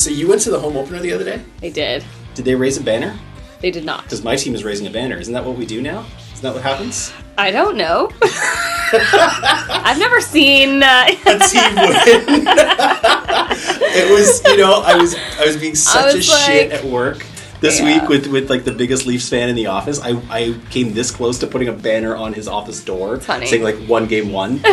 So 0.00 0.08
you 0.08 0.26
went 0.28 0.40
to 0.42 0.50
the 0.50 0.58
home 0.58 0.78
opener 0.78 0.98
the 1.00 1.12
other 1.12 1.24
day? 1.24 1.42
I 1.62 1.68
did. 1.68 2.02
Did 2.34 2.46
they 2.46 2.54
raise 2.54 2.78
a 2.78 2.82
banner? 2.82 3.18
They 3.60 3.70
did 3.70 3.84
not. 3.84 4.04
Because 4.04 4.24
my 4.24 4.34
team 4.34 4.54
is 4.54 4.64
raising 4.64 4.86
a 4.86 4.90
banner. 4.90 5.18
Isn't 5.18 5.34
that 5.34 5.44
what 5.44 5.58
we 5.58 5.66
do 5.66 5.82
now? 5.82 6.06
Isn't 6.32 6.40
that 6.40 6.54
what 6.54 6.62
happens? 6.62 7.12
I 7.36 7.50
don't 7.50 7.76
know. 7.76 8.10
I've 8.22 9.98
never 9.98 10.22
seen. 10.22 10.82
Uh, 10.82 11.04
A 11.06 11.12
team 11.12 11.74
win. 11.76 12.46
it 13.92 14.10
was, 14.10 14.42
you 14.46 14.56
know, 14.56 14.80
I 14.86 14.96
was 14.96 15.14
I 15.38 15.44
was 15.44 15.58
being 15.58 15.74
such 15.74 16.14
a 16.14 16.16
was 16.16 16.24
shit 16.46 16.72
at 16.72 16.82
work 16.82 17.26
this 17.60 17.78
Yeah. 17.78 18.00
week 18.00 18.08
with 18.08 18.26
with 18.28 18.48
like 18.48 18.64
the 18.64 18.72
biggest 18.72 19.04
Leafs 19.04 19.28
fan 19.28 19.50
in 19.50 19.54
the 19.54 19.66
office. 19.66 20.00
I 20.00 20.12
I 20.30 20.54
came 20.70 20.94
this 20.94 21.10
close 21.10 21.38
to 21.40 21.46
putting 21.46 21.68
a 21.68 21.74
banner 21.74 22.16
on 22.16 22.32
his 22.32 22.48
office 22.48 22.82
door 22.82 23.20
saying 23.20 23.62
like 23.62 23.76
one 23.86 24.06
game 24.06 24.32
one. 24.32 24.62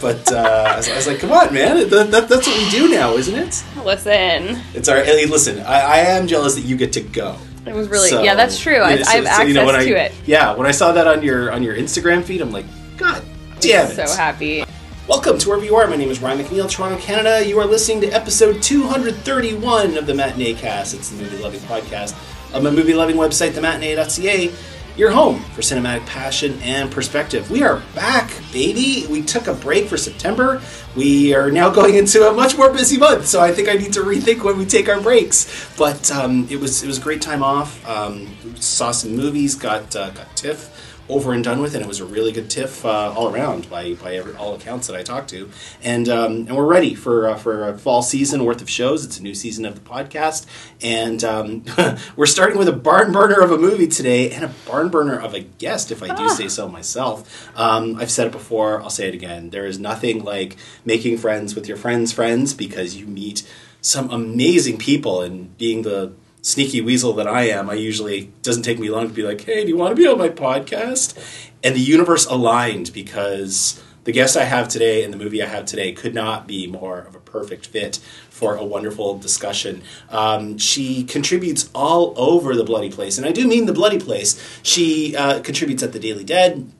But 0.00 0.32
uh, 0.32 0.36
I, 0.72 0.76
was, 0.78 0.88
I 0.88 0.96
was 0.96 1.06
like, 1.06 1.18
come 1.18 1.30
on, 1.32 1.52
man. 1.52 1.88
That, 1.90 2.10
that, 2.10 2.28
that's 2.28 2.46
what 2.46 2.56
we 2.56 2.70
do 2.70 2.88
now, 2.90 3.16
isn't 3.16 3.34
it? 3.34 3.62
listen, 3.84 4.58
It's 4.74 4.88
our. 4.88 5.02
Hey, 5.04 5.26
listen, 5.26 5.60
I, 5.60 5.80
I 5.80 5.98
am 5.98 6.26
jealous 6.26 6.54
that 6.54 6.62
you 6.62 6.76
get 6.76 6.92
to 6.94 7.02
go. 7.02 7.36
it 7.66 7.74
was 7.74 7.88
really. 7.88 8.08
So- 8.08 8.22
yeah, 8.22 8.34
that's 8.34 8.58
true. 8.58 8.76
I, 8.78 8.94
yeah, 8.94 9.02
so- 9.02 9.10
I 9.10 9.14
have 9.16 9.24
so, 9.24 9.30
access 9.30 9.48
you 9.48 9.54
know, 9.54 9.66
when 9.66 9.76
I- 9.76 9.84
to 9.84 10.00
it. 10.00 10.12
Yeah, 10.24 10.54
when 10.54 10.66
I 10.66 10.70
saw 10.70 10.92
that 10.92 11.06
on 11.06 11.22
your 11.22 11.52
on 11.52 11.62
your 11.62 11.74
Instagram 11.76 12.22
feed, 12.22 12.40
I'm 12.40 12.50
like, 12.50 12.64
God 12.96 13.22
damn 13.60 13.90
it! 13.90 13.98
I'm 13.98 14.06
so 14.08 14.16
happy. 14.16 14.64
Welcome 15.06 15.38
to 15.38 15.48
wherever 15.48 15.64
you 15.66 15.74
are. 15.76 15.86
My 15.86 15.96
name 15.96 16.08
is 16.10 16.22
Ryan 16.22 16.38
McNeil, 16.44 16.70
Toronto, 16.70 16.96
Canada. 16.98 17.44
You 17.46 17.58
are 17.58 17.66
listening 17.66 18.00
to 18.02 18.06
episode 18.08 18.62
231 18.62 19.96
of 19.98 20.06
the 20.06 20.14
Matinee 20.14 20.54
Cast. 20.54 20.94
It's 20.94 21.10
the 21.10 21.22
movie 21.22 21.36
loving 21.38 21.60
podcast 21.60 22.14
of 22.54 22.62
my 22.62 22.70
movie 22.70 22.94
loving 22.94 23.16
website, 23.16 23.50
thematinee.ca. 23.50 24.52
Your 24.96 25.10
home 25.10 25.40
for 25.54 25.62
cinematic 25.62 26.04
passion 26.04 26.60
and 26.62 26.90
perspective. 26.90 27.50
We 27.50 27.62
are 27.62 27.80
back, 27.94 28.30
baby. 28.52 29.06
We 29.08 29.22
took 29.22 29.46
a 29.46 29.54
break 29.54 29.88
for 29.88 29.96
September. 29.96 30.60
We 30.96 31.32
are 31.34 31.50
now 31.50 31.70
going 31.70 31.94
into 31.94 32.28
a 32.28 32.34
much 32.34 32.58
more 32.58 32.72
busy 32.72 32.98
month, 32.98 33.26
so 33.26 33.40
I 33.40 33.52
think 33.52 33.68
I 33.68 33.74
need 33.74 33.92
to 33.94 34.00
rethink 34.00 34.42
when 34.42 34.58
we 34.58 34.66
take 34.66 34.88
our 34.88 35.00
breaks. 35.00 35.72
But 35.78 36.10
um, 36.10 36.46
it 36.50 36.60
was 36.60 36.82
it 36.82 36.86
was 36.86 36.98
a 36.98 37.00
great 37.00 37.22
time 37.22 37.42
off. 37.42 37.86
Um, 37.88 38.36
saw 38.56 38.90
some 38.90 39.16
movies, 39.16 39.54
got 39.54 39.94
uh, 39.94 40.10
got 40.10 40.36
TIFF 40.36 40.79
over 41.10 41.32
and 41.32 41.42
done 41.42 41.60
with, 41.60 41.74
and 41.74 41.84
it 41.84 41.88
was 41.88 42.00
a 42.00 42.04
really 42.04 42.32
good 42.32 42.48
TIFF 42.48 42.84
uh, 42.84 43.12
all 43.12 43.34
around 43.34 43.68
by 43.68 43.94
by 43.94 44.14
every, 44.14 44.34
all 44.36 44.54
accounts 44.54 44.86
that 44.86 44.96
I 44.96 45.02
talked 45.02 45.30
to, 45.30 45.50
and 45.82 46.08
um, 46.08 46.32
and 46.46 46.56
we're 46.56 46.66
ready 46.66 46.94
for 46.94 47.28
uh, 47.28 47.36
for 47.36 47.68
a 47.68 47.76
fall 47.76 48.02
season 48.02 48.44
worth 48.44 48.62
of 48.62 48.70
shows. 48.70 49.04
It's 49.04 49.18
a 49.18 49.22
new 49.22 49.34
season 49.34 49.64
of 49.64 49.74
the 49.74 49.80
podcast, 49.80 50.46
and 50.80 51.22
um, 51.24 51.64
we're 52.16 52.26
starting 52.26 52.58
with 52.58 52.68
a 52.68 52.72
barn 52.72 53.12
burner 53.12 53.40
of 53.40 53.50
a 53.50 53.58
movie 53.58 53.88
today 53.88 54.30
and 54.30 54.44
a 54.44 54.52
barn 54.66 54.88
burner 54.88 55.18
of 55.18 55.34
a 55.34 55.40
guest, 55.40 55.90
if 55.90 56.02
I 56.02 56.14
do 56.14 56.28
say 56.28 56.48
so 56.48 56.68
myself. 56.68 57.50
Um, 57.58 57.96
I've 57.96 58.10
said 58.10 58.26
it 58.26 58.32
before, 58.32 58.80
I'll 58.80 58.90
say 58.90 59.08
it 59.08 59.14
again. 59.14 59.50
There 59.50 59.66
is 59.66 59.78
nothing 59.78 60.24
like 60.24 60.56
making 60.84 61.18
friends 61.18 61.54
with 61.54 61.68
your 61.68 61.76
friends' 61.76 62.12
friends 62.12 62.54
because 62.54 62.96
you 62.96 63.06
meet 63.06 63.48
some 63.80 64.10
amazing 64.10 64.78
people 64.78 65.22
and 65.22 65.56
being 65.56 65.82
the 65.82 66.12
sneaky 66.42 66.80
weasel 66.80 67.12
that 67.14 67.28
I 67.28 67.48
am, 67.48 67.68
I 67.70 67.74
usually 67.74 68.32
doesn't 68.42 68.62
take 68.62 68.78
me 68.78 68.90
long 68.90 69.08
to 69.08 69.14
be 69.14 69.22
like, 69.22 69.42
"Hey, 69.42 69.62
do 69.62 69.68
you 69.68 69.76
want 69.76 69.94
to 69.94 70.02
be 70.02 70.08
on 70.08 70.18
my 70.18 70.28
podcast?" 70.28 71.14
And 71.62 71.74
the 71.74 71.80
universe 71.80 72.26
aligned 72.26 72.92
because 72.92 73.80
the 74.04 74.12
guest 74.12 74.36
I 74.36 74.44
have 74.44 74.68
today 74.68 75.04
and 75.04 75.12
the 75.12 75.18
movie 75.18 75.42
I 75.42 75.46
have 75.46 75.66
today 75.66 75.92
could 75.92 76.14
not 76.14 76.46
be 76.46 76.66
more 76.66 77.00
of 77.00 77.14
a 77.14 77.20
perfect 77.20 77.66
fit 77.66 77.98
for 78.30 78.56
a 78.56 78.64
wonderful 78.64 79.18
discussion. 79.18 79.82
Um, 80.08 80.56
she 80.56 81.04
contributes 81.04 81.68
all 81.74 82.14
over 82.16 82.56
the 82.56 82.64
bloody 82.64 82.90
place, 82.90 83.18
and 83.18 83.26
I 83.26 83.32
do 83.32 83.46
mean 83.46 83.66
the 83.66 83.72
bloody 83.72 84.00
place. 84.00 84.60
She 84.62 85.14
uh, 85.14 85.40
contributes 85.40 85.82
at 85.82 85.92
the 85.92 85.98
Daily 85.98 86.24
Dead. 86.24 86.72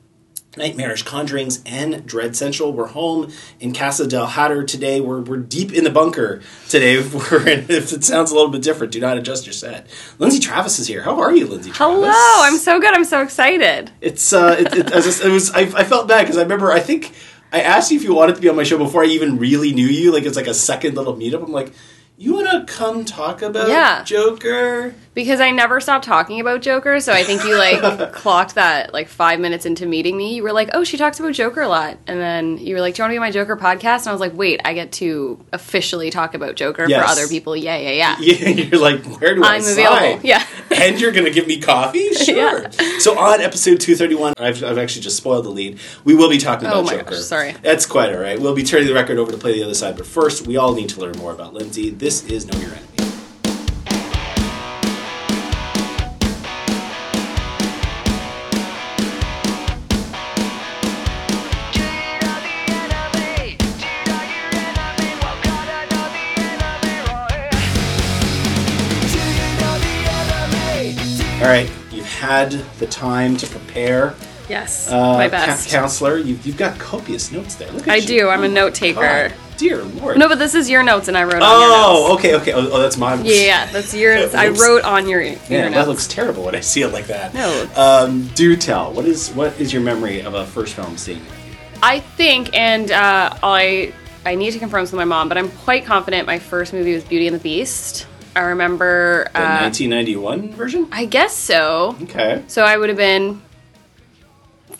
Nightmarish 0.57 1.05
Conjurings 1.05 1.61
and 1.65 2.05
Dread 2.05 2.35
Central. 2.35 2.73
We're 2.73 2.87
home 2.87 3.31
in 3.61 3.73
Casa 3.73 4.05
del 4.05 4.25
Hatter 4.25 4.63
today. 4.63 4.99
We're, 4.99 5.21
we're 5.21 5.37
deep 5.37 5.71
in 5.71 5.85
the 5.85 5.89
bunker 5.89 6.41
today. 6.67 6.97
We're 7.31 7.47
in, 7.47 7.59
if 7.69 7.93
it 7.93 8.03
sounds 8.03 8.31
a 8.31 8.35
little 8.35 8.51
bit 8.51 8.61
different, 8.61 8.91
do 8.91 8.99
not 8.99 9.17
adjust 9.17 9.45
your 9.45 9.53
set. 9.53 9.87
Lindsay 10.19 10.39
Traves 10.39 10.77
is 10.79 10.87
here. 10.87 11.03
How 11.03 11.21
are 11.21 11.33
you, 11.33 11.47
Lindsay 11.47 11.69
Traves? 11.71 11.77
Hello, 11.77 12.11
I'm 12.11 12.57
so 12.57 12.81
good. 12.81 12.93
I'm 12.93 13.05
so 13.05 13.21
excited. 13.21 13.91
It's 14.01 14.33
uh, 14.33 14.57
it, 14.59 14.75
it, 14.75 14.91
it 14.91 15.31
was. 15.31 15.51
I, 15.51 15.61
I 15.61 15.83
felt 15.85 16.09
bad 16.09 16.23
because 16.23 16.37
I 16.37 16.41
remember. 16.43 16.69
I 16.71 16.81
think 16.81 17.13
I 17.53 17.61
asked 17.61 17.89
you 17.91 17.97
if 17.97 18.03
you 18.03 18.13
wanted 18.13 18.35
to 18.35 18.41
be 18.41 18.49
on 18.49 18.57
my 18.57 18.63
show 18.63 18.77
before 18.77 19.03
I 19.03 19.07
even 19.07 19.37
really 19.37 19.71
knew 19.73 19.87
you. 19.87 20.11
Like 20.11 20.23
it's 20.25 20.35
like 20.35 20.47
a 20.47 20.53
second 20.53 20.95
little 20.95 21.15
meetup. 21.15 21.43
I'm 21.43 21.51
like, 21.53 21.71
you 22.17 22.33
want 22.33 22.67
to 22.67 22.73
come 22.73 23.05
talk 23.05 23.41
about 23.41 23.69
Yeah. 23.69 24.03
Joker? 24.03 24.95
Because 25.13 25.41
I 25.41 25.51
never 25.51 25.81
stopped 25.81 26.05
talking 26.05 26.39
about 26.39 26.61
Joker, 26.61 27.01
so 27.01 27.11
I 27.11 27.23
think 27.23 27.43
you 27.43 27.57
like 27.57 28.11
clocked 28.13 28.55
that 28.55 28.93
like 28.93 29.09
five 29.09 29.41
minutes 29.41 29.65
into 29.65 29.85
meeting 29.85 30.15
me. 30.15 30.35
You 30.35 30.43
were 30.43 30.53
like, 30.53 30.69
"Oh, 30.73 30.85
she 30.85 30.95
talks 30.95 31.19
about 31.19 31.33
Joker 31.33 31.59
a 31.61 31.67
lot," 31.67 31.97
and 32.07 32.17
then 32.17 32.57
you 32.59 32.75
were 32.75 32.79
like, 32.81 32.95
"Do 32.95 32.99
you 32.99 33.03
want 33.03 33.11
to 33.11 33.15
be 33.15 33.19
my 33.19 33.29
Joker 33.31 33.57
podcast?" 33.57 33.99
And 34.03 34.07
I 34.07 34.11
was 34.13 34.21
like, 34.21 34.33
"Wait, 34.33 34.61
I 34.63 34.73
get 34.73 34.93
to 34.93 35.43
officially 35.51 36.11
talk 36.11 36.33
about 36.33 36.55
Joker 36.55 36.85
Yes. 36.87 37.03
for 37.03 37.11
other 37.11 37.27
people." 37.27 37.57
Yeah, 37.57 37.75
yeah, 37.75 37.91
yeah. 37.91 38.17
Yeah, 38.21 38.47
you're 38.49 38.79
like, 38.79 39.03
where 39.19 39.35
do 39.35 39.43
I 39.43 39.55
I'm 39.55 39.61
sign? 39.61 39.73
available. 39.85 40.25
Yeah. 40.25 40.45
and 40.71 41.01
you're 41.01 41.11
gonna 41.11 41.29
give 41.29 41.45
me 41.45 41.59
coffee? 41.59 42.13
Sure. 42.13 42.61
Yeah. 42.61 42.69
So 42.99 43.19
on 43.19 43.41
episode 43.41 43.81
231, 43.81 44.35
I've, 44.37 44.63
I've 44.63 44.77
actually 44.77 45.01
just 45.01 45.17
spoiled 45.17 45.43
the 45.43 45.49
lead. 45.49 45.77
We 46.05 46.15
will 46.15 46.29
be 46.29 46.37
talking 46.37 46.67
oh 46.67 46.71
about 46.71 46.79
Oh 46.79 46.83
my 46.83 46.91
Joker. 46.93 47.09
gosh, 47.15 47.19
sorry. 47.23 47.51
That's 47.61 47.85
quite 47.85 48.13
all 48.13 48.21
right. 48.21 48.39
We'll 48.39 48.55
be 48.55 48.63
turning 48.63 48.87
the 48.87 48.93
record 48.93 49.17
over 49.17 49.31
to 49.33 49.37
play 49.37 49.51
the 49.53 49.63
other 49.63 49.73
side, 49.73 49.97
but 49.97 50.05
first, 50.05 50.47
we 50.47 50.55
all 50.55 50.73
need 50.73 50.87
to 50.89 51.01
learn 51.01 51.17
more 51.17 51.33
about 51.33 51.53
Lindsay. 51.53 51.89
This 51.89 52.23
is 52.29 52.45
Know 52.45 52.57
Your 52.59 52.71
Enemy. 52.71 52.87
Had 72.41 72.51
the 72.79 72.87
time 72.87 73.37
to 73.37 73.47
prepare. 73.47 74.13
Yes, 74.49 74.91
Uh, 74.91 75.13
my 75.13 75.29
ca- 75.29 75.45
best. 75.45 75.69
counselor, 75.69 76.17
you've, 76.17 76.45
you've 76.45 76.57
got 76.57 76.77
copious 76.77 77.31
notes 77.31 77.55
there. 77.55 77.71
Look 77.71 77.87
at 77.87 77.93
I 77.93 77.95
you. 77.97 78.07
do. 78.07 78.29
I'm 78.29 78.43
a 78.43 78.49
note 78.49 78.73
taker. 78.73 78.99
God, 79.29 79.33
dear 79.57 79.81
Lord. 79.81 80.17
No, 80.17 80.27
but 80.27 80.39
this 80.39 80.55
is 80.55 80.69
your 80.69 80.83
notes, 80.83 81.07
and 81.07 81.17
I 81.17 81.23
wrote 81.23 81.41
on 81.41 81.61
your 81.61 81.69
Oh, 81.71 82.15
okay, 82.17 82.35
okay. 82.35 82.51
Oh, 82.51 82.69
oh, 82.69 82.81
that's 82.81 82.97
mine. 82.97 83.21
Yeah, 83.23 83.67
that's 83.71 83.93
yours. 83.93 84.35
I 84.35 84.49
wrote 84.49 84.83
on 84.83 85.07
your, 85.07 85.21
your 85.21 85.35
Yeah, 85.47 85.61
notes. 85.63 85.75
that 85.75 85.87
looks 85.87 86.07
terrible 86.07 86.43
when 86.43 86.55
I 86.55 86.59
see 86.59 86.81
it 86.81 86.89
like 86.89 87.07
that. 87.07 87.33
No. 87.33 87.69
Um, 87.77 88.27
do 88.35 88.57
tell. 88.57 88.91
What 88.91 89.05
is 89.05 89.29
what 89.31 89.57
is 89.61 89.71
your 89.71 89.83
memory 89.83 90.21
of 90.21 90.33
a 90.33 90.45
first 90.45 90.73
film 90.73 90.97
seeing? 90.97 91.21
I 91.81 92.01
think, 92.01 92.53
and 92.53 92.91
uh, 92.91 93.33
I 93.41 93.93
I 94.25 94.35
need 94.35 94.51
to 94.51 94.59
confirm 94.59 94.83
this 94.83 94.91
with 94.91 94.99
my 94.99 95.05
mom, 95.05 95.29
but 95.29 95.37
I'm 95.37 95.49
quite 95.49 95.85
confident 95.85 96.27
my 96.27 96.39
first 96.39 96.73
movie 96.73 96.93
was 96.93 97.03
Beauty 97.05 97.27
and 97.27 97.35
the 97.35 97.39
Beast. 97.41 98.05
I 98.35 98.41
remember. 98.41 99.25
The 99.33 99.39
Uh, 99.41 99.61
1991 99.61 100.53
version? 100.53 100.87
I 100.91 101.05
guess 101.05 101.35
so. 101.35 101.95
Okay. 102.03 102.43
So 102.47 102.63
I 102.63 102.77
would 102.77 102.89
have 102.89 102.97
been 102.97 103.41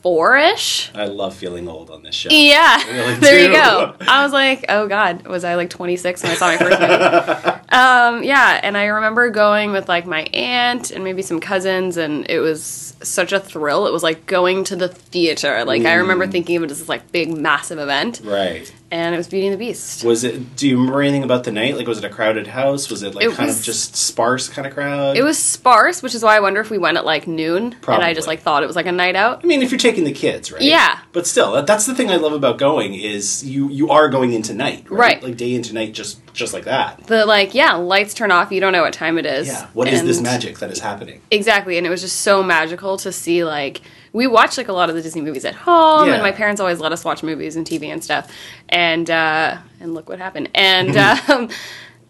four-ish. 0.02 0.90
I 0.96 1.06
love 1.06 1.36
feeling 1.36 1.68
old 1.68 1.90
on 1.92 2.02
this 2.02 2.16
show. 2.16 2.30
Yeah, 2.32 2.84
really 2.90 3.14
there 3.16 3.40
you 3.40 3.52
go. 3.54 3.96
I 4.08 4.24
was 4.24 4.32
like, 4.34 4.66
oh 4.70 4.88
god, 4.88 5.28
was 5.28 5.44
I 5.44 5.56
like 5.56 5.70
26 5.70 6.24
when 6.24 6.32
I 6.32 6.36
saw 6.36 6.48
my 6.48 6.58
first 6.58 6.80
movie? 6.80 6.94
um, 7.70 8.24
yeah, 8.24 8.60
and 8.64 8.76
I 8.78 8.86
remember 8.86 9.30
going 9.30 9.72
with 9.72 9.88
like 9.88 10.06
my 10.08 10.22
aunt 10.34 10.90
and 10.92 11.04
maybe 11.04 11.22
some 11.22 11.40
cousins, 11.40 11.98
and 11.98 12.28
it 12.30 12.40
was 12.40 12.96
such 13.04 13.32
a 13.32 13.40
thrill. 13.40 13.86
It 13.86 13.94
was 13.94 14.02
like 14.04 14.26
going 14.26 14.64
to 14.66 14.76
the 14.76 14.88
theater. 14.88 15.64
Like 15.66 15.86
I 15.86 15.94
remember 15.96 16.26
Mm. 16.26 16.32
thinking 16.32 16.58
of 16.58 16.64
it 16.64 16.72
as 16.72 16.80
this 16.80 16.90
like 16.90 17.12
big, 17.12 17.36
massive 17.36 17.78
event, 17.78 18.22
Right. 18.24 18.74
And 18.92 19.16
it 19.16 19.18
was 19.18 19.30
Beauty 19.30 19.48
and 19.48 19.54
the 19.54 19.58
Beast. 19.58 20.04
Was 20.04 20.26
it? 20.26 20.58
Do 20.58 20.68
you 20.68 20.78
remember 20.78 21.02
anything 21.02 21.24
about 21.24 21.46
the 21.46 21.52
night? 21.52 21.78
Like, 21.78 21.88
was 21.88 21.98
it 21.98 22.04
a 22.04 22.10
crowded 22.10 22.48
house? 22.48 22.90
Was 22.90 23.04
it 23.04 23.16
like 23.16 23.26
It 23.26 23.34
kind 23.34 23.50
of 23.50 23.62
just 23.62 23.96
sparse 23.96 24.50
kind 24.50 24.68
of 24.68 24.74
crowd? 24.74 25.16
It 25.16 25.24
was 25.24 25.38
sparse, 25.40 26.04
which 26.04 26.14
is 26.14 26.24
why 26.24 26.36
I 26.36 26.42
wonder 26.42 26.60
if 26.60 26.70
we 26.70 26.78
went 26.78 26.98
at 26.98 27.06
like 27.06 27.26
noon, 27.26 27.76
and 27.88 28.04
I 28.04 28.14
just 28.14 28.28
like 28.28 28.42
thought 28.42 28.64
it 28.64 28.68
was 28.68 28.76
like 28.76 28.88
a 28.88 28.92
night 28.92 29.16
out. 29.16 29.42
I 29.44 29.48
mean, 29.48 29.62
if 29.62 29.72
you're 29.72 29.80
taking 29.80 30.04
the 30.04 30.12
kids, 30.12 30.52
right? 30.52 30.62
Yeah. 30.62 31.00
But 31.14 31.26
still, 31.26 31.54
that, 31.54 31.68
that's 31.68 31.86
the 31.86 31.96
thing 31.96 32.10
I 32.10 32.18
love 32.18 32.34
about 32.34 32.58
going 32.58 32.94
is 32.94 33.46
you 33.46 33.70
you 33.70 33.90
are 33.90 34.10
going 34.10 34.34
into 34.34 34.54
night, 34.54 34.90
right? 34.90 35.00
Right. 35.00 35.24
Like 35.24 35.38
day 35.38 35.56
into 35.56 35.74
night, 35.74 35.94
just 35.94 36.20
just 36.34 36.54
like 36.54 36.66
that. 36.66 37.08
The 37.08 37.26
like, 37.26 37.54
yeah, 37.54 37.76
lights 37.76 38.14
turn 38.14 38.32
off. 38.32 38.52
You 38.52 38.60
don't 38.60 38.74
know 38.74 38.84
what 38.84 38.94
time 38.94 39.18
it 39.18 39.26
is. 39.26 39.48
Yeah. 39.48 39.68
What 39.74 39.88
is 39.88 40.04
this 40.04 40.20
magic 40.20 40.60
that 40.60 40.70
is 40.70 40.80
happening? 40.80 41.22
Exactly, 41.32 41.78
and 41.78 41.88
it 41.88 41.90
was 41.90 42.02
just 42.02 42.22
so 42.22 42.44
magical 42.44 42.98
to 42.98 43.12
see 43.12 43.46
like 43.46 43.82
we 44.14 44.28
watched 44.28 44.58
like 44.58 44.68
a 44.68 44.74
lot 44.74 44.90
of 44.90 44.96
the 44.96 45.02
Disney 45.02 45.22
movies 45.22 45.46
at 45.46 45.56
home, 45.56 46.08
Yeah. 46.08 46.16
and 46.16 46.24
my 46.24 46.32
parents 46.32 46.60
always 46.60 46.80
let 46.80 46.92
us 46.92 47.06
watch 47.06 47.24
movies 47.24 47.56
and 47.56 47.66
TV 47.66 47.88
and 47.92 48.04
stuff. 48.04 48.32
And 48.70 49.10
uh, 49.10 49.58
and 49.80 49.94
look 49.94 50.10
what 50.10 50.20
happened. 50.20 50.50
And 50.54 50.98
um, 51.30 51.50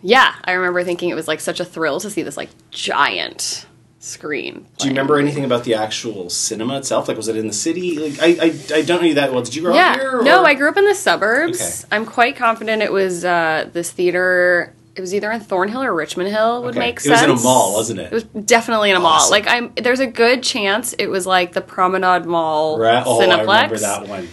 yeah, 0.01 0.33
I 0.45 0.53
remember 0.53 0.83
thinking 0.83 1.09
it 1.09 1.15
was 1.15 1.27
like 1.27 1.39
such 1.39 1.59
a 1.59 1.65
thrill 1.65 1.99
to 1.99 2.09
see 2.09 2.23
this 2.23 2.37
like 2.37 2.49
giant 2.71 3.65
screen. 3.99 4.65
Do 4.79 4.85
you 4.87 4.91
remember 4.93 5.19
anything 5.19 5.45
about 5.45 5.63
the 5.63 5.75
actual 5.75 6.27
cinema 6.31 6.77
itself? 6.79 7.07
Like, 7.07 7.17
was 7.17 7.27
it 7.27 7.35
in 7.37 7.45
the 7.45 7.53
city? 7.53 7.99
Like, 7.99 8.19
I 8.19 8.45
I, 8.47 8.77
I 8.79 8.81
don't 8.81 9.01
know 9.01 9.07
you 9.07 9.13
that 9.15 9.31
well. 9.31 9.43
Did 9.43 9.53
you 9.55 9.61
grow 9.61 9.75
Yeah, 9.75 9.91
up 9.91 9.99
here? 9.99 10.19
or- 10.19 10.23
no, 10.23 10.43
I 10.43 10.55
grew 10.55 10.69
up 10.69 10.77
in 10.77 10.85
the 10.85 10.95
suburbs. 10.95 11.85
Okay. 11.85 11.95
I'm 11.95 12.05
quite 12.07 12.35
confident 12.35 12.81
it 12.81 12.91
was 12.91 13.23
uh, 13.23 13.69
this 13.73 13.91
theater. 13.91 14.73
It 14.95 14.99
was 15.01 15.13
either 15.15 15.31
in 15.31 15.39
Thornhill 15.39 15.83
or 15.83 15.93
Richmond 15.93 16.29
Hill. 16.29 16.63
Would 16.63 16.71
Okay. 16.71 16.79
make 16.79 16.99
sense. 16.99 17.21
It 17.21 17.29
was 17.29 17.39
in 17.41 17.45
a 17.45 17.49
mall, 17.49 17.73
wasn't 17.73 17.99
it? 18.01 18.11
It 18.11 18.11
was 18.11 18.23
definitely 18.23 18.89
in 18.89 18.97
a 18.97 18.99
mall. 18.99 19.29
Like 19.31 19.47
I'm, 19.47 19.71
there's 19.75 20.01
a 20.01 20.07
good 20.07 20.43
chance 20.43 20.93
it 20.99 21.07
was 21.07 21.25
like 21.25 21.53
the 21.53 21.61
Promenade 21.61 22.25
Mall 22.25 22.77
Right? 22.77 23.01
Oh, 23.05 23.19
Cineplex. 23.19 23.47
I 23.47 23.61
remember 23.63 23.77
that 23.77 24.07
one. 24.07 24.27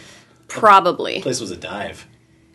Probably. 0.48 1.20
place 1.22 1.40
was 1.40 1.50
a 1.50 1.56
dive. 1.56 2.06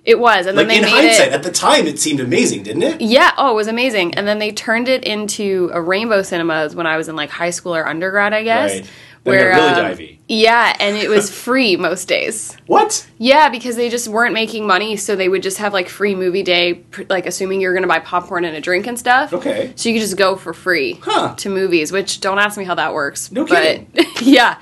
It 0.06 0.20
was, 0.20 0.48
and 0.48 0.58
Like 0.58 0.68
then 0.68 0.78
in 0.78 0.82
made 0.84 0.90
hindsight, 0.92 1.28
it. 1.30 1.34
at 1.34 1.44
the 1.44 1.52
time, 1.52 1.88
it 1.88 1.98
seemed 1.98 2.20
amazing, 2.20 2.64
didn't 2.64 2.84
it? 2.84 3.00
Yeah, 3.00 3.32
oh, 3.38 3.52
it 3.52 3.56
was 3.56 3.68
amazing. 3.70 4.16
And 4.16 4.28
then 4.28 4.38
they 4.38 4.52
turned 4.52 4.90
it 4.90 5.06
into 5.06 5.70
a 5.74 5.82
Rainbow 5.82 6.24
Cinemas 6.24 6.76
when 6.76 6.86
I 6.86 6.98
was 6.98 7.08
in 7.08 7.16
like 7.16 7.30
high 7.30 7.52
school 7.52 7.74
or 7.74 7.88
undergrad, 7.88 8.34
I 8.34 8.44
guess. 8.44 8.74
Right. 8.82 8.90
Then 9.24 9.52
got 9.52 9.78
really 9.78 9.92
um, 9.92 9.98
divey. 9.98 10.18
Yeah, 10.28 10.76
and 10.80 10.98
it 10.98 11.10
was 11.10 11.32
free 11.32 11.76
most 11.88 12.08
days. 12.08 12.58
What? 12.66 13.08
Yeah, 13.18 13.50
because 13.50 13.76
they 13.76 13.90
just 13.90 14.08
weren't 14.08 14.34
making 14.34 14.68
money, 14.68 14.98
so 14.98 15.16
they 15.16 15.30
would 15.30 15.44
just 15.44 15.58
have 15.60 15.74
like 15.74 15.88
free 15.90 16.16
movie 16.16 16.44
day, 16.44 16.74
pr- 16.76 17.04
like 17.10 17.26
assuming 17.26 17.62
you're 17.62 17.74
going 17.74 17.84
to 17.84 17.88
buy 17.88 18.00
popcorn 18.00 18.46
and 18.46 18.56
a 18.56 18.62
drink 18.62 18.88
and 18.88 18.98
stuff. 19.00 19.34
Okay. 19.34 19.72
So 19.76 19.90
you 19.90 19.96
could 19.96 20.02
just 20.02 20.18
go 20.18 20.36
for 20.36 20.54
free 20.54 21.00
Huh. 21.02 21.36
to 21.36 21.50
movies, 21.50 21.92
which 21.92 22.20
don't 22.22 22.40
ask 22.40 22.58
me 22.58 22.64
how 22.66 22.76
that 22.76 22.94
works. 22.94 23.32
No 23.32 23.46
but, 23.46 23.62
kidding. 23.62 23.92
yeah. 24.22 24.60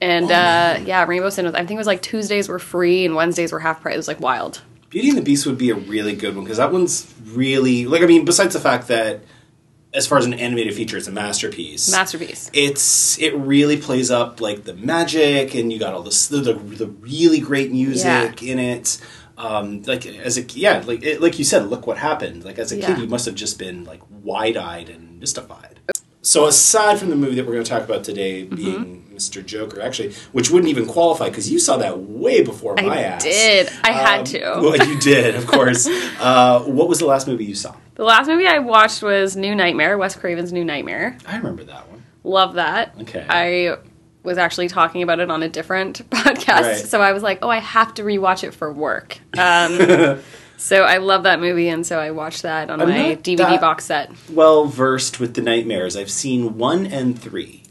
And 0.00 0.30
uh, 0.30 0.80
yeah, 0.84 1.04
Rainbow 1.06 1.30
Cinemas. 1.30 1.54
I 1.54 1.60
think 1.64 1.72
it 1.72 1.78
was 1.78 1.86
like 1.86 2.02
Tuesdays 2.02 2.48
were 2.48 2.58
free 2.58 3.06
and 3.06 3.14
Wednesdays 3.14 3.52
were 3.52 3.60
half 3.60 3.80
price. 3.80 3.94
It 3.94 3.98
was 3.98 4.08
like 4.08 4.20
wild. 4.20 4.60
Beauty 4.90 5.08
and 5.08 5.18
the 5.18 5.22
Beast 5.22 5.46
would 5.46 5.58
be 5.58 5.70
a 5.70 5.74
really 5.74 6.14
good 6.14 6.34
one 6.36 6.44
because 6.44 6.58
that 6.58 6.70
one's 6.72 7.12
really 7.24 7.86
like 7.86 8.02
I 8.02 8.06
mean, 8.06 8.24
besides 8.24 8.52
the 8.52 8.60
fact 8.60 8.88
that 8.88 9.20
as 9.96 10.06
far 10.06 10.18
as 10.18 10.26
an 10.26 10.34
animated 10.34 10.74
feature, 10.74 10.96
it's 10.98 11.08
a 11.08 11.12
masterpiece. 11.12 11.90
Masterpiece. 11.90 12.50
it's 12.52 13.18
it 13.18 13.34
really 13.34 13.76
plays 13.78 14.10
up 14.10 14.40
like 14.40 14.62
the 14.64 14.74
magic, 14.74 15.54
and 15.54 15.72
you 15.72 15.78
got 15.78 15.94
all 15.94 16.02
this 16.02 16.28
the 16.28 16.38
the, 16.38 16.52
the 16.54 16.86
really 16.86 17.40
great 17.40 17.72
music 17.72 18.42
in 18.42 18.58
it. 18.58 19.00
Um, 19.38 19.82
like 19.82 20.06
as 20.06 20.38
a 20.38 20.42
yeah, 20.42 20.82
like 20.86 21.02
it, 21.02 21.20
like 21.20 21.38
you 21.38 21.44
said, 21.44 21.66
look 21.66 21.86
what 21.86 21.98
happened. 21.98 22.44
Like 22.44 22.58
as 22.58 22.72
a 22.72 22.76
Yeah. 22.76 22.86
kid, 22.86 22.98
you 22.98 23.06
must 23.08 23.26
have 23.26 23.34
just 23.34 23.58
been 23.58 23.84
like 23.84 24.00
wide 24.22 24.56
eyed 24.56 24.88
and 24.88 25.18
mystified. 25.20 25.80
So 26.22 26.46
aside 26.46 26.98
from 26.98 27.10
the 27.10 27.16
movie 27.16 27.36
that 27.36 27.46
we're 27.46 27.52
going 27.52 27.64
to 27.64 27.70
talk 27.70 27.84
about 27.84 28.02
today, 28.02 28.44
Mm-hmm. 28.46 28.56
being 28.56 29.02
Mr. 29.14 29.44
Joker, 29.44 29.80
actually, 29.80 30.12
which 30.32 30.50
wouldn't 30.50 30.68
even 30.68 30.84
qualify 30.86 31.28
because 31.28 31.50
you 31.50 31.58
saw 31.58 31.76
that 31.78 31.98
way 32.00 32.42
before 32.42 32.74
my 32.74 32.98
I 32.98 33.00
ass. 33.02 33.22
did. 33.22 33.70
I 33.84 33.92
had 33.92 34.18
Um, 34.20 34.24
to. 34.26 34.40
Well, 34.60 34.88
you 34.88 34.98
did, 34.98 35.36
of 35.36 35.46
course. 35.54 35.86
uh, 36.18 36.60
what 36.64 36.88
was 36.88 36.98
the 36.98 37.06
last 37.06 37.26
movie 37.28 37.44
you 37.44 37.54
saw? 37.54 37.74
The 37.96 38.04
last 38.04 38.28
movie 38.28 38.46
I 38.46 38.58
watched 38.60 39.02
was 39.02 39.36
New 39.36 39.54
Nightmare, 39.54 39.96
Wes 39.98 40.14
Craven's 40.16 40.52
New 40.52 40.64
Nightmare. 40.64 41.16
I 41.26 41.36
remember 41.36 41.64
that 41.64 41.88
one. 41.90 42.04
Love 42.24 42.54
that. 42.54 42.94
Okay. 43.02 43.24
I 43.28 43.76
was 44.22 44.38
actually 44.38 44.68
talking 44.68 45.02
about 45.02 45.20
it 45.20 45.30
on 45.30 45.42
a 45.42 45.48
different 45.48 46.08
podcast, 46.10 46.60
Right. 46.62 46.76
so 46.76 47.00
I 47.00 47.12
was 47.12 47.22
like, 47.22 47.38
"Oh, 47.42 47.48
I 47.48 47.58
have 47.58 47.94
to 47.94 48.02
rewatch 48.02 48.44
it 48.44 48.52
for 48.52 48.72
work." 48.72 49.18
Um, 49.38 50.20
so 50.56 50.82
I 50.82 50.98
love 50.98 51.22
that 51.22 51.40
movie, 51.40 51.68
and 51.68 51.86
so 51.86 51.98
I 51.98 52.10
watched 52.10 52.42
that 52.42 52.68
on 52.70 52.80
I'm 52.82 52.88
my 52.88 53.16
DVD 53.16 53.60
box 53.60 53.84
set. 53.86 54.10
Well 54.30 54.66
versed 54.66 55.20
with 55.20 55.34
the 55.34 55.42
nightmares. 55.42 55.96
I've 55.96 56.10
seen 56.10 56.58
one 56.58 56.86
and 56.86 57.18
three. 57.18 57.62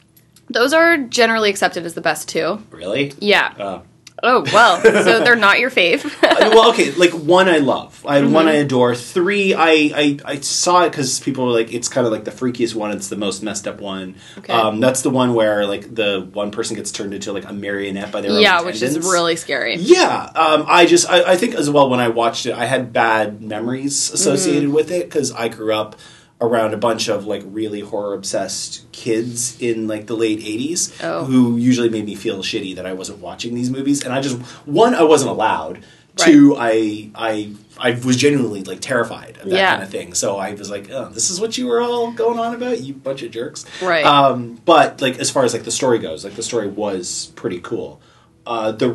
Those 0.49 0.73
are 0.73 0.97
generally 0.97 1.49
accepted 1.49 1.85
as 1.85 1.93
the 1.95 2.01
best 2.01 2.29
two. 2.29 2.63
Really? 2.71 3.13
Yeah. 3.19 3.53
Uh, 3.59 3.81
Oh 4.23 4.43
well, 4.53 4.81
so 4.81 5.19
they're 5.23 5.35
not 5.35 5.59
your 5.59 5.69
fave. 5.69 6.03
Well, 6.45 6.69
okay. 6.71 6.91
Like 6.91 7.11
one, 7.11 7.49
I 7.49 7.57
love. 7.57 8.05
I 8.07 8.21
Mm-hmm. 8.21 8.31
one, 8.33 8.47
I 8.47 8.53
adore. 8.53 8.95
Three, 8.95 9.53
I 9.53 9.69
I, 9.93 10.19
I 10.23 10.39
saw 10.39 10.83
it 10.83 10.91
because 10.91 11.19
people 11.19 11.45
were 11.45 11.51
like, 11.51 11.73
it's 11.73 11.87
kind 11.89 12.05
of 12.07 12.13
like 12.13 12.23
the 12.23 12.31
freakiest 12.31 12.75
one. 12.75 12.91
It's 12.91 13.09
the 13.09 13.15
most 13.17 13.41
messed 13.43 13.67
up 13.67 13.81
one. 13.81 14.15
Okay. 14.37 14.53
Um, 14.53 14.79
that's 14.79 15.01
the 15.01 15.09
one 15.09 15.33
where 15.33 15.65
like 15.65 15.93
the 15.93 16.27
one 16.33 16.51
person 16.51 16.75
gets 16.75 16.91
turned 16.91 17.13
into 17.13 17.33
like 17.33 17.45
a 17.45 17.53
marionette 17.53 18.11
by 18.11 18.21
their 18.21 18.31
own 18.31 18.41
yeah, 18.41 18.61
which 18.61 18.81
is 18.81 18.97
really 18.99 19.35
scary. 19.35 19.75
Yeah, 19.75 20.29
um, 20.35 20.65
I 20.67 20.85
just 20.85 21.09
I, 21.09 21.33
I 21.33 21.35
think 21.37 21.55
as 21.55 21.69
well 21.69 21.89
when 21.89 21.99
I 21.99 22.07
watched 22.09 22.45
it, 22.45 22.53
I 22.53 22.65
had 22.65 22.93
bad 22.93 23.41
memories 23.41 24.11
associated 24.11 24.63
Mm-hmm. 24.63 24.73
with 24.73 24.91
it 24.91 25.05
because 25.05 25.31
I 25.31 25.47
grew 25.49 25.73
up 25.73 25.95
around 26.41 26.73
a 26.73 26.77
bunch 26.77 27.07
of 27.07 27.25
like 27.25 27.41
really 27.45 27.79
horror 27.79 28.13
obsessed 28.13 28.91
kids 28.91 29.59
in 29.61 29.87
like 29.87 30.07
the 30.07 30.15
late 30.15 30.39
'80s 30.39 30.91
Oh. 31.03 31.25
who 31.25 31.57
usually 31.57 31.89
made 31.89 32.05
me 32.05 32.15
feel 32.15 32.39
shitty 32.43 32.75
that 32.75 32.85
I 32.85 32.93
wasn't 32.93 33.19
watching 33.19 33.55
these 33.55 33.69
movies, 33.69 34.03
and 34.03 34.13
I 34.13 34.21
just 34.21 34.37
one 34.65 34.93
I 34.95 35.03
wasn't 35.03 35.31
allowed. 35.31 35.79
Right. 36.17 36.27
Two, 36.31 36.55
I 36.57 37.09
I 37.13 37.51
I 37.77 37.91
was 37.91 38.15
genuinely 38.15 38.63
like 38.63 38.79
terrified 38.79 39.37
of 39.41 39.49
that 39.49 39.55
Yeah. 39.55 39.71
kind 39.71 39.83
of 39.83 39.89
thing. 39.89 40.13
So 40.13 40.37
I 40.37 40.53
was 40.53 40.69
like, 40.69 40.89
oh, 40.89 41.09
"This 41.13 41.29
is 41.29 41.41
what 41.41 41.57
you 41.57 41.67
were 41.67 41.81
all 41.81 42.11
going 42.11 42.39
on 42.39 42.55
about, 42.55 42.79
you 42.81 42.93
bunch 42.93 43.21
of 43.21 43.31
jerks." 43.31 43.65
Right. 43.81 44.05
Um, 44.05 44.59
but 44.63 45.01
like 45.01 45.19
as 45.19 45.29
far 45.29 45.43
as 45.43 45.51
like 45.53 45.63
the 45.63 45.71
story 45.71 45.99
goes, 45.99 46.23
like 46.23 46.35
the 46.35 46.43
story 46.43 46.67
was 46.69 47.31
pretty 47.35 47.59
cool. 47.59 47.99
Uh, 48.47 48.71
the 48.71 48.89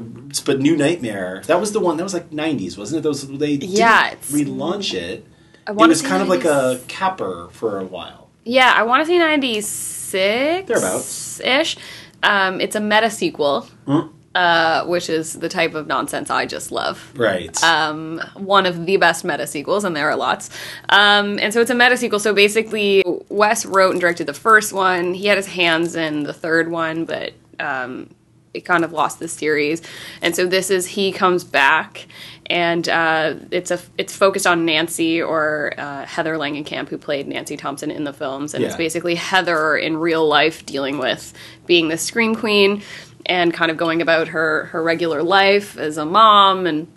but 0.47 0.61
New 0.61 0.77
Nightmare 0.77 1.43
that 1.47 1.61
was 1.61 1.73
the 1.73 1.81
one 1.81 1.97
that 1.99 2.05
was 2.05 2.15
like 2.15 2.31
'90s, 2.31 2.79
wasn't 2.79 3.01
it? 3.01 3.03
Those 3.03 3.27
they 3.29 3.53
Yeah, 3.53 4.15
relaunch 4.31 4.95
it. 4.95 5.27
I 5.67 5.71
It 5.73 5.77
wanna 5.77 5.91
was 5.91 6.03
kind 6.03 6.23
of 6.23 6.29
like 6.29 6.45
a 6.45 6.81
capper 6.89 7.49
for 7.53 7.79
a 7.79 7.85
while. 7.85 8.29
Yeah, 8.45 8.73
I 8.75 8.83
want 8.85 9.03
to 9.03 9.07
say 9.07 9.19
ninety 9.19 9.61
six. 9.61 10.67
Thereabouts. 10.69 11.41
ish. 11.41 11.77
Um, 12.23 12.61
it's 12.61 12.77
a 12.77 12.81
meta 12.81 13.11
sequel, 13.11 13.63
Hmm? 13.87 14.09
uh, 14.35 14.85
which 14.85 15.09
is 15.09 15.35
the 15.35 15.49
type 15.49 15.75
of 15.75 15.87
nonsense 15.87 16.31
I 16.31 16.47
just 16.47 16.71
love. 16.73 17.13
Right. 17.17 17.63
um, 17.65 18.21
one 18.35 18.67
of 18.67 18.87
the 18.87 18.97
best 18.97 19.25
meta 19.25 19.47
sequels, 19.47 19.85
and 19.85 19.95
there 19.97 20.09
are 20.11 20.17
lots. 20.17 20.51
Um, 20.89 21.39
and 21.39 21.53
so 21.53 21.61
it's 21.61 21.71
a 21.71 21.75
meta 21.75 21.97
sequel. 21.97 22.19
So 22.19 22.35
basically, 22.35 23.03
Wes 23.29 23.65
wrote 23.67 23.93
and 23.93 24.01
directed 24.01 24.27
the 24.27 24.35
first 24.35 24.73
one. 24.73 25.15
He 25.15 25.27
had 25.27 25.37
his 25.37 25.47
hands 25.47 25.95
in 25.97 26.25
the 26.25 26.33
third 26.35 26.71
one, 26.71 27.05
but 27.05 27.33
um, 27.59 28.11
it 28.55 28.63
kind 28.63 28.85
of 28.85 28.93
lost 28.93 29.19
the 29.19 29.29
series. 29.29 29.81
And 30.23 30.35
so 30.37 30.47
this 30.47 30.71
is 30.71 30.87
he 30.89 31.13
comes 31.13 31.43
back, 31.45 32.07
and 32.51 32.89
uh, 32.89 33.35
it's 33.53 33.71
a 33.71 33.79
it's 33.97 34.15
focused 34.15 34.47
on 34.47 34.67
Nancy 34.67 35.23
or 35.23 35.73
uh, 35.79 36.05
Heather 36.05 36.35
Langenkamp, 36.35 36.89
who 36.89 36.99
played 36.99 37.29
Nancy 37.29 37.57
Thompson 37.57 37.91
in 37.93 38.05
the 38.05 38.13
films, 38.13 38.55
and 38.55 38.65
it's 38.65 38.77
basically 38.77 39.15
Heather 39.15 39.77
in 39.77 39.97
real 39.97 40.27
life 40.27 40.67
dealing 40.67 40.99
with 40.99 41.33
being 41.67 41.89
the 41.89 41.97
scream 41.97 42.35
queen. 42.35 42.83
And 43.27 43.55
kind 43.55 43.71
of 43.71 43.77
going 43.77 44.03
about 44.03 44.29
her 44.29 44.65
her 44.67 44.83
regular 44.83 45.23
life 45.23 45.79
as 45.79 45.99
a 45.99 46.05
mom, 46.05 46.67
and 46.67 46.89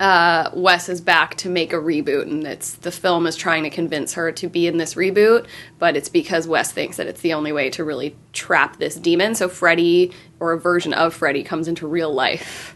uh, 0.00 0.50
Wes 0.54 0.88
is 0.88 1.00
back 1.00 1.34
to 1.36 1.50
make 1.50 1.72
a 1.72 1.76
reboot, 1.76 2.22
and 2.22 2.46
it's 2.46 2.74
the 2.74 2.90
film 2.90 3.26
is 3.26 3.36
trying 3.36 3.64
to 3.64 3.70
convince 3.70 4.14
her 4.14 4.32
to 4.32 4.48
be 4.48 4.66
in 4.66 4.78
this 4.78 4.94
reboot, 4.94 5.46
but 5.78 5.96
it's 5.96 6.08
because 6.08 6.48
Wes 6.48 6.72
thinks 6.72 6.96
that 6.96 7.06
it's 7.06 7.20
the 7.20 7.34
only 7.34 7.52
way 7.52 7.68
to 7.70 7.84
really 7.84 8.16
trap 8.32 8.78
this 8.78 8.94
demon. 8.94 9.34
So 9.34 9.48
Freddy, 9.48 10.12
or 10.40 10.52
a 10.52 10.58
version 10.58 10.94
of 10.94 11.12
Freddy, 11.12 11.42
comes 11.42 11.68
into 11.68 11.86
real 11.86 12.14
life. 12.14 12.74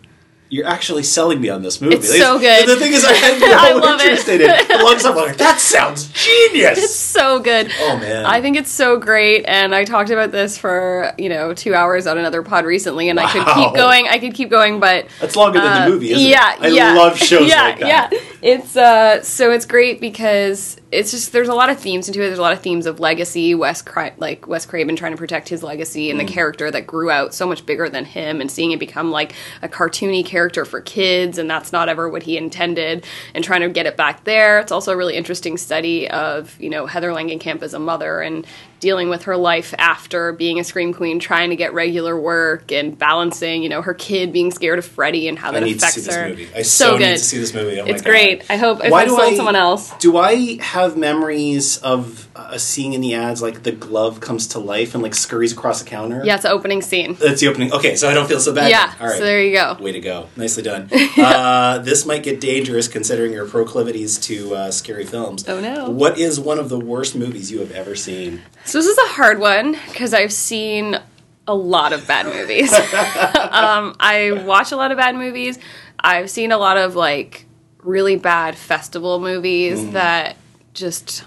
You're 0.52 0.66
actually 0.66 1.02
selling 1.02 1.40
me 1.40 1.48
on 1.48 1.62
this 1.62 1.80
movie. 1.80 1.94
It's 1.94 2.14
so 2.14 2.38
good. 2.38 2.68
The 2.68 2.76
thing 2.76 2.92
is, 2.92 3.06
I 3.06 3.14
had 3.14 3.40
no 3.40 3.56
I 3.58 3.72
love 3.72 3.98
it. 3.98 4.04
interest 4.04 4.28
in 4.28 4.42
it. 4.42 4.68
Lot 4.68 4.92
of 4.92 5.00
stuff 5.00 5.16
I'm 5.16 5.28
like 5.28 5.38
that 5.38 5.58
sounds 5.58 6.08
genius. 6.12 6.76
It's 6.76 6.94
so 6.94 7.40
good. 7.40 7.72
Oh, 7.80 7.96
man. 7.96 8.26
I 8.26 8.42
think 8.42 8.58
it's 8.58 8.70
so 8.70 8.98
great, 8.98 9.46
and 9.46 9.74
I 9.74 9.86
talked 9.86 10.10
about 10.10 10.30
this 10.30 10.58
for 10.58 11.14
you 11.16 11.30
know 11.30 11.54
two 11.54 11.74
hours 11.74 12.06
on 12.06 12.18
another 12.18 12.42
pod 12.42 12.66
recently, 12.66 13.08
and 13.08 13.18
I 13.18 13.32
could 13.32 13.46
keep 13.46 13.74
going. 13.74 14.08
I 14.08 14.18
could 14.18 14.34
keep 14.34 14.50
going, 14.50 14.78
but 14.78 15.06
That's 15.22 15.36
longer 15.36 15.58
than 15.58 15.84
the 15.84 15.90
movie, 15.90 16.10
isn't 16.10 16.28
yeah, 16.28 16.56
it? 16.56 16.60
I 16.60 16.66
yeah. 16.68 16.92
love 16.96 17.16
shows 17.30 17.48
yeah, 17.48 17.62
like 17.62 17.78
that. 17.78 18.12
Yeah, 18.12 18.20
it's 18.42 18.76
uh, 18.76 19.22
so 19.22 19.52
it's 19.52 19.64
great 19.64 20.02
because 20.02 20.76
it's 20.92 21.10
just 21.10 21.32
there's 21.32 21.48
a 21.48 21.54
lot 21.54 21.70
of 21.70 21.78
themes 21.80 22.06
into 22.06 22.20
it. 22.20 22.26
There's 22.26 22.38
a 22.38 22.42
lot 22.42 22.52
of 22.52 22.60
themes 22.60 22.86
of 22.86 23.00
legacy. 23.00 23.54
Wes 23.54 23.80
Cra- 23.82 24.12
like 24.18 24.46
Wes 24.46 24.66
Craven 24.66 24.94
trying 24.94 25.12
to 25.12 25.18
protect 25.18 25.48
his 25.48 25.62
legacy 25.62 26.10
and 26.10 26.20
Mm. 26.20 26.26
the 26.26 26.32
character 26.32 26.70
that 26.70 26.86
grew 26.86 27.10
out 27.10 27.34
so 27.34 27.46
much 27.46 27.64
bigger 27.66 27.88
than 27.88 28.04
him, 28.04 28.40
and 28.40 28.50
seeing 28.50 28.72
it 28.72 28.78
become 28.78 29.10
like 29.10 29.34
a 29.62 29.68
cartoony 29.68 30.24
character 30.24 30.64
for 30.64 30.80
kids, 30.80 31.38
and 31.38 31.48
that's 31.50 31.72
not 31.72 31.88
ever 31.88 32.08
what 32.08 32.22
he 32.24 32.36
intended, 32.36 33.06
and 33.34 33.42
trying 33.42 33.62
to 33.62 33.68
get 33.70 33.86
it 33.86 33.96
back 33.96 34.24
there. 34.24 34.58
It's 34.60 34.70
also 34.72 34.92
a 34.92 34.96
really 34.96 35.16
interesting 35.16 35.56
study 35.56 36.08
of 36.10 36.54
you 36.60 36.68
know 36.70 36.86
Heather 36.86 37.10
Langenkamp 37.10 37.62
as 37.62 37.74
a 37.74 37.78
mother 37.78 38.20
and 38.20 38.46
dealing 38.82 39.08
with 39.08 39.22
her 39.22 39.36
life 39.36 39.72
after 39.78 40.32
being 40.32 40.58
a 40.60 40.64
scream 40.64 40.92
queen, 40.92 41.20
trying 41.20 41.50
to 41.50 41.56
get 41.56 41.72
regular 41.72 42.20
work 42.20 42.70
and 42.72 42.98
balancing 42.98 43.62
you 43.62 43.68
know 43.70 43.80
her 43.80 43.94
kid 43.94 44.32
being 44.32 44.50
scared 44.50 44.78
of 44.78 44.84
Freddy 44.84 45.28
and 45.28 45.38
how 45.38 45.52
that 45.52 45.62
affects 45.62 46.06
her. 46.14 46.36
I 46.54 46.62
so, 46.62 46.98
good. 46.98 47.06
need 47.06 47.12
to 47.12 47.18
see 47.18 47.38
this 47.38 47.54
movie. 47.54 47.80
Oh 47.80 47.84
my 47.84 47.90
it's 47.90 48.02
God. 48.02 48.10
great. 48.10 48.50
I 48.50 48.56
hope 48.56 48.84
if 48.84 48.90
Why 48.90 49.02
I 49.02 49.04
do 49.04 49.10
sold 49.10 49.22
I- 49.22 49.36
someone 49.36 49.56
else. 49.56 49.94
Do 49.98 50.18
I 50.18 50.60
have 50.60 50.96
memories 50.96 51.78
of 51.78 52.28
uh, 52.34 52.56
seeing 52.56 52.92
in 52.94 53.00
the 53.00 53.14
ads 53.14 53.42
like 53.42 53.62
the 53.62 53.72
glove 53.72 54.20
comes 54.20 54.46
to 54.48 54.58
life 54.58 54.94
and 54.94 55.02
like 55.02 55.14
scurries 55.14 55.52
across 55.52 55.82
the 55.82 55.88
counter? 55.88 56.22
Yeah, 56.24 56.34
it's 56.34 56.44
the 56.44 56.50
opening 56.50 56.80
scene. 56.82 57.14
That's 57.14 57.40
the 57.40 57.48
opening. 57.48 57.72
Okay, 57.72 57.94
so 57.96 58.08
I 58.08 58.14
don't 58.14 58.26
feel 58.28 58.40
so 58.40 58.54
bad. 58.54 58.70
Yeah, 58.70 58.92
All 59.00 59.06
right. 59.08 59.18
so 59.18 59.24
there 59.24 59.42
you 59.42 59.52
go. 59.52 59.76
Way 59.80 59.92
to 59.92 60.00
go. 60.00 60.28
Nicely 60.36 60.62
done. 60.62 60.88
uh, 61.18 61.78
this 61.78 62.06
might 62.06 62.22
get 62.22 62.40
dangerous 62.40 62.88
considering 62.88 63.32
your 63.32 63.46
proclivities 63.46 64.18
to 64.20 64.54
uh, 64.54 64.70
scary 64.70 65.04
films. 65.04 65.48
Oh, 65.48 65.60
no. 65.60 65.90
What 65.90 66.18
is 66.18 66.40
one 66.40 66.58
of 66.58 66.68
the 66.68 66.78
worst 66.78 67.14
movies 67.14 67.50
you 67.50 67.60
have 67.60 67.70
ever 67.72 67.94
seen? 67.94 68.42
So 68.64 68.78
this 68.78 68.86
is 68.86 68.98
a 68.98 69.08
hard 69.14 69.38
one 69.38 69.72
because 69.88 70.14
I've 70.14 70.32
seen 70.32 70.98
a 71.46 71.54
lot 71.54 71.92
of 71.92 72.06
bad 72.06 72.26
movies. 72.26 72.72
um, 72.72 73.94
I 74.00 74.42
watch 74.46 74.72
a 74.72 74.76
lot 74.76 74.90
of 74.92 74.98
bad 74.98 75.14
movies. 75.16 75.58
I've 75.98 76.30
seen 76.30 76.52
a 76.52 76.58
lot 76.58 76.76
of 76.76 76.94
like 76.96 77.46
really 77.82 78.16
bad 78.16 78.56
festival 78.56 79.18
movies 79.20 79.80
Mm. 79.80 79.92
that 79.92 80.36
just 80.72 81.24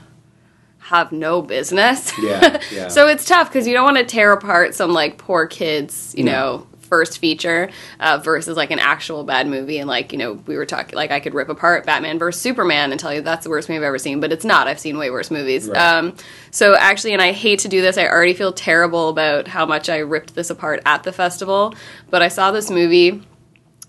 have 0.85 1.11
no 1.11 1.41
business. 1.41 2.11
Yeah, 2.19 2.59
yeah. 2.71 2.87
so 2.89 3.07
it's 3.07 3.25
tough 3.25 3.49
because 3.49 3.67
you 3.67 3.73
don't 3.73 3.85
want 3.85 3.97
to 3.97 4.05
tear 4.05 4.31
apart 4.31 4.75
some 4.75 4.91
like 4.93 5.17
poor 5.17 5.47
kids, 5.47 6.13
you 6.17 6.23
No. 6.23 6.31
know, 6.31 6.67
first 6.81 7.17
feature 7.17 7.71
uh, 7.99 8.19
versus 8.23 8.55
like 8.55 8.69
an 8.69 8.77
actual 8.77 9.23
bad 9.23 9.47
movie. 9.47 9.79
And 9.79 9.87
like 9.87 10.11
you 10.11 10.19
know, 10.19 10.33
we 10.45 10.55
were 10.55 10.67
talking 10.67 10.95
like 10.95 11.09
I 11.09 11.19
could 11.19 11.33
rip 11.33 11.49
apart 11.49 11.85
Batman 11.87 12.19
versus 12.19 12.39
Superman 12.39 12.91
and 12.91 12.99
tell 12.99 13.11
you 13.11 13.21
that's 13.21 13.43
the 13.43 13.49
worst 13.49 13.67
movie 13.67 13.77
I've 13.79 13.83
ever 13.83 13.97
seen, 13.97 14.19
but 14.19 14.31
it's 14.31 14.45
not. 14.45 14.67
I've 14.67 14.79
seen 14.79 14.97
way 14.99 15.09
worse 15.09 15.31
movies. 15.31 15.67
Right. 15.67 15.77
Um, 15.77 16.15
so 16.51 16.75
actually, 16.75 17.13
and 17.13 17.21
I 17.21 17.31
hate 17.31 17.59
to 17.59 17.67
do 17.67 17.81
this, 17.81 17.97
I 17.97 18.07
already 18.07 18.35
feel 18.35 18.53
terrible 18.53 19.09
about 19.09 19.47
how 19.47 19.65
much 19.65 19.89
I 19.89 19.97
ripped 19.97 20.35
this 20.35 20.51
apart 20.51 20.81
at 20.85 21.01
the 21.01 21.11
festival. 21.11 21.73
But 22.11 22.21
I 22.21 22.27
saw 22.27 22.51
this 22.51 22.69
movie 22.69 23.23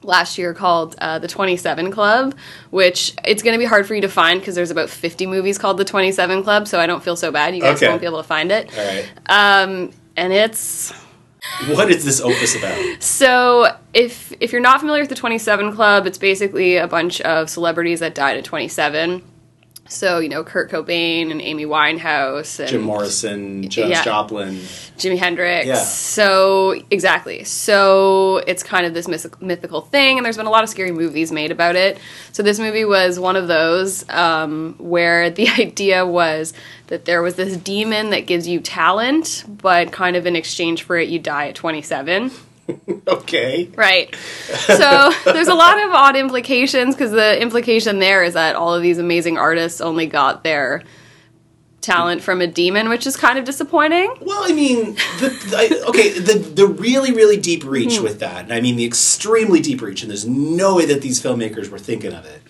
last 0.06 0.38
year 0.38 0.54
called 0.54 0.94
uh, 0.98 1.18
the 1.18 1.28
27 1.28 1.90
Club, 1.90 2.34
which 2.70 3.14
it's 3.24 3.42
going 3.42 3.54
to 3.54 3.58
be 3.58 3.64
hard 3.66 3.86
for 3.86 3.94
you 3.94 4.00
to 4.02 4.08
find 4.08 4.40
because 4.40 4.54
there's 4.54 4.70
about 4.70 4.88
50 4.88 5.26
movies 5.26 5.58
called 5.58 5.76
the 5.78 5.84
27 5.84 6.42
Club, 6.42 6.66
so 6.68 6.80
I 6.80 6.86
don't 6.86 7.02
feel 7.02 7.16
so 7.16 7.30
bad. 7.32 7.54
You 7.54 7.60
guys 7.60 7.76
Okay. 7.78 7.88
won't 7.88 8.00
be 8.00 8.06
able 8.06 8.22
to 8.22 8.28
find 8.28 8.50
it. 8.52 8.70
All 8.78 8.86
right. 8.86 9.10
Um, 9.28 9.92
and 10.16 10.32
it's 10.32 10.92
What 11.68 11.90
is 11.90 12.04
this 12.04 12.20
opus 12.20 12.56
about? 12.56 13.02
so 13.02 13.76
if 13.94 14.32
if 14.40 14.52
you're 14.52 14.60
not 14.60 14.80
familiar 14.80 15.02
with 15.02 15.10
the 15.10 15.14
27 15.16 15.74
Club, 15.74 16.06
it's 16.06 16.18
basically 16.18 16.76
a 16.76 16.86
bunch 16.86 17.20
of 17.22 17.50
celebrities 17.50 18.00
that 18.00 18.14
died 18.14 18.36
at 18.36 18.44
27. 18.44 19.22
So 19.88 20.18
you 20.18 20.28
know 20.28 20.42
Kurt 20.44 20.70
Cobain 20.70 21.30
and 21.30 21.40
Amy 21.40 21.64
Winehouse 21.66 22.58
and 22.60 22.68
Jim 22.68 22.82
Morrison, 22.82 23.68
Janis 23.68 23.90
Yeah. 23.90 24.04
Joplin. 24.04 24.54
Jimi 24.98 25.18
Hendrix. 25.18 25.66
Yeah. 25.66 25.74
So 25.76 26.80
exactly. 26.90 27.44
So 27.44 28.38
it's 28.46 28.62
kind 28.62 28.86
of 28.86 28.94
this 28.94 29.06
myth- 29.08 29.40
mythical 29.42 29.82
thing, 29.82 30.16
and 30.18 30.24
there's 30.24 30.36
been 30.38 30.46
a 30.46 30.50
lot 30.50 30.64
of 30.64 30.70
scary 30.70 30.92
movies 30.92 31.30
made 31.32 31.50
about 31.50 31.76
it. 31.76 31.98
So 32.32 32.42
this 32.42 32.58
movie 32.58 32.84
was 32.84 33.18
one 33.20 33.36
of 33.36 33.46
those 33.48 34.08
um, 34.10 34.74
where 34.78 35.30
the 35.30 35.48
idea 35.58 36.06
was 36.06 36.52
that 36.86 37.04
there 37.04 37.20
was 37.22 37.34
this 37.34 37.56
demon 37.56 38.10
that 38.10 38.26
gives 38.26 38.46
you 38.48 38.60
talent, 38.60 39.44
but 39.48 39.92
kind 39.92 40.16
of 40.16 40.26
in 40.26 40.36
exchange 40.36 40.84
for 40.84 40.96
it, 40.96 41.08
you 41.08 41.18
die 41.18 41.48
at 41.48 41.54
27. 41.54 42.30
Okay. 43.08 43.70
Right. 43.76 44.14
So 44.66 45.12
there's 45.24 45.48
a 45.48 45.54
lot 45.54 45.78
of 45.82 45.90
odd 45.92 46.16
implications 46.16 46.94
because 46.96 47.12
the 47.12 47.40
implication 47.40 48.00
there 48.00 48.24
is 48.24 48.34
that 48.34 48.56
all 48.56 48.74
of 48.74 48.82
these 48.82 48.98
amazing 48.98 49.38
artists 49.38 49.80
only 49.80 50.06
got 50.06 50.42
their 50.42 50.82
talent 51.80 52.20
from 52.20 52.40
a 52.40 52.46
demon, 52.48 52.88
which 52.88 53.06
is 53.06 53.16
kind 53.16 53.38
of 53.38 53.44
disappointing. 53.44 54.12
Well, 54.20 54.42
I 54.42 54.52
mean, 54.52 54.94
the, 55.20 55.28
the 55.48 55.56
I, 55.56 55.88
okay, 55.88 56.18
the 56.18 56.38
the 56.38 56.66
really 56.66 57.12
really 57.12 57.36
deep 57.36 57.62
Hmm. 57.62 57.68
reach 57.68 58.00
with 58.00 58.18
that, 58.20 58.42
and 58.44 58.52
I 58.52 58.60
mean 58.60 58.74
the 58.76 58.84
extremely 58.84 59.60
deep 59.60 59.80
reach, 59.82 60.02
and 60.02 60.10
there's 60.10 60.26
no 60.26 60.74
way 60.76 60.86
that 60.86 61.00
these 61.02 61.22
filmmakers 61.22 61.68
were 61.70 61.78
thinking 61.78 62.12
of 62.12 62.24
it. 62.26 62.42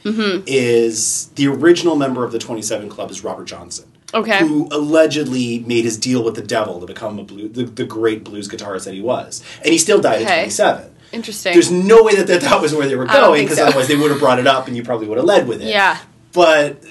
Is 0.46 1.26
Mm-hmm. 1.26 1.34
the 1.34 1.46
original 1.48 1.96
member 1.96 2.24
of 2.24 2.32
the 2.32 2.38
Twenty 2.38 2.62
Seven 2.62 2.88
Club 2.88 3.10
is 3.10 3.22
Robert 3.22 3.44
Johnson, 3.44 3.86
Okay. 4.14 4.38
who 4.38 4.68
allegedly 4.70 5.58
made 5.66 5.84
his 5.84 5.96
deal 5.98 6.22
with 6.22 6.36
the 6.36 6.42
devil 6.42 6.78
to 6.80 6.86
become 6.86 7.18
a 7.18 7.24
blue, 7.24 7.48
the, 7.48 7.64
the 7.64 7.84
great 7.84 8.22
blues 8.24 8.48
guitarist 8.48 8.84
that 8.84 8.94
he 8.94 9.00
was, 9.00 9.42
and 9.62 9.72
he 9.72 9.78
still 9.78 10.00
died 10.00 10.22
at 10.22 10.26
Okay. 10.26 10.34
twenty 10.36 10.50
seven. 10.50 10.94
Interesting. 11.12 11.52
There's 11.54 11.70
no 11.72 12.02
way 12.02 12.14
that 12.16 12.26
that, 12.28 12.40
that 12.42 12.60
was 12.60 12.74
where 12.74 12.86
they 12.88 12.94
were 12.96 13.08
I 13.08 13.14
don't 13.14 13.22
going 13.24 13.38
think 13.38 13.50
because 13.50 13.58
so. 13.58 13.66
otherwise 13.66 13.88
they 13.88 13.96
would 13.96 14.10
have 14.10 14.20
brought 14.20 14.38
it 14.38 14.46
up 14.46 14.66
and 14.68 14.76
you 14.76 14.82
probably 14.84 15.08
would 15.08 15.18
have 15.18 15.24
led 15.26 15.48
with 15.48 15.60
it. 15.62 15.68
yeah. 15.68 15.98
but 16.32 16.82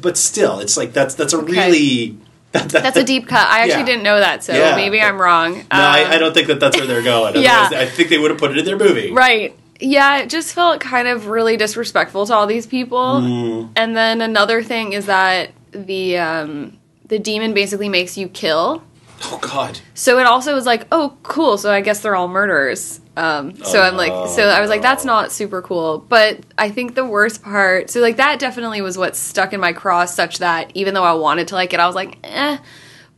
but 0.00 0.16
still, 0.16 0.60
it's 0.60 0.76
like 0.76 0.92
that's 0.92 1.14
that's 1.14 1.32
a 1.34 1.38
really 1.42 2.16
that, 2.52 2.68
that- 2.70 2.82
That's 2.82 2.96
a 2.96 3.04
deep 3.04 3.26
cut. 3.28 3.46
I 3.48 3.60
actually 3.60 3.80
Yeah. 3.80 3.84
didn't 3.86 4.02
know 4.02 4.18
that, 4.20 4.42
so 4.44 4.52
Yeah. 4.54 4.74
maybe 4.76 5.00
I'm 5.00 5.20
wrong. 5.20 5.54
No, 5.56 5.64
I, 5.70 6.02
Um, 6.04 6.12
I 6.12 6.18
don't 6.18 6.32
think 6.34 6.46
that 6.48 6.60
that's 6.60 6.76
where 6.76 6.86
they're 6.86 7.02
going. 7.02 7.36
Yeah. 7.42 7.64
Otherwise, 7.66 7.88
I 7.88 7.90
think 7.90 8.08
they 8.08 8.18
would 8.18 8.30
have 8.30 8.38
put 8.38 8.50
it 8.52 8.58
in 8.58 8.64
their 8.64 8.78
movie. 8.78 9.10
Right. 9.12 9.54
Yeah, 9.80 10.18
it 10.18 10.30
just 10.30 10.54
felt 10.54 10.80
kind 10.80 11.08
of 11.08 11.26
really 11.26 11.56
disrespectful 11.56 12.26
to 12.26 12.34
all 12.34 12.46
these 12.46 12.66
people. 12.66 13.20
Mm. 13.20 13.70
And 13.76 13.96
then 13.96 14.20
another 14.20 14.62
thing 14.62 14.92
is 14.92 15.06
that 15.06 15.50
the 15.72 16.18
um, 16.18 16.78
the 17.06 17.18
demon 17.18 17.54
basically 17.54 17.88
makes 17.88 18.16
you 18.16 18.28
kill. 18.28 18.82
Oh 19.24 19.38
God. 19.40 19.78
So 19.94 20.18
it 20.18 20.26
also 20.26 20.54
was 20.54 20.66
like, 20.66 20.86
oh, 20.90 21.16
cool. 21.22 21.56
So 21.58 21.70
I 21.72 21.80
guess 21.80 22.00
they're 22.00 22.16
all 22.16 22.28
murderers. 22.28 23.00
Um, 23.16 23.54
so 23.56 23.78
Oh, 23.78 23.82
I'm 23.82 23.96
like, 23.96 24.30
so 24.30 24.48
I 24.48 24.60
was 24.60 24.70
like, 24.70 24.82
that's 24.82 25.04
not 25.04 25.30
super 25.30 25.62
cool. 25.62 25.98
But 25.98 26.40
I 26.58 26.70
think 26.70 26.94
the 26.94 27.04
worst 27.04 27.42
part, 27.42 27.90
so 27.90 28.00
like 28.00 28.16
that 28.16 28.38
definitely 28.38 28.80
was 28.80 28.96
what 28.98 29.14
stuck 29.14 29.52
in 29.52 29.60
my 29.60 29.72
cross, 29.72 30.14
such 30.14 30.38
that 30.38 30.72
even 30.74 30.94
though 30.94 31.04
I 31.04 31.12
wanted 31.12 31.48
to 31.48 31.54
like 31.54 31.72
it, 31.72 31.80
I 31.80 31.86
was 31.86 31.94
like, 31.94 32.18
eh. 32.24 32.58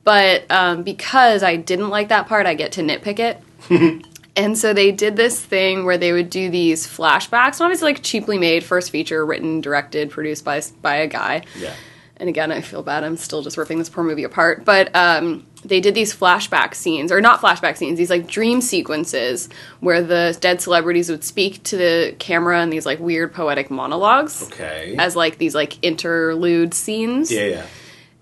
But 0.03 0.51
um, 0.51 0.83
because 0.83 1.43
I 1.43 1.57
didn't 1.57 1.89
like 1.89 2.09
that 2.09 2.27
part, 2.27 2.47
I 2.47 2.55
get 2.55 2.73
to 2.73 2.83
nitpick 2.83 3.19
it. 3.19 4.05
and 4.37 4.59
so 4.59 4.75
they 4.75 4.93
did 4.93 5.17
this 5.17 5.41
thing 5.41 5.87
where 5.87 5.97
they 5.97 6.13
would 6.13 6.29
do 6.29 6.51
these 6.51 6.87
flashbacks, 6.87 7.59
and 7.59 7.63
obviously 7.63 7.93
like 7.93 8.03
cheaply 8.03 8.37
made, 8.37 8.65
first 8.65 8.91
feature, 8.91 9.25
written, 9.25 9.63
directed, 9.63 10.11
produced 10.11 10.45
by 10.45 10.61
by 10.83 10.97
a 10.97 11.07
guy 11.07 11.45
Yeah. 11.59 11.73
And 12.19 12.29
again, 12.29 12.53
I 12.53 12.61
feel 12.61 12.83
bad. 12.83 13.03
I'm 13.05 13.17
still 13.17 13.43
just 13.43 13.57
ripping 13.57 13.79
this 13.79 13.89
poor 13.89 14.05
movie 14.05 14.25
apart. 14.25 14.65
But 14.65 14.95
um, 14.95 15.45
they 15.65 15.81
did 15.81 15.95
these 15.95 16.15
flashback 16.15 16.75
scenes, 16.75 17.11
or 17.11 17.21
not 17.21 17.41
flashback 17.41 17.77
scenes, 17.77 17.99
these 17.99 18.11
like 18.11 18.27
dream 18.29 18.61
sequences 18.61 19.49
where 19.81 20.03
the 20.03 20.37
dead 20.41 20.61
celebrities 20.61 21.11
would 21.11 21.25
speak 21.25 21.63
to 21.65 21.77
the 21.77 22.15
camera 22.19 22.63
in 22.63 22.71
these 22.71 22.87
like 22.87 23.01
weird 23.01 23.33
poetic 23.35 23.71
monologues 23.71 24.45
Okay. 24.53 24.95
as 24.99 25.17
like 25.17 25.39
these 25.39 25.55
like 25.55 25.83
interlude 25.85 26.73
scenes. 26.75 27.33
yeah, 27.33 27.47
yeah. 27.47 27.67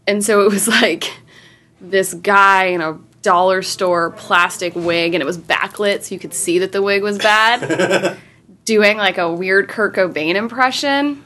And 0.06 0.24
so 0.24 0.40
it 0.46 0.50
was 0.50 0.66
like 0.82 1.12
this 1.80 2.14
guy 2.14 2.66
in 2.66 2.80
a 2.80 2.98
dollar 3.22 3.62
store 3.62 4.10
plastic 4.12 4.74
wig, 4.74 5.14
and 5.14 5.22
it 5.22 5.26
was 5.26 5.36
backlit, 5.38 6.02
so 6.02 6.14
you 6.14 6.18
could 6.18 6.34
see 6.34 6.58
that 6.60 6.72
the 6.72 6.80
wig 6.82 7.02
was 7.02 7.18
bad, 7.18 8.16
doing 8.64 8.96
like 8.96 9.18
a 9.18 9.32
weird 9.32 9.68
Kurt 9.68 9.94
Cobain 9.94 10.34
impression. 10.34 11.22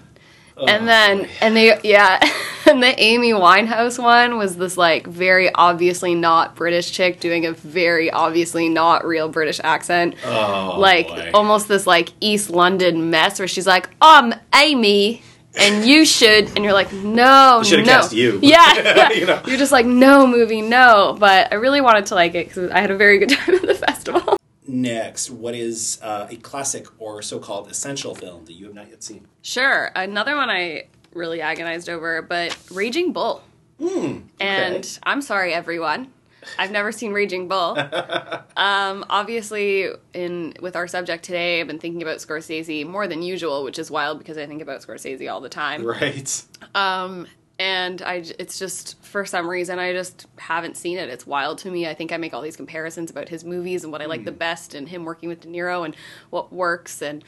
Oh, 0.58 0.66
and 0.66 0.88
then, 0.88 1.18
boy. 1.24 1.28
and 1.42 1.56
they, 1.56 1.78
yeah, 1.82 2.18
and 2.66 2.82
the 2.82 2.98
Amy 2.98 3.32
Winehouse 3.32 4.02
one 4.02 4.38
was 4.38 4.56
this 4.56 4.76
like 4.78 5.06
very 5.06 5.52
obviously 5.54 6.14
not 6.14 6.56
British 6.56 6.90
chick 6.92 7.20
doing 7.20 7.44
a 7.44 7.52
very 7.52 8.10
obviously 8.10 8.68
not 8.68 9.04
real 9.04 9.28
British 9.28 9.60
accent. 9.62 10.14
Oh, 10.24 10.76
like 10.78 11.08
boy. 11.08 11.30
almost 11.34 11.68
this 11.68 11.86
like 11.86 12.12
East 12.20 12.48
London 12.48 13.10
mess 13.10 13.38
where 13.38 13.48
she's 13.48 13.66
like, 13.66 13.90
I'm 14.00 14.34
Amy. 14.54 15.22
And 15.58 15.86
you 15.86 16.04
should, 16.04 16.48
and 16.54 16.58
you're 16.58 16.74
like, 16.74 16.92
no, 16.92 17.62
should've 17.64 17.86
no. 17.86 17.92
cast 17.92 18.12
you. 18.12 18.38
Yeah, 18.42 18.74
yeah. 18.76 19.12
You 19.12 19.24
know. 19.24 19.40
You're 19.46 19.56
just 19.56 19.72
like, 19.72 19.86
no, 19.86 20.26
movie, 20.26 20.60
no. 20.60 21.16
But 21.18 21.50
I 21.50 21.54
really 21.54 21.80
wanted 21.80 22.04
to 22.06 22.14
like 22.14 22.34
it 22.34 22.48
because 22.48 22.70
I 22.70 22.80
had 22.80 22.90
a 22.90 22.96
very 22.96 23.18
good 23.18 23.30
time 23.30 23.54
at 23.54 23.62
the 23.62 23.74
festival. 23.74 24.36
Next, 24.68 25.30
what 25.30 25.54
is 25.54 25.98
uh, 26.02 26.26
a 26.30 26.36
classic 26.36 26.86
or 26.98 27.22
so-called 27.22 27.70
essential 27.70 28.14
film 28.14 28.44
that 28.46 28.52
you 28.52 28.66
have 28.66 28.74
not 28.74 28.88
yet 28.88 29.02
seen? 29.02 29.26
Sure, 29.42 29.90
another 29.94 30.36
one 30.36 30.50
I 30.50 30.86
really 31.12 31.40
agonized 31.40 31.88
over, 31.88 32.22
but 32.22 32.56
Raging 32.70 33.12
Bull. 33.12 33.42
Hmm. 33.80 34.20
And 34.40 34.98
I'm 35.02 35.22
sorry, 35.22 35.52
everyone. 35.52 36.12
I've 36.58 36.70
never 36.70 36.92
seen 36.92 37.12
Raging 37.12 37.48
Bull. 37.48 37.76
um, 38.56 39.04
obviously, 39.10 39.88
in 40.14 40.54
with 40.60 40.76
our 40.76 40.86
subject 40.86 41.24
today, 41.24 41.60
I've 41.60 41.66
been 41.66 41.78
thinking 41.78 42.02
about 42.02 42.18
Scorsese 42.18 42.86
more 42.86 43.06
than 43.06 43.22
usual, 43.22 43.64
which 43.64 43.78
is 43.78 43.90
wild 43.90 44.18
because 44.18 44.38
I 44.38 44.46
think 44.46 44.62
about 44.62 44.80
Scorsese 44.80 45.30
all 45.30 45.40
the 45.40 45.48
time. 45.48 45.84
Right. 45.84 46.42
Um, 46.74 47.26
and 47.58 48.02
I, 48.02 48.24
it's 48.38 48.58
just 48.58 49.00
for 49.16 49.24
some 49.24 49.48
reason 49.48 49.78
I 49.78 49.94
just 49.94 50.26
haven't 50.36 50.76
seen 50.76 50.98
it. 50.98 51.08
It's 51.08 51.26
wild 51.26 51.56
to 51.60 51.70
me. 51.70 51.88
I 51.88 51.94
think 51.94 52.12
I 52.12 52.18
make 52.18 52.34
all 52.34 52.42
these 52.42 52.54
comparisons 52.54 53.10
about 53.10 53.30
his 53.30 53.46
movies 53.46 53.82
and 53.82 53.90
what 53.90 54.02
I 54.02 54.04
like 54.04 54.26
the 54.26 54.30
best, 54.30 54.74
and 54.74 54.86
him 54.86 55.06
working 55.06 55.30
with 55.30 55.40
De 55.40 55.48
Niro 55.48 55.86
and 55.86 55.96
what 56.28 56.52
works 56.52 57.00
and 57.00 57.24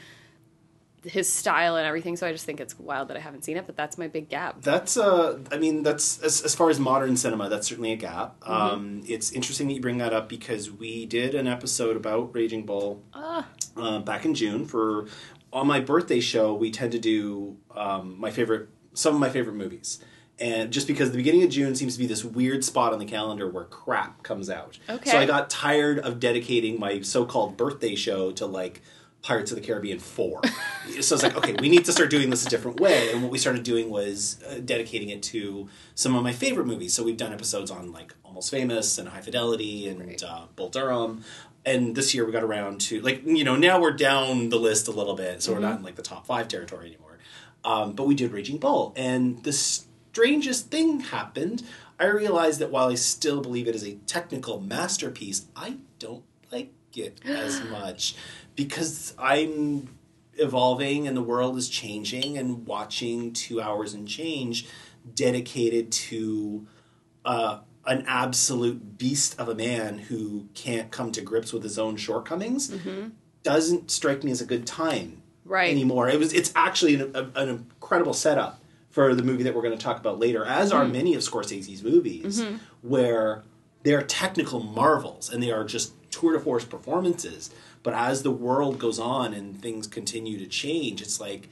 his 1.03 1.27
style 1.33 1.77
and 1.77 1.87
everything. 1.87 2.15
So 2.15 2.27
I 2.27 2.31
just 2.31 2.45
think 2.45 2.59
it's 2.59 2.77
wild 2.77 3.07
that 3.07 3.17
I 3.17 3.21
haven't 3.21 3.43
seen 3.43 3.57
it. 3.57 3.65
But 3.65 3.75
that's 3.75 3.97
my 3.97 4.07
big 4.07 4.29
gap. 4.29 4.61
That's 4.61 4.97
uh 4.97 5.39
I 5.51 5.57
mean 5.57 5.81
that's 5.81 6.21
as, 6.21 6.43
as 6.43 6.53
far 6.53 6.69
as 6.69 6.79
modern 6.79 7.17
cinema 7.17 7.49
that's 7.49 7.67
certainly 7.67 7.91
a 7.91 7.95
gap. 7.95 8.39
Mm-hmm. 8.41 8.53
Um 8.53 9.01
it's 9.07 9.31
interesting 9.31 9.67
that 9.69 9.73
you 9.73 9.81
bring 9.81 9.97
that 9.97 10.13
up 10.13 10.29
because 10.29 10.69
we 10.69 11.07
did 11.07 11.33
an 11.33 11.47
episode 11.47 11.97
about 11.97 12.35
Raging 12.35 12.67
Bull 12.67 13.01
Ah. 13.15 13.47
uh, 13.75 13.97
back 13.97 14.25
in 14.25 14.35
June 14.35 14.65
for 14.65 15.07
on 15.51 15.65
my 15.65 15.79
birthday 15.79 16.19
show 16.19 16.53
we 16.53 16.69
tend 16.69 16.91
to 16.91 16.99
do 16.99 17.57
um, 17.75 18.15
my 18.19 18.29
favorite 18.29 18.69
some 18.93 19.15
of 19.15 19.19
my 19.19 19.29
favorite 19.29 19.55
movies. 19.55 19.97
And 20.39 20.71
just 20.71 20.87
because 20.87 21.11
the 21.11 21.17
beginning 21.17 21.43
of 21.43 21.49
June 21.49 21.75
seems 21.75 21.93
to 21.93 21.99
be 21.99 22.05
this 22.07 22.23
weird 22.23 22.63
spot 22.63 22.93
on 22.93 22.99
the 22.99 23.05
calendar 23.05 23.49
where 23.49 23.65
crap 23.65 24.23
comes 24.23 24.49
out. 24.49 24.79
Okay. 24.89 25.09
So 25.09 25.17
I 25.19 25.25
got 25.25 25.49
tired 25.49 25.99
of 25.99 26.19
dedicating 26.19 26.79
my 26.79 27.01
so-called 27.01 27.57
birthday 27.57 27.95
show 27.95 28.31
to 28.33 28.45
like 28.45 28.81
Pirates 29.21 29.51
of 29.51 29.59
the 29.59 29.65
Caribbean 29.65 29.99
4. 29.99 30.41
so 31.01 31.15
it's 31.15 31.23
like, 31.23 31.35
okay, 31.35 31.53
we 31.59 31.67
need 31.67 31.83
to 31.85 31.91
start 31.91 32.09
doing 32.09 32.29
this 32.29 32.45
a 32.45 32.49
different 32.49 32.79
way. 32.79 33.11
And 33.11 33.21
what 33.21 33.31
we 33.31 33.37
started 33.37 33.63
doing 33.63 33.89
was 33.89 34.41
uh, 34.49 34.59
dedicating 34.63 35.09
it 35.09 35.21
to 35.23 35.67
some 35.93 36.15
of 36.15 36.23
my 36.23 36.31
favorite 36.31 36.67
movies. 36.67 36.93
So 36.93 37.03
we've 37.03 37.17
done 37.17 37.33
episodes 37.33 37.69
on 37.69 37.91
like 37.91 38.13
Almost 38.23 38.49
Famous 38.49 38.97
and 38.97 39.09
High 39.09 39.19
Fidelity 39.21 39.89
and 39.89 39.99
Right. 39.99 40.23
uh, 40.23 40.43
Bull 40.55 40.69
Durham. 40.69 41.23
And 41.65 41.97
this 41.97 42.13
year 42.15 42.25
we 42.25 42.31
got 42.31 42.43
around 42.43 42.79
to, 42.81 43.01
like, 43.01 43.25
you 43.25 43.43
know, 43.43 43.57
now 43.57 43.81
we're 43.81 43.91
down 43.91 44.47
the 44.47 44.55
list 44.57 44.87
a 44.87 44.91
little 44.91 45.15
bit. 45.15 45.43
So 45.43 45.51
we're 45.51 45.59
not 45.59 45.79
in 45.79 45.83
like 45.83 45.95
the 45.97 46.01
top 46.01 46.25
five 46.25 46.47
territory 46.47 46.87
anymore. 46.87 47.17
Um, 47.65 47.91
but 47.91 48.07
we 48.07 48.15
did 48.15 48.31
Raging 48.31 48.57
Bull. 48.57 48.93
And 48.95 49.43
the 49.43 49.51
strangest 50.11 50.69
thing 50.71 50.99
happened. 51.01 51.63
I 51.99 52.05
realized 52.05 52.59
that 52.59 52.71
while 52.71 52.89
I 52.89 52.95
still 52.95 53.41
believe 53.41 53.67
it 53.67 53.75
is 53.75 53.83
a 53.83 53.95
technical 54.05 54.59
masterpiece, 54.61 55.45
I 55.55 55.77
don't 55.99 56.23
like 56.51 56.71
it 56.95 57.19
as 57.25 57.61
much 57.63 58.15
because 58.55 59.13
I'm 59.17 59.89
evolving 60.33 61.07
and 61.07 61.17
the 61.17 61.21
world 61.21 61.57
is 61.57 61.67
changing 61.67 62.37
and 62.37 62.65
watching 62.65 63.33
two 63.33 63.61
hours 63.61 63.93
and 63.93 64.07
change 64.07 64.67
dedicated 65.15 65.91
to 65.91 66.65
uh, 67.25 67.59
an 67.85 68.05
absolute 68.07 68.97
beast 68.97 69.37
of 69.39 69.49
a 69.49 69.55
man 69.55 69.97
who 69.97 70.47
can't 70.53 70.91
come 70.91 71.11
to 71.11 71.21
grips 71.21 71.51
with 71.51 71.63
his 71.63 71.77
own 71.77 71.97
shortcomings 71.97 72.73
doesn't 73.43 73.91
strike 73.91 74.23
me 74.23 74.31
as 74.31 74.41
a 74.41 74.45
good 74.45 74.65
time 74.65 75.21
Right. 75.45 75.71
anymore. 75.71 76.07
It 76.09 76.19
was 76.19 76.31
it's 76.31 76.51
actually 76.55 76.95
an, 76.95 77.11
a, 77.15 77.23
an 77.35 77.49
incredible 77.49 78.13
setup 78.13 78.58
for 78.89 79.13
the 79.15 79.23
movie 79.23 79.43
that 79.43 79.53
we're 79.55 79.61
going 79.61 79.77
to 79.77 79.83
talk 79.83 79.97
about 79.99 80.19
later, 80.19 80.45
as 80.45 80.71
are 80.71 80.85
many 80.85 81.13
of 81.13 81.21
Scorsese's 81.21 81.83
movies, 81.83 82.43
where 82.81 83.43
they're 83.83 84.01
technical 84.01 84.59
marvels 84.61 85.29
and 85.31 85.41
they 85.41 85.51
are 85.51 85.63
just 85.63 85.93
tour 86.11 86.33
de 86.33 86.39
force 86.39 86.65
performances. 86.65 87.49
But 87.83 87.93
as 87.93 88.23
the 88.23 88.31
world 88.31 88.79
goes 88.79 88.99
on 88.99 89.33
and 89.33 89.61
things 89.61 89.87
continue 89.87 90.37
to 90.39 90.47
change, 90.47 91.01
it's 91.01 91.19
like 91.19 91.47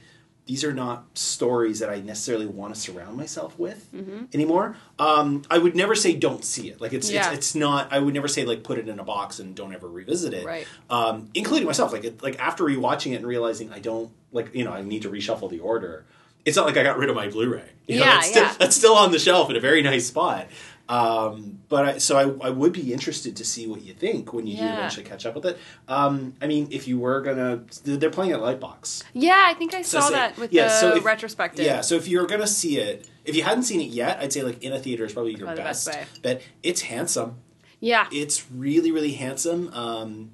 these 0.46 0.64
are 0.64 0.72
not 0.72 1.04
stories 1.16 1.78
that 1.78 1.90
I 1.90 2.00
necessarily 2.00 2.46
want 2.46 2.74
to 2.74 2.80
surround 2.80 3.16
myself 3.18 3.58
with 3.58 3.88
anymore. 4.34 4.76
Um, 4.98 5.42
I 5.50 5.58
would 5.58 5.76
never 5.76 5.94
say 5.94 6.14
don't 6.14 6.42
see 6.44 6.70
it. 6.70 6.80
Like 6.80 6.92
it's, 6.92 7.10
Yeah. 7.10 7.28
it's 7.28 7.36
it's 7.38 7.54
not. 7.54 7.92
I 7.92 7.98
would 7.98 8.14
never 8.14 8.28
say 8.28 8.44
like 8.44 8.62
put 8.62 8.78
it 8.78 8.88
in 8.88 8.98
a 8.98 9.04
box 9.04 9.38
and 9.38 9.54
don't 9.54 9.74
ever 9.74 9.86
revisit 9.88 10.32
it. 10.34 10.44
Right. 10.46 10.66
Um, 10.90 11.28
including 11.34 11.66
myself. 11.66 11.92
Like 11.92 12.04
it, 12.04 12.22
like 12.22 12.38
after 12.38 12.64
rewatching 12.64 13.12
it 13.12 13.16
and 13.16 13.26
realizing 13.26 13.70
I 13.72 13.78
don't 13.78 14.10
like 14.32 14.54
you 14.54 14.64
know 14.64 14.72
I 14.72 14.82
need 14.82 15.02
to 15.02 15.10
reshuffle 15.10 15.50
the 15.50 15.60
order. 15.60 16.04
It's 16.48 16.56
not 16.56 16.66
like 16.66 16.76
I 16.76 16.82
got 16.82 16.98
rid 16.98 17.08
of 17.10 17.16
my 17.16 17.28
Blu-ray. 17.28 17.62
You 17.86 17.98
know, 18.00 18.04
Yeah, 18.04 18.18
it's 18.18 18.28
still, 18.30 18.42
yeah. 18.42 18.54
it's 18.60 18.76
still 18.76 18.94
on 18.94 19.12
the 19.12 19.18
shelf 19.18 19.48
in 19.50 19.56
a 19.56 19.60
very 19.60 19.82
nice 19.82 20.06
spot. 20.06 20.46
Um, 20.88 21.58
but 21.68 21.84
I, 21.84 21.98
so 21.98 22.16
I, 22.16 22.46
I 22.46 22.50
would 22.50 22.72
be 22.72 22.92
interested 22.94 23.36
to 23.36 23.44
see 23.44 23.66
what 23.66 23.82
you 23.82 23.92
think 23.92 24.32
when 24.32 24.46
you 24.46 24.56
do 24.56 24.64
eventually 24.64 25.04
catch 25.04 25.26
up 25.26 25.34
with 25.34 25.44
it. 25.44 25.58
Um, 25.86 26.32
I 26.40 26.46
mean, 26.46 26.68
if 26.70 26.88
you 26.88 26.98
were 26.98 27.20
gonna, 27.20 27.62
they're 27.84 28.08
playing 28.10 28.32
at 28.32 28.40
Lightbox. 28.40 29.04
Yeah, 29.12 29.44
I 29.46 29.52
think 29.52 29.74
I 29.74 29.82
So 29.82 30.00
saw 30.00 30.08
that 30.10 30.38
with 30.38 30.50
yeah, 30.52 30.64
the 30.68 30.70
so 30.80 30.96
if- 30.96 31.04
retrospective. 31.04 31.64
Yeah, 31.66 31.82
so 31.82 31.96
if 31.96 32.08
you're 32.08 32.26
gonna 32.26 32.46
see 32.46 32.78
it, 32.78 33.06
if 33.26 33.36
you 33.36 33.42
hadn't 33.42 33.64
seen 33.64 33.82
it 33.82 33.90
yet, 33.90 34.18
I'd 34.18 34.32
say 34.32 34.42
like 34.42 34.62
in 34.62 34.72
a 34.72 34.78
theater 34.78 35.04
is 35.04 35.12
probably 35.12 35.32
your 35.32 35.40
Probably 35.48 35.62
best. 35.64 35.86
best. 35.92 36.22
But 36.22 36.40
it's 36.62 36.80
handsome. 36.80 37.36
Yeah. 37.80 38.06
It's 38.10 38.46
really 38.50 38.90
really 38.90 39.12
handsome. 39.12 39.70
Um, 39.74 40.30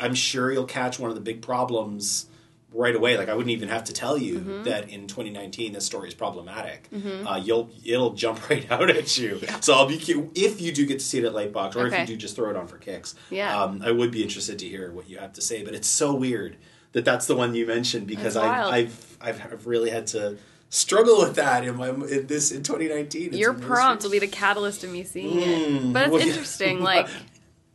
I'm 0.00 0.14
sure 0.14 0.50
you'll 0.52 0.64
catch 0.64 0.98
one 0.98 1.10
of 1.10 1.16
the 1.16 1.22
big 1.22 1.42
problems 1.42 2.26
right 2.74 2.94
away. 2.96 3.16
Like 3.18 3.28
I 3.28 3.34
wouldn't 3.34 3.50
even 3.50 3.68
have 3.68 3.84
to 3.84 3.92
tell 3.92 4.16
you 4.18 4.38
Mm-hmm. 4.38 4.62
that 4.64 4.88
in 4.88 5.06
2019 5.06 5.72
this 5.72 5.84
story 5.84 6.08
is 6.08 6.14
problematic. 6.14 6.88
Uh, 6.92 7.40
you'll 7.42 7.70
it'll 7.84 8.12
jump 8.12 8.48
right 8.50 8.70
out 8.70 8.88
at 8.90 9.16
you. 9.18 9.40
So 9.60 9.74
I'll 9.74 9.86
be 9.86 9.96
if 10.34 10.60
you 10.60 10.72
do 10.72 10.86
get 10.86 10.98
to 11.00 11.04
see 11.04 11.18
it 11.18 11.24
at 11.24 11.32
Lightbox, 11.32 11.76
or 11.76 11.86
if 11.86 11.98
you 11.98 12.06
do 12.06 12.16
just 12.16 12.36
throw 12.36 12.50
it 12.50 12.56
on 12.56 12.66
for 12.66 12.78
kicks. 12.78 13.14
Yeah. 13.30 13.62
um, 13.62 13.82
I 13.84 13.90
would 13.92 14.10
be 14.10 14.22
interested 14.22 14.58
to 14.58 14.68
hear 14.68 14.90
what 14.92 15.08
you 15.08 15.18
have 15.18 15.32
to 15.34 15.40
say. 15.42 15.62
But 15.64 15.74
it's 15.74 15.88
so 15.88 16.14
weird 16.14 16.56
that 16.92 17.04
that's 17.04 17.26
the 17.26 17.36
one 17.36 17.54
you 17.54 17.66
mentioned 17.66 18.06
because 18.06 18.36
I 18.36 18.70
I've 18.70 19.16
I've 19.20 19.40
I've 19.52 19.66
really 19.66 19.90
had 19.90 20.06
to 20.08 20.36
struggle 20.70 21.18
with 21.20 21.36
that 21.36 21.64
in 21.64 21.76
my 21.76 21.88
in 21.90 22.26
this 22.26 22.50
in 22.50 22.62
2019. 22.62 23.28
It's 23.28 23.36
Your 23.36 23.52
prompt 23.54 24.02
will 24.04 24.10
be 24.10 24.18
the 24.18 24.26
catalyst 24.26 24.82
of 24.84 24.90
me 24.90 25.04
seeing 25.04 25.36
Mm, 25.38 25.90
it. 25.90 25.92
But 25.92 26.02
it's 26.04 26.12
well, 26.12 26.20
yeah. 26.22 26.26
interesting. 26.28 26.80
Like, 26.92 27.08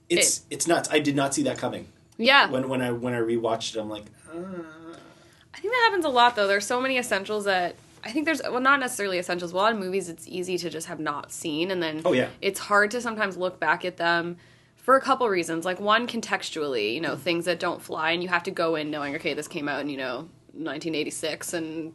It's 0.09 0.41
it's 0.49 0.67
nuts. 0.67 0.89
I 0.91 0.99
did 0.99 1.15
not 1.15 1.33
see 1.33 1.43
that 1.43 1.57
coming. 1.57 1.87
yeah. 2.17 2.49
When 2.49 2.69
when 2.69 2.81
I 2.81 2.91
when 2.91 3.13
I 3.13 3.19
rewatched 3.19 3.75
it, 3.75 3.79
I'm 3.79 3.89
like, 3.89 4.05
uh, 4.31 4.37
I 5.57 5.59
think 5.59 5.73
that 5.73 5.81
happens 5.85 6.05
a 6.05 6.09
lot 6.09 6.35
though. 6.35 6.47
There's 6.47 6.65
so 6.65 6.79
many 6.79 6.97
essentials 6.97 7.45
that 7.45 7.75
I 8.03 8.11
think 8.11 8.25
there's 8.25 8.41
well 8.43 8.61
not 8.61 8.79
necessarily 8.79 9.17
essentials. 9.17 9.51
A 9.51 9.55
lot 9.55 9.73
of 9.73 9.79
movies 9.79 10.07
it's 10.07 10.27
easy 10.27 10.57
to 10.59 10.69
just 10.69 10.87
have 10.87 10.99
not 10.99 11.31
seen 11.31 11.71
and 11.71 11.81
then 11.81 12.01
Oh, 12.05 12.13
yeah. 12.13 12.29
it's 12.41 12.59
hard 12.59 12.91
to 12.91 13.01
sometimes 13.01 13.35
look 13.37 13.59
back 13.59 13.83
at 13.83 13.97
them 13.97 14.37
for 14.75 14.95
a 14.95 15.01
couple 15.01 15.27
reasons. 15.27 15.65
Like 15.65 15.79
one 15.79 16.07
contextually, 16.07 16.93
you 16.93 17.01
know, 17.01 17.15
Mm. 17.15 17.19
things 17.19 17.45
that 17.45 17.59
don't 17.59 17.81
fly 17.81 18.11
and 18.11 18.21
you 18.23 18.29
have 18.29 18.43
to 18.43 18.51
go 18.51 18.75
in 18.75 18.91
knowing 18.91 19.15
okay, 19.15 19.33
this 19.33 19.47
came 19.47 19.67
out 19.67 19.81
in, 19.81 19.89
you 19.89 19.97
know, 19.97 20.29
1986 20.53 21.53
and 21.53 21.93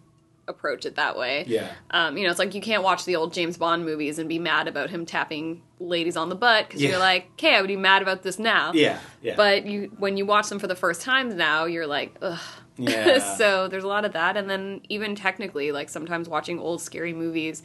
approach 0.49 0.85
it 0.85 0.97
that 0.97 1.17
way. 1.17 1.45
yeah. 1.47 1.71
Um, 1.93 2.17
you 2.19 2.25
know, 2.25 2.31
it's 2.31 2.39
like 2.41 2.53
you 2.55 2.61
can't 2.61 2.83
watch 2.83 3.05
the 3.05 3.15
old 3.15 3.33
James 3.33 3.57
Bond 3.57 3.85
movies 3.85 4.19
and 4.19 4.29
be 4.29 4.41
mad 4.41 4.67
about 4.67 4.91
him 4.91 5.07
tapping 5.07 5.63
ladies 5.79 6.17
on 6.17 6.29
the 6.31 6.35
butt 6.35 6.67
because 6.67 6.83
Yeah. 6.83 6.91
you're 6.91 6.99
like, 6.99 7.31
okay, 7.35 7.55
I 7.55 7.61
would 7.61 7.69
be 7.69 7.77
mad 7.77 8.03
about 8.03 8.23
this 8.25 8.41
now. 8.41 8.73
Yeah, 8.75 8.99
yeah. 9.23 9.35
But 9.37 9.67
you, 9.67 9.93
when 9.99 10.17
you 10.17 10.27
watch 10.27 10.49
them 10.49 10.59
for 10.59 10.67
the 10.67 10.75
first 10.75 11.01
time 11.01 11.37
now, 11.37 11.65
you're 11.67 11.87
like, 11.87 12.17
ugh. 12.21 12.41
Yeah. 12.77 13.19
so 13.37 13.69
there's 13.69 13.85
a 13.85 13.89
lot 13.89 14.05
of 14.05 14.13
that, 14.13 14.37
and 14.37 14.49
then 14.49 14.81
even 14.89 15.15
technically, 15.15 15.73
like 15.73 15.89
sometimes 15.89 16.29
watching 16.29 16.59
old 16.59 16.81
scary 16.83 17.13
movies 17.13 17.63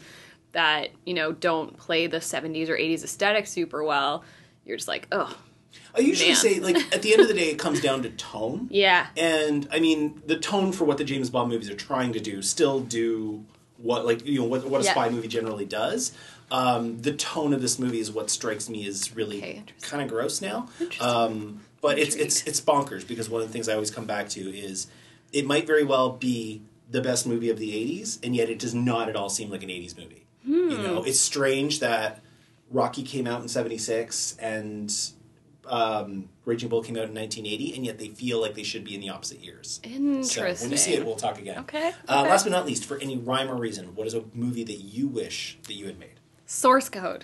that 0.54 0.90
you 1.06 1.14
know 1.14 1.32
don't 1.32 1.78
play 1.78 2.08
the 2.08 2.18
70s 2.18 2.70
or 2.70 2.78
80s 2.78 3.04
aesthetic 3.04 3.48
super 3.48 3.84
well, 3.84 4.24
you're 4.66 4.78
just 4.78 4.88
like, 4.88 5.08
oh, 5.12 5.38
I 5.96 6.00
usually 6.00 6.30
Man. 6.32 6.38
say 6.38 6.60
like 6.60 6.78
at 6.96 7.02
the 7.02 7.12
end 7.14 7.22
of 7.22 7.28
the 7.28 7.34
day, 7.34 7.50
it 7.52 7.60
comes 7.60 7.82
down 7.82 8.02
to 8.04 8.10
tone. 8.12 8.68
yeah, 8.72 9.08
And 9.18 9.68
I 9.72 9.80
mean, 9.80 10.22
the 10.26 10.38
tone 10.38 10.72
for 10.72 10.86
what 10.86 10.98
the 10.98 11.04
James 11.04 11.30
Bond 11.30 11.50
movies 11.50 11.70
are 11.70 11.76
trying 11.76 12.14
to 12.14 12.20
do 12.20 12.42
still 12.42 12.80
do 12.80 13.46
what 13.78 14.06
like 14.06 14.26
you 14.26 14.40
know 14.40 14.46
what 14.46 14.66
what 14.66 14.82
a 14.82 14.84
Yeah. 14.86 14.92
spy 14.92 15.10
movie 15.10 15.28
generally 15.28 15.66
does. 15.66 16.12
Um, 16.50 17.02
the 17.02 17.12
tone 17.14 17.54
of 17.54 17.62
this 17.62 17.78
movie 17.78 18.00
is 18.00 18.10
what 18.10 18.30
strikes 18.30 18.70
me 18.70 18.88
as 18.88 19.14
really 19.16 19.38
Okay, 19.40 19.64
kind 19.82 20.02
of 20.02 20.08
gross 20.08 20.42
now. 20.42 20.70
Interesting. 20.80 21.08
Um, 21.08 21.62
but 21.88 21.98
it's 21.98 22.16
it's 22.18 22.44
it's 22.46 22.60
bonkers 22.60 23.08
because 23.08 23.30
one 23.30 23.42
of 23.42 23.48
the 23.48 23.54
things 23.54 23.70
I 23.70 23.74
always 23.74 23.92
come 23.92 24.06
back 24.06 24.28
to 24.36 24.42
is 24.54 24.88
it 25.32 25.46
might 25.46 25.66
very 25.66 25.86
well 25.86 26.10
be 26.10 26.62
the 26.92 27.02
best 27.02 27.26
movie 27.26 27.50
of 27.50 27.58
the 27.60 27.72
'80s, 27.72 28.20
and 28.24 28.36
yet 28.36 28.50
it 28.50 28.60
does 28.60 28.74
not 28.74 29.08
at 29.08 29.16
all 29.16 29.30
seem 29.30 29.50
like 29.50 29.64
an 29.64 29.70
'80s 29.70 29.98
movie. 29.98 30.26
Hmm. 30.46 30.70
You 30.72 30.78
know, 30.80 31.04
it's 31.04 31.18
strange 31.20 31.80
that 31.80 32.20
Rocky 32.70 33.04
came 33.04 33.26
out 33.26 33.42
in 33.42 33.48
'76 33.48 34.36
and 34.38 34.94
um, 35.66 36.28
Raging 36.44 36.68
Bull 36.68 36.84
came 36.84 36.98
out 36.98 37.08
in 37.08 37.16
1980, 37.16 37.76
and 37.78 37.86
yet 37.86 37.98
they 38.00 38.10
feel 38.10 38.42
like 38.42 38.54
they 38.56 38.64
should 38.64 38.84
be 38.84 38.94
in 38.94 39.00
the 39.00 39.10
opposite 39.10 39.40
years. 39.40 39.80
interesting. 39.84 40.56
So 40.56 40.64
when 40.64 40.72
you 40.72 40.78
see 40.78 40.94
it, 40.94 41.06
we'll 41.06 41.16
talk 41.16 41.40
again. 41.40 41.60
Okay, 41.60 41.90
Uh, 42.10 42.20
okay. 42.22 42.30
last 42.30 42.44
but 42.44 42.52
not 42.52 42.66
least, 42.66 42.84
for 42.84 42.98
any 43.00 43.18
rhyme 43.18 43.50
or 43.50 43.56
reason, 43.56 43.96
what 43.96 44.08
is 44.08 44.14
a 44.14 44.24
movie 44.34 44.66
that 44.66 44.80
you 44.96 45.08
wish 45.08 45.58
that 45.68 45.74
you 45.74 45.86
had 45.86 45.98
made? 46.00 46.20
Source 46.46 46.90
code. 46.90 47.24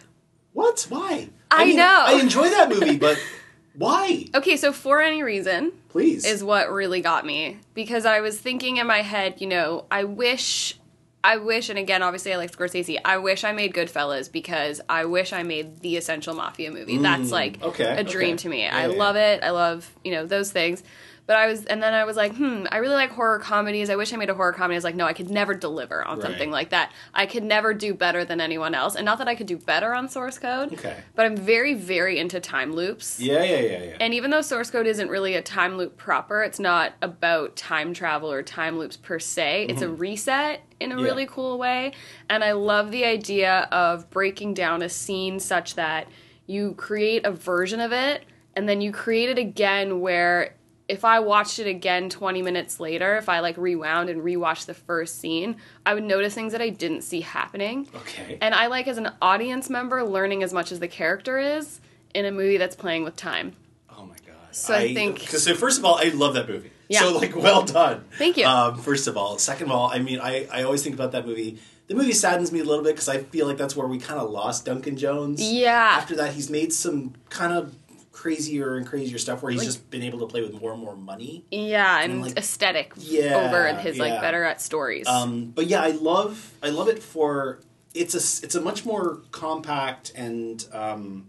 What? 0.54 0.86
Why? 0.88 1.30
I 1.52 1.74
know. 1.74 2.04
I 2.08 2.14
enjoy 2.22 2.50
that 2.50 2.70
movie, 2.70 2.98
but 2.98 3.18
why? 3.76 4.26
Okay, 4.36 4.56
so 4.58 4.72
for 4.72 5.02
any 5.02 5.24
reason, 5.24 5.72
Please. 5.90 6.26
is 6.26 6.44
what 6.44 6.72
really 6.72 7.02
got 7.02 7.26
me 7.26 7.58
because 7.74 8.06
I 8.06 8.22
was 8.22 8.40
thinking 8.40 8.78
in 8.78 8.88
my 8.88 9.02
head, 9.02 9.42
you 9.42 9.48
know, 9.48 9.86
I 9.90 10.04
wish, 10.04 10.78
I 11.24 11.38
wish, 11.38 11.70
and 11.70 11.80
again, 11.80 12.04
obviously, 12.04 12.34
I 12.34 12.38
like 12.38 12.52
Scorsese. 12.52 12.98
I 13.04 13.18
wish 13.18 13.44
I 13.44 13.52
made 13.52 13.74
Goodfellas 13.74 14.32
because 14.32 14.82
I 14.90 15.06
wish 15.06 15.34
I 15.34 15.44
made 15.44 15.80
the 15.80 15.98
essential 15.98 16.36
mafia 16.36 16.72
movie. 16.72 16.98
That's 16.98 17.32
like 17.32 17.60
Mm, 17.60 17.68
okay, 17.70 17.96
a 17.98 18.04
dream 18.04 18.36
okay. 18.36 18.38
to 18.44 18.50
me. 18.50 18.64
Yeah, 18.64 18.76
I 18.78 18.88
yeah, 18.88 18.98
love 18.98 19.16
it. 19.16 19.44
I 19.44 19.50
love 19.52 19.90
you 20.04 20.12
know 20.12 20.26
those 20.26 20.52
things. 20.52 20.84
But 21.26 21.38
I 21.38 21.48
was, 21.48 21.64
and 21.66 21.82
then 21.82 21.94
I 21.94 22.04
was 22.04 22.18
like, 22.18 22.36
hmm, 22.36 22.66
I 22.70 22.78
really 22.80 22.96
like 22.96 23.12
horror 23.12 23.40
comedies. 23.40 23.90
I 23.90 23.96
wish 23.96 24.12
I 24.12 24.18
made 24.18 24.30
a 24.30 24.34
horror 24.34 24.52
comedy. 24.52 24.76
I 24.76 24.78
was 24.78 24.84
like, 24.84 24.96
no, 24.96 25.06
I 25.06 25.14
could 25.14 25.30
never 25.30 25.54
deliver 25.54 26.04
on 26.06 26.18
Right. 26.18 26.24
something 26.28 26.52
like 26.52 26.72
that. 26.72 26.92
I 27.14 27.26
could 27.28 27.44
never 27.46 27.74
do 27.74 27.94
better 27.94 28.26
than 28.26 28.42
anyone 28.42 28.76
else. 28.76 28.96
And 28.96 29.06
not 29.06 29.20
that 29.20 29.30
I 29.30 29.36
could 29.36 29.48
do 29.48 29.56
better 29.56 29.94
on 29.94 30.10
source 30.10 30.38
code, 30.38 30.74
Okay. 30.74 30.98
but 31.16 31.26
I'm 31.26 31.38
very, 31.38 31.76
very 31.76 32.20
into 32.20 32.42
time 32.42 32.74
loops. 32.74 33.22
yeah, 33.22 33.42
yeah, 33.42 33.60
yeah, 33.62 33.84
yeah. 33.84 33.98
And 34.02 34.14
even 34.14 34.32
though 34.32 34.42
source 34.42 34.70
code 34.70 34.86
isn't 34.86 35.08
really 35.10 35.36
a 35.36 35.42
time 35.42 35.78
loop 35.78 35.96
proper, 35.96 36.44
it's 36.44 36.60
not 36.60 36.92
about 37.02 37.56
time 37.56 37.94
travel 37.94 38.30
or 38.30 38.44
time 38.44 38.78
loops 38.78 38.98
per 38.98 39.18
se. 39.18 39.68
It's 39.70 39.82
a 39.82 39.88
reset 39.90 40.62
in 40.82 40.92
a 40.92 40.96
Mm-hmm. 40.96 41.00
Yeah. 41.06 41.10
really 41.10 41.26
cool 41.28 41.58
way. 41.58 41.94
And 42.30 42.44
I 42.44 42.52
love 42.52 42.92
the 42.92 43.06
idea 43.06 43.70
of 43.72 44.10
breaking 44.10 44.56
down 44.56 44.82
a 44.82 44.90
scene 44.90 45.40
such 45.40 45.76
that 45.76 46.08
you 46.48 46.74
create 46.74 47.26
a 47.26 47.32
version 47.32 47.80
of 47.80 47.94
it 47.94 48.26
and 48.58 48.68
then 48.68 48.82
you 48.82 48.92
create 48.92 49.30
it 49.30 49.38
again 49.38 50.02
where 50.02 50.56
if 50.90 51.06
I 51.06 51.20
watched 51.22 51.60
it 51.60 51.68
again 51.68 52.10
20 52.10 52.42
minutes 52.42 52.80
later, 52.80 53.16
if 53.18 53.30
I 53.30 53.40
like 53.40 53.56
rewound 53.58 54.10
and 54.10 54.22
rewatched 54.22 54.66
the 54.66 54.74
first 54.74 55.20
scene, 55.20 55.56
I 55.86 55.94
would 55.94 56.04
notice 56.04 56.34
things 56.34 56.52
that 56.52 56.62
I 56.62 56.70
didn't 56.70 57.04
see 57.04 57.22
happening. 57.22 57.88
okay. 57.96 58.38
And 58.42 58.54
I 58.54 58.68
like 58.68 58.88
as 58.88 58.98
an 58.98 59.10
audience 59.22 59.70
member 59.70 60.04
learning 60.04 60.44
as 60.44 60.54
much 60.54 60.72
as 60.72 60.80
the 60.80 60.88
character 60.88 61.38
is 61.40 61.80
in 62.14 62.26
a 62.26 62.32
movie 62.32 62.58
that's 62.58 62.76
playing 62.76 63.04
with 63.04 63.16
time. 63.16 63.54
oh 63.98 64.04
my 64.06 64.16
god. 64.28 64.36
So 64.52 64.74
I 64.76 64.94
think- 64.94 65.26
Cause, 65.28 65.44
so 65.44 65.56
first 65.56 65.80
of 65.80 65.86
all, 65.86 65.96
I 65.96 66.10
love 66.10 66.34
that 66.34 66.48
movie. 66.50 66.72
Yeah. 66.90 67.00
So 67.00 67.18
like, 67.18 67.36
well 67.36 67.64
done. 67.64 68.04
Thank 68.18 68.38
you. 68.38 68.46
Um, 68.46 68.78
first 68.78 69.08
of 69.08 69.16
all, 69.18 69.38
second 69.40 69.68
of 69.68 69.72
all, 69.72 69.90
I 69.90 70.00
mean, 70.00 70.20
I 70.20 70.48
I 70.52 70.64
always 70.64 70.84
think 70.84 70.94
about 70.96 71.14
that 71.14 71.26
movie. 71.26 71.60
The 71.88 71.96
movie 71.96 72.12
saddens 72.14 72.52
me 72.52 72.60
a 72.60 72.64
little 72.64 72.84
bit 72.84 72.94
because 72.94 73.10
I 73.10 73.20
feel 73.24 73.48
like 73.48 73.58
that's 73.58 73.76
where 73.76 73.88
we 73.88 73.98
kind 74.00 74.20
of 74.20 74.30
lost 74.30 74.66
Duncan 74.66 74.96
Jones. 74.96 75.42
Yeah. 75.42 75.72
After 75.98 76.16
that, 76.18 76.34
he's 76.34 76.50
made 76.50 76.72
some 76.72 77.14
kind 77.30 77.52
of 77.54 77.76
crazier 78.24 78.78
and 78.78 78.88
crazier 78.88 79.18
stuff 79.18 79.44
where 79.44 79.52
he's 79.52 79.60
Like- 79.60 79.68
just 79.68 79.90
been 79.92 80.02
able 80.02 80.20
to 80.20 80.26
play 80.28 80.42
with 80.42 80.54
more 80.62 80.72
and 80.72 80.82
more 80.82 80.96
money. 80.96 81.44
Yeah, 81.52 82.00
and 82.02 82.22
like- 82.22 82.38
aesthetic 82.38 82.94
Yeah, 82.98 83.36
over 83.36 83.68
his 83.80 83.98
yeah. 83.98 84.04
like 84.04 84.22
better 84.22 84.46
at 84.46 84.62
stories. 84.62 85.06
Um, 85.08 85.52
but 85.54 85.68
yeah, 85.68 85.82
I 85.82 85.90
love 85.92 86.54
I 86.64 86.70
love 86.70 86.88
it 86.88 87.04
for 87.04 87.60
it's 87.94 88.14
a 88.16 88.46
it's 88.46 88.56
a 88.56 88.62
much 88.62 88.86
more 88.86 89.20
compact 89.32 90.14
and 90.16 90.66
um, 90.72 91.26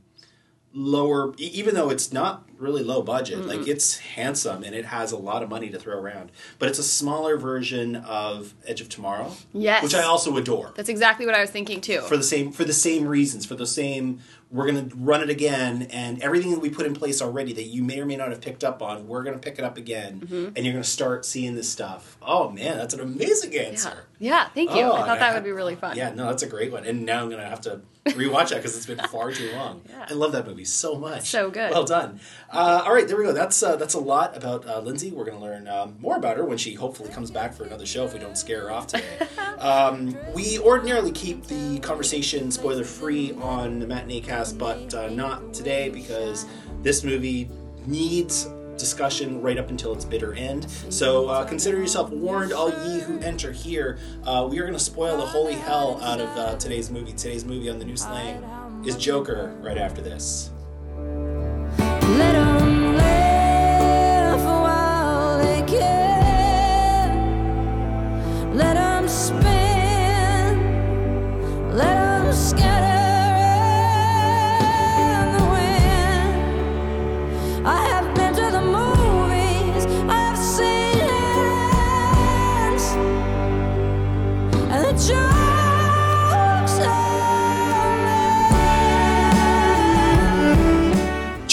lower 0.72 1.32
even 1.38 1.74
though 1.74 1.90
it's 1.90 2.12
not 2.12 2.48
really 2.58 2.82
low 2.82 3.00
budget 3.02 3.46
like 3.46 3.68
it's 3.68 3.98
handsome 3.98 4.64
and 4.64 4.74
it 4.74 4.84
has 4.86 5.12
a 5.12 5.16
lot 5.16 5.40
of 5.42 5.48
money 5.48 5.68
to 5.70 5.78
throw 5.78 5.96
around 5.96 6.32
but 6.58 6.68
it's 6.68 6.80
a 6.80 6.82
smaller 6.84 7.36
version 7.36 7.94
of 7.96 8.54
Edge 8.66 8.80
of 8.80 8.88
Tomorrow 8.88 9.30
Yes. 9.52 9.82
which 9.84 9.94
I 9.94 10.02
also 10.02 10.36
adore 10.36 10.72
That's 10.74 10.88
exactly 10.88 11.26
what 11.26 11.34
I 11.36 11.40
was 11.40 11.50
thinking 11.50 11.80
too. 11.80 12.00
for 12.02 12.16
the 12.16 12.24
same 12.24 12.50
for 12.50 12.64
the 12.64 12.72
same 12.72 13.06
reasons 13.06 13.46
for 13.46 13.54
the 13.54 13.66
same 13.68 14.20
we're 14.54 14.70
going 14.70 14.88
to 14.88 14.96
run 14.96 15.20
it 15.20 15.28
again 15.28 15.82
and 15.90 16.22
everything 16.22 16.52
that 16.52 16.60
we 16.60 16.70
put 16.70 16.86
in 16.86 16.94
place 16.94 17.20
already 17.20 17.52
that 17.52 17.64
you 17.64 17.82
may 17.82 17.98
or 17.98 18.06
may 18.06 18.14
not 18.16 18.30
have 18.30 18.40
picked 18.40 18.62
up 18.62 18.80
on 18.80 19.08
we're 19.08 19.22
going 19.24 19.34
to 19.34 19.40
pick 19.40 19.58
it 19.58 19.64
up 19.64 19.76
again 19.76 20.20
Mm-hmm. 20.20 20.48
and 20.54 20.58
you're 20.64 20.72
going 20.72 20.82
to 20.84 20.88
start 20.88 21.26
seeing 21.26 21.54
this 21.56 21.68
stuff. 21.70 22.16
Oh 22.22 22.48
man 22.50 22.78
that's 22.78 22.94
an 22.94 23.00
amazing 23.00 23.54
answer 23.58 24.04
yeah. 24.24 24.48
thank 24.48 24.74
you. 24.74 24.82
Oh, 24.82 24.92
I 24.92 25.06
thought 25.06 25.18
that 25.18 25.30
ha- 25.30 25.34
would 25.34 25.44
be 25.44 25.52
really 25.52 25.76
fun. 25.76 25.96
Yeah, 25.96 26.12
no, 26.14 26.26
that's 26.26 26.42
a 26.42 26.46
great 26.46 26.72
one. 26.72 26.84
And 26.84 27.04
now 27.04 27.22
I'm 27.22 27.30
gonna 27.30 27.48
have 27.48 27.60
to 27.62 27.80
rewatch 28.06 28.50
that 28.50 28.56
because 28.56 28.76
it's 28.76 28.86
been 28.86 28.98
far 29.08 29.32
too 29.32 29.50
long. 29.56 29.82
Yeah. 29.88 30.06
I 30.10 30.14
love 30.14 30.32
that 30.32 30.46
movie 30.46 30.64
so 30.64 30.96
much. 30.96 31.28
So 31.28 31.50
good. 31.50 31.70
Well 31.70 31.84
done. 31.84 32.20
Uh, 32.50 32.82
all 32.84 32.94
right, 32.94 33.06
there 33.06 33.16
we 33.16 33.24
go. 33.24 33.32
That's 33.32 33.62
uh, 33.62 33.76
that's 33.76 33.94
a 33.94 34.00
lot 34.00 34.36
about 34.36 34.66
uh, 34.66 34.80
Lindsay. 34.80 35.10
We're 35.10 35.24
gonna 35.24 35.40
learn 35.40 35.68
um, 35.68 35.96
more 36.00 36.16
about 36.16 36.36
her 36.36 36.44
when 36.44 36.58
she 36.58 36.74
hopefully 36.74 37.10
comes 37.10 37.30
back 37.30 37.54
for 37.54 37.64
another 37.64 37.86
show. 37.86 38.04
If 38.04 38.12
we 38.14 38.18
don't 38.18 38.38
scare 38.38 38.62
her 38.62 38.70
off 38.70 38.86
today. 38.88 39.04
um, 39.58 40.16
we 40.34 40.58
ordinarily 40.58 41.12
keep 41.12 41.46
the 41.46 41.78
conversation 41.80 42.50
spoiler 42.50 42.84
free 42.84 43.32
on 43.34 43.78
the 43.78 43.86
matinee 43.86 44.20
cast, 44.20 44.58
but 44.58 44.92
uh, 44.94 45.08
not 45.08 45.52
today 45.54 45.88
because 45.88 46.46
this 46.82 47.04
movie 47.04 47.50
needs 47.86 48.48
discussion 48.76 49.40
right 49.40 49.58
up 49.58 49.70
until 49.70 49.92
its 49.92 50.04
bitter 50.04 50.34
end. 50.34 50.70
So 50.90 51.28
uh, 51.28 51.44
consider 51.44 51.78
yourself 51.78 52.10
warned, 52.10 52.52
all 52.52 52.70
ye 52.70 53.00
who 53.00 53.18
enter 53.20 53.52
here. 53.52 53.98
Uh, 54.24 54.46
we 54.50 54.58
are 54.58 54.62
going 54.62 54.74
to 54.74 54.78
spoil 54.78 55.16
the 55.16 55.26
holy 55.26 55.54
hell 55.54 56.00
out 56.02 56.20
of 56.20 56.28
uh, 56.36 56.56
today's 56.56 56.90
movie. 56.90 57.12
Today's 57.12 57.44
movie 57.44 57.70
on 57.70 57.78
the 57.78 57.84
new 57.84 57.96
slang 57.96 58.44
is 58.84 58.96
Joker 58.96 59.54
right 59.60 59.78
after 59.78 60.02
this. 60.02 60.50
Let 60.96 62.34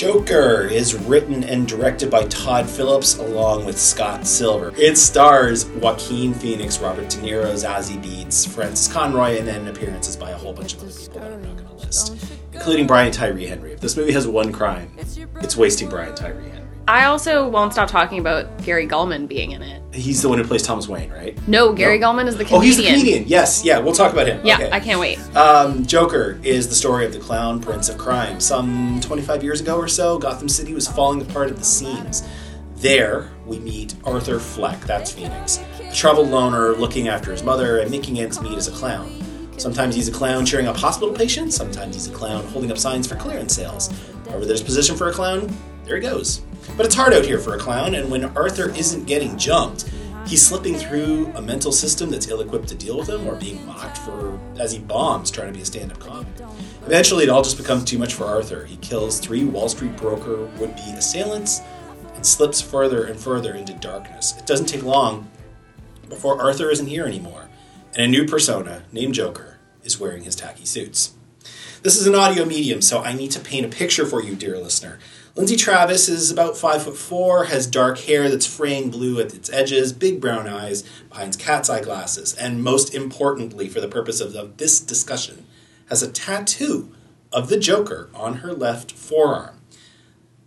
Joker 0.02 0.66
is 0.66 0.96
written 0.96 1.44
and 1.44 1.68
directed 1.68 2.10
by 2.10 2.26
Todd 2.26 2.68
Phillips 2.70 3.18
along 3.18 3.66
with 3.66 3.80
Scott 3.80 4.26
Silver. 4.26 4.74
It 4.76 4.98
stars 4.98 5.66
Joaquin 5.66 6.34
Phoenix, 6.34 6.80
Robert 6.80 7.10
De 7.10 7.18
Niro, 7.18 7.54
Zazie 7.54 8.02
Beetz, 8.04 8.48
Frances 8.48 8.92
Conroy, 8.92 9.38
and 9.38 9.48
then 9.48 9.68
appearances 9.68 10.16
by 10.16 10.32
a 10.32 10.38
whole 10.38 10.54
bunch 10.54 10.74
of 10.74 10.82
other 10.84 10.92
people 10.92 11.20
that 11.20 11.32
I'm 11.34 11.42
not 11.44 11.58
going 11.58 11.68
to 11.68 11.86
list, 11.86 12.16
including 12.54 12.88
Brian 12.88 13.12
Tyree 13.12 13.46
Henry. 13.46 13.74
If 13.74 13.80
this 13.80 13.96
movie 13.96 14.14
has 14.14 14.28
one 14.28 14.52
crime, 14.52 14.92
it's 14.98 15.56
wasting 15.56 15.88
Brian 15.88 16.16
Tyree 16.16 16.50
Henry. 16.50 16.61
I 16.88 17.06
also 17.06 17.48
won't 17.48 17.74
stop 17.74 17.90
talking 17.90 18.20
about 18.20 18.64
Gary 18.64 18.88
Gulman 18.88 19.28
being 19.28 19.52
in 19.52 19.62
it. 19.62 19.82
He's 19.94 20.22
the 20.22 20.30
one 20.30 20.38
who 20.40 20.44
plays 20.46 20.64
Thomas 20.64 20.88
Wayne, 20.88 21.12
right? 21.12 21.38
No, 21.48 21.74
Gary 21.74 22.00
No. 22.00 22.08
Gulman 22.08 22.28
is 22.28 22.38
the 22.38 22.44
comedian. 22.46 22.58
Oh, 22.58 22.66
he's 22.66 22.78
the 22.78 22.86
comedian. 22.88 23.24
Yes, 23.28 23.64
yeah, 23.64 23.78
we'll 23.80 23.94
talk 23.94 24.14
about 24.14 24.28
him. 24.28 24.42
Yeah, 24.44 24.56
Okay. 24.56 24.70
I 24.72 24.80
can't 24.80 25.00
wait. 25.00 25.20
Um, 25.36 25.86
Joker 25.86 26.40
is 26.44 26.68
the 26.70 26.76
story 26.76 27.06
of 27.06 27.14
the 27.14 27.20
clown 27.20 27.60
prince 27.62 27.88
of 27.90 27.98
crime. 27.98 28.40
Some 28.40 29.00
25 29.02 29.44
years 29.44 29.62
ago 29.62 29.78
or 29.78 29.88
so, 29.88 30.18
Gotham 30.18 30.50
City 30.50 30.74
was 30.74 30.88
falling 30.88 31.22
apart 31.22 31.50
at 31.50 31.58
the 31.58 31.64
seams. 31.64 32.28
There, 32.78 33.30
we 33.46 33.60
meet 33.60 33.94
Arthur 34.04 34.40
Fleck, 34.40 34.80
that's 34.82 35.12
Phoenix, 35.12 35.60
a 35.80 35.94
troubled 35.94 36.30
loner 36.30 36.74
looking 36.74 37.10
after 37.10 37.32
his 37.32 37.44
mother 37.44 37.78
and 37.80 37.92
making 37.92 38.20
ends 38.20 38.42
meet 38.42 38.58
as 38.58 38.68
a 38.68 38.72
clown. 38.72 39.12
Sometimes 39.58 39.94
he's 39.94 40.08
a 40.08 40.12
clown 40.12 40.46
cheering 40.48 40.66
up 40.66 40.78
hospital 40.78 41.14
patients, 41.14 41.56
sometimes 41.56 41.94
he's 41.94 42.08
a 42.08 42.12
clown 42.12 42.44
holding 42.48 42.72
up 42.72 42.80
signs 42.80 43.06
for 43.06 43.16
clearance 43.16 43.56
sales. 43.56 43.92
Wherever 44.26 44.46
there's 44.46 44.62
a 44.62 44.66
position 44.66 44.96
for 44.96 45.10
a 45.10 45.14
clown, 45.14 45.56
there 45.86 45.96
he 45.96 46.02
goes. 46.02 46.42
But 46.78 46.86
it's 46.86 46.96
hard 46.96 47.14
out 47.14 47.26
here 47.26 47.40
for 47.40 47.56
a 47.56 47.60
clown, 47.60 47.96
and 47.96 48.10
when 48.10 48.26
Arthur 48.38 48.70
isn't 48.70 49.06
getting 49.06 49.38
jumped, 49.38 49.90
he's 50.26 50.46
slipping 50.46 50.76
through 50.76 51.28
a 51.36 51.42
mental 51.42 51.72
system 51.72 52.10
that's 52.10 52.28
ill-equipped 52.28 52.68
to 52.70 52.76
deal 52.76 52.98
with 52.98 53.10
him 53.10 53.28
or 53.28 53.36
being 53.36 53.66
mocked 53.66 53.98
for 53.98 54.40
as 54.60 54.72
he 54.72 54.80
bombs 54.80 55.32
trying 55.32 55.48
to 55.48 55.54
be 55.54 55.62
a 55.62 55.66
stand-up 55.66 56.00
comic. 56.00 56.28
Eventually, 56.86 57.24
it 57.24 57.30
all 57.30 57.44
just 57.44 57.58
becomes 57.58 57.84
too 57.84 57.98
much 57.98 58.14
for 58.14 58.26
Arthur. 58.26 58.66
He 58.66 58.78
kills 58.78 59.20
three 59.20 59.44
Wall 59.44 59.70
Street 59.70 59.98
broker 59.98 60.46
would-be 60.58 60.92
assailants 60.92 61.62
and 62.16 62.26
slips 62.26 62.62
further 62.62 63.06
and 63.06 63.20
further 63.20 63.54
into 63.56 63.74
darkness. 63.74 64.38
It 64.38 64.46
doesn't 64.46 64.68
take 64.68 64.84
long 64.84 65.30
before 66.08 66.42
Arthur 66.42 66.70
isn't 66.70 66.88
here 66.88 67.06
anymore, 67.06 67.50
and 67.96 68.04
a 68.04 68.08
new 68.08 68.28
persona 68.28 68.84
named 68.92 69.16
Joker 69.16 69.60
is 69.84 70.00
wearing 70.00 70.24
his 70.24 70.36
tacky 70.36 70.66
suits. 70.66 71.14
This 71.82 72.00
is 72.00 72.06
an 72.06 72.14
audio 72.14 72.46
medium, 72.46 72.82
so 72.82 73.02
I 73.02 73.14
need 73.14 73.32
to 73.32 73.40
paint 73.40 73.66
a 73.66 73.70
picture 73.70 74.06
for 74.06 74.22
you, 74.22 74.36
dear 74.36 74.58
listener. 74.58 75.00
Lindsay 75.36 75.56
Traves 75.56 76.10
is 76.10 76.30
about 76.30 76.58
five 76.58 76.84
foot 76.84 76.98
four, 76.98 77.46
has 77.46 77.66
dark 77.66 78.00
hair 78.00 78.30
that's 78.30 78.46
fraying 78.46 78.90
blue 78.90 79.20
at 79.22 79.34
its 79.34 79.50
edges, 79.52 79.94
big 79.94 80.20
brown 80.20 80.48
eyes 80.48 80.84
behind 81.10 81.40
cat's 81.40 81.70
eye 81.70 81.82
glasses, 81.82 82.36
and 82.36 82.62
most 82.64 82.94
importantly, 82.94 83.70
for 83.70 83.80
the 83.80 83.88
purpose 83.88 84.20
of, 84.20 84.36
of 84.36 84.58
this 84.58 84.80
discussion, 84.82 85.46
has 85.90 86.04
a 86.04 86.12
tattoo 86.12 86.94
of 87.32 87.48
the 87.48 87.58
Joker 87.58 88.10
on 88.14 88.38
her 88.38 88.52
left 88.54 88.92
forearm. 88.92 89.58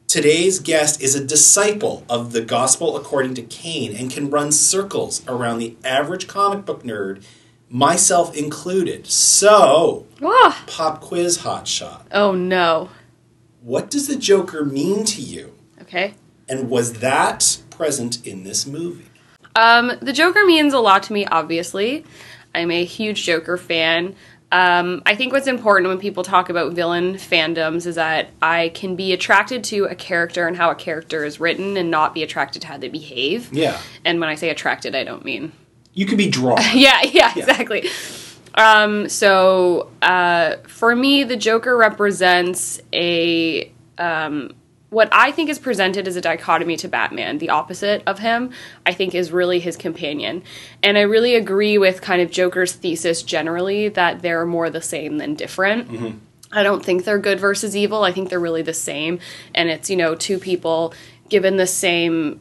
Today's 0.07 0.61
guest 0.61 1.01
is 1.01 1.15
a 1.15 1.25
disciple 1.25 2.05
of 2.09 2.33
the 2.33 2.43
Gospel 2.43 2.95
according 2.97 3.35
to 3.35 3.43
Kane 3.43 3.97
and 3.97 4.11
can 4.11 4.29
run 4.31 4.53
circles 4.53 5.27
around 5.27 5.59
the 5.59 5.77
average 5.83 6.29
comic 6.29 6.67
book 6.67 6.83
nerd, 6.85 7.25
myself 7.71 8.37
included. 8.37 9.07
So, 9.07 10.07
Ah, 10.23 10.63
pop 10.67 11.01
quiz 11.01 11.39
hotshot. 11.39 12.03
oh 12.13 12.33
no. 12.33 12.91
What 13.65 13.91
does 13.91 14.09
the 14.09 14.17
Joker 14.17 14.63
mean 14.63 15.07
to 15.07 15.23
you? 15.23 15.55
Okay. 15.81 16.13
And 16.51 16.69
was 16.69 17.01
that 17.01 17.63
present 17.71 18.25
in 18.27 18.45
this 18.45 18.67
movie? 18.67 19.07
Um, 19.57 19.93
the 20.03 20.13
Joker 20.13 20.45
means 20.45 20.75
a 20.75 20.79
lot 20.79 21.03
to 21.05 21.15
me, 21.15 21.25
obviously. 21.25 22.05
I'm 22.55 22.71
a 22.71 22.85
huge 22.85 23.25
Joker 23.25 23.57
fan. 23.57 24.17
Um, 24.53 25.03
I 25.07 25.15
think 25.15 25.33
what's 25.33 25.47
important 25.47 25.89
when 25.89 25.99
people 25.99 26.25
talk 26.25 26.51
about 26.51 26.75
villain 26.75 27.15
fandoms 27.15 27.87
is 27.87 27.95
that 27.95 28.29
I 28.43 28.69
can 28.75 28.97
be 28.97 29.15
attracted 29.15 29.65
to 29.65 29.87
a 29.87 29.95
character 29.95 30.47
and 30.47 30.59
how 30.59 30.71
a 30.71 30.75
character 30.75 31.25
is 31.25 31.41
written 31.41 31.79
and 31.79 31.91
not 31.91 32.13
be 32.13 32.23
attracted 32.23 32.61
to 32.63 32.69
how 32.69 32.77
they 32.77 32.91
behave. 32.91 33.51
Yeah. 33.51 33.81
And 34.05 34.21
when 34.21 34.29
I 34.29 34.35
say 34.35 34.51
attracted, 34.51 34.95
I 34.95 35.05
don't 35.05 35.25
mean 35.25 35.53
You 35.95 36.05
could 36.05 36.19
be 36.19 36.29
drawn. 36.29 36.59
yeah, 36.75 37.01
yeah, 37.03 37.33
exactly. 37.35 37.89
Um, 38.55 39.09
so 39.09 39.91
uh, 40.03 40.57
for 40.67 40.95
me, 40.95 41.25
the 41.25 41.37
Joker 41.37 41.77
represents 41.77 42.81
a 42.93 43.73
um, 43.99 44.55
what 44.91 45.09
I 45.11 45.33
think 45.33 45.51
is 45.51 45.59
presented 45.59 46.07
as 46.07 46.15
a 46.15 46.21
dichotomy 46.21 46.77
to 46.77 46.89
Batman. 46.89 47.39
The 47.39 47.51
opposite 47.51 48.03
of 48.07 48.21
him, 48.21 48.51
I 48.87 48.93
think, 48.93 49.13
is 49.15 49.33
really 49.33 49.59
his 49.59 49.77
companion, 49.77 50.43
and 50.83 50.97
I 50.97 51.03
really 51.03 51.35
agree 51.35 51.79
with 51.79 52.01
kind 52.01 52.23
of 52.23 52.31
Joker's 52.31 52.73
thesis 52.73 53.23
generally 53.23 53.89
that 53.89 54.23
they're 54.23 54.47
more 54.47 54.71
the 54.71 54.83
same 54.83 55.19
than 55.19 55.35
different. 55.35 55.91
I 56.53 56.63
don't 56.63 56.85
think 56.85 57.05
they're 57.05 57.19
good 57.19 57.41
versus 57.41 57.75
evil. 57.77 58.05
I 58.05 58.13
think 58.13 58.31
they're 58.31 58.39
really 58.39 58.63
the 58.63 58.75
same, 58.75 59.19
and 59.55 59.69
it's 59.69 59.91
you 59.91 59.97
know 59.97 60.15
two 60.15 60.39
people 60.39 60.95
given 61.29 61.57
the 61.57 61.67
same 61.67 62.41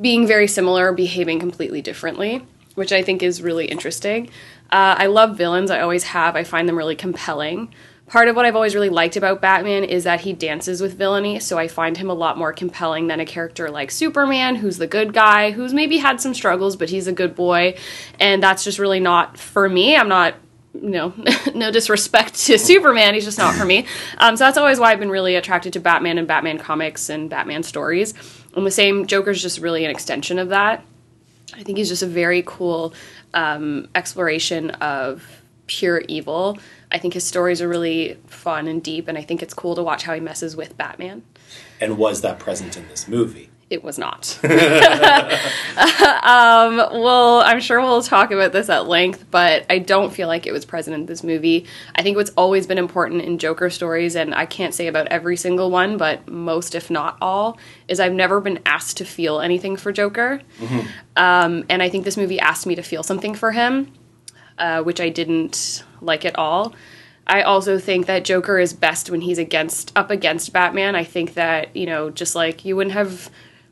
being 0.00 0.26
very 0.26 0.46
similar, 0.46 0.92
behaving 0.92 1.40
completely 1.40 1.82
differently, 1.82 2.44
which 2.74 2.92
I 2.92 3.02
think 3.02 3.22
is 3.22 3.42
really 3.42 3.66
interesting. 3.66 4.30
Uh, 4.70 4.96
I 4.98 5.06
love 5.06 5.36
villains, 5.36 5.70
I 5.70 5.80
always 5.80 6.04
have. 6.04 6.36
I 6.36 6.44
find 6.44 6.68
them 6.68 6.76
really 6.76 6.96
compelling. 6.96 7.72
Part 8.06 8.28
of 8.28 8.36
what 8.36 8.46
I've 8.46 8.54
always 8.54 8.76
really 8.76 8.88
liked 8.88 9.16
about 9.16 9.40
Batman 9.40 9.82
is 9.82 10.04
that 10.04 10.20
he 10.20 10.32
dances 10.32 10.80
with 10.80 10.96
villainy, 10.96 11.40
so 11.40 11.58
I 11.58 11.66
find 11.66 11.96
him 11.96 12.08
a 12.08 12.14
lot 12.14 12.38
more 12.38 12.52
compelling 12.52 13.08
than 13.08 13.18
a 13.18 13.26
character 13.26 13.68
like 13.68 13.90
Superman, 13.90 14.54
who's 14.54 14.78
the 14.78 14.86
good 14.86 15.12
guy, 15.12 15.50
who's 15.50 15.74
maybe 15.74 15.98
had 15.98 16.20
some 16.20 16.32
struggles, 16.32 16.76
but 16.76 16.88
he's 16.88 17.08
a 17.08 17.12
good 17.12 17.34
boy. 17.34 17.76
And 18.20 18.40
that's 18.40 18.62
just 18.62 18.78
really 18.78 19.00
not 19.00 19.38
for 19.38 19.68
me. 19.68 19.96
I'm 19.96 20.08
not 20.08 20.36
know, 20.82 21.14
no 21.54 21.70
disrespect 21.70 22.34
to 22.46 22.58
Superman, 22.58 23.14
he's 23.14 23.24
just 23.24 23.38
not 23.38 23.54
for 23.54 23.64
me. 23.64 23.86
Um, 24.18 24.36
so 24.36 24.44
that's 24.44 24.58
always 24.58 24.78
why 24.78 24.92
I've 24.92 25.00
been 25.00 25.10
really 25.10 25.34
attracted 25.34 25.72
to 25.72 25.80
Batman 25.80 26.18
and 26.18 26.28
Batman 26.28 26.58
comics 26.58 27.08
and 27.08 27.28
Batman 27.28 27.62
stories. 27.62 28.14
And 28.54 28.64
the 28.64 28.70
same, 28.70 29.06
Joker's 29.06 29.42
just 29.42 29.58
really 29.58 29.84
an 29.84 29.90
extension 29.90 30.38
of 30.38 30.50
that. 30.50 30.84
I 31.54 31.62
think 31.62 31.78
he's 31.78 31.88
just 31.88 32.02
a 32.02 32.06
very 32.06 32.42
cool 32.44 32.94
um, 33.34 33.88
exploration 33.94 34.70
of 34.70 35.42
pure 35.66 36.02
evil. 36.08 36.58
I 36.90 36.98
think 36.98 37.14
his 37.14 37.24
stories 37.24 37.60
are 37.60 37.68
really 37.68 38.18
fun 38.26 38.68
and 38.68 38.82
deep, 38.82 39.08
and 39.08 39.18
I 39.18 39.22
think 39.22 39.42
it's 39.42 39.54
cool 39.54 39.74
to 39.74 39.82
watch 39.82 40.04
how 40.04 40.14
he 40.14 40.20
messes 40.20 40.56
with 40.56 40.76
Batman. 40.76 41.22
And 41.80 41.98
was 41.98 42.20
that 42.22 42.38
present 42.38 42.76
in 42.76 42.88
this 42.88 43.06
movie? 43.08 43.50
It 43.68 43.82
was 43.82 43.98
not. 43.98 44.38
um, 44.44 44.50
well, 46.76 47.40
I'm 47.40 47.58
sure 47.58 47.80
we'll 47.80 48.00
talk 48.00 48.30
about 48.30 48.52
this 48.52 48.68
at 48.68 48.86
length, 48.86 49.24
but 49.32 49.66
I 49.68 49.80
don't 49.80 50.12
feel 50.12 50.28
like 50.28 50.46
it 50.46 50.52
was 50.52 50.64
present 50.64 50.94
in 50.94 51.06
this 51.06 51.24
movie. 51.24 51.66
I 51.96 52.02
think 52.02 52.16
what's 52.16 52.30
always 52.36 52.68
been 52.68 52.78
important 52.78 53.22
in 53.22 53.38
Joker 53.38 53.68
stories, 53.68 54.14
and 54.14 54.32
I 54.36 54.46
can't 54.46 54.72
say 54.72 54.86
about 54.86 55.08
every 55.08 55.36
single 55.36 55.72
one, 55.72 55.96
but 55.96 56.28
most, 56.28 56.76
if 56.76 56.90
not 56.90 57.18
all, 57.20 57.58
is 57.88 57.98
I've 57.98 58.12
never 58.12 58.40
been 58.40 58.60
asked 58.66 58.98
to 58.98 59.04
feel 59.04 59.40
anything 59.40 59.76
for 59.76 59.90
Joker. 59.90 60.40
Um, 61.16 61.64
and 61.68 61.82
I 61.82 61.88
think 61.88 62.04
this 62.04 62.16
movie 62.16 62.38
asked 62.38 62.66
me 62.66 62.76
to 62.76 62.82
feel 62.82 63.02
something 63.02 63.34
for 63.34 63.50
him, 63.50 63.92
uh, 64.58 64.84
which 64.84 65.00
I 65.00 65.08
didn't 65.08 65.82
like 66.00 66.24
at 66.24 66.38
all. 66.38 66.72
I 67.26 67.42
also 67.42 67.80
think 67.80 68.06
that 68.06 68.24
Joker 68.24 68.60
is 68.60 68.72
best 68.72 69.10
when 69.10 69.22
he's 69.22 69.38
against 69.38 69.90
up 69.96 70.12
against 70.12 70.52
Batman. 70.52 70.94
I 70.94 71.02
think 71.02 71.34
that 71.34 71.74
you 71.74 71.86
know, 71.86 72.10
just 72.10 72.36
like 72.36 72.64
you 72.64 72.76
wouldn't 72.76 72.94
have 72.94 73.28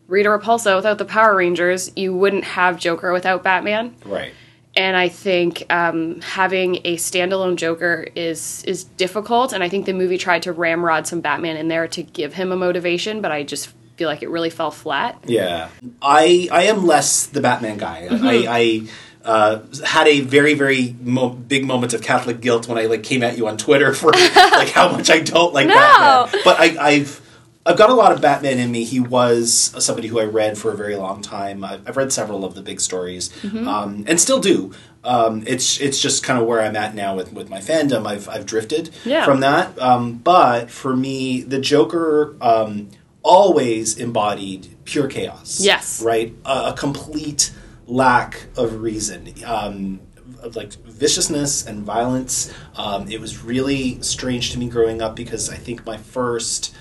Rita 0.06 0.28
Repulsa 0.28 0.76
without 0.76 0.98
the 0.98 1.04
Power 1.04 1.34
Rangers, 1.34 1.90
you 1.96 2.14
wouldn't 2.14 2.44
have 2.44 2.78
Joker 2.78 3.12
without 3.12 3.42
Batman. 3.42 3.94
Right. 4.04 4.32
And 4.76 4.96
I 4.96 5.08
think 5.08 5.72
um, 5.72 6.20
having 6.20 6.76
a 6.84 6.96
standalone 6.96 7.56
Joker 7.56 8.08
is 8.16 8.64
is 8.64 8.84
difficult. 8.84 9.52
And 9.52 9.62
I 9.62 9.68
think 9.68 9.86
the 9.86 9.92
movie 9.92 10.18
tried 10.18 10.42
to 10.42 10.52
ramrod 10.52 11.06
some 11.06 11.20
Batman 11.20 11.56
in 11.56 11.68
there 11.68 11.86
to 11.88 12.02
give 12.02 12.34
him 12.34 12.50
a 12.50 12.56
motivation, 12.56 13.20
but 13.20 13.30
I 13.30 13.44
just 13.44 13.72
feel 13.96 14.08
like 14.08 14.22
it 14.22 14.30
really 14.30 14.50
fell 14.50 14.72
flat. 14.72 15.18
Yeah, 15.26 15.68
I 16.02 16.48
I 16.50 16.64
am 16.64 16.86
less 16.86 17.26
the 17.26 17.40
Batman 17.40 17.78
guy. 17.78 18.08
Mm-hmm. 18.10 18.26
I, 18.26 18.46
I 18.48 18.88
uh, 19.24 19.62
had 19.84 20.08
a 20.08 20.20
very 20.20 20.54
very 20.54 20.96
mo- 21.00 21.30
big 21.30 21.64
moment 21.64 21.94
of 21.94 22.02
Catholic 22.02 22.40
guilt 22.40 22.66
when 22.66 22.76
I 22.76 22.86
like 22.86 23.04
came 23.04 23.22
at 23.22 23.38
you 23.38 23.46
on 23.46 23.56
Twitter 23.56 23.94
for 23.94 24.10
like 24.10 24.70
how 24.70 24.90
much 24.90 25.08
I 25.08 25.20
don't 25.20 25.54
like 25.54 25.66
No. 25.68 25.74
Batman. 25.74 26.40
But 26.44 26.58
I, 26.58 26.76
I've 26.84 27.20
I've 27.66 27.78
got 27.78 27.88
a 27.88 27.94
lot 27.94 28.12
of 28.12 28.20
Batman 28.20 28.58
in 28.58 28.70
me. 28.70 28.84
He 28.84 29.00
was 29.00 29.72
somebody 29.78 30.08
who 30.08 30.20
I 30.20 30.24
read 30.24 30.58
for 30.58 30.70
a 30.70 30.76
very 30.76 30.96
long 30.96 31.22
time. 31.22 31.64
I've, 31.64 31.88
I've 31.88 31.96
read 31.96 32.12
several 32.12 32.44
of 32.44 32.54
the 32.54 32.60
big 32.62 32.78
stories, 32.80 33.30
Mm-hmm. 33.42 33.66
um, 33.66 34.04
and 34.06 34.20
still 34.20 34.40
do. 34.40 34.72
Um, 35.02 35.42
it's 35.46 35.80
it's 35.80 36.00
just 36.00 36.22
kind 36.22 36.38
of 36.40 36.46
where 36.46 36.60
I'm 36.62 36.76
at 36.76 36.94
now 36.94 37.14
with, 37.16 37.32
with 37.32 37.48
my 37.48 37.58
fandom. 37.60 38.06
I've 38.06 38.28
I've 38.28 38.46
drifted 38.46 38.90
Yeah. 39.04 39.24
from 39.24 39.40
that, 39.40 39.78
um, 39.78 40.18
but 40.18 40.70
for 40.70 40.94
me, 40.96 41.42
the 41.42 41.58
Joker 41.58 42.36
um, 42.40 42.90
always 43.22 43.96
embodied 43.98 44.68
pure 44.84 45.08
chaos. 45.08 45.60
Yes. 45.60 46.02
right, 46.02 46.34
a, 46.44 46.70
a 46.72 46.74
complete 46.76 47.50
lack 47.86 48.46
of 48.56 48.80
reason. 48.82 49.32
Um, 49.46 50.00
of 50.42 50.56
like 50.56 50.72
viciousness 50.84 51.66
and 51.66 51.82
violence. 51.84 52.52
Um, 52.76 53.08
it 53.10 53.18
was 53.20 53.42
really 53.42 54.00
strange 54.02 54.52
to 54.52 54.58
me 54.58 54.68
growing 54.68 55.00
up 55.00 55.16
because 55.16 55.48
I 55.48 55.56
think 55.56 55.86
my 55.86 55.96
first 55.96 56.74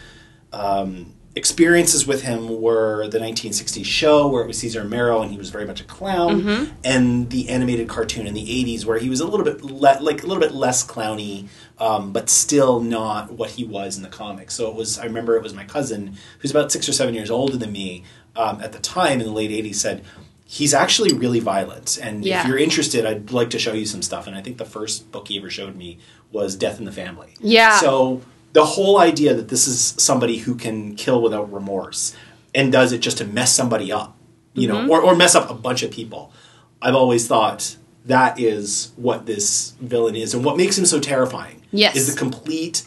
um, 0.54 1.14
experiences 1.36 2.06
with 2.06 2.22
him 2.22 2.62
were 2.62 3.08
the 3.08 3.18
1960s 3.18 3.84
show 3.84 4.28
where 4.28 4.44
it 4.44 4.48
was 4.48 4.60
Cesar 4.60 4.82
Romero 4.82 5.22
and 5.24 5.32
he 5.32 5.38
was 5.38 5.50
very 5.50 5.66
much 5.66 5.82
a 5.82 5.84
clown, 5.84 6.76
and 6.84 7.30
the 7.32 7.50
animated 7.50 7.90
cartoon 7.90 8.28
in 8.28 8.34
the 8.36 8.46
80s 8.46 8.86
where 8.86 9.00
he 9.00 9.10
was 9.10 9.20
a 9.20 9.26
little 9.26 9.44
bit 9.44 9.62
le- 9.64 9.98
like 10.00 10.22
a 10.24 10.28
little 10.28 10.40
bit 10.42 10.54
less 10.54 10.86
clowny, 10.86 11.48
um, 11.80 12.14
but 12.14 12.30
still 12.30 12.80
not 12.82 13.32
what 13.34 13.50
he 13.52 13.64
was 13.66 13.98
in 13.98 14.04
the 14.04 14.10
comics. 14.10 14.54
So 14.54 14.70
it 14.70 14.76
was. 14.76 15.00
I 15.00 15.06
remember 15.06 15.36
it 15.36 15.44
was 15.44 15.54
my 15.56 15.66
cousin 15.66 16.16
who's 16.40 16.52
about 16.52 16.72
six 16.72 16.88
or 16.88 16.94
seven 16.94 17.14
years 17.16 17.32
older 17.32 17.58
than 17.58 17.72
me 17.72 18.04
um, 18.36 18.62
at 18.62 18.72
the 18.72 18.80
time 18.80 19.20
in 19.20 19.26
the 19.26 19.34
late 19.34 19.50
80s 19.52 19.76
said. 19.76 20.04
He's 20.46 20.74
actually 20.76 21.12
really 21.18 21.40
violent, 21.40 21.98
and 22.00 22.24
Yeah. 22.24 22.42
if 22.42 22.48
you're 22.48 22.60
interested, 22.60 23.08
I'd 23.08 23.32
like 23.32 23.50
to 23.52 23.58
show 23.60 23.74
you 23.74 23.88
some 23.88 24.04
stuff. 24.04 24.28
And 24.28 24.36
I 24.36 24.42
think 24.42 24.58
the 24.60 24.66
first 24.66 25.12
book 25.12 25.28
he 25.30 25.40
ever 25.40 25.50
showed 25.50 25.76
me 25.76 25.98
was 26.32 26.56
Death 26.56 26.78
in 26.78 26.86
the 26.86 26.92
Family. 26.92 27.34
Yeah. 27.40 27.80
So 27.80 28.22
the 28.54 28.66
whole 28.66 29.00
idea 29.00 29.34
that 29.34 29.50
this 29.50 29.68
is 29.68 29.96
somebody 29.98 30.38
who 30.38 30.56
can 30.56 30.96
kill 30.96 31.22
without 31.22 31.52
remorse 31.52 32.16
and 32.56 32.72
does 32.72 32.92
it 32.92 33.00
just 33.00 33.18
to 33.18 33.26
mess 33.26 33.54
somebody 33.54 33.92
up, 33.92 34.16
you 34.54 34.68
Mm-hmm. 34.70 34.88
know, 34.88 34.94
or, 34.94 35.02
or 35.02 35.16
mess 35.16 35.36
up 35.36 35.50
a 35.50 35.54
bunch 35.56 35.84
of 35.84 35.92
people. 35.92 36.32
I've 36.82 36.96
always 36.96 37.28
thought 37.28 37.78
that 38.06 38.40
is 38.40 38.92
what 38.96 39.26
this 39.26 39.72
villain 39.82 40.16
is 40.16 40.34
and 40.34 40.44
what 40.46 40.58
makes 40.58 40.78
him 40.78 40.86
so 40.86 41.00
terrifying. 41.00 41.62
Yes. 41.72 41.96
Is 41.96 42.14
the 42.14 42.20
complete 42.20 42.84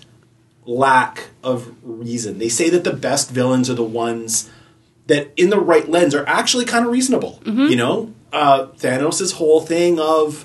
lack 0.65 1.31
of 1.43 1.75
reason. 1.83 2.39
They 2.39 2.49
say 2.49 2.71
that 2.71 2.85
the 2.85 2.93
best 2.93 3.31
villains 3.31 3.69
are 3.71 3.75
the 3.75 3.83
ones 3.83 4.51
that 5.07 5.31
in 5.37 5.51
the 5.51 5.61
right 5.61 5.89
lens 5.89 6.15
are 6.15 6.27
actually 6.29 6.65
kind 6.65 6.85
of 6.85 6.93
reasonable. 6.93 7.41
Mm-hmm. 7.45 7.67
You 7.71 7.77
know, 7.77 8.15
uh, 8.33 8.67
Thanos' 8.77 9.33
whole 9.35 9.61
thing 9.61 9.99
of 10.01 10.45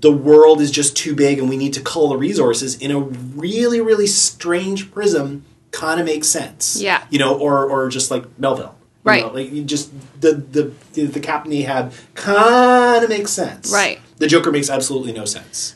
the 0.00 0.12
world 0.12 0.60
is 0.60 0.70
just 0.70 0.96
too 0.96 1.14
big 1.14 1.38
and 1.38 1.48
we 1.48 1.56
need 1.56 1.72
to 1.74 1.80
cull 1.80 2.08
the 2.08 2.16
resources 2.16 2.76
in 2.76 2.90
a 2.90 2.98
really, 3.00 3.80
really 3.80 4.06
strange 4.06 4.90
prism 4.92 5.44
kind 5.70 5.98
of 6.00 6.06
makes 6.06 6.28
sense. 6.28 6.80
Yeah. 6.80 7.04
You 7.10 7.18
know, 7.18 7.36
or 7.38 7.68
or 7.68 7.88
just 7.88 8.10
like 8.10 8.24
Melville. 8.38 8.74
You 9.04 9.10
Right. 9.10 9.24
know, 9.24 9.32
like 9.32 9.50
you 9.52 9.64
just 9.64 9.90
the 10.20 10.32
the 10.34 10.72
the, 10.92 11.06
the 11.06 11.20
Captain 11.20 11.52
Ahab 11.52 11.92
kind 12.14 13.02
of 13.02 13.08
makes 13.10 13.30
sense. 13.30 13.72
Right. 13.72 14.00
The 14.18 14.26
Joker 14.26 14.50
makes 14.52 14.68
absolutely 14.68 15.12
no 15.12 15.24
sense. 15.24 15.74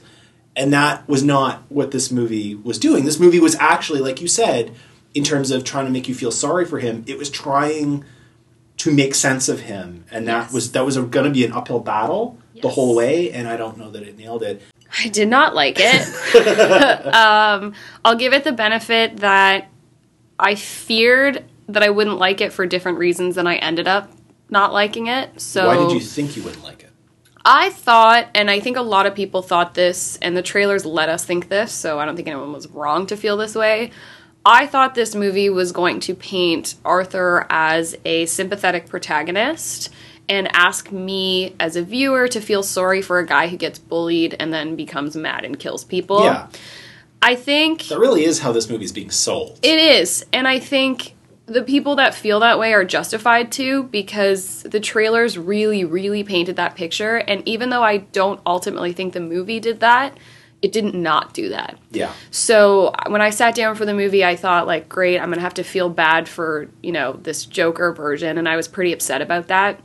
And 0.54 0.72
that 0.74 1.08
was 1.08 1.22
not 1.22 1.62
what 1.70 1.92
this 1.92 2.10
movie 2.12 2.54
was 2.54 2.78
doing. 2.78 3.06
This 3.06 3.18
movie 3.18 3.40
was 3.40 3.54
actually, 3.56 4.00
like 4.00 4.20
you 4.20 4.28
said, 4.28 4.74
in 5.14 5.24
terms 5.24 5.50
of 5.50 5.64
trying 5.64 5.86
to 5.86 5.90
make 5.90 6.08
you 6.08 6.14
feel 6.14 6.30
sorry 6.30 6.66
for 6.66 6.78
him, 6.80 7.04
it 7.06 7.16
was 7.16 7.30
trying 7.30 8.04
to 8.78 8.92
make 8.92 9.14
sense 9.14 9.48
of 9.48 9.60
him, 9.60 10.04
and 10.10 10.26
that 10.28 10.44
Yes. 10.44 10.52
was 10.52 10.72
that 10.72 10.84
was 10.84 10.96
going 10.96 11.24
to 11.24 11.30
be 11.30 11.44
an 11.44 11.52
uphill 11.52 11.80
battle 11.80 12.36
the 12.62 12.68
whole 12.68 12.94
way. 12.94 13.30
And 13.32 13.46
I 13.46 13.56
don't 13.56 13.76
know 13.76 13.90
that 13.90 14.02
it 14.02 14.16
nailed 14.16 14.42
it. 14.42 14.62
I 14.98 15.08
did 15.08 15.28
not 15.28 15.54
like 15.54 15.76
it. 15.78 17.06
um, 17.14 17.74
I'll 18.04 18.16
give 18.16 18.32
it 18.32 18.44
the 18.44 18.52
benefit 18.52 19.18
that 19.18 19.68
I 20.38 20.54
feared 20.54 21.44
that 21.68 21.82
I 21.82 21.90
wouldn't 21.90 22.18
like 22.18 22.40
it 22.40 22.52
for 22.52 22.66
different 22.66 22.98
reasons 22.98 23.36
than 23.36 23.46
I 23.46 23.56
ended 23.56 23.88
up 23.88 24.10
not 24.50 24.72
liking 24.72 25.06
it. 25.06 25.40
So 25.40 25.66
Why 25.66 25.76
did 25.76 25.92
you 25.92 26.00
think 26.00 26.36
you 26.36 26.42
wouldn't 26.42 26.62
like 26.62 26.82
it? 26.82 26.90
I 27.44 27.70
thought, 27.70 28.28
and 28.34 28.50
I 28.50 28.60
think 28.60 28.76
a 28.76 28.82
lot 28.82 29.06
of 29.06 29.14
people 29.14 29.42
thought 29.42 29.74
this, 29.74 30.16
and 30.22 30.36
the 30.36 30.42
trailers 30.42 30.84
let 30.84 31.08
us 31.08 31.24
think 31.24 31.48
this, 31.48 31.72
so 31.72 31.98
I 31.98 32.04
don't 32.04 32.14
think 32.14 32.28
anyone 32.28 32.52
was 32.52 32.68
wrong 32.68 33.06
to 33.08 33.16
feel 33.16 33.36
this 33.36 33.54
way. 33.54 33.90
I 34.44 34.66
thought 34.66 34.94
this 34.94 35.14
movie 35.14 35.50
was 35.50 35.72
going 35.72 36.00
to 36.00 36.14
paint 36.14 36.74
Arthur 36.84 37.46
as 37.50 37.96
a 38.04 38.26
sympathetic 38.26 38.88
protagonist 38.88 39.90
and 40.28 40.48
ask 40.54 40.92
me 40.92 41.54
as 41.60 41.76
a 41.76 41.82
viewer 41.82 42.28
to 42.28 42.40
feel 42.40 42.62
sorry 42.62 43.02
for 43.02 43.18
a 43.18 43.26
guy 43.26 43.48
who 43.48 43.56
gets 43.56 43.78
bullied 43.78 44.36
and 44.38 44.52
then 44.52 44.76
becomes 44.76 45.16
mad 45.16 45.44
and 45.44 45.58
kills 45.58 45.84
people. 45.84 46.24
yeah, 46.24 46.48
I 47.20 47.34
think 47.34 47.84
that 47.84 47.98
really 47.98 48.24
is 48.24 48.40
how 48.40 48.52
this 48.52 48.68
movie 48.68 48.84
is 48.84 48.92
being 48.92 49.10
sold. 49.10 49.58
it 49.62 49.78
is, 49.78 50.24
and 50.32 50.48
I 50.48 50.58
think 50.58 51.14
the 51.46 51.62
people 51.62 51.96
that 51.96 52.14
feel 52.14 52.40
that 52.40 52.58
way 52.58 52.72
are 52.72 52.84
justified 52.84 53.52
to 53.52 53.84
because 53.84 54.62
the 54.62 54.80
trailers 54.80 55.36
really, 55.36 55.84
really 55.84 56.24
painted 56.24 56.56
that 56.56 56.76
picture. 56.76 57.16
And 57.16 57.46
even 57.46 57.70
though 57.70 57.82
I 57.82 57.98
don't 57.98 58.40
ultimately 58.46 58.92
think 58.92 59.12
the 59.12 59.20
movie 59.20 59.60
did 59.60 59.80
that, 59.80 60.16
it 60.62 60.72
did 60.72 60.84
not 60.84 60.94
not 60.94 61.34
do 61.34 61.48
that. 61.48 61.76
yeah, 61.90 62.12
So 62.30 62.92
when 63.08 63.20
I 63.20 63.30
sat 63.30 63.56
down 63.56 63.74
for 63.74 63.84
the 63.84 63.94
movie, 63.94 64.24
I 64.24 64.36
thought 64.36 64.68
like, 64.68 64.88
great, 64.88 65.18
I'm 65.18 65.30
gonna 65.30 65.40
have 65.40 65.54
to 65.54 65.64
feel 65.64 65.88
bad 65.90 66.28
for 66.28 66.68
you 66.82 66.92
know 66.92 67.14
this 67.14 67.44
Joker 67.44 67.92
version, 67.92 68.38
and 68.38 68.48
I 68.48 68.54
was 68.54 68.68
pretty 68.68 68.92
upset 68.92 69.20
about 69.20 69.48
that. 69.48 69.80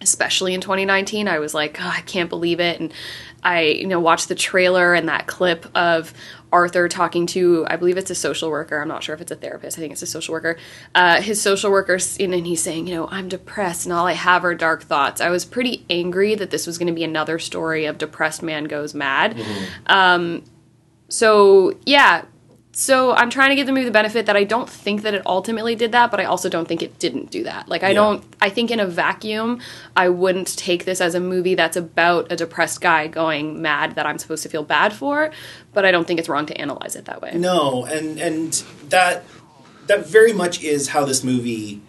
Especially 0.00 0.52
in 0.52 0.60
2019, 0.60 1.26
I 1.26 1.38
was 1.38 1.54
like, 1.54 1.78
oh, 1.80 1.92
I 1.94 2.02
can't 2.02 2.28
believe 2.28 2.60
it, 2.60 2.80
and 2.80 2.92
I 3.42 3.62
you 3.62 3.86
know 3.86 4.00
watched 4.00 4.28
the 4.28 4.34
trailer 4.34 4.92
and 4.92 5.08
that 5.08 5.26
clip 5.26 5.66
of 5.74 6.12
Arthur 6.52 6.88
talking 6.88 7.26
to 7.28 7.66
I 7.68 7.76
believe 7.76 7.96
it's 7.96 8.10
a 8.10 8.14
social 8.14 8.50
worker. 8.50 8.80
I'm 8.80 8.88
not 8.88 9.02
sure 9.02 9.14
if 9.14 9.20
it's 9.20 9.30
a 9.30 9.36
therapist. 9.36 9.78
I 9.78 9.80
think 9.80 9.92
it's 9.92 10.02
a 10.02 10.06
social 10.06 10.32
worker. 10.32 10.58
Uh, 10.94 11.22
his 11.22 11.40
social 11.40 11.70
worker, 11.70 11.98
and 12.20 12.34
and 12.34 12.46
he's 12.46 12.62
saying, 12.62 12.88
you 12.88 12.94
know, 12.94 13.08
I'm 13.10 13.28
depressed 13.28 13.86
and 13.86 13.92
all 13.92 14.06
I 14.06 14.12
have 14.12 14.44
are 14.44 14.54
dark 14.54 14.82
thoughts. 14.82 15.20
I 15.20 15.30
was 15.30 15.44
pretty 15.44 15.86
angry 15.88 16.34
that 16.34 16.50
this 16.50 16.66
was 16.66 16.76
going 16.76 16.88
to 16.88 16.92
be 16.92 17.04
another 17.04 17.38
story 17.38 17.86
of 17.86 17.98
depressed 17.98 18.42
man 18.42 18.64
goes 18.64 18.94
mad 18.94 19.40
so 21.08 21.76
yeah 21.84 22.24
so 22.78 23.14
i'm 23.14 23.30
trying 23.30 23.48
to 23.48 23.56
give 23.56 23.66
the 23.66 23.72
movie 23.72 23.86
the 23.86 23.90
benefit 23.90 24.26
that 24.26 24.36
i 24.36 24.44
don't 24.44 24.68
think 24.68 25.00
that 25.00 25.14
it 25.14 25.22
ultimately 25.24 25.74
did 25.74 25.92
that 25.92 26.10
but 26.10 26.20
i 26.20 26.24
also 26.24 26.50
don't 26.50 26.68
think 26.68 26.82
it 26.82 26.98
didn't 26.98 27.30
do 27.30 27.42
that 27.42 27.66
like 27.70 27.82
i 27.82 27.88
Yeah. 27.88 27.94
don't 27.94 28.24
i 28.42 28.50
think 28.50 28.70
in 28.70 28.78
a 28.80 28.86
vacuum 28.86 29.60
i 29.96 30.10
wouldn't 30.10 30.54
take 30.58 30.84
this 30.84 31.00
as 31.00 31.14
a 31.14 31.20
movie 31.20 31.54
that's 31.54 31.78
about 31.78 32.30
a 32.30 32.36
depressed 32.36 32.82
guy 32.82 33.06
going 33.06 33.62
mad 33.62 33.94
that 33.94 34.04
i'm 34.04 34.18
supposed 34.18 34.42
to 34.42 34.50
feel 34.50 34.62
bad 34.62 34.92
for 34.92 35.30
but 35.72 35.86
i 35.86 35.90
don't 35.90 36.06
think 36.06 36.20
it's 36.20 36.28
wrong 36.28 36.44
to 36.44 36.60
analyze 36.60 36.96
it 36.96 37.06
that 37.06 37.22
way 37.22 37.32
No, 37.34 37.86
and 37.86 38.18
and 38.20 38.52
that 38.90 39.24
that 39.86 40.06
very 40.06 40.34
much 40.34 40.62
is 40.62 40.88
how 40.88 41.06
this 41.06 41.24
movie 41.24 41.80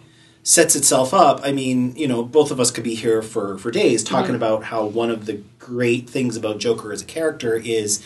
sets 0.43 0.77
itself 0.77 1.13
up. 1.13 1.41
I 1.43 1.51
mean, 1.51 1.93
you 1.97 2.07
know, 2.07 2.23
both 2.23 2.51
of 2.51 2.59
us 2.59 2.71
could 2.71 2.85
be 2.85 2.95
here 2.95 3.21
for 3.21 3.57
for 3.57 3.71
days 3.71 4.03
talking 4.03 4.27
mm-hmm. 4.27 4.35
about 4.35 4.63
how 4.65 4.85
one 4.85 5.11
of 5.11 5.25
the 5.25 5.41
great 5.59 6.09
things 6.09 6.37
about 6.37 6.59
Joker 6.59 6.93
as 6.93 7.01
a 7.01 7.05
character 7.05 7.57
is 7.57 8.01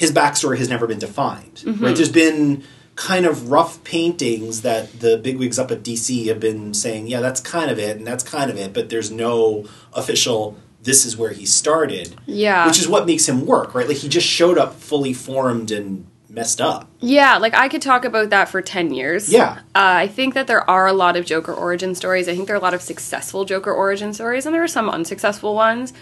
his 0.00 0.10
backstory 0.10 0.56
has 0.56 0.66
never 0.70 0.86
been 0.86 0.98
defined. 0.98 1.62
Right? 1.66 1.94
There's 1.94 2.08
been 2.10 2.64
kind 2.96 3.26
of 3.26 3.50
rough 3.50 3.84
paintings 3.84 4.62
that 4.62 5.00
the 5.00 5.18
bigwigs 5.18 5.58
up 5.58 5.70
at 5.70 5.82
DC 5.82 6.26
have 6.26 6.40
been 6.40 6.72
saying, 6.72 7.06
yeah, 7.06 7.20
that's 7.20 7.38
kind 7.38 7.70
of 7.70 7.78
it, 7.78 7.98
and 7.98 8.06
that's 8.06 8.24
kind 8.24 8.50
of 8.50 8.56
it, 8.56 8.72
but 8.72 8.88
there's 8.88 9.10
no 9.10 9.66
official. 9.92 10.56
This 10.82 11.04
is 11.04 11.18
where 11.18 11.32
he 11.32 11.44
started. 11.44 12.16
Yeah. 12.24 12.66
which 12.66 12.78
is 12.78 12.88
what 12.88 13.04
makes 13.04 13.28
him 13.28 13.44
work, 13.44 13.74
right? 13.74 13.86
Like 13.86 13.98
he 13.98 14.08
just 14.08 14.26
showed 14.26 14.56
up 14.56 14.72
fully 14.76 15.12
formed 15.12 15.70
and 15.70 16.06
messed 16.30 16.62
up. 16.62 16.88
Yeah, 17.00 17.36
like 17.36 17.52
I 17.52 17.68
could 17.68 17.82
talk 17.82 18.06
about 18.06 18.30
that 18.30 18.48
for 18.48 18.62
10 18.62 18.94
years. 18.94 19.30
Yeah. 19.30 19.58
Uh, 19.74 20.00
I 20.04 20.08
think 20.08 20.32
that 20.32 20.46
there 20.46 20.68
are 20.70 20.86
a 20.86 20.94
lot 20.94 21.14
of 21.14 21.26
Joker 21.26 21.52
origin 21.52 21.94
stories. 21.94 22.26
I 22.26 22.34
think 22.34 22.46
there 22.46 22.56
are 22.56 22.58
a 22.58 22.62
lot 22.62 22.72
of 22.72 22.80
successful 22.80 23.44
Joker 23.44 23.72
origin 23.72 24.14
stories, 24.14 24.46
and 24.46 24.54
there 24.54 24.62
are 24.62 24.68
some 24.68 24.88
unsuccessful 24.88 25.54
ones. 25.54 25.92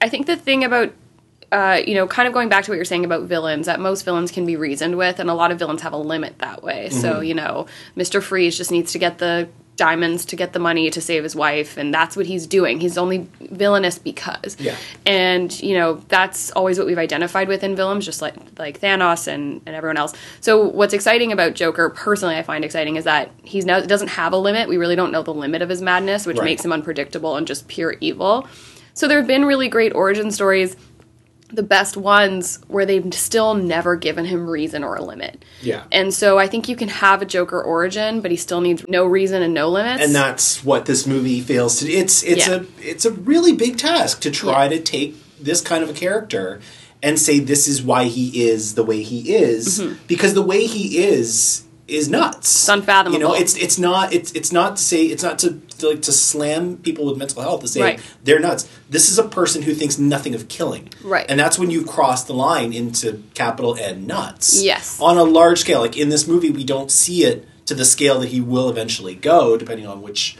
I 0.00 0.08
think 0.08 0.26
the 0.26 0.36
thing 0.36 0.62
about, 0.62 0.92
uh, 1.50 1.80
you 1.86 1.94
know, 1.94 2.06
kind 2.06 2.26
of 2.28 2.34
going 2.34 2.48
back 2.48 2.64
to 2.64 2.70
what 2.70 2.76
you're 2.76 2.84
saying 2.84 3.04
about 3.04 3.22
villains, 3.22 3.66
that 3.66 3.80
most 3.80 4.02
villains 4.02 4.30
can 4.30 4.44
be 4.44 4.56
reasoned 4.56 4.96
with, 4.98 5.18
and 5.18 5.30
a 5.30 5.34
lot 5.34 5.50
of 5.50 5.58
villains 5.58 5.82
have 5.82 5.92
a 5.92 5.98
limit 5.98 6.38
that 6.38 6.62
way. 6.62 6.90
So, 6.90 7.20
you 7.20 7.34
know, 7.34 7.66
Mr. 7.96 8.22
Freeze 8.22 8.56
just 8.56 8.70
needs 8.70 8.92
to 8.92 8.98
get 8.98 9.18
the 9.18 9.48
diamonds 9.76 10.24
to 10.24 10.34
get 10.34 10.52
the 10.52 10.58
money 10.58 10.90
to 10.90 11.00
save 11.00 11.22
his 11.22 11.34
wife, 11.36 11.76
and 11.78 11.94
that's 11.94 12.16
what 12.16 12.26
he's 12.26 12.46
doing. 12.46 12.80
He's 12.80 12.98
only 12.98 13.28
villainous 13.40 13.98
because. 13.98 14.56
Yeah. 14.58 14.74
And, 15.06 15.56
you 15.62 15.74
know, 15.78 16.02
that's 16.08 16.50
always 16.50 16.78
what 16.78 16.86
we've 16.86 16.98
identified 16.98 17.48
with 17.48 17.62
in 17.64 17.76
villains, 17.76 18.04
just 18.04 18.20
like 18.20 18.34
like 18.58 18.80
Thanos 18.80 19.26
and, 19.28 19.62
and 19.64 19.74
everyone 19.76 19.96
else. 19.96 20.12
So 20.40 20.66
what's 20.68 20.92
exciting 20.92 21.32
about 21.32 21.54
Joker, 21.54 21.88
personally 21.90 22.36
I 22.36 22.42
find 22.42 22.64
exciting, 22.64 22.96
is 22.96 23.04
that 23.04 23.30
he's 23.44 23.64
now 23.64 23.80
doesn't 23.80 24.08
have 24.08 24.32
a 24.32 24.36
limit. 24.36 24.68
We 24.68 24.76
really 24.76 24.96
don't 24.96 25.12
know 25.12 25.22
the 25.22 25.32
limit 25.32 25.62
of 25.62 25.68
his 25.68 25.80
madness, 25.80 26.26
which 26.26 26.38
Right. 26.38 26.44
makes 26.44 26.64
him 26.64 26.72
unpredictable 26.72 27.36
and 27.36 27.46
just 27.46 27.68
pure 27.68 27.94
evil. 28.00 28.46
So 28.94 29.06
there 29.06 29.18
have 29.18 29.28
been 29.28 29.44
really 29.44 29.68
great 29.68 29.94
origin 29.94 30.32
stories, 30.32 30.76
the 31.50 31.62
best 31.62 31.96
ones 31.96 32.58
where 32.68 32.84
they've 32.84 33.12
still 33.14 33.54
never 33.54 33.96
given 33.96 34.24
him 34.26 34.48
reason 34.48 34.84
or 34.84 34.96
a 34.96 35.02
limit. 35.02 35.42
Yeah. 35.62 35.84
And 35.90 36.12
so 36.12 36.38
I 36.38 36.46
think 36.46 36.68
you 36.68 36.76
can 36.76 36.88
have 36.88 37.22
a 37.22 37.24
Joker 37.24 37.62
origin, 37.62 38.20
but 38.20 38.30
he 38.30 38.36
still 38.36 38.60
needs 38.60 38.84
no 38.86 39.06
reason 39.06 39.42
and 39.42 39.54
no 39.54 39.68
limits. 39.70 40.02
and 40.04 40.14
that's 40.14 40.62
what 40.64 40.84
this 40.86 41.06
movie 41.06 41.40
fails 41.40 41.78
to 41.78 41.86
do. 41.86 41.92
It's 41.92 42.22
it's 42.22 42.46
Yeah. 42.46 42.54
a 42.56 42.64
it's 42.80 43.04
a 43.06 43.12
really 43.12 43.52
big 43.52 43.78
task 43.78 44.20
to 44.22 44.30
try 44.30 44.64
Yeah. 44.64 44.70
to 44.76 44.80
take 44.80 45.16
this 45.42 45.60
kind 45.62 45.82
of 45.82 45.88
a 45.90 45.94
character 45.94 46.60
and 47.02 47.18
say 47.18 47.38
this 47.38 47.66
is 47.68 47.80
why 47.82 48.04
he 48.04 48.46
is 48.48 48.74
the 48.74 48.82
way 48.82 49.02
he 49.02 49.34
is 49.34 49.78
Mm-hmm. 49.80 49.94
because 50.06 50.34
the 50.34 50.42
way 50.42 50.66
he 50.66 50.98
is 50.98 51.62
is 51.88 52.08
nuts. 52.08 52.38
It's 52.38 52.68
unfathomable. 52.68 53.18
You 53.18 53.24
know, 53.24 53.34
it's 53.34 53.56
it's 53.56 53.78
not 53.78 54.12
it's 54.12 54.30
it's 54.32 54.52
not 54.52 54.76
to 54.76 54.82
say 54.82 55.06
it's 55.06 55.22
not 55.22 55.38
to, 55.40 55.60
to 55.78 55.88
like 55.88 56.02
to 56.02 56.12
slam 56.12 56.76
people 56.76 57.06
with 57.06 57.16
mental 57.16 57.42
health 57.42 57.62
to 57.62 57.68
say 57.68 57.80
Right. 57.80 58.00
they're 58.22 58.38
nuts. 58.38 58.68
This 58.90 59.08
is 59.08 59.18
a 59.18 59.26
person 59.26 59.62
who 59.62 59.74
thinks 59.74 59.98
nothing 59.98 60.34
of 60.34 60.48
killing. 60.48 60.90
Right. 61.02 61.26
And 61.28 61.40
that's 61.40 61.58
when 61.58 61.70
you 61.70 61.84
cross 61.84 62.24
the 62.24 62.34
line 62.34 62.72
into 62.72 63.22
capital 63.34 63.76
N 63.76 64.06
nuts. 64.06 64.62
Yes. 64.62 65.00
On 65.00 65.16
a 65.16 65.24
large 65.24 65.60
scale. 65.60 65.80
Like 65.80 65.96
in 65.96 66.10
this 66.10 66.28
movie 66.28 66.50
we 66.50 66.64
don't 66.64 66.90
see 66.90 67.24
it 67.24 67.48
to 67.66 67.74
the 67.74 67.84
scale 67.84 68.20
that 68.20 68.28
he 68.28 68.40
will 68.40 68.68
eventually 68.68 69.14
go, 69.14 69.56
depending 69.56 69.86
on 69.86 70.02
which 70.02 70.36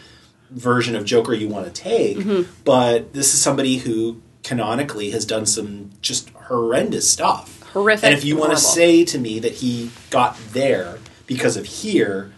version 0.51 0.97
of 0.97 1.05
Joker 1.05 1.35
you 1.35 1.49
want 1.49 1.67
to 1.67 1.73
take. 1.73 2.19
Mm-hmm. 2.19 2.51
But 2.65 3.13
this 3.13 3.35
is 3.35 3.41
somebody 3.41 3.79
who 3.79 4.21
canonically 4.43 5.11
has 5.11 5.25
done 5.25 5.47
some 5.47 5.91
just 6.01 6.31
horrendous 6.31 7.09
stuff. 7.11 7.63
Horrific 7.73 8.05
And 8.05 8.15
if 8.15 8.25
you 8.25 8.37
want 8.37 8.53
to 8.53 8.57
say 8.57 9.05
to 9.05 9.19
me 9.19 9.39
that 9.41 9.53
he 9.53 9.91
got 10.11 10.39
there 10.53 10.99
because 11.29 11.57
of 11.57 11.67
here, 11.67 12.33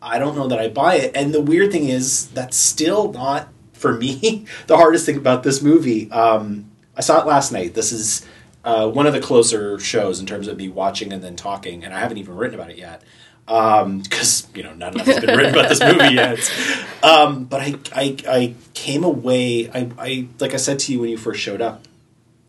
I 0.00 0.20
don't 0.20 0.36
know 0.36 0.46
that 0.46 0.60
I 0.60 0.68
buy 0.68 0.96
it. 0.96 1.16
And 1.16 1.34
the 1.34 1.40
weird 1.40 1.72
thing 1.72 1.88
is, 1.88 2.28
that's 2.28 2.56
still 2.56 3.12
not 3.12 3.48
for 3.72 3.92
me 3.92 4.46
the 4.68 4.76
hardest 4.76 5.06
thing 5.06 5.16
about 5.16 5.42
this 5.42 5.60
movie. 5.60 6.08
Um, 6.12 6.70
I 6.96 7.00
saw 7.00 7.20
it 7.20 7.26
last 7.26 7.50
night. 7.50 7.74
This 7.74 7.90
is 7.90 8.24
uh, 8.62 8.88
one 8.88 9.08
of 9.08 9.12
the 9.12 9.20
closer 9.20 9.80
shows 9.80 10.20
in 10.20 10.26
terms 10.26 10.46
of 10.46 10.56
me 10.56 10.68
watching 10.68 11.12
and 11.12 11.24
then 11.24 11.34
talking, 11.34 11.84
and 11.84 11.92
I 11.92 11.98
haven't 11.98 12.18
even 12.18 12.36
written 12.36 12.54
about 12.54 12.70
it 12.70 12.78
yet 12.78 13.02
because 13.48 14.46
you 14.54 14.62
know 14.62 14.74
not 14.74 14.94
enough 14.94 15.06
has 15.06 15.20
been 15.24 15.34
written 15.34 15.54
about 15.54 15.70
this 15.70 15.80
movie 15.80 16.14
yet. 16.14 16.38
Um, 17.00 17.44
but 17.44 17.60
I, 17.60 17.76
I, 17.94 18.16
I 18.28 18.54
came 18.74 19.04
away. 19.04 19.70
I, 19.70 19.88
I 19.96 20.26
like 20.40 20.52
I 20.52 20.56
said 20.56 20.80
to 20.80 20.92
you 20.92 20.98
when 20.98 21.10
you 21.10 21.16
first 21.16 21.38
showed 21.40 21.62
up. 21.62 21.86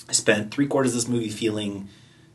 I 0.10 0.12
spent 0.12 0.52
three 0.52 0.66
quarters 0.66 0.94
of 0.94 0.96
this 0.96 1.08
movie 1.08 1.30
feeling 1.30 1.88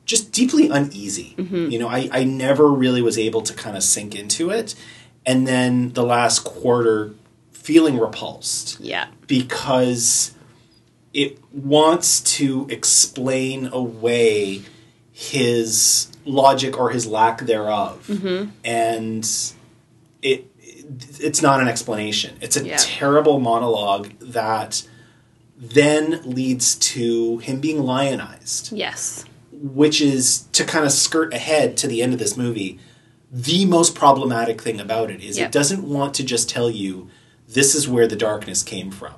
just 0.04 0.32
deeply 0.32 0.68
uneasy. 0.68 1.34
Mm-hmm. 1.38 1.70
You 1.70 1.78
know, 1.78 1.88
I, 1.88 2.08
I 2.12 2.24
never 2.24 2.68
really 2.70 3.00
was 3.02 3.18
able 3.18 3.42
to 3.42 3.54
kind 3.54 3.76
of 3.76 3.82
sink 3.82 4.14
into 4.14 4.50
it. 4.50 4.74
And 5.26 5.46
then 5.46 5.92
the 5.94 6.02
last 6.04 6.40
quarter 6.44 7.14
feeling 7.52 7.98
repulsed 7.98 8.78
Yeah. 8.80 9.06
because 9.26 10.34
it 11.14 11.38
wants 11.54 12.20
to 12.36 12.66
explain 12.68 13.68
away 13.72 14.62
his 15.12 16.08
logic 16.26 16.78
or 16.78 16.90
his 16.90 17.06
lack 17.06 17.40
thereof. 17.42 18.06
Mm-hmm. 18.08 18.50
And 18.64 19.30
it 20.22 20.50
it's 21.18 21.40
not 21.40 21.60
an 21.60 21.68
explanation. 21.68 22.36
It's 22.42 22.56
a 22.58 22.66
Yeah. 22.66 22.76
terrible 22.78 23.40
monologue 23.40 24.10
that 24.20 24.82
then 25.56 26.20
leads 26.24 26.74
to 26.74 27.38
him 27.38 27.60
being 27.60 27.82
lionized 27.82 28.72
Yes. 28.72 29.24
Which 29.72 30.00
is 30.02 30.40
to 30.52 30.62
kind 30.64 30.84
of 30.84 30.92
skirt 30.92 31.32
ahead 31.32 31.74
to 31.78 31.86
the 31.88 32.02
end 32.02 32.12
of 32.12 32.18
this 32.18 32.36
movie. 32.36 32.78
The 33.32 33.64
most 33.64 33.94
problematic 33.94 34.60
thing 34.60 34.78
about 34.78 35.10
it 35.10 35.22
is 35.22 35.38
Yeah. 35.38 35.46
it 35.46 35.52
doesn't 35.52 35.82
want 35.82 36.12
to 36.14 36.24
just 36.24 36.48
tell 36.50 36.70
you 36.70 37.08
this 37.48 37.74
is 37.74 37.88
where 37.88 38.06
the 38.06 38.14
darkness 38.16 38.62
came 38.62 38.90
from. 38.90 39.14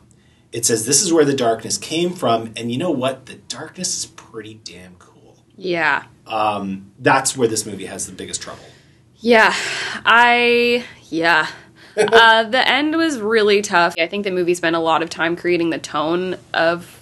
It 0.53 0.65
says 0.65 0.87
this 0.87 1.03
is 1.03 1.13
where 1.13 1.25
the 1.25 1.35
darkness 1.35 1.77
came 1.77 2.13
from, 2.13 2.53
and 2.57 2.71
you 2.71 2.79
know 2.79 2.93
what? 2.93 3.27
The 3.27 3.35
darkness 3.35 3.99
is 3.99 4.07
pretty 4.07 4.61
damn 4.65 4.95
cool. 4.99 5.37
Yeah. 5.57 6.05
That's 6.99 7.37
where 7.37 7.49
this 7.49 7.67
movie 7.67 7.87
has 7.87 8.07
the 8.07 8.13
biggest 8.13 8.41
trouble. 8.41 8.65
Yeah, 9.17 9.53
I 10.05 10.85
yeah. 11.11 11.49
uh, 11.97 12.45
the 12.45 12.69
end 12.69 12.95
was 12.95 13.19
really 13.19 13.63
tough. 13.63 13.95
I 13.99 14.07
think 14.07 14.25
the 14.25 14.31
movie 14.31 14.55
spent 14.55 14.77
a 14.77 14.81
lot 14.81 15.03
of 15.03 15.11
time 15.11 15.35
creating 15.35 15.71
the 15.71 15.79
tone 15.79 16.37
of 16.55 16.96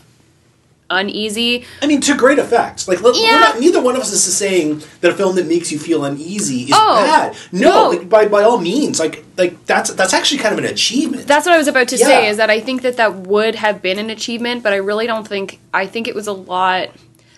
uneasy. 0.90 1.64
I 1.82 1.86
mean, 1.86 2.00
to 2.02 2.14
great 2.14 2.38
effect. 2.38 2.86
Like, 2.88 3.00
look, 3.00 3.14
we're 3.14 3.22
Yeah. 3.24 3.38
not, 3.40 3.60
neither 3.60 3.80
one 3.80 3.96
of 3.96 4.02
us 4.02 4.12
is 4.12 4.22
saying 4.36 4.82
that 5.00 5.10
a 5.12 5.14
film 5.14 5.36
that 5.36 5.46
makes 5.46 5.72
you 5.72 5.78
feel 5.78 6.04
uneasy 6.04 6.64
is 6.64 6.72
Oh, 6.74 6.96
bad. 7.04 7.36
No, 7.52 7.68
no. 7.68 7.88
like, 7.90 8.08
by 8.08 8.26
by 8.26 8.42
all 8.42 8.58
means, 8.58 9.00
like 9.00 9.24
like 9.36 9.64
that's 9.66 9.90
that's 9.94 10.12
actually 10.12 10.38
kind 10.38 10.52
of 10.52 10.58
an 10.64 10.70
achievement. 10.70 11.26
That's 11.26 11.46
what 11.46 11.54
I 11.54 11.58
was 11.58 11.68
about 11.68 11.88
to 11.88 11.98
say. 11.98 12.28
Is 12.28 12.36
that 12.36 12.50
I 12.50 12.60
think 12.60 12.82
that 12.82 12.96
that 12.98 13.14
would 13.26 13.54
have 13.56 13.82
been 13.82 13.98
an 13.98 14.10
achievement, 14.10 14.62
but 14.62 14.72
I 14.72 14.76
really 14.76 15.06
don't 15.06 15.26
think. 15.26 15.60
I 15.72 15.86
think 15.86 16.06
it 16.08 16.14
was 16.14 16.26
a 16.26 16.32
lot. 16.32 16.90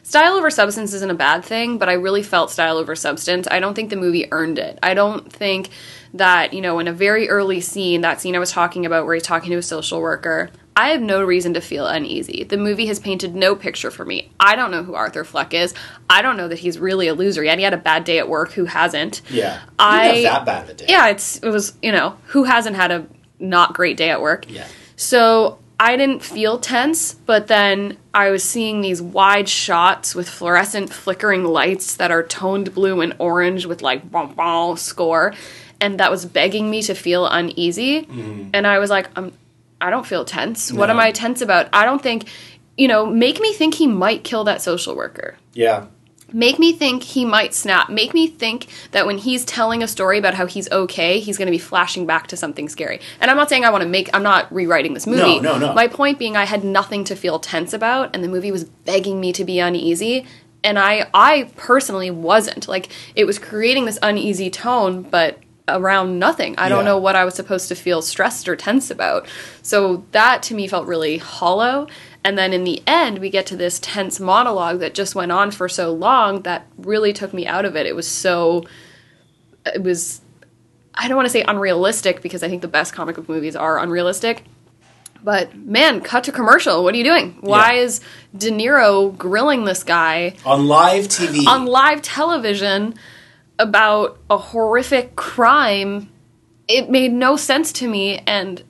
Style 0.03 0.35
over 0.35 0.51
substance 0.51 0.93
isn't 0.95 1.11
a 1.11 1.15
bad 1.15 1.45
thing, 1.45 1.79
but 1.79 1.89
I 1.89 1.95
really 1.95 2.23
felt 2.23 2.53
style 2.53 2.77
over 2.79 2.95
substance. 2.95 3.49
I 3.51 3.59
don't 3.59 3.75
think 3.75 3.91
the 3.91 3.97
movie 3.97 4.29
earned 4.31 4.57
it. 4.57 4.79
I 4.81 4.95
don't 4.95 5.33
think 5.33 5.69
that, 6.15 6.53
you 6.55 6.61
know, 6.61 6.79
in 6.79 6.87
a 6.87 6.93
very 6.93 7.29
early 7.29 7.61
scene, 7.61 8.03
that 8.03 8.21
scene 8.21 8.37
I 8.37 8.39
was 8.39 8.53
talking 8.53 8.87
about 8.87 9.05
where 9.05 9.15
he's 9.15 9.25
talking 9.25 9.51
to 9.51 9.57
a 9.57 9.63
social 9.63 10.01
worker, 10.01 10.51
I 10.77 10.91
have 10.91 11.01
no 11.01 11.25
reason 11.25 11.55
to 11.55 11.61
feel 11.61 11.87
uneasy. 11.87 12.45
The 12.45 12.59
movie 12.59 12.87
has 12.87 13.01
painted 13.01 13.35
no 13.35 13.57
picture 13.57 13.91
for 13.91 14.05
me. 14.05 14.31
I 14.39 14.55
don't 14.57 14.71
know 14.71 14.83
who 14.85 14.95
Arthur 14.95 15.25
Fleck 15.25 15.55
is. 15.55 15.73
I 16.11 16.21
don't 16.21 16.37
know 16.37 16.49
that 16.49 16.59
he's 16.59 16.79
really 16.79 17.09
a 17.09 17.15
loser 17.15 17.43
yet. 17.43 17.57
He 17.59 17.65
had 17.65 17.73
a 17.73 17.79
bad 17.79 18.05
day 18.05 18.19
at 18.19 18.29
work. 18.29 18.53
Who 18.53 18.67
hasn't? 18.67 19.23
yeah, 19.31 19.61
I- 19.79 20.23
that 20.23 20.45
bad 20.45 20.65
of 20.65 20.69
a 20.71 20.75
day. 20.75 20.87
Yeah, 20.89 21.09
it's 21.09 21.39
it 21.39 21.49
was, 21.49 21.73
you 21.83 21.93
know, 21.93 22.19
who 22.27 22.45
hasn't 22.45 22.77
had 22.77 22.91
a 22.93 23.07
not 23.39 23.73
great 23.75 23.97
day 23.97 24.11
at 24.11 24.21
work? 24.21 24.45
Yeah. 24.51 24.67
So 24.97 25.59
I 25.81 25.97
didn't 25.97 26.23
feel 26.23 26.59
tense, 26.59 27.15
but 27.15 27.47
then 27.49 27.97
I 28.15 28.31
was 28.31 28.43
seeing 28.45 28.81
these 28.81 29.01
wide 29.03 29.49
shots 29.49 30.15
with 30.15 30.29
fluorescent 30.29 30.93
flickering 30.93 31.45
lights 31.45 31.97
that 31.97 32.11
are 32.11 32.23
toned 32.23 32.75
blue 32.75 33.01
and 33.03 33.15
orange 33.19 33.67
with 33.67 33.83
like 33.83 34.11
bom 34.11 34.35
bom 34.35 34.77
score, 34.77 35.35
and 35.81 36.01
that 36.01 36.11
was 36.11 36.25
begging 36.27 36.71
me 36.71 36.83
to 36.83 36.95
feel 36.95 37.27
uneasy. 37.27 38.03
Mm-hmm. 38.03 38.51
And 38.55 38.67
I 38.67 38.79
was 38.79 38.89
like, 38.91 39.09
I'm, 39.17 39.33
I 39.81 39.91
don't 39.91 40.07
feel 40.07 40.25
tense. 40.25 40.73
What 40.73 40.89
am 40.91 40.99
I 40.99 41.13
tense 41.13 41.41
about? 41.43 41.69
I 41.73 41.85
don't 41.85 42.03
think, 42.03 42.29
you 42.77 42.89
know, 42.89 43.05
make 43.07 43.41
me 43.41 43.53
think 43.53 43.75
he 43.75 43.87
might 43.87 44.25
kill 44.25 44.45
that 44.45 44.63
social 44.63 44.97
worker 44.97 45.37
yeah. 45.53 45.87
make 46.33 46.59
me 46.59 46.73
think 46.73 47.03
he 47.03 47.25
might 47.25 47.55
snap 47.55 47.89
make 47.89 48.13
me 48.13 48.27
think 48.27 48.67
that 48.91 49.07
when 49.07 49.17
he's 49.19 49.45
telling 49.45 49.83
a 49.83 49.89
story 49.89 50.19
about 50.19 50.35
how 50.35 50.45
he's 50.47 50.71
okay 50.73 51.21
he's 51.21 51.39
going 51.39 51.47
to 51.47 51.53
be 51.53 51.59
flashing 51.59 52.05
back 52.07 52.27
to 52.27 52.37
something 52.37 52.69
scary 52.69 53.01
and 53.21 53.31
i'm 53.31 53.37
not 53.37 53.49
saying 53.49 53.65
i 53.65 53.71
want 53.71 53.83
to 53.83 53.89
make 53.89 54.11
i'm 54.13 54.23
not 54.25 54.53
rewriting 54.53 54.93
this 54.93 55.07
movie 55.07 55.41
No, 55.41 55.59
no, 55.59 55.67
no. 55.69 55.73
my 55.73 55.87
point 55.89 56.19
being 56.19 56.37
i 56.37 56.45
had 56.45 56.65
nothing 56.65 57.05
to 57.05 57.15
feel 57.17 57.39
tense 57.39 57.73
about 57.73 58.11
and 58.15 58.23
the 58.25 58.29
movie 58.29 58.51
was 58.51 58.65
begging 58.65 59.21
me 59.21 59.33
to 59.33 59.45
be 59.45 59.61
uneasy 59.61 60.27
and 60.65 60.79
i 60.79 61.07
i 61.15 61.49
personally 61.57 62.11
wasn't 62.11 62.67
like 62.67 62.89
it 63.15 63.25
was 63.25 63.39
creating 63.39 63.85
this 63.85 63.99
uneasy 64.03 64.51
tone 64.51 65.03
but 65.03 65.39
around 65.69 66.19
nothing 66.19 66.55
i 66.59 66.69
don't 66.69 66.85
know 66.85 66.97
what 66.99 67.17
i 67.17 67.25
was 67.25 67.35
supposed 67.35 67.67
to 67.69 67.75
feel 67.75 68.01
stressed 68.01 68.49
or 68.49 68.55
tense 68.55 68.91
about 68.91 69.27
so 69.63 70.05
that 70.13 70.43
to 70.43 70.55
me 70.55 70.69
felt 70.69 70.87
really 70.87 71.19
hollow 71.19 71.87
and 72.25 72.37
then 72.37 72.53
in 72.53 72.65
the 72.65 72.83
end, 72.89 73.21
we 73.21 73.31
get 73.31 73.47
to 73.47 73.57
this 73.57 73.79
tense 73.79 74.19
monologue 74.19 74.81
that 74.81 74.95
just 74.95 75.15
went 75.15 75.31
on 75.31 75.53
for 75.53 75.69
so 75.69 75.93
long 75.93 76.43
that 76.43 76.67
really 76.77 77.13
took 77.13 77.33
me 77.33 77.47
out 77.47 77.65
of 77.65 77.77
it. 77.77 77.87
It 77.87 77.95
was 77.95 78.09
so, 78.09 78.65
it 79.65 79.81
was, 79.81 80.23
I 80.93 81.07
don't 81.07 81.15
want 81.17 81.27
to 81.27 81.31
say 81.33 81.45
unrealistic 81.47 82.23
because 82.23 82.43
I 82.43 82.49
think 82.49 82.63
the 82.63 82.67
best 82.69 82.93
comic 82.93 83.15
book 83.15 83.29
movies 83.29 83.55
are 83.55 83.79
unrealistic. 83.79 84.43
But 85.23 85.55
man, 85.57 86.01
cut 86.01 86.25
to 86.25 86.33
commercial. 86.33 86.83
What 86.83 86.95
are 86.95 86.99
you 86.99 87.05
doing? 87.05 87.37
Why 87.43 87.75
Yeah. 87.75 87.83
is 87.83 88.01
De 88.37 88.51
Niro 88.51 89.17
grilling 89.17 89.65
this 89.65 89.85
guy 89.85 90.35
On 90.45 90.67
live 90.67 91.07
TV. 91.07 91.47
on 91.47 91.67
live 91.67 92.03
television 92.03 92.97
about 93.59 94.19
a 94.31 94.39
horrific 94.39 95.17
crime? 95.17 96.11
It 96.69 96.91
made 96.91 97.13
no 97.13 97.37
sense 97.37 97.73
to 97.75 97.89
me, 97.89 98.19
and 98.27 98.63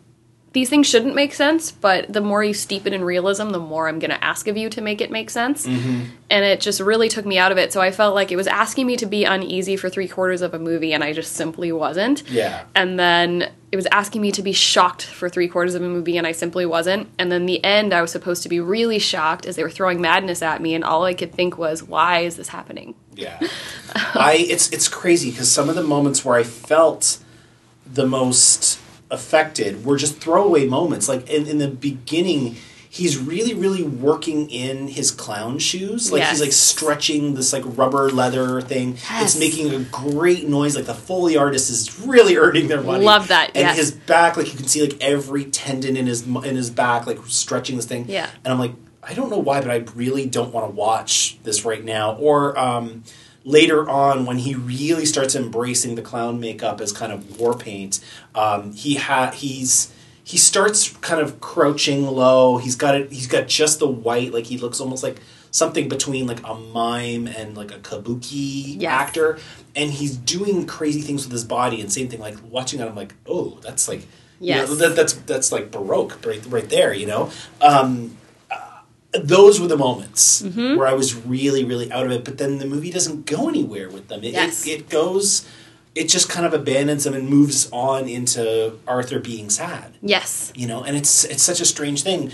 these 0.52 0.70
things 0.70 0.86
shouldn't 0.86 1.14
make 1.14 1.34
sense, 1.34 1.70
but 1.70 2.10
the 2.10 2.22
more 2.22 2.42
you 2.42 2.54
steep 2.54 2.86
it 2.86 2.94
in 2.94 3.04
realism, 3.04 3.50
the 3.50 3.58
more 3.58 3.88
I'm 3.88 3.98
going 3.98 4.10
to 4.10 4.24
ask 4.24 4.48
of 4.48 4.56
you 4.56 4.70
to 4.70 4.80
make 4.80 5.02
it 5.02 5.10
make 5.10 5.28
sense. 5.28 5.66
Mm-hmm. 5.66 6.04
And 6.30 6.44
it 6.46 6.62
just 6.62 6.80
really 6.80 7.10
took 7.10 7.26
me 7.26 7.36
out 7.36 7.52
of 7.52 7.58
it. 7.58 7.74
So 7.74 7.82
I 7.82 7.90
felt 7.90 8.14
like 8.14 8.32
it 8.32 8.36
was 8.36 8.46
asking 8.46 8.86
me 8.86 8.96
to 8.96 9.04
be 9.04 9.24
uneasy 9.24 9.76
for 9.76 9.90
three 9.90 10.08
quarters 10.08 10.40
of 10.40 10.54
a 10.54 10.58
movie, 10.58 10.94
and 10.94 11.04
I 11.04 11.12
just 11.12 11.34
simply 11.34 11.72
wasn't. 11.72 12.26
Yeah. 12.30 12.64
And 12.74 12.98
then 12.98 13.52
it 13.70 13.76
was 13.76 13.86
asking 13.92 14.22
me 14.22 14.32
to 14.32 14.42
be 14.42 14.52
shocked 14.52 15.02
for 15.02 15.28
three 15.28 15.46
quarters 15.46 15.74
of 15.74 15.82
a 15.82 15.88
movie, 15.88 16.16
and 16.16 16.26
I 16.26 16.32
simply 16.32 16.64
wasn't. 16.64 17.10
And 17.18 17.30
then 17.30 17.44
the 17.44 17.62
end, 17.62 17.92
I 17.92 18.00
was 18.00 18.10
supposed 18.10 18.42
to 18.44 18.48
be 18.48 18.58
really 18.58 18.98
shocked 18.98 19.44
as 19.44 19.56
they 19.56 19.62
were 19.62 19.70
throwing 19.70 20.00
madness 20.00 20.40
at 20.40 20.62
me, 20.62 20.74
and 20.74 20.84
all 20.84 21.04
I 21.04 21.12
could 21.12 21.34
think 21.34 21.58
was, 21.58 21.82
why 21.82 22.20
is 22.20 22.36
this 22.36 22.48
happening? 22.48 22.94
Yeah, 23.16 23.38
I 24.14 24.46
it's 24.48 24.70
it's 24.70 24.88
crazy 24.88 25.30
because 25.30 25.50
some 25.50 25.68
of 25.68 25.74
the 25.74 25.82
moments 25.82 26.24
where 26.24 26.38
I 26.38 26.42
felt 26.42 27.18
the 27.90 28.06
most 28.06 28.78
affected 29.10 29.84
were 29.84 29.96
just 29.96 30.18
throwaway 30.18 30.66
moments. 30.66 31.08
Like 31.08 31.28
in, 31.28 31.46
in 31.46 31.58
the 31.58 31.68
beginning, 31.68 32.56
he's 32.90 33.16
really 33.16 33.54
really 33.54 33.82
working 33.82 34.50
in 34.50 34.88
his 34.88 35.10
clown 35.10 35.58
shoes. 35.58 36.12
Like 36.12 36.24
he's 36.24 36.40
like 36.40 36.52
stretching 36.52 37.34
this 37.34 37.52
like 37.52 37.62
rubber 37.64 38.10
leather 38.10 38.60
thing. 38.60 38.92
Yes. 38.94 39.34
It's 39.34 39.38
making 39.38 39.72
a 39.72 39.84
great 39.84 40.46
noise. 40.48 40.76
Like 40.76 40.86
the 40.86 40.94
foley 40.94 41.36
artist 41.36 41.70
is 41.70 42.00
really 42.00 42.36
earning 42.44 42.68
their 42.68 42.82
money. 42.82 43.04
Love 43.04 43.28
that, 43.28 43.48
And 43.54 43.66
yes. 43.66 43.76
his 43.76 43.92
back, 43.92 44.36
like 44.36 44.50
you 44.52 44.58
can 44.58 44.66
see 44.66 44.82
like 44.82 45.00
every 45.00 45.44
tendon 45.44 45.96
in 45.96 46.06
his 46.06 46.26
in 46.26 46.56
his 46.56 46.70
back, 46.70 47.06
like 47.06 47.18
stretching 47.26 47.76
this 47.76 47.86
thing. 47.86 48.06
Yeah. 48.08 48.28
And 48.44 48.52
I'm 48.52 48.58
like, 48.58 48.72
I 49.08 49.14
don't 49.14 49.30
know 49.30 49.38
why, 49.38 49.60
but 49.60 49.70
I 49.70 49.84
really 49.94 50.26
don't 50.26 50.52
want 50.52 50.66
to 50.68 50.74
watch 50.74 51.38
this 51.44 51.64
right 51.64 51.84
now. 51.84 52.16
Or 52.16 52.58
um, 52.58 53.04
later 53.44 53.88
on, 53.88 54.26
when 54.26 54.38
he 54.38 54.54
really 54.54 55.06
starts 55.06 55.34
embracing 55.36 55.94
the 55.94 56.02
clown 56.02 56.40
makeup 56.40 56.80
as 56.80 56.92
kind 56.92 57.12
of 57.12 57.38
war 57.38 57.56
paint, 57.56 58.00
um, 58.34 58.72
he 58.72 58.96
ha- 58.96 59.30
he's 59.30 59.92
he 60.24 60.36
starts 60.36 60.90
kind 60.98 61.20
of 61.20 61.40
crouching 61.40 62.04
low. 62.08 62.58
He's 62.58 62.74
got 62.74 62.96
it. 62.96 63.12
He's 63.12 63.28
got 63.28 63.46
just 63.46 63.78
the 63.78 63.86
white, 63.86 64.32
like 64.32 64.46
he 64.46 64.58
looks 64.58 64.80
almost 64.80 65.02
like 65.04 65.20
something 65.52 65.88
between 65.88 66.26
like 66.26 66.40
a 66.44 66.54
mime 66.54 67.28
and 67.28 67.56
like 67.56 67.70
a 67.70 67.78
kabuki 67.78 68.80
Yes. 68.80 68.90
actor, 68.90 69.38
and 69.76 69.92
he's 69.92 70.16
doing 70.16 70.66
crazy 70.66 71.00
things 71.00 71.22
with 71.24 71.32
his 71.32 71.44
body. 71.44 71.80
And 71.80 71.92
same 71.92 72.08
thing, 72.08 72.18
like 72.20 72.36
watching 72.50 72.80
that, 72.80 72.88
I'm 72.88 72.96
like, 72.96 73.14
oh, 73.26 73.58
that's 73.62 73.86
like, 73.88 74.06
you 74.40 74.54
know, 74.66 74.74
that, 74.74 74.96
that's 74.96 75.12
that's 75.12 75.52
like 75.52 75.70
baroque 75.70 76.18
right 76.26 76.44
right 76.46 76.68
there, 76.68 76.92
you 76.92 77.06
know. 77.06 77.30
Um, 77.60 78.16
those 79.24 79.60
were 79.60 79.66
the 79.68 79.76
moments 79.76 80.42
Mm-hmm. 80.42 80.76
where 80.76 80.86
I 80.86 80.92
was 80.94 81.14
really 81.14 81.64
really 81.64 81.90
out 81.92 82.06
of 82.06 82.12
it. 82.12 82.24
But 82.24 82.38
then 82.38 82.58
the 82.58 82.66
movie 82.66 82.90
doesn't 82.90 83.26
go 83.26 83.48
anywhere 83.48 83.88
with 83.88 84.08
them. 84.08 84.22
It, 84.24 84.32
Yes. 84.32 84.66
it, 84.66 84.70
it 84.70 84.88
goes. 84.88 85.46
It 85.94 86.08
just 86.10 86.28
kind 86.28 86.44
of 86.44 86.52
abandons 86.52 87.04
them 87.04 87.14
and 87.14 87.26
moves 87.28 87.70
on 87.72 88.06
into 88.08 88.78
Arthur 88.86 89.18
being 89.18 89.48
sad 89.48 89.94
Yes. 90.02 90.52
you 90.54 90.66
know 90.66 90.84
and 90.84 90.94
it's 90.96 91.24
it's 91.24 91.42
such 91.42 91.58
a 91.60 91.64
strange 91.64 92.02
thing 92.02 92.30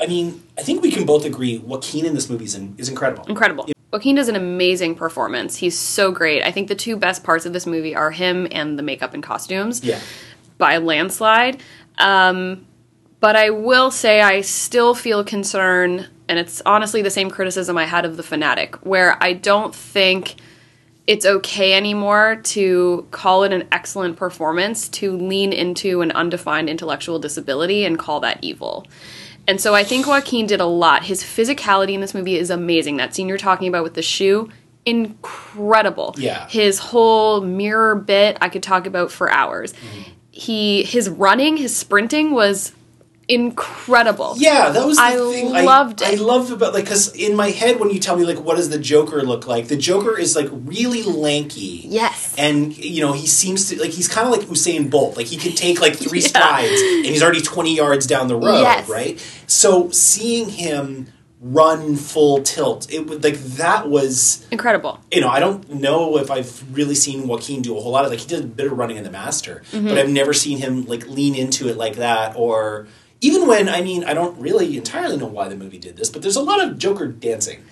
i 0.00 0.06
mean 0.08 0.42
i 0.58 0.62
think 0.62 0.82
we 0.82 0.90
can 0.90 1.06
both 1.06 1.24
agree 1.24 1.58
joaquin 1.58 2.04
in 2.04 2.12
this 2.14 2.28
movie 2.28 2.44
is, 2.44 2.56
in, 2.56 2.74
is 2.78 2.88
incredible 2.88 3.24
Incredible. 3.26 3.68
Joaquin 3.92 4.16
does 4.16 4.26
an 4.28 4.36
amazing 4.36 4.94
performance. 4.96 5.56
He's 5.58 5.78
so 5.78 6.10
great. 6.10 6.42
I 6.42 6.50
think 6.50 6.66
the 6.68 6.74
two 6.74 6.96
best 6.96 7.22
parts 7.22 7.44
of 7.46 7.52
this 7.52 7.66
movie 7.66 7.94
are 7.94 8.10
him 8.10 8.48
and 8.50 8.76
the 8.78 8.82
makeup 8.82 9.14
and 9.14 9.22
costumes. 9.22 9.84
yeah 9.84 10.00
by 10.58 10.78
landslide. 10.78 11.60
Um, 11.98 12.66
but 13.22 13.36
I 13.36 13.50
will 13.50 13.92
say 13.92 14.20
I 14.20 14.40
still 14.40 14.96
feel 14.96 15.22
concern, 15.22 16.08
and 16.28 16.40
it's 16.40 16.60
honestly 16.66 17.02
the 17.02 17.10
same 17.10 17.30
criticism 17.30 17.78
I 17.78 17.84
had 17.84 18.04
of 18.04 18.16
The 18.16 18.24
Fanatic, 18.24 18.74
where 18.84 19.16
I 19.22 19.32
don't 19.32 19.72
think 19.72 20.34
it's 21.06 21.24
okay 21.24 21.74
anymore 21.74 22.40
to 22.42 23.06
call 23.12 23.44
it 23.44 23.52
an 23.52 23.68
excellent 23.70 24.16
performance 24.16 24.88
to 24.88 25.16
lean 25.16 25.52
into 25.52 26.00
an 26.00 26.10
undefined 26.10 26.68
intellectual 26.68 27.20
disability 27.20 27.84
and 27.84 27.96
call 27.96 28.18
that 28.20 28.40
evil. 28.42 28.88
And 29.46 29.60
so 29.60 29.72
I 29.72 29.84
think 29.84 30.08
Joaquin 30.08 30.46
did 30.48 30.60
a 30.60 30.66
lot. 30.66 31.04
His 31.04 31.22
physicality 31.22 31.92
in 31.92 32.00
this 32.00 32.14
movie 32.14 32.36
is 32.36 32.50
amazing. 32.50 32.96
That 32.96 33.14
scene 33.14 33.28
you're 33.28 33.38
talking 33.38 33.68
about 33.68 33.84
with 33.84 33.94
the 33.94 34.02
shoe, 34.02 34.50
incredible. 34.84 36.16
Yeah. 36.18 36.48
His 36.48 36.80
whole 36.80 37.40
mirror 37.40 37.94
bit 37.94 38.36
I 38.40 38.48
could 38.48 38.64
talk 38.64 38.84
about 38.84 39.12
for 39.12 39.30
hours. 39.30 39.74
Mm-hmm. 39.74 40.10
He 40.32 40.82
his 40.82 41.08
running, 41.08 41.56
his 41.56 41.76
sprinting 41.76 42.32
was 42.32 42.72
incredible. 43.28 44.34
yeah 44.36 44.70
that 44.70 44.86
was 44.86 44.96
the 44.96 45.02
I 45.02 45.12
thing 45.16 45.52
loved 45.52 46.02
I, 46.02 46.10
it. 46.12 46.20
I 46.20 46.22
loved 46.22 46.52
about 46.52 46.74
like 46.74 46.84
because 46.84 47.14
in 47.14 47.36
my 47.36 47.50
head 47.50 47.78
when 47.80 47.90
you 47.90 47.98
tell 47.98 48.16
me 48.16 48.24
like 48.24 48.38
what 48.40 48.56
does 48.56 48.68
the 48.70 48.78
joker 48.78 49.22
look 49.22 49.46
like 49.46 49.68
the 49.68 49.76
joker 49.76 50.18
is 50.18 50.34
like 50.36 50.48
really 50.52 51.02
lanky 51.02 51.82
Yes. 51.84 52.34
and 52.38 52.76
you 52.76 53.00
know 53.00 53.12
he 53.12 53.26
seems 53.26 53.68
to 53.70 53.80
like 53.80 53.90
he's 53.90 54.08
kind 54.08 54.26
of 54.26 54.32
like 54.32 54.46
Usain 54.48 54.90
Bolt 54.90 55.16
like 55.16 55.26
he 55.26 55.36
can 55.36 55.52
take 55.52 55.80
like 55.80 55.96
three 55.96 56.20
Yeah. 56.22 56.26
strides 56.28 56.80
and 56.82 57.06
he's 57.06 57.22
already 57.22 57.42
20 57.42 57.74
yards 57.76 58.06
down 58.06 58.28
the 58.28 58.36
road 58.36 58.60
Yes. 58.62 58.88
right 58.88 59.18
so 59.46 59.90
seeing 59.90 60.48
him 60.48 61.08
run 61.44 61.96
full 61.96 62.40
tilt 62.42 62.92
it 62.92 63.08
would 63.08 63.24
like 63.24 63.34
that 63.34 63.88
was 63.88 64.46
Incredible. 64.52 65.00
you 65.10 65.20
know, 65.20 65.28
I 65.28 65.40
don't 65.40 65.68
know 65.74 66.16
if 66.18 66.30
I've 66.30 66.62
really 66.76 66.94
seen 66.94 67.26
Joaquin 67.26 67.62
do 67.62 67.76
a 67.76 67.80
whole 67.80 67.90
lot 67.90 68.04
of 68.04 68.12
like 68.12 68.20
he 68.20 68.28
did 68.28 68.44
a 68.44 68.46
bit 68.46 68.66
of 68.70 68.78
running 68.78 68.96
in 68.96 69.02
the 69.02 69.10
Master, 69.10 69.62
Mm-hmm. 69.72 69.88
but 69.88 69.98
I've 69.98 70.08
never 70.08 70.32
seen 70.32 70.58
him 70.58 70.84
like 70.86 71.04
lean 71.08 71.34
into 71.34 71.68
it 71.68 71.76
like 71.76 71.96
that. 71.96 72.36
Or 72.36 72.86
even 73.22 73.46
when 73.46 73.68
I 73.70 73.80
mean, 73.80 74.04
I 74.04 74.12
don't 74.12 74.38
really 74.38 74.76
entirely 74.76 75.16
know 75.16 75.26
why 75.26 75.48
the 75.48 75.56
movie 75.56 75.78
did 75.78 75.96
this, 75.96 76.10
but 76.10 76.20
there's 76.20 76.36
a 76.36 76.42
lot 76.42 76.62
of 76.62 76.76
Joker 76.78 77.06
dancing 77.06 77.64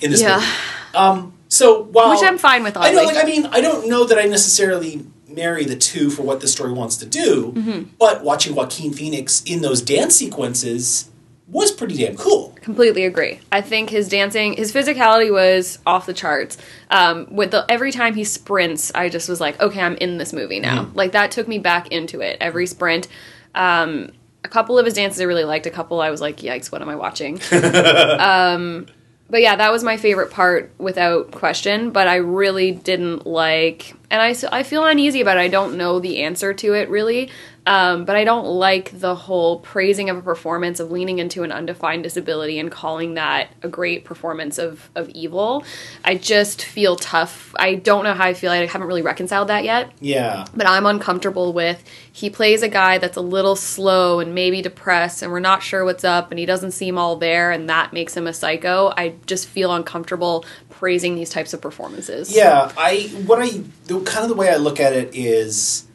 in 0.00 0.10
this 0.10 0.22
Yeah. 0.22 0.36
movie. 0.36 0.46
Um, 0.94 1.32
so 1.48 1.82
while 1.82 2.10
Which 2.10 2.22
I'm 2.24 2.38
fine 2.38 2.62
with, 2.64 2.76
I 2.76 2.90
know, 2.92 3.02
like 3.04 3.16
I 3.16 3.24
mean, 3.24 3.46
I 3.46 3.60
don't 3.60 3.88
know 3.88 4.04
that 4.04 4.18
I 4.18 4.22
necessarily 4.24 5.04
marry 5.28 5.64
the 5.64 5.76
two 5.76 6.10
for 6.10 6.22
what 6.22 6.40
the 6.40 6.48
story 6.48 6.72
wants 6.72 6.96
to 6.98 7.06
do, 7.06 7.52
Mm-hmm. 7.56 7.82
but 7.98 8.22
watching 8.24 8.54
Joaquin 8.54 8.92
Phoenix 8.92 9.42
in 9.44 9.60
those 9.62 9.82
dance 9.82 10.14
sequences 10.14 11.10
was 11.48 11.70
pretty 11.72 11.96
damn 11.96 12.16
cool. 12.16 12.54
Completely 12.62 13.04
agree. 13.04 13.38
I 13.52 13.60
think 13.60 13.90
his 13.90 14.08
dancing, 14.08 14.54
his 14.54 14.72
physicality 14.72 15.30
was 15.30 15.78
off 15.84 16.06
the 16.06 16.14
charts. 16.14 16.56
Um, 16.90 17.26
with 17.30 17.50
the 17.50 17.66
every 17.68 17.92
time 17.92 18.14
he 18.14 18.24
sprints, 18.24 18.90
I 18.94 19.08
just 19.10 19.28
was 19.28 19.40
like, 19.40 19.60
okay, 19.60 19.80
I'm 19.80 19.96
in 19.96 20.16
this 20.18 20.32
movie 20.32 20.58
now. 20.60 20.84
Mm-hmm. 20.84 20.96
Like 20.96 21.12
that 21.12 21.30
took 21.32 21.46
me 21.46 21.58
back 21.58 21.88
into 21.92 22.20
it. 22.20 22.38
Every 22.40 22.66
sprint. 22.66 23.08
Um, 23.54 24.12
a 24.44 24.48
couple 24.48 24.78
of 24.78 24.84
his 24.84 24.94
dances 24.94 25.20
I 25.20 25.24
really 25.24 25.44
liked. 25.44 25.66
A 25.66 25.70
couple 25.70 26.00
I 26.00 26.10
was 26.10 26.20
like, 26.20 26.38
yikes, 26.38 26.70
what 26.70 26.82
am 26.82 26.88
I 26.88 26.96
watching? 26.96 27.40
um, 27.52 28.86
but 29.30 29.40
yeah, 29.40 29.56
that 29.56 29.72
was 29.72 29.82
my 29.82 29.96
favorite 29.96 30.30
part 30.30 30.72
without 30.78 31.32
question. 31.32 31.90
But 31.90 32.06
I 32.06 32.16
really 32.16 32.70
didn't 32.72 33.26
like, 33.26 33.94
and 34.14 34.22
I, 34.22 34.58
I 34.58 34.62
feel 34.62 34.84
uneasy 34.84 35.20
about 35.20 35.36
it. 35.38 35.40
I 35.40 35.48
don't 35.48 35.76
know 35.76 35.98
the 35.98 36.22
answer 36.22 36.54
to 36.54 36.74
it 36.74 36.88
really. 36.88 37.30
Um, 37.66 38.04
but 38.04 38.14
I 38.14 38.24
don't 38.24 38.44
like 38.44 39.00
the 39.00 39.14
whole 39.14 39.58
praising 39.60 40.10
of 40.10 40.18
a 40.18 40.20
performance 40.22 40.80
of 40.80 40.90
leaning 40.90 41.18
into 41.18 41.44
an 41.44 41.50
undefined 41.50 42.02
disability 42.02 42.58
and 42.58 42.70
calling 42.70 43.14
that 43.14 43.48
a 43.62 43.68
great 43.68 44.04
performance 44.04 44.58
of, 44.58 44.90
of 44.94 45.08
evil. 45.08 45.64
I 46.04 46.16
just 46.16 46.62
feel 46.62 46.96
tough. 46.96 47.54
I 47.58 47.76
don't 47.76 48.04
know 48.04 48.12
how 48.12 48.26
I 48.26 48.34
feel. 48.34 48.52
I 48.52 48.66
haven't 48.66 48.86
really 48.86 49.00
reconciled 49.00 49.48
that 49.48 49.64
yet 49.64 49.92
Yeah. 49.98 50.44
but 50.54 50.66
I'm 50.66 50.84
uncomfortable 50.84 51.54
with 51.54 51.82
he 52.12 52.28
plays 52.28 52.62
a 52.62 52.68
guy 52.68 52.98
that's 52.98 53.16
a 53.16 53.22
little 53.22 53.56
slow 53.56 54.20
and 54.20 54.34
maybe 54.34 54.60
depressed 54.60 55.22
and 55.22 55.32
we're 55.32 55.40
not 55.40 55.62
sure 55.62 55.86
what's 55.86 56.04
up 56.04 56.30
and 56.30 56.38
he 56.38 56.44
doesn't 56.44 56.72
seem 56.72 56.98
all 56.98 57.16
there 57.16 57.50
and 57.50 57.70
that 57.70 57.94
makes 57.94 58.14
him 58.14 58.26
a 58.26 58.34
psycho. 58.34 58.92
I 58.94 59.14
just 59.24 59.48
feel 59.48 59.72
uncomfortable 59.72 60.44
praising 60.84 61.14
these 61.14 61.30
types 61.30 61.54
of 61.54 61.62
performances. 61.62 62.36
Yeah, 62.36 62.70
I 62.76 63.10
what 63.24 63.38
I 63.40 63.62
the 63.86 64.00
kind 64.00 64.22
of 64.24 64.28
the 64.28 64.34
way 64.34 64.50
I 64.50 64.56
look 64.56 64.78
at 64.78 64.92
it 64.92 65.14
is 65.14 65.86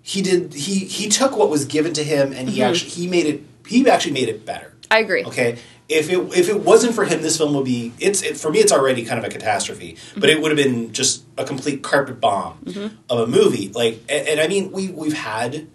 he 0.00 0.22
did 0.22 0.54
he 0.54 0.86
he 0.86 1.10
took 1.10 1.36
what 1.36 1.50
was 1.50 1.66
given 1.66 1.92
to 1.92 2.02
him 2.02 2.32
and 2.32 2.48
he 2.48 2.60
Mm-hmm. 2.60 2.70
actually 2.70 2.90
he 2.92 3.06
made 3.08 3.26
it 3.26 3.42
he 3.66 3.86
actually 3.90 4.12
made 4.12 4.30
it 4.30 4.46
better. 4.46 4.72
I 4.90 5.00
agree. 5.00 5.22
Okay, 5.24 5.58
if 5.90 6.08
it 6.10 6.18
if 6.34 6.48
it 6.48 6.60
wasn't 6.60 6.94
for 6.94 7.04
him, 7.04 7.20
this 7.20 7.36
film 7.36 7.52
would 7.54 7.66
be 7.66 7.92
it's 8.00 8.22
it, 8.22 8.38
for 8.38 8.50
me. 8.50 8.60
It's 8.60 8.72
already 8.72 9.04
kind 9.04 9.18
of 9.18 9.24
a 9.26 9.28
catastrophe, 9.28 9.98
but 10.16 10.30
it 10.30 10.40
would 10.40 10.50
have 10.50 10.56
been 10.64 10.94
just 10.94 11.24
a 11.36 11.44
complete 11.44 11.82
carpet 11.82 12.18
bomb 12.18 12.54
of 13.10 13.18
a 13.20 13.26
movie. 13.26 13.68
Like, 13.68 14.00
and, 14.08 14.26
and 14.28 14.40
I 14.40 14.48
mean, 14.48 14.72
we 14.72 14.88
we've 14.88 15.12
had 15.12 15.66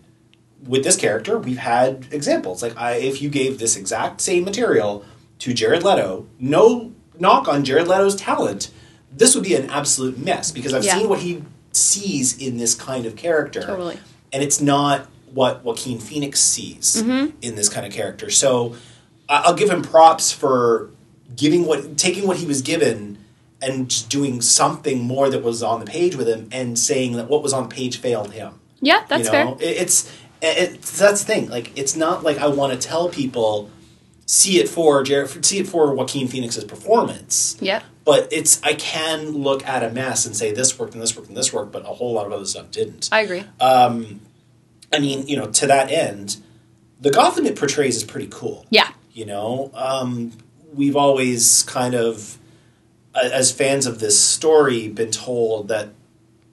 with 0.65 0.83
this 0.83 0.95
character, 0.95 1.37
we've 1.37 1.59
had 1.59 2.07
examples. 2.11 2.63
Like, 2.63 2.75
I, 2.75 2.93
if 2.93 3.21
you 3.21 3.29
gave 3.29 3.59
this 3.59 3.77
exact 3.77 4.19
same 4.21 4.43
material 4.45 5.05
to 5.39 5.53
Jared 5.53 5.83
Leto, 5.83 6.25
no 6.39 6.91
knock 7.19 7.47
on 7.47 7.63
Jared 7.63 7.87
Leto's 7.87 8.15
talent, 8.15 8.69
this 9.15 9.35
would 9.35 9.43
be 9.43 9.55
an 9.55 9.69
absolute 9.69 10.17
mess 10.17 10.51
because 10.51 10.73
I've 10.73 10.83
Yeah. 10.83 10.97
seen 10.97 11.09
what 11.09 11.19
he 11.19 11.43
sees 11.71 12.37
in 12.37 12.57
this 12.57 12.75
kind 12.75 13.05
of 13.05 13.15
character, 13.15 13.61
Totally. 13.61 13.97
and 14.33 14.43
it's 14.43 14.59
not 14.61 15.07
what 15.33 15.63
Joaquin 15.63 15.99
Phoenix 15.99 16.39
sees 16.39 17.01
Mm-hmm. 17.01 17.35
in 17.41 17.55
this 17.55 17.69
kind 17.69 17.85
of 17.85 17.91
character. 17.93 18.29
So 18.29 18.75
I'll 19.29 19.53
give 19.53 19.69
him 19.69 19.81
props 19.81 20.31
for 20.31 20.89
giving 21.35 21.65
what 21.65 21.97
taking 21.97 22.25
what 22.27 22.37
he 22.37 22.45
was 22.45 22.61
given 22.61 23.17
and 23.61 23.89
just 23.89 24.09
doing 24.09 24.39
something 24.41 25.01
more 25.03 25.29
that 25.29 25.43
was 25.43 25.61
on 25.61 25.79
the 25.79 25.85
page 25.85 26.15
with 26.15 26.27
him 26.27 26.47
and 26.51 26.77
saying 26.79 27.13
that 27.13 27.29
what 27.29 27.43
was 27.43 27.53
on 27.53 27.67
the 27.67 27.75
page 27.75 27.97
failed 27.97 28.31
him. 28.33 28.53
Yeah, 28.81 29.01
that's 29.09 29.25
you 29.25 29.31
fair. 29.31 29.45
know? 29.45 29.57
It- 29.59 29.77
It's 29.81 30.09
it's 30.41 30.97
that's 30.99 31.21
the 31.23 31.25
thing. 31.33 31.49
Like 31.49 31.71
it's 31.75 31.95
not 31.95 32.23
like 32.23 32.37
I 32.39 32.47
want 32.47 32.79
to 32.79 32.87
tell 32.87 33.09
people 33.09 33.69
see 34.27 34.59
it 34.59 34.69
for 34.69 35.01
Jared, 35.01 35.43
see 35.43 35.57
it 35.59 35.67
for 35.67 35.95
Joaquin 35.95 36.27
Phoenix's 36.27 36.65
performance. 36.65 37.57
Yeah. 37.59 37.81
But 38.05 38.31
it's 38.31 38.61
I 38.61 38.75
can 38.75 39.31
look 39.31 39.65
at 39.65 39.83
a 39.83 39.89
mess 39.89 40.25
and 40.27 40.35
say 40.35 40.51
this 40.51 40.77
worked 40.77 40.93
and 40.93 41.01
this 41.01 41.15
worked 41.15 41.29
and 41.29 41.37
this 41.37 41.51
worked, 41.51 41.71
but 41.71 41.81
a 41.81 41.93
whole 41.93 42.13
lot 42.13 42.27
of 42.27 42.33
other 42.33 42.45
stuff 42.45 42.69
didn't. 42.69 43.09
I 43.11 43.21
agree. 43.21 43.43
Um, 43.59 44.21
I 44.93 44.99
mean, 44.99 45.27
you 45.27 45.35
know, 45.35 45.47
to 45.47 45.67
that 45.67 45.91
end, 45.91 46.37
the 46.99 47.09
Gotham 47.09 47.45
it 47.45 47.57
portrays 47.57 47.95
is 47.95 48.03
pretty 48.03 48.27
cool. 48.29 48.67
yeah. 48.69 48.91
You 49.13 49.25
know, 49.25 49.71
um, 49.73 50.33
we've 50.75 50.95
always 50.95 51.63
kind 51.63 51.95
of, 51.95 52.37
as 53.15 53.51
fans 53.51 53.87
of 53.87 53.99
this 53.99 54.19
story, 54.19 54.89
been 54.89 55.09
told 55.09 55.69
that 55.69 55.89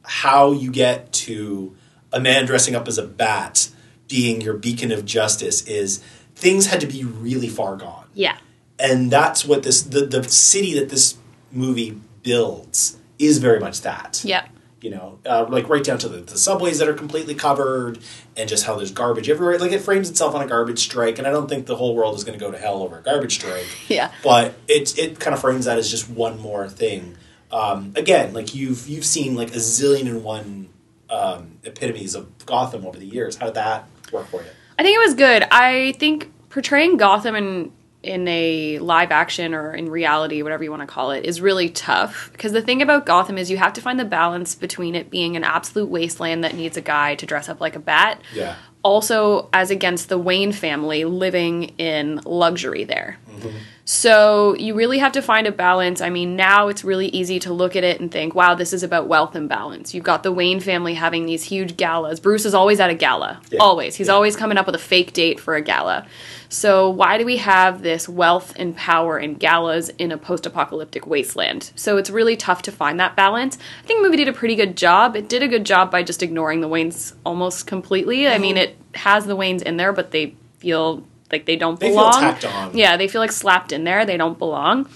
how 0.02 0.52
you 0.52 0.70
get 0.70 1.12
to 1.12 1.76
a 2.10 2.20
man 2.20 2.46
dressing 2.46 2.74
up 2.74 2.88
as 2.88 2.96
a 2.96 3.06
bat 3.06 3.68
being 4.08 4.40
your 4.40 4.54
beacon 4.54 4.92
of 4.92 5.04
justice 5.04 5.66
is 5.66 6.02
things 6.35 6.66
had 6.66 6.80
to 6.80 6.87
be 6.87 7.05
really 7.05 7.49
far 7.49 7.76
gone. 7.76 8.07
Yeah. 8.14 8.37
And 8.78 9.11
that's 9.11 9.45
what 9.45 9.62
this, 9.62 9.82
the, 9.82 10.05
the 10.07 10.24
city 10.24 10.74
that 10.78 10.89
this 10.89 11.16
movie 11.53 12.01
builds 12.22 12.99
is 13.18 13.39
very 13.39 13.61
much 13.61 13.82
that 13.82 14.20
Yeah. 14.24 14.47
you 14.80 14.91
know, 14.91 15.18
uh, 15.24 15.47
like 15.49 15.68
right 15.68 15.85
down 15.85 15.99
to 15.99 16.09
the, 16.09 16.18
the 16.18 16.37
subways 16.37 16.78
that 16.80 16.89
are 16.89 16.95
completely 16.95 17.35
covered, 17.35 17.99
and 18.37 18.49
just 18.49 18.64
how 18.66 18.74
there's 18.76 18.91
garbage 18.91 19.30
everywhere. 19.30 19.59
Like 19.59 19.70
it 19.72 19.80
frames 19.80 20.11
itself 20.11 20.35
on 20.35 20.43
a 20.43 20.47
garbage 20.47 20.80
strike, 20.80 21.18
and 21.18 21.26
I 21.26 21.30
don't 21.30 21.49
think 21.49 21.66
the 21.66 21.76
whole 21.76 21.95
world 21.95 22.16
is 22.16 22.24
going 22.24 22.37
to 22.39 22.45
go 22.45 22.51
to 22.51 22.59
hell 22.59 22.82
over 22.82 22.99
a 22.99 23.03
garbage 23.03 23.35
strike. 23.37 23.66
Yeah. 23.89 24.11
but 24.24 24.55
it 24.68 24.99
it 24.99 25.20
kind 25.20 25.32
of 25.35 25.41
frames 25.41 25.64
that 25.66 25.78
as 25.78 25.89
just 25.91 26.11
one 26.11 26.41
more 26.41 26.68
thing. 26.68 27.16
Um, 27.53 27.93
again, 27.95 28.35
like 28.35 28.55
you've 28.55 28.89
you've 28.89 29.05
seen 29.05 29.37
like 29.37 29.51
a 29.53 29.59
zillion 29.59 30.07
and 30.09 30.24
one 30.24 30.68
um, 31.09 31.59
epitomes 31.64 32.14
of 32.16 32.45
Gotham 32.45 32.85
over 32.85 32.99
the 32.99 33.07
years. 33.07 33.37
How 33.37 33.47
did 33.47 33.55
that 33.55 33.87
work 34.12 34.26
for 34.26 34.43
you? 34.43 34.49
I 34.78 34.82
think 34.82 34.96
it 34.96 35.06
was 35.06 35.14
good. 35.14 35.44
I 35.50 35.92
think 35.98 36.30
portraying 36.50 36.96
Gotham 36.96 37.34
in 37.36 37.72
in 38.02 38.28
a 38.28 38.78
live 38.80 39.10
action 39.10 39.54
or 39.54 39.72
in 39.74 39.88
reality, 39.88 40.42
whatever 40.42 40.62
you 40.62 40.70
want 40.70 40.82
to 40.82 40.86
call 40.86 41.10
it, 41.12 41.24
is 41.24 41.40
really 41.40 41.70
tough. 41.70 42.28
Because 42.32 42.52
the 42.52 42.60
thing 42.60 42.82
about 42.82 43.06
Gotham 43.06 43.38
is 43.38 43.50
you 43.50 43.56
have 43.56 43.72
to 43.74 43.80
find 43.80 43.98
the 43.98 44.04
balance 44.04 44.54
between 44.54 44.94
it 44.94 45.08
being 45.08 45.36
an 45.36 45.44
absolute 45.44 45.88
wasteland 45.88 46.44
that 46.44 46.54
needs 46.54 46.76
a 46.76 46.82
guy 46.82 47.14
to 47.14 47.24
dress 47.24 47.48
up 47.48 47.62
like 47.62 47.76
a 47.76 47.78
bat, 47.78 48.20
Yeah. 48.34 48.56
also 48.82 49.48
as 49.54 49.70
against 49.70 50.10
the 50.10 50.18
Wayne 50.18 50.52
family 50.52 51.06
living 51.06 51.72
in 51.78 52.20
luxury 52.26 52.84
there. 52.84 53.16
Mm-hmm. 53.30 53.56
So 53.87 54.55
you 54.57 54.74
really 54.74 54.99
have 54.99 55.12
to 55.12 55.20
find 55.20 55.47
a 55.47 55.53
balance. 55.53 56.01
I 56.01 56.09
mean, 56.09 56.37
now 56.37 56.68
it's 56.68 56.85
really 56.85 57.09
easy 57.09 57.39
to 57.41 57.53
look 57.53 57.76
at 57.76 57.85
it 57.85 58.01
and 58.01 58.11
think, 58.11 58.35
wow, 58.35 58.55
this 58.55 58.72
is 58.72 58.82
about 58.82 59.09
wealth 59.09 59.35
and 59.35 59.47
balance. 59.47 59.93
You've 59.93 60.05
got 60.05 60.22
the 60.22 60.32
Wayne 60.32 60.61
family 60.61 60.95
having 60.95 61.26
these 61.26 61.45
huge 61.45 61.76
galas. 61.76 62.18
Bruce 62.18 62.47
is 62.47 62.55
always 62.55 62.80
at 62.80 62.89
a 62.89 62.95
gala. 62.95 63.43
Yeah. 63.51 63.59
Always. 63.61 63.97
He's 63.97 64.09
Yeah. 64.09 64.14
always 64.14 64.37
coming 64.37 64.57
up 64.57 64.64
with 64.64 64.74
a 64.74 64.78
fake 64.78 65.12
date 65.12 65.39
for 65.39 65.55
a 65.55 65.61
gala. 65.61 66.07
So 66.49 66.89
why 66.89 67.18
do 67.18 67.26
we 67.26 67.37
have 67.39 67.82
this 67.82 68.09
wealth 68.09 68.55
and 68.57 68.74
power 68.74 69.18
and 69.18 69.39
galas 69.39 69.91
in 69.99 70.12
a 70.12 70.16
post-apocalyptic 70.16 71.07
wasteland? 71.07 71.70
So 71.74 71.99
it's 71.99 72.09
really 72.09 72.37
tough 72.37 72.62
to 72.62 72.72
find 72.72 72.99
that 73.01 73.16
balance. 73.16 73.59
I 73.82 73.87
think 73.87 73.99
the 73.99 74.05
movie 74.05 74.16
did 74.16 74.28
a 74.28 74.32
pretty 74.32 74.55
good 74.55 74.76
job. 74.78 75.14
It 75.14 75.28
did 75.28 75.43
a 75.43 75.49
good 75.49 75.64
job 75.64 75.91
by 75.91 76.03
just 76.03 76.22
ignoring 76.22 76.62
the 76.62 76.68
Waynes 76.68 77.12
almost 77.26 77.66
completely. 77.66 78.28
I 78.28 78.39
mean, 78.39 78.57
mm-hmm. 78.57 78.64
it 78.64 78.99
has 78.99 79.26
the 79.26 79.37
Waynes 79.37 79.62
in 79.62 79.76
there, 79.76 79.93
but 79.93 80.11
they 80.11 80.37
feel 80.59 81.05
like 81.32 81.46
they 81.46 81.56
don't 81.56 81.78
They 81.80 81.88
feel 81.88 81.96
belong. 81.96 82.20
tacked 82.20 82.44
on. 82.44 82.76
Yeah, 82.76 82.96
they 82.96 83.08
feel 83.08 83.20
like 83.20 83.32
slapped 83.32 83.72
in 83.72 83.84
there. 83.84 84.04
They 84.06 84.16
don't 84.16 84.38
belong. 84.38 84.88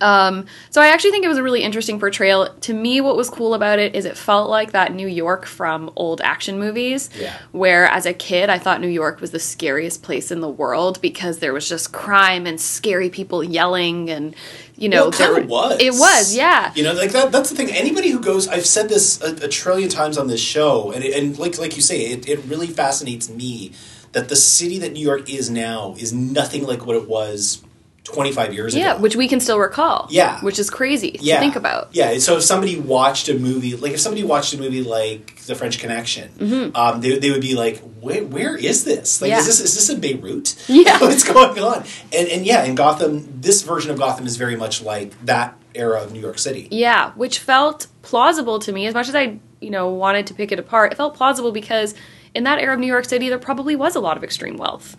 Um, 0.00 0.46
so 0.70 0.80
I 0.80 0.88
actually 0.88 1.10
think 1.10 1.24
it 1.24 1.28
was 1.28 1.38
a 1.38 1.42
really 1.42 1.64
interesting 1.64 1.98
portrayal. 1.98 2.54
To 2.60 2.72
me, 2.72 3.00
what 3.00 3.16
was 3.16 3.28
cool 3.28 3.52
about 3.52 3.80
it 3.80 3.96
is 3.96 4.04
it 4.04 4.16
felt 4.16 4.48
like 4.48 4.70
that 4.70 4.94
New 4.94 5.08
York 5.08 5.44
from 5.44 5.90
old 5.96 6.20
action 6.20 6.58
movies. 6.60 7.10
Yeah. 7.18 7.36
Where 7.50 7.86
as 7.86 8.06
a 8.06 8.12
kid, 8.14 8.48
I 8.48 8.58
thought 8.58 8.80
New 8.80 8.86
York 8.86 9.20
was 9.20 9.32
the 9.32 9.40
scariest 9.40 10.04
place 10.04 10.30
in 10.30 10.40
the 10.40 10.48
world 10.48 11.00
because 11.00 11.40
there 11.40 11.52
was 11.52 11.68
just 11.68 11.92
crime 11.92 12.46
and 12.46 12.60
scary 12.60 13.10
people 13.10 13.42
yelling 13.42 14.08
and 14.08 14.36
you 14.76 14.88
know 14.88 15.10
Well, 15.10 15.10
it 15.10 15.18
there 15.18 15.46
was. 15.46 15.76
It 15.80 15.92
was, 15.94 16.36
yeah. 16.36 16.72
You 16.76 16.84
know, 16.84 16.92
like 16.92 17.10
that. 17.10 17.32
That's 17.32 17.50
the 17.50 17.56
thing. 17.56 17.72
Anybody 17.72 18.10
who 18.10 18.20
goes, 18.20 18.46
I've 18.46 18.66
said 18.66 18.88
this 18.88 19.20
a, 19.20 19.46
a 19.46 19.48
trillion 19.48 19.88
times 19.88 20.16
on 20.16 20.28
this 20.28 20.40
show, 20.40 20.92
and 20.92 21.02
and 21.02 21.36
like 21.40 21.58
like 21.58 21.74
you 21.74 21.82
say, 21.82 22.02
it, 22.02 22.28
it 22.28 22.38
really 22.44 22.68
fascinates 22.68 23.28
me 23.28 23.72
that 24.12 24.28
the 24.28 24.36
city 24.36 24.78
that 24.78 24.92
New 24.92 25.04
York 25.04 25.28
is 25.30 25.50
now 25.50 25.94
is 25.98 26.12
nothing 26.12 26.66
like 26.66 26.86
what 26.86 26.96
it 26.96 27.08
was 27.08 27.62
twenty 28.04 28.32
five 28.32 28.54
years 28.54 28.74
Yeah, 28.74 28.80
ago. 28.80 28.94
Yeah, 28.96 29.00
which 29.02 29.16
we 29.16 29.28
can 29.28 29.38
still 29.38 29.58
recall. 29.58 30.06
Yeah. 30.10 30.40
Which 30.40 30.58
is 30.58 30.70
crazy 30.70 31.18
yeah. 31.20 31.34
to 31.36 31.40
think 31.40 31.56
about. 31.56 31.88
Yeah. 31.92 32.18
So 32.18 32.38
if 32.38 32.42
somebody 32.42 32.78
watched 32.80 33.28
a 33.28 33.34
movie, 33.34 33.76
like 33.76 33.92
if 33.92 34.00
somebody 34.00 34.24
watched 34.24 34.54
a 34.54 34.58
movie 34.58 34.82
like 34.82 35.36
The 35.42 35.54
French 35.54 35.78
Connection, 35.78 36.72
um, 36.74 37.02
they, 37.02 37.18
they 37.18 37.30
would 37.30 37.42
be 37.42 37.54
like, 37.54 37.80
where, 38.00 38.24
where 38.24 38.56
is 38.56 38.84
this? 38.84 39.20
Like, 39.20 39.28
Mm-hmm. 39.30 39.34
Yeah. 39.34 39.40
is 39.40 39.46
this 39.46 39.60
is 39.60 39.74
this 39.74 39.90
in 39.90 40.00
Beirut? 40.00 40.54
Yeah. 40.68 40.98
What's 41.00 41.24
going 41.24 41.58
on? 41.58 41.84
And 42.12 42.28
and 42.28 42.46
yeah, 42.46 42.64
in 42.64 42.74
Gotham, 42.76 43.40
this 43.42 43.60
version 43.62 43.90
of 43.90 43.98
Gotham 43.98 44.26
is 44.26 44.36
very 44.38 44.56
much 44.56 44.80
like 44.82 45.12
that 45.26 45.54
era 45.74 46.02
of 46.02 46.12
New 46.12 46.20
York 46.20 46.38
City. 46.38 46.66
Yeah, 46.70 47.12
which 47.12 47.38
felt 47.40 47.88
plausible 48.00 48.58
to 48.60 48.72
me 48.72 48.86
as 48.86 48.94
much 48.94 49.08
as 49.08 49.14
I, 49.14 49.38
you 49.60 49.68
know, 49.68 49.90
wanted 49.90 50.26
to 50.28 50.34
pick 50.34 50.50
it 50.50 50.58
apart. 50.58 50.92
It 50.92 50.96
felt 50.96 51.14
plausible 51.14 51.52
because 51.52 51.94
in 52.38 52.44
that 52.44 52.60
era 52.60 52.72
of 52.74 52.78
New 52.80 52.86
York 52.86 53.04
City, 53.04 53.28
there 53.28 53.38
probably 53.38 53.74
was 53.74 53.96
a 53.96 54.00
lot 54.00 54.16
of 54.16 54.22
extreme 54.22 54.56
wealth. 54.56 54.96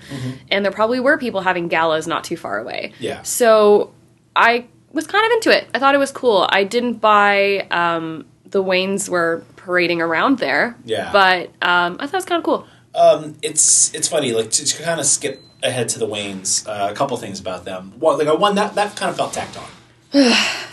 And 0.51 0.65
there 0.65 0.73
probably 0.73 0.99
were 0.99 1.17
people 1.17 1.39
having 1.39 1.69
galas 1.69 2.05
not 2.05 2.25
too 2.25 2.35
far 2.35 2.59
away. 2.59 2.91
Yeah. 2.99 3.21
So 3.23 3.93
I 4.35 4.65
was 4.91 5.07
kind 5.07 5.25
of 5.25 5.31
into 5.31 5.49
it. 5.57 5.67
I 5.73 5.79
thought 5.79 5.95
it 5.95 5.99
was 5.99 6.11
cool. 6.11 6.45
I 6.49 6.65
didn't 6.65 6.95
buy 6.95 7.65
um, 7.71 8.25
the 8.45 8.61
Waynes 8.61 9.07
were 9.07 9.43
parading 9.55 10.01
around 10.01 10.39
there. 10.39 10.75
Yeah. 10.83 11.11
But 11.13 11.45
um, 11.61 11.95
I 11.99 12.07
thought 12.07 12.15
it 12.15 12.23
was 12.23 12.25
kind 12.25 12.39
of 12.39 12.43
cool. 12.43 12.67
Um, 12.93 13.35
it's 13.41 13.93
it's 13.93 14.09
funny, 14.09 14.33
like 14.33 14.49
to, 14.51 14.65
to 14.65 14.83
kind 14.83 14.99
of 14.99 15.05
skip 15.05 15.41
ahead 15.63 15.87
to 15.89 15.99
the 15.99 16.07
Waynes. 16.07 16.67
Uh, 16.67 16.91
a 16.91 16.95
couple 16.95 17.15
things 17.17 17.39
about 17.39 17.63
them. 17.63 17.93
One, 17.99 18.17
like 18.17 18.27
I 18.27 18.33
one 18.33 18.55
that 18.55 18.75
that 18.75 18.97
kind 18.97 19.09
of 19.09 19.15
felt 19.15 19.31
tacked 19.33 19.57
on. 19.57 19.69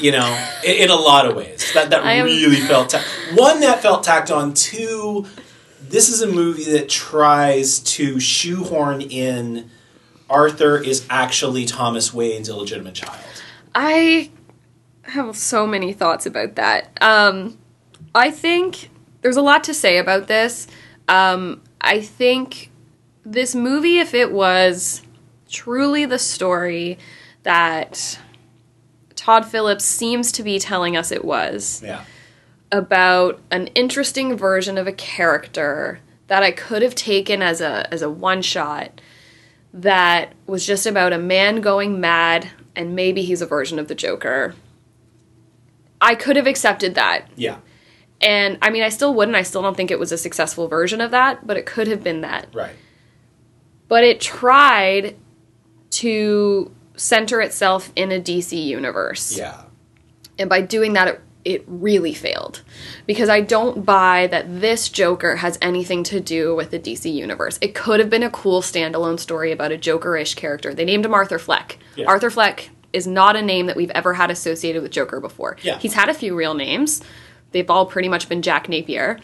you 0.01 0.13
know, 0.13 0.49
in, 0.65 0.85
in 0.85 0.91
a 0.91 0.97
lot 0.97 1.27
of 1.27 1.37
ways, 1.37 1.73
that 1.75 1.91
that 1.91 2.03
am- 2.05 2.25
really 2.25 2.57
felt 2.57 2.91
ta- 2.91 3.05
one 3.35 3.61
that 3.61 3.83
felt 3.83 4.03
tacked 4.03 4.31
on. 4.31 4.55
Two, 4.55 5.27
this 5.89 6.09
is 6.09 6.23
a 6.23 6.27
movie 6.27 6.65
that 6.73 6.89
tries 6.89 7.79
to 7.81 8.19
shoehorn 8.21 9.01
in 9.01 9.71
Arthur 10.29 10.79
is 10.79 11.07
actually 11.09 11.65
Thomas 11.65 12.13
Wayne's 12.13 12.49
illegitimate 12.49 12.95
child. 12.95 13.19
I 13.75 14.31
have 15.03 15.37
so 15.37 15.67
many 15.67 15.93
thoughts 15.93 16.27
about 16.27 16.57
that. 16.57 16.97
Um, 17.01 17.59
I 18.15 18.31
think 18.31 18.91
there's 19.23 19.37
a 19.37 19.43
lot 19.43 19.63
to 19.65 19.75
say 19.75 19.99
about 19.99 20.27
this. 20.27 20.67
Um, 21.09 21.63
I 21.81 22.01
think 22.01 22.71
this 23.25 23.55
movie, 23.55 23.99
if 23.99 24.15
it 24.15 24.33
was 24.33 25.03
truly 25.49 26.05
the 26.07 26.19
story 26.19 26.99
that 27.45 28.19
Todd 29.15 29.47
Phillips 29.47 29.85
seems 29.85 30.33
to 30.33 30.43
be 30.43 30.59
telling 30.59 30.97
us 30.97 31.13
it 31.13 31.25
was, 31.25 31.83
Yeah, 31.85 32.05
about 32.77 33.41
an 33.51 33.69
interesting 33.69 34.37
version 34.37 34.79
of 34.79 34.87
a 34.87 34.93
character 34.93 36.01
that 36.29 36.43
I 36.43 36.51
could 36.53 36.83
have 36.83 36.95
taken 36.95 37.43
as 37.43 37.61
a 37.61 37.93
as 37.93 38.03
a 38.03 38.11
one 38.11 38.43
shot 38.43 39.01
that 39.73 40.35
was 40.47 40.67
just 40.67 40.87
about 40.87 41.13
a 41.13 41.19
man 41.19 41.61
going 41.61 42.01
mad 42.01 42.51
and 42.75 42.95
maybe 42.95 43.23
he's 43.23 43.43
a 43.43 43.47
version 43.47 43.79
of 43.79 43.89
the 43.89 43.95
Joker. 43.95 44.55
I 46.01 46.15
could 46.15 46.37
have 46.37 46.47
accepted 46.47 46.95
that. 46.95 47.29
yeah, 47.37 47.59
And 48.21 48.59
I 48.61 48.71
mean 48.71 48.83
I 48.83 48.91
still 48.91 49.15
wouldn't. 49.15 49.37
I 49.37 49.43
still 49.43 49.63
don't 49.63 49.77
think 49.77 49.91
it 49.91 49.99
was 49.99 50.13
a 50.13 50.19
successful 50.19 50.69
version 50.69 51.01
of 51.01 51.11
that, 51.13 51.47
but 51.47 51.57
it 51.57 51.67
could 51.67 51.87
have 51.89 52.03
been 52.05 52.21
that. 52.21 52.49
right. 52.53 52.75
But 53.89 54.03
it 54.05 54.21
tried 54.21 55.17
to 55.91 56.75
center 56.97 57.41
itself 57.41 57.93
in 57.95 58.11
a 58.11 58.21
DC 58.21 58.61
universe. 58.63 59.39
Yeah, 59.39 59.63
And 60.39 60.51
by 60.51 60.61
doing 60.61 60.95
that, 60.95 61.09
it, 61.09 61.21
it 61.47 61.63
really 61.69 62.13
failed. 62.13 62.63
Because 63.07 63.29
I 63.29 63.41
don't 63.41 63.87
buy 63.87 64.27
that 64.33 64.61
this 64.61 64.89
Joker 64.89 65.37
has 65.37 65.57
anything 65.63 66.03
to 66.05 66.21
do 66.21 66.57
with 66.57 66.73
the 66.73 66.79
DC 66.79 67.11
universe. 67.11 67.57
It 67.61 67.73
could 67.73 68.01
have 68.01 68.11
been 68.11 68.25
a 68.25 68.31
cool 68.31 68.61
standalone 68.63 69.21
story 69.21 69.53
about 69.53 69.71
a 69.71 69.79
Joker 69.79 70.17
ish 70.17 70.35
character. 70.35 70.75
They 70.75 70.85
named 70.85 71.07
him 71.07 71.15
Arthur 71.15 71.39
Fleck. 71.39 71.79
Yeah. 71.95 72.07
Arthur 72.07 72.31
Fleck 72.31 72.71
is 72.93 73.07
not 73.07 73.37
a 73.37 73.43
name 73.43 73.67
that 73.67 73.77
we've 73.77 73.91
ever 73.91 74.13
had 74.15 74.29
associated 74.29 74.83
with 74.83 74.91
Joker 74.91 75.21
before. 75.21 75.57
Yeah. 75.63 75.79
He's 75.79 75.95
had 75.95 76.09
a 76.09 76.15
few 76.15 76.35
real 76.35 76.55
names, 76.55 77.01
they've 77.53 77.71
all 77.71 77.87
pretty 77.87 78.09
much 78.09 78.29
been 78.29 78.43
Jack 78.43 78.69
Napier. 78.69 79.21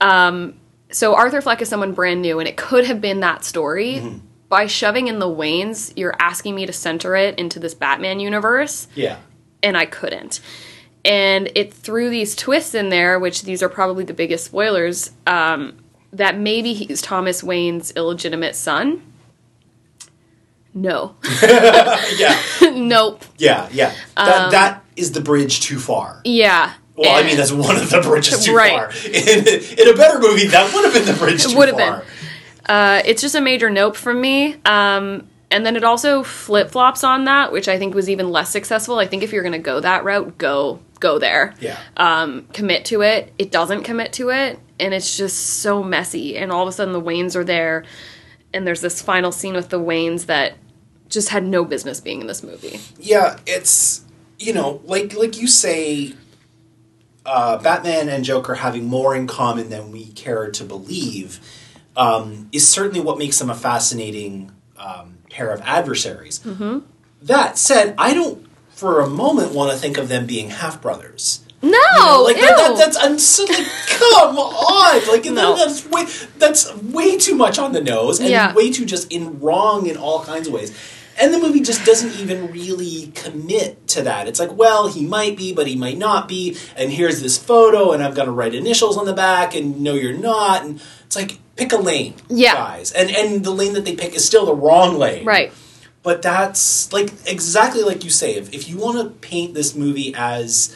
Um, 0.00 0.54
so 0.90 1.14
Arthur 1.14 1.42
Fleck 1.42 1.60
is 1.60 1.68
someone 1.68 1.92
brand 1.92 2.22
new, 2.22 2.38
and 2.38 2.48
it 2.48 2.56
could 2.56 2.86
have 2.86 3.02
been 3.02 3.20
that 3.20 3.44
story. 3.44 3.96
Mm-hmm. 3.96 4.18
By 4.48 4.66
shoving 4.66 5.08
in 5.08 5.18
the 5.18 5.28
Waynes, 5.28 5.92
you're 5.94 6.16
asking 6.18 6.54
me 6.54 6.66
to 6.66 6.72
center 6.72 7.14
it 7.14 7.38
into 7.38 7.60
this 7.60 7.74
Batman 7.74 8.18
universe 8.18 8.88
yeah, 8.96 9.18
and 9.62 9.76
I 9.76 9.86
couldn't. 9.86 10.40
And 11.04 11.50
it 11.54 11.72
threw 11.72 12.10
these 12.10 12.36
twists 12.36 12.74
in 12.74 12.90
there, 12.90 13.18
which 13.18 13.42
these 13.44 13.62
are 13.62 13.68
probably 13.70 14.04
the 14.04 14.12
biggest 14.12 14.44
spoilers, 14.44 15.12
um, 15.26 15.78
that 16.12 16.36
maybe 16.38 16.74
he's 16.74 17.00
Thomas 17.00 17.42
Wayne's 17.42 17.90
illegitimate 17.92 18.54
son. 18.54 19.02
No. 20.74 21.16
yeah, 21.42 22.40
nope. 22.74 23.24
yeah, 23.38 23.68
yeah. 23.72 23.94
That 24.16 24.50
that 24.52 24.84
is 24.96 25.12
the 25.12 25.20
bridge 25.20 25.60
too 25.60 25.78
far. 25.78 26.20
Yeah. 26.24 26.74
Well, 26.96 27.16
I 27.18 27.26
mean, 27.26 27.36
that's 27.38 27.50
one 27.50 27.76
of 27.76 27.88
the 27.88 28.02
bridges 28.02 28.44
too 28.44 28.54
Right. 28.54 28.72
far. 28.72 28.90
In, 29.06 29.46
in 29.48 29.88
a 29.88 29.96
better 29.96 30.18
movie, 30.18 30.48
that 30.48 30.72
would 30.74 30.84
have 30.84 30.92
been 30.92 31.06
the 31.06 31.18
bridge 31.18 31.42
too 31.44 31.56
would 31.56 31.68
have 31.68 31.76
been. 31.78 32.02
uh, 32.66 33.00
it's 33.06 33.22
just 33.22 33.34
a 33.34 33.40
major 33.40 33.70
nope 33.70 33.96
from 33.96 34.20
me. 34.20 34.56
Um, 34.66 35.26
and 35.50 35.66
then 35.66 35.76
it 35.76 35.84
also 35.84 36.22
flip 36.22 36.70
flops 36.70 37.02
on 37.02 37.24
that, 37.24 37.52
which 37.52 37.68
I 37.68 37.78
think 37.78 37.94
was 37.94 38.08
even 38.08 38.30
less 38.30 38.50
successful. 38.50 38.98
I 38.98 39.06
think 39.06 39.22
if 39.22 39.32
you're 39.32 39.42
going 39.42 39.52
to 39.52 39.58
go 39.58 39.80
that 39.80 40.04
route, 40.04 40.38
go 40.38 40.80
go 41.00 41.18
there. 41.18 41.54
Yeah. 41.60 41.78
um, 41.96 42.46
commit 42.52 42.84
to 42.86 43.02
it. 43.02 43.32
It 43.38 43.50
doesn't 43.50 43.84
commit 43.84 44.12
to 44.14 44.30
it, 44.30 44.58
and 44.78 44.94
it's 44.94 45.16
just 45.16 45.36
so 45.60 45.82
messy. 45.82 46.36
And 46.36 46.52
all 46.52 46.62
of 46.62 46.68
a 46.68 46.72
sudden, 46.72 46.92
the 46.92 47.00
Waynes 47.00 47.34
are 47.36 47.44
there, 47.44 47.84
and 48.52 48.66
there's 48.66 48.80
this 48.80 49.02
final 49.02 49.32
scene 49.32 49.54
with 49.54 49.70
the 49.70 49.80
Waynes 49.80 50.26
that 50.26 50.54
just 51.08 51.30
had 51.30 51.44
no 51.44 51.64
business 51.64 52.00
being 52.00 52.20
in 52.20 52.26
this 52.26 52.42
movie. 52.42 52.78
yeah, 52.98 53.38
it's 53.46 54.04
you 54.38 54.52
know, 54.52 54.80
like 54.84 55.14
like 55.14 55.40
you 55.40 55.48
say, 55.48 56.14
uh, 57.26 57.58
Batman 57.58 58.08
and 58.08 58.24
Joker 58.24 58.54
having 58.54 58.84
more 58.84 59.16
in 59.16 59.26
common 59.26 59.68
than 59.68 59.90
we 59.90 60.06
care 60.12 60.50
to 60.50 60.64
believe 60.64 61.40
um, 61.96 62.48
is 62.52 62.66
certainly 62.66 63.00
what 63.00 63.18
makes 63.18 63.38
them 63.38 63.50
a 63.50 63.54
fascinating 63.54 64.52
um, 64.78 65.18
pair 65.30 65.50
of 65.50 65.60
adversaries. 65.62 66.40
Mm-hmm. 66.40 66.80
That 67.22 67.58
said, 67.58 67.94
I 67.98 68.14
don't 68.14 68.46
for 68.70 69.00
a 69.00 69.08
moment 69.08 69.52
want 69.52 69.72
to 69.72 69.78
think 69.78 69.98
of 69.98 70.08
them 70.08 70.26
being 70.26 70.50
half 70.50 70.80
brothers. 70.80 71.44
No, 71.62 71.68
You 71.70 72.06
know, 72.06 72.22
like 72.24 72.36
that, 72.36 72.56
that, 72.56 72.74
that's 72.78 72.96
I'm 72.96 73.18
so 73.18 73.44
like 73.44 73.66
come 73.88 74.38
on 74.38 75.06
like 75.08 75.24
that- 75.24 75.34
that's 75.34 75.86
way 75.86 76.06
that's 76.38 76.74
way 76.76 77.18
too 77.18 77.34
much 77.34 77.58
on 77.58 77.72
the 77.72 77.82
nose 77.82 78.18
and 78.18 78.30
Yeah. 78.30 78.54
way 78.54 78.70
too 78.72 78.86
just 78.86 79.12
in 79.12 79.40
wrong 79.40 79.86
in 79.86 79.98
all 79.98 80.24
kinds 80.24 80.46
of 80.48 80.54
ways 80.54 80.72
and 81.20 81.34
the 81.34 81.38
movie 81.38 81.60
just 81.60 81.84
doesn't 81.84 82.18
even 82.18 82.50
really 82.50 83.12
commit 83.14 83.86
to 83.88 84.00
that 84.04 84.26
it's 84.26 84.40
like 84.40 84.56
well 84.56 84.88
he 84.88 85.04
might 85.04 85.36
be 85.36 85.52
but 85.52 85.66
he 85.66 85.76
might 85.76 85.98
not 85.98 86.26
be 86.28 86.56
and 86.78 86.90
here's 86.92 87.20
this 87.20 87.36
photo 87.36 87.92
and 87.92 88.02
I've 88.02 88.14
got 88.14 88.24
to 88.24 88.30
write 88.30 88.54
initials 88.54 88.96
on 88.96 89.04
the 89.04 89.12
back 89.12 89.54
and 89.54 89.82
no 89.82 89.92
you're 89.92 90.16
not 90.16 90.64
and 90.64 90.80
it's 91.04 91.14
like 91.16 91.40
pick 91.60 91.72
a 91.72 91.76
lane 91.76 92.14
Yeah. 92.28 92.54
guys 92.54 92.90
and 92.92 93.10
and 93.10 93.44
the 93.44 93.50
lane 93.60 93.74
that 93.74 93.84
they 93.84 93.94
pick 93.94 94.14
is 94.14 94.24
still 94.24 94.46
the 94.46 94.54
wrong 94.54 94.98
lane 94.98 95.24
right. 95.26 95.52
but 96.02 96.22
that's 96.22 96.92
like 96.92 97.10
exactly 97.26 97.82
like 97.82 98.02
you 98.04 98.10
say. 98.10 98.30
If, 98.34 98.52
if 98.54 98.68
you 98.68 98.76
want 98.78 98.96
to 98.98 99.10
paint 99.28 99.52
this 99.54 99.74
movie 99.74 100.14
as 100.16 100.74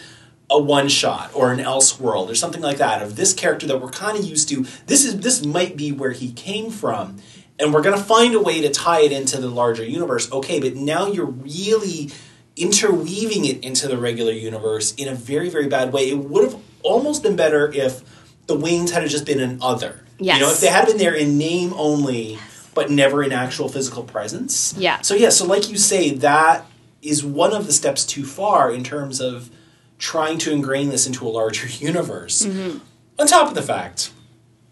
a 0.50 0.58
one 0.60 0.88
shot 0.88 1.30
or 1.34 1.52
an 1.52 1.58
Elseworld 1.58 2.28
or 2.30 2.34
something 2.34 2.60
like 2.60 2.76
that 2.76 3.00
of 3.02 3.16
this 3.16 3.32
character 3.32 3.66
that 3.68 3.80
we're 3.80 3.88
kind 4.04 4.18
of 4.18 4.24
used 4.24 4.48
to, 4.50 4.66
this 4.86 5.04
is 5.06 5.20
this 5.20 5.42
might 5.44 5.74
be 5.76 5.90
where 5.90 6.12
he 6.12 6.30
came 6.32 6.70
from, 6.70 7.16
and 7.58 7.72
we're 7.72 7.80
going 7.82 7.96
to 7.96 8.04
find 8.04 8.34
a 8.34 8.40
way 8.48 8.60
to 8.60 8.68
tie 8.70 9.00
it 9.00 9.10
into 9.12 9.40
the 9.40 9.48
larger 9.48 9.84
universe. 9.84 10.30
Okay, 10.30 10.60
but 10.60 10.76
now 10.76 11.06
you're 11.06 11.24
really 11.24 12.10
interweaving 12.56 13.44
it 13.46 13.64
into 13.64 13.88
the 13.88 13.96
regular 13.98 14.32
universe 14.32 14.94
in 14.94 15.08
a 15.08 15.14
very, 15.14 15.48
very 15.48 15.66
bad 15.66 15.92
way. 15.92 16.10
It 16.10 16.18
would 16.18 16.44
have 16.44 16.60
almost 16.82 17.22
been 17.22 17.36
better 17.36 17.72
if 17.72 18.02
the 18.46 18.56
Waynes 18.56 18.90
had 18.90 19.08
just 19.08 19.24
been 19.26 19.40
an 19.40 19.58
other. 19.62 20.03
Yes. 20.18 20.38
You 20.38 20.46
know, 20.46 20.52
if 20.52 20.60
they 20.60 20.68
had 20.68 20.86
been 20.86 20.98
there 20.98 21.14
in 21.14 21.38
name 21.38 21.72
only, 21.74 22.38
but 22.74 22.90
never 22.90 23.22
in 23.22 23.32
actual 23.32 23.68
physical 23.68 24.02
presence. 24.02 24.74
Yeah. 24.76 25.00
So, 25.00 25.14
yeah, 25.14 25.30
so 25.30 25.46
like 25.46 25.70
you 25.70 25.76
say, 25.76 26.10
that 26.10 26.66
is 27.02 27.24
one 27.24 27.52
of 27.52 27.66
the 27.66 27.72
steps 27.72 28.04
too 28.04 28.24
far 28.24 28.72
in 28.72 28.82
terms 28.82 29.20
of 29.20 29.50
trying 29.98 30.38
to 30.38 30.52
ingrain 30.52 30.88
this 30.88 31.06
into 31.06 31.26
a 31.26 31.30
larger 31.30 31.66
universe. 31.84 32.44
Mm-hmm. 32.44 32.78
On 33.18 33.26
top 33.26 33.48
of 33.48 33.54
the 33.54 33.62
fact, 33.62 34.12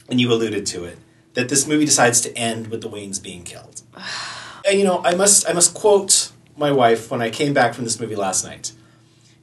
and 0.09 0.21
you 0.21 0.33
alluded 0.33 0.67
to 0.67 0.85
it, 0.85 0.99
that 1.35 1.49
this 1.49 1.67
movie 1.67 1.85
decides 1.85 2.21
to 2.23 2.37
end 2.37 2.69
with 2.69 2.83
the 2.83 2.89
Waynes 2.89 3.23
being 3.23 3.45
killed. 3.45 3.83
And 4.65 4.79
you 4.79 4.85
know, 4.85 5.03
I 5.05 5.17
must 5.17 5.49
I 5.51 5.53
must 5.53 5.75
quote 5.75 6.31
my 6.57 6.71
wife 6.71 7.11
when 7.11 7.21
I 7.21 7.31
came 7.31 7.53
back 7.53 7.75
from 7.75 7.83
this 7.83 7.99
movie 7.99 8.15
last 8.15 8.45
night. 8.45 8.71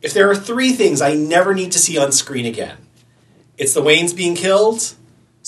If 0.02 0.14
there 0.14 0.30
are 0.32 0.36
three 0.36 0.72
things 0.72 1.02
I 1.02 1.14
never 1.14 1.54
need 1.54 1.74
to 1.74 1.78
see 1.80 1.98
on 1.98 2.14
screen 2.14 2.46
again, 2.46 2.78
it's 3.58 3.74
the 3.74 3.82
Waynes 3.82 4.16
being 4.16 4.34
killed, 4.34 4.94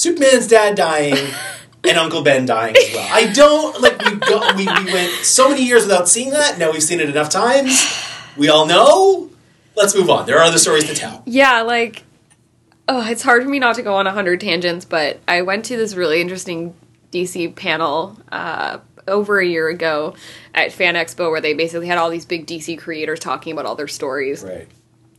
Superman's 0.02 0.48
dad 0.48 0.76
dying, 0.76 1.16
and 1.88 1.98
Uncle 1.98 2.24
Ben 2.24 2.46
dying 2.48 2.76
as 2.76 2.92
well. 2.94 3.08
I 3.12 3.32
don't 3.32 3.80
like 3.82 4.04
we 4.04 4.16
go 4.16 4.40
we, 4.56 4.66
we 4.66 4.92
went 4.94 5.12
so 5.24 5.50
many 5.50 5.64
years 5.64 5.84
without 5.84 6.10
seeing 6.10 6.32
that. 6.32 6.58
Now 6.58 6.72
we've 6.72 6.82
seen 6.82 7.00
it 7.00 7.10
enough 7.10 7.30
times. 7.30 7.88
We 8.36 8.50
all 8.50 8.66
know. 8.66 9.30
Let's 9.76 9.96
move 9.96 10.10
on. 10.10 10.26
There 10.26 10.38
are 10.38 10.44
other 10.44 10.58
stories 10.58 10.86
to 10.86 10.96
tell. 10.96 11.22
Yeah, 11.26 11.62
like, 11.62 12.04
oh, 12.88 13.08
it's 13.10 13.22
hard 13.22 13.44
for 13.44 13.50
me 13.50 13.60
not 13.60 13.76
to 13.76 13.84
go 13.84 13.94
on 13.94 14.08
a 14.08 14.12
hundred 14.12 14.42
tangents, 14.42 14.86
but 14.86 15.20
I 15.28 15.44
went 15.44 15.66
to 15.66 15.78
this 15.78 15.94
really 15.94 16.20
interesting 16.20 16.74
DC 17.12 17.56
panel 17.56 18.18
uh, 18.32 18.80
over 19.08 19.40
a 19.40 19.46
year 19.46 19.70
ago 19.70 20.16
at 20.56 20.72
Fan 20.72 20.96
Expo 20.96 21.30
where 21.30 21.42
they 21.42 21.54
basically 21.54 21.88
had 21.88 21.98
all 22.00 22.10
these 22.10 22.26
big 22.26 22.48
DC 22.48 22.78
creators 22.80 23.20
talking 23.20 23.54
about 23.54 23.66
all 23.66 23.76
their 23.76 23.88
stories, 23.88 24.44
Right. 24.44 24.68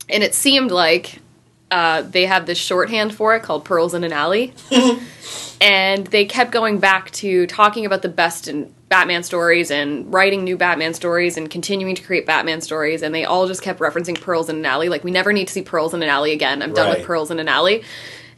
and 0.09 0.23
it 0.23 0.33
seemed 0.35 0.71
like 0.71 1.19
uh, 1.73 2.01
they 2.03 2.25
have 2.25 2.45
this 2.45 2.57
shorthand 2.57 3.13
for 3.15 3.35
it 3.35 3.41
called 3.43 3.65
"Pearls 3.65 3.93
in 3.93 4.03
an 4.03 4.13
Alley," 4.13 4.53
and 5.61 6.05
they 6.07 6.25
kept 6.25 6.51
going 6.51 6.79
back 6.79 7.09
to 7.11 7.47
talking 7.47 7.85
about 7.85 8.01
the 8.01 8.09
best 8.09 8.47
in 8.47 8.73
Batman 8.89 9.23
stories 9.23 9.71
and 9.71 10.13
writing 10.13 10.43
new 10.43 10.57
Batman 10.57 10.93
stories 10.93 11.37
and 11.37 11.49
continuing 11.49 11.95
to 11.95 12.03
create 12.03 12.25
Batman 12.25 12.61
stories, 12.61 13.01
and 13.01 13.13
they 13.15 13.25
all 13.25 13.47
just 13.47 13.61
kept 13.61 13.79
referencing 13.79 14.19
Pearls 14.19 14.49
in 14.49 14.57
an 14.57 14.65
Alley. 14.65 14.89
Like 14.89 15.03
we 15.03 15.11
never 15.11 15.33
need 15.33 15.47
to 15.47 15.53
see 15.53 15.61
Pearls 15.63 15.93
in 15.93 16.03
an 16.03 16.09
Alley 16.09 16.31
again. 16.31 16.61
I'm 16.61 16.73
done 16.73 16.89
Right. 16.89 16.97
with 16.99 17.07
Pearls 17.07 17.31
in 17.31 17.39
an 17.39 17.47
Alley. 17.47 17.83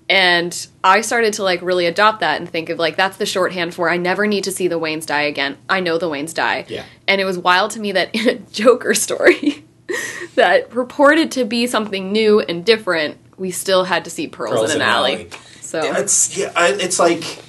And 0.07 0.67
I 0.83 1.01
started 1.01 1.33
to 1.33 1.43
like 1.43 1.63
really 1.63 1.87
adopt 1.87 2.19
that 2.19 2.39
and 2.39 2.47
think 2.47 2.69
of 2.69 2.77
like 2.77 2.95
that's 2.95 3.17
the 3.17 3.25
shorthand 3.25 3.73
for 3.73 3.89
I 3.89 3.97
never 3.97 4.27
need 4.27 4.43
to 4.43 4.51
see 4.51 4.67
the 4.67 4.79
Waynes 4.79 5.07
die 5.07 5.23
again. 5.23 5.57
I 5.67 5.79
know 5.79 5.97
the 5.97 6.07
Waynes 6.07 6.31
die. 6.31 6.65
Yeah. 6.67 6.85
And 7.07 7.19
it 7.19 7.25
was 7.25 7.39
wild 7.39 7.71
to 7.71 7.79
me 7.79 7.91
that 7.93 8.11
in 8.13 8.29
a 8.29 8.35
Joker 8.35 8.93
story 8.93 9.65
that 10.35 10.69
purported 10.69 11.31
to 11.31 11.43
be 11.43 11.65
something 11.65 12.11
new 12.11 12.39
and 12.39 12.63
different, 12.63 13.17
we 13.37 13.51
still 13.51 13.83
had 13.83 14.05
to 14.05 14.09
see 14.09 14.27
Pearls, 14.27 14.53
Pearls 14.55 14.75
in 14.75 14.81
an, 14.81 14.87
alley. 14.87 15.29
So 15.61 15.79
It's 15.97 16.37
yeah, 16.37 16.51
it's 16.55 16.99
like 16.99 17.39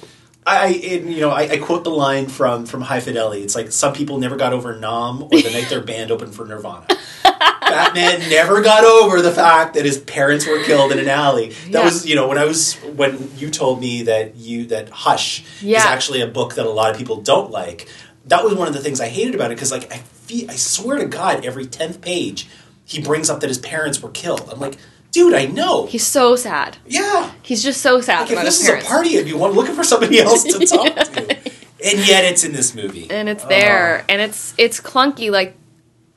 I, 0.45 0.69
it, 0.69 1.03
you 1.03 1.19
know 1.21 1.29
I, 1.29 1.41
I 1.43 1.57
quote 1.57 1.83
the 1.83 1.89
line 1.91 2.27
from 2.27 2.65
from 2.65 2.81
High 2.81 2.99
Fidelity. 2.99 3.41
It's 3.41 3.55
like 3.55 3.71
some 3.71 3.93
people 3.93 4.17
never 4.17 4.35
got 4.37 4.53
over 4.53 4.75
Nam 4.77 5.23
or 5.23 5.29
the 5.29 5.49
night 5.51 5.67
their 5.69 5.81
band 5.83 6.11
opened 6.11 6.33
for 6.33 6.45
Nirvana. 6.45 6.85
Batman 7.61 8.29
never 8.29 8.61
got 8.61 8.83
over 8.85 9.21
the 9.21 9.31
fact 9.31 9.73
that 9.73 9.83
his 9.85 9.97
parents 9.97 10.47
were 10.47 10.63
killed 10.63 10.91
in 10.93 10.99
an 10.99 11.09
alley. 11.09 11.49
That 11.49 11.69
Yeah. 11.71 11.83
was 11.83 12.05
you 12.05 12.15
know 12.15 12.27
when 12.27 12.37
I 12.37 12.45
was 12.45 12.75
when 12.75 13.29
you 13.37 13.49
told 13.49 13.81
me 13.81 14.03
that 14.03 14.35
you 14.37 14.65
that 14.67 14.89
Hush 14.89 15.43
is 15.61 15.75
actually 15.83 16.21
a 16.21 16.27
book 16.27 16.55
that 16.55 16.65
a 16.65 16.69
lot 16.69 16.91
of 16.91 16.97
people 16.97 17.21
don't 17.21 17.51
like. 17.51 17.87
That 18.25 18.43
was 18.43 18.53
one 18.55 18.67
of 18.67 18.73
the 18.73 18.81
things 18.81 18.99
I 18.99 19.07
hated 19.07 19.35
about 19.35 19.51
it 19.51 19.55
because 19.55 19.71
like 19.71 19.91
I 19.91 19.97
feel, 19.97 20.49
I 20.51 20.55
swear 20.55 20.97
to 20.97 21.05
God 21.05 21.45
every 21.45 21.65
tenth 21.65 22.01
page 22.01 22.47
he 22.85 23.01
brings 23.01 23.29
up 23.29 23.41
that 23.41 23.47
his 23.49 23.57
parents 23.57 24.01
were 24.01 24.09
killed. 24.09 24.49
I'm 24.51 24.59
like, 24.61 24.77
dude, 25.17 25.33
I 25.33 25.45
know. 25.45 25.85
he's 25.87 26.05
so 26.05 26.35
sad. 26.35 26.77
yeah. 26.85 27.31
He's 27.41 27.63
just 27.63 27.81
so 27.81 28.01
sad 28.01 28.21
Like 28.21 28.27
if 28.27 28.33
about 28.33 28.45
this 28.45 28.59
his 28.59 28.69
is 28.69 28.83
a 28.83 28.87
party 28.87 29.17
of 29.17 29.27
you, 29.27 29.43
I'm 29.43 29.51
looking 29.53 29.75
for 29.75 29.83
somebody 29.83 30.19
else 30.27 30.43
to 30.43 30.65
talk 30.65 30.93
to, 30.95 31.35
and 31.83 32.07
yet 32.07 32.23
it's 32.25 32.43
in 32.43 32.53
this 32.53 32.75
movie. 32.75 33.09
and 33.09 33.27
it's 33.29 33.43
there 33.45 33.97
uh-huh. 33.97 34.05
and 34.09 34.21
it's 34.21 34.53
it's 34.57 34.79
clunky 34.79 35.31
like 35.31 35.55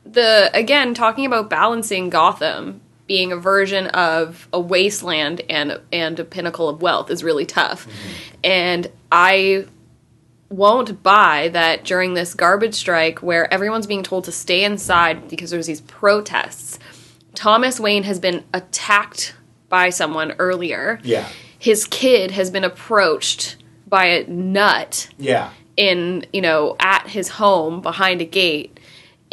the 0.05 0.51
again 0.55 0.93
talking 0.95 1.25
about 1.27 1.49
balancing 1.49 2.11
Gotham 2.11 2.81
being 3.07 3.33
a 3.33 3.37
version 3.37 3.87
of 3.89 4.49
a 4.53 4.61
wasteland 4.61 5.41
and 5.49 5.81
and 5.93 6.21
a 6.21 6.25
pinnacle 6.25 6.69
of 6.69 6.81
wealth 6.83 7.11
is 7.11 7.25
really 7.25 7.47
tough. 7.47 7.87
Mm-hmm. 7.87 8.27
And 8.45 8.87
I 9.11 9.67
won't 10.49 11.03
buy 11.03 11.49
that 11.53 11.85
during 11.85 12.15
this 12.15 12.35
garbage 12.35 12.75
strike 12.75 13.23
where 13.23 13.53
everyone's 13.55 13.87
being 13.87 14.03
told 14.03 14.25
to 14.25 14.33
stay 14.33 14.65
inside 14.65 15.29
because 15.29 15.51
there's 15.51 15.67
these 15.67 15.81
protests. 15.83 16.79
Thomas 17.35 17.79
Wayne 17.81 18.03
has 18.05 18.19
been 18.19 18.45
attacked 18.53 19.35
by 19.69 19.91
someone 19.91 20.33
earlier. 20.39 20.99
Yeah, 21.03 21.29
His 21.59 21.85
kid 21.87 22.31
has 22.33 22.51
been 22.51 22.65
approached 22.65 23.57
by 23.87 24.07
a 24.07 24.27
nut 24.29 25.09
yeah, 25.19 25.51
in 25.77 26.25
you 26.33 26.41
know 26.41 26.77
at 26.79 27.09
his 27.09 27.29
home 27.29 27.81
behind 27.81 28.21
a 28.21 28.25
gate 28.25 28.79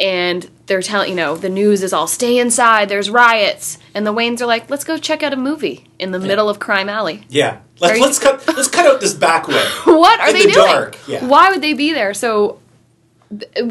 and 0.00 0.50
they're 0.66 0.82
telling 0.82 1.10
you 1.10 1.14
know 1.14 1.36
the 1.36 1.48
news 1.48 1.82
is 1.84 1.92
all 1.92 2.08
stay 2.08 2.38
inside 2.38 2.88
there's 2.88 3.08
riots 3.08 3.78
and 3.94 4.04
the 4.04 4.12
waynes 4.12 4.40
are 4.40 4.46
like 4.46 4.68
let's 4.68 4.82
go 4.82 4.96
check 4.98 5.22
out 5.22 5.32
a 5.32 5.36
movie 5.36 5.84
in 6.00 6.10
the 6.10 6.18
middle 6.18 6.48
of 6.48 6.58
crime 6.58 6.88
alley 6.88 7.22
yeah. 7.28 7.60
Let's 7.78 7.98
you- 7.98 8.04
let's 8.04 8.18
cut 8.18 8.44
let's 8.48 8.66
cut 8.68 8.84
out 8.86 9.00
this 9.00 9.14
back 9.14 9.46
way. 9.46 9.54
what 9.84 10.18
are 10.20 10.28
In 10.30 10.34
they 10.34 10.46
the 10.46 10.52
doing 10.52 10.66
dark, 10.66 10.96
yeah. 11.06 11.24
why 11.24 11.50
would 11.50 11.62
they 11.62 11.74
be 11.74 11.92
there 11.92 12.12
so 12.14 12.60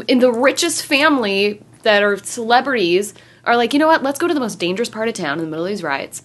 in 0.08 0.20
the 0.20 0.32
richest 0.32 0.86
family 0.86 1.62
that 1.84 2.02
are 2.04 2.16
celebrities 2.18 3.14
are 3.48 3.58
like 3.58 3.74
you 3.74 3.80
know 3.80 3.88
what 3.88 4.04
let's 4.04 4.20
go 4.20 4.28
to 4.28 4.34
the 4.34 4.40
most 4.40 4.60
dangerous 4.60 4.90
part 4.90 5.08
of 5.08 5.14
town 5.16 5.40
in 5.40 5.46
the 5.46 5.50
middle 5.50 5.66
of 5.66 5.70
these 5.70 5.82
riots 5.84 6.22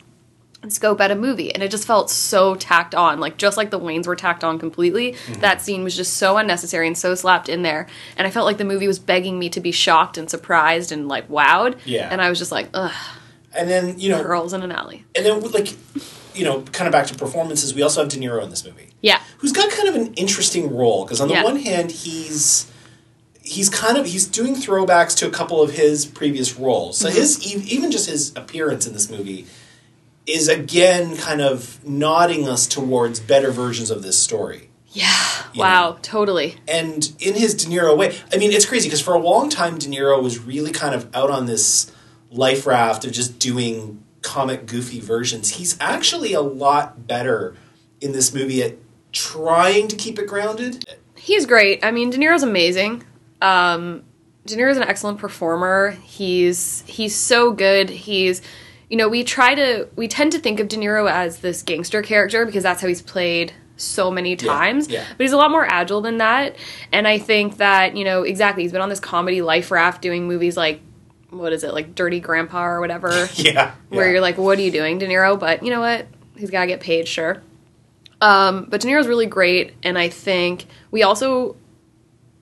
and 0.63 0.73
scope 0.73 1.01
out 1.01 1.11
a 1.11 1.15
movie 1.17 1.53
and 1.53 1.63
it 1.63 1.71
just 1.73 1.87
felt 1.87 2.09
so 2.11 2.55
tacked 2.55 2.95
on 2.95 3.19
like 3.19 3.37
just 3.37 3.57
like 3.57 3.71
the 3.71 3.81
waynes 3.81 4.07
were 4.07 4.15
tacked 4.15 4.45
on 4.45 4.59
completely 4.59 5.13
Mm-hmm. 5.13 5.41
that 5.41 5.61
scene 5.61 5.83
was 5.83 5.97
just 5.97 6.15
so 6.19 6.37
unnecessary 6.37 6.87
and 6.87 6.97
so 6.97 7.15
slapped 7.15 7.49
in 7.49 7.63
there 7.63 7.87
and 8.17 8.27
i 8.27 8.31
felt 8.31 8.47
like 8.47 8.59
the 8.59 8.65
movie 8.65 8.87
was 8.87 8.99
begging 8.99 9.39
me 9.39 9.49
to 9.51 9.61
be 9.61 9.73
shocked 9.73 10.19
and 10.19 10.29
surprised 10.31 10.93
and 10.93 11.09
like 11.09 11.29
wowed 11.29 11.79
Yeah. 11.85 12.09
and 12.13 12.21
i 12.23 12.29
was 12.29 12.39
just 12.39 12.53
like 12.53 12.69
ugh 12.75 12.93
And 13.55 13.69
then 13.69 13.99
you 13.99 14.09
know, 14.11 14.23
Pearls 14.23 14.53
in 14.53 14.63
an 14.63 14.71
alley 14.73 15.05
and 15.17 15.27
then 15.27 15.41
like 15.53 15.75
you 16.35 16.45
know, 16.47 16.63
kind 16.73 16.89
of 16.89 16.93
back 16.93 17.07
to 17.09 17.15
performances. 17.15 17.75
We 17.75 17.83
also 17.83 18.01
have 18.01 18.09
De 18.09 18.17
Niro 18.17 18.43
in 18.43 18.49
this 18.49 18.65
movie. 18.65 18.89
yeah 19.03 19.21
who's 19.39 19.53
got 19.53 19.71
kind 19.71 19.89
of 19.89 19.95
an 19.97 20.15
interesting 20.15 20.75
role 20.75 21.05
because 21.05 21.21
on 21.21 21.29
the 21.29 21.35
Yeah. 21.35 21.45
one 21.45 21.57
hand 21.57 21.91
he's 21.91 22.71
he's 23.53 23.69
kind 23.69 23.97
of 23.99 24.07
he's 24.07 24.27
doing 24.27 24.55
throwbacks 24.55 25.17
to 25.17 25.27
a 25.27 25.31
couple 25.31 25.63
of 25.63 25.73
his 25.73 26.07
previous 26.07 26.57
roles 26.57 26.99
so 26.99 27.09
mm-hmm. 27.09 27.19
his 27.19 27.47
e- 27.47 27.75
even 27.75 27.91
just 27.91 28.09
his 28.09 28.35
appearance 28.37 28.87
in 28.87 28.93
this 28.93 29.11
movie 29.11 29.47
is 30.27 30.49
again 30.49 31.17
kind 31.17 31.41
of 31.41 31.85
nodding 31.85 32.49
us 32.49 32.67
towards 32.67 33.21
better 33.21 33.51
versions 33.51 33.91
of 33.91 34.03
this 34.03 34.19
story 34.19 34.71
yeah 34.89 35.15
wow 35.55 35.91
know. 35.91 35.99
totally 36.03 36.57
and 36.69 37.13
in 37.19 37.35
his 37.35 37.55
De 37.55 37.71
Niro 37.71 37.97
way, 37.97 38.17
I 38.33 38.37
mean, 38.37 38.53
it's 38.53 38.67
crazy 38.67 38.89
because 38.89 39.01
for 39.01 39.15
a 39.15 39.19
long 39.19 39.49
time, 39.49 39.79
De 39.79 39.89
Niro 39.89 40.23
was 40.23 40.39
really 40.39 40.73
kind 40.73 40.95
of 40.95 41.15
out 41.15 41.31
on 41.31 41.47
this 41.47 41.93
life 42.31 42.67
raft 42.67 43.05
of 43.05 43.13
just 43.13 43.39
doing 43.39 44.03
comic 44.23 44.67
goofy 44.67 45.01
versions. 45.01 45.51
He's 45.51 45.77
actually 45.81 46.33
a 46.33 46.41
lot 46.41 47.07
better 47.07 47.55
in 48.01 48.13
this 48.13 48.35
movie 48.35 48.63
at 48.63 48.77
trying 49.13 49.89
to 49.89 49.97
keep 49.97 50.19
it 50.19 50.27
grounded. 50.27 50.85
He's 51.17 51.47
great. 51.47 51.85
I 51.85 51.91
mean, 51.91 52.11
De 52.11 52.19
Niro's 52.19 52.43
amazing. 52.43 53.05
Um, 53.43 54.05
De 54.47 54.57
Niro's 54.57 54.77
an 54.77 54.83
excellent 54.85 55.19
performer. 55.19 55.91
He's 56.03 56.83
he's 56.87 57.15
so 57.15 57.53
good. 57.53 57.91
He's 57.91 58.43
you 58.89 58.97
know 58.97 59.09
we 59.09 59.25
try 59.25 59.55
to 59.55 59.89
we 59.97 60.09
tend 60.09 60.33
to 60.33 60.39
think 60.39 60.61
of 60.61 60.69
De 60.69 60.77
Niro 60.77 61.11
as 61.11 61.39
this 61.41 61.63
gangster 61.63 62.03
character 62.03 62.45
because 62.47 62.63
that's 62.63 62.81
how 62.83 62.89
he's 62.89 63.03
played 63.03 63.53
so 63.77 64.11
many 64.11 64.37
times. 64.37 64.89
yeah. 64.89 65.05
But 65.17 65.25
he's 65.25 65.33
a 65.33 65.37
lot 65.37 65.51
more 65.51 65.65
agile 65.65 66.01
than 66.01 66.19
that. 66.19 66.57
And 66.93 67.07
I 67.09 67.19
think 67.19 67.57
that 67.59 67.97
you 67.97 68.05
know 68.05 68.23
exactly 68.23 68.63
he's 68.63 68.73
been 68.73 68.81
on 68.81 68.89
this 68.89 69.01
comedy 69.01 69.43
life 69.43 69.71
raft 69.71 70.03
doing 70.03 70.27
movies 70.27 70.57
like 70.57 70.81
what 71.31 71.53
is 71.53 71.65
it 71.65 71.73
like 71.73 71.95
Dirty 71.95 72.21
Grandpa 72.21 72.65
or 72.65 72.81
whatever 72.81 73.29
Yeah, 73.35 73.75
where 73.89 74.07
yeah. 74.07 74.13
you're 74.13 74.21
like, 74.21 74.37
what 74.39 74.59
are 74.59 74.63
you 74.63 74.71
doing, 74.71 74.99
De 74.99 75.07
Niro? 75.07 75.39
But 75.39 75.63
you 75.63 75.71
know 75.71 75.81
what? 75.81 76.07
He's 76.37 76.51
got 76.51 76.63
to 76.63 76.67
get 76.67 76.81
paid, 76.81 77.09
sure. 77.09 77.43
Um, 78.21 78.67
but 78.69 78.81
De 78.81 78.89
Niro's 78.89 79.09
really 79.09 79.27
great, 79.27 79.73
and 79.83 79.99
I 79.99 80.09
think 80.09 80.67
we 80.91 81.03
also 81.03 81.57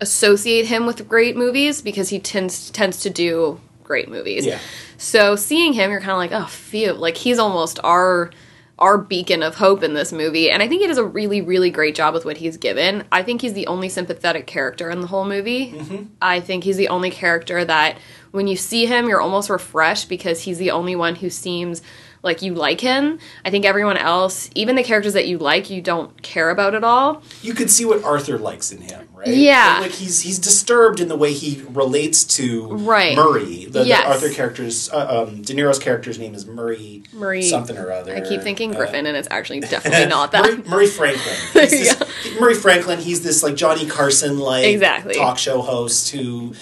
associate 0.00 0.66
him 0.66 0.86
with 0.86 1.08
great 1.08 1.36
movies 1.36 1.82
because 1.82 2.08
he 2.08 2.18
tends 2.18 2.70
tends 2.70 3.00
to 3.00 3.10
do 3.10 3.60
great 3.84 4.08
movies. 4.08 4.46
Yeah. 4.46 4.58
So 4.96 5.36
seeing 5.36 5.72
him, 5.72 5.90
you're 5.90 6.00
kind 6.00 6.12
of 6.12 6.18
like, 6.18 6.32
oh, 6.32 6.46
phew! 6.46 6.92
Like 6.92 7.16
he's 7.16 7.38
almost 7.38 7.80
our 7.84 8.30
our 8.78 8.96
beacon 8.96 9.42
of 9.42 9.56
hope 9.56 9.82
in 9.82 9.92
this 9.92 10.10
movie, 10.10 10.50
and 10.50 10.62
I 10.62 10.68
think 10.68 10.80
he 10.80 10.86
does 10.86 10.96
a 10.96 11.04
really, 11.04 11.42
really 11.42 11.70
great 11.70 11.94
job 11.94 12.14
with 12.14 12.24
what 12.24 12.38
he's 12.38 12.56
given. 12.56 13.04
I 13.12 13.22
think 13.22 13.42
he's 13.42 13.52
the 13.52 13.66
only 13.66 13.90
sympathetic 13.90 14.46
character 14.46 14.88
in 14.88 15.00
the 15.02 15.06
whole 15.06 15.26
movie. 15.26 15.72
Mm-hmm. 15.72 16.04
I 16.22 16.40
think 16.40 16.64
he's 16.64 16.78
the 16.78 16.88
only 16.88 17.10
character 17.10 17.62
that 17.62 17.98
when 18.30 18.46
you 18.46 18.56
see 18.56 18.86
him, 18.86 19.06
you're 19.06 19.20
almost 19.20 19.50
refreshed 19.50 20.08
because 20.08 20.40
he's 20.42 20.56
the 20.56 20.70
only 20.70 20.96
one 20.96 21.16
who 21.16 21.28
seems 21.28 21.82
like 22.22 22.42
you 22.42 22.54
like 22.54 22.80
him. 22.80 23.18
I 23.44 23.50
think 23.50 23.64
everyone 23.64 23.96
else, 23.96 24.50
even 24.54 24.76
the 24.76 24.82
characters 24.82 25.14
that 25.14 25.26
you 25.26 25.38
like, 25.38 25.70
you 25.70 25.80
don't 25.80 26.20
care 26.22 26.50
about 26.50 26.74
at 26.74 26.84
all. 26.84 27.22
You 27.42 27.54
could 27.54 27.70
see 27.70 27.84
what 27.84 28.04
Arthur 28.04 28.36
likes 28.38 28.70
in 28.72 28.82
him, 28.82 29.08
right? 29.14 29.28
Yeah. 29.28 29.78
like 29.80 29.92
he's 29.92 30.20
he's 30.20 30.38
disturbed 30.38 31.00
in 31.00 31.08
the 31.08 31.16
way 31.16 31.32
he 31.32 31.62
relates 31.70 32.24
to 32.36 32.68
Right. 32.74 33.16
Murray. 33.16 33.64
The, 33.66 33.84
Yes. 33.86 34.02
the 34.04 34.08
Arthur 34.10 34.28
character's 34.34 34.90
uh, 34.90 35.24
um, 35.28 35.42
De 35.42 35.54
Niro's 35.54 35.78
character's 35.78 36.18
name 36.18 36.34
is 36.34 36.46
Murray 36.46 37.02
Murray- 37.12 37.42
something 37.42 37.76
or 37.78 37.90
other. 37.90 38.14
I 38.14 38.20
keep 38.20 38.42
thinking 38.42 38.74
Uh, 38.74 38.78
Griffin, 38.78 39.06
and 39.06 39.16
it's 39.16 39.28
actually 39.30 39.60
definitely 39.60 40.06
not 40.18 40.32
that. 40.32 40.44
Murray, 40.44 40.68
Murray 40.68 40.86
Franklin. 40.88 41.34
He's 41.70 41.96
this- 41.96 42.40
Murray 42.40 42.54
Franklin. 42.54 42.98
He's 42.98 43.22
this 43.22 43.42
like 43.42 43.54
Johnny 43.56 43.86
Carson 43.86 44.38
like 44.38 44.64
Exactly. 44.66 45.14
talk 45.14 45.38
show 45.38 45.62
host 45.62 46.10
who 46.10 46.52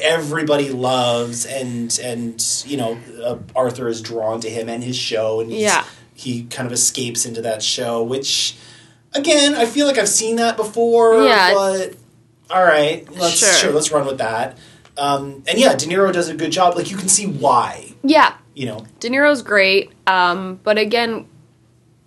everybody 0.00 0.70
loves, 0.70 1.46
and 1.46 1.98
and 2.02 2.42
you 2.66 2.76
know 2.76 2.98
uh, 3.22 3.38
Arthur 3.54 3.88
is 3.88 4.00
drawn 4.00 4.40
to 4.40 4.50
him 4.50 4.68
and 4.68 4.82
his 4.82 4.96
show, 4.96 5.40
and 5.40 5.50
Yeah. 5.52 5.84
he 6.14 6.44
kind 6.44 6.66
of 6.66 6.72
escapes 6.72 7.24
into 7.26 7.42
that 7.42 7.62
show, 7.62 8.02
which 8.02 8.56
again 9.12 9.54
I 9.54 9.66
feel 9.66 9.86
like 9.86 9.98
I've 9.98 10.08
seen 10.08 10.36
that 10.36 10.56
before. 10.56 11.22
Yeah. 11.24 11.52
but 11.54 11.94
all 12.50 12.62
right, 12.64 13.10
let's 13.16 13.38
Sure. 13.38 13.52
sure, 13.54 13.72
let's 13.72 13.90
run 13.90 14.06
with 14.06 14.18
that. 14.18 14.58
Um, 14.96 15.42
and 15.48 15.58
yeah, 15.58 15.74
De 15.74 15.86
Niro 15.86 16.12
does 16.12 16.28
a 16.28 16.34
good 16.34 16.52
job. 16.52 16.76
Like 16.76 16.90
you 16.90 16.96
can 16.96 17.08
see 17.08 17.26
why. 17.26 17.94
Yeah, 18.04 18.34
You 18.54 18.66
know, 18.66 18.86
De 19.00 19.08
Niro's 19.08 19.42
great, 19.42 19.90
um, 20.06 20.60
but 20.62 20.78
again, 20.78 21.26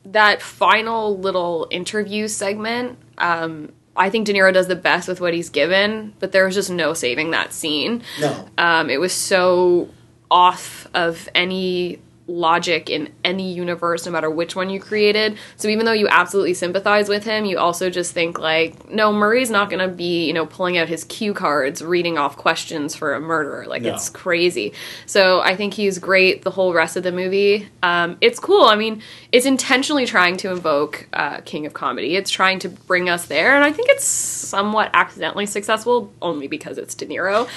that 0.05 0.41
final 0.41 1.17
little 1.17 1.67
interview 1.69 2.27
segment, 2.29 2.97
um, 3.17 3.73
I 3.97 4.09
think 4.09 4.25
De 4.25 4.33
Niro 4.33 4.53
does 4.53 4.67
the 4.67 4.75
best 4.75 5.07
with 5.07 5.19
what 5.19 5.33
he's 5.33 5.49
given, 5.49 6.13
but 6.19 6.31
there 6.31 6.45
was 6.45 6.55
just 6.55 6.69
no 6.69 6.93
saving 6.93 7.31
that 7.31 7.51
scene. 7.53 8.03
no. 8.21 8.47
Um, 8.57 8.89
it 8.89 8.99
was 8.99 9.13
so 9.13 9.89
off 10.29 10.87
of 10.93 11.27
any 11.33 11.99
logic 12.27 12.89
in 12.89 13.09
any 13.23 13.53
universe, 13.53 14.05
no 14.05 14.11
matter 14.11 14.29
which 14.29 14.55
one 14.55 14.69
you 14.69 14.79
created. 14.79 15.37
So 15.55 15.69
even 15.69 15.85
though 15.85 15.93
you 15.93 16.07
absolutely 16.09 16.53
sympathize 16.53 17.07
with 17.07 17.23
him, 17.23 17.45
you 17.45 17.57
also 17.57 17.89
just 17.89 18.13
think 18.13 18.37
like, 18.37 18.89
no, 18.91 19.13
Murray's 19.13 19.49
not 19.49 19.69
going 19.69 19.87
to 19.87 19.93
be, 19.93 20.25
you 20.27 20.33
know, 20.33 20.45
pulling 20.45 20.77
out 20.77 20.89
his 20.89 21.03
cue 21.05 21.33
cards, 21.33 21.81
reading 21.81 22.17
off 22.17 22.35
questions 22.35 22.95
for 22.95 23.13
a 23.13 23.19
murderer. 23.19 23.65
Like 23.65 23.81
No. 23.83 23.93
it's 23.93 24.09
crazy. 24.09 24.73
So 25.05 25.39
I 25.41 25.55
think 25.55 25.73
he's 25.73 25.99
great 25.99 26.41
the 26.43 26.51
whole 26.51 26.73
rest 26.73 26.97
of 26.97 27.03
the 27.03 27.11
movie. 27.11 27.69
Um, 27.81 28.17
it's 28.19 28.39
cool. 28.39 28.65
I 28.65 28.75
mean, 28.75 29.01
it's 29.31 29.45
intentionally 29.45 30.05
trying 30.05 30.37
to 30.37 30.51
invoke 30.51 31.07
uh, 31.13 31.41
King 31.45 31.65
of 31.65 31.73
Comedy. 31.73 32.15
It's 32.15 32.29
trying 32.29 32.59
to 32.59 32.69
bring 32.69 33.09
us 33.09 33.25
there, 33.25 33.55
and 33.55 33.63
I 33.63 33.71
think 33.71 33.89
it's 33.89 34.05
somewhat 34.05 34.89
accidentally 34.93 35.45
successful, 35.45 36.11
only 36.21 36.47
because 36.47 36.77
it's 36.77 36.93
De 36.95 37.05
Niro. 37.05 37.47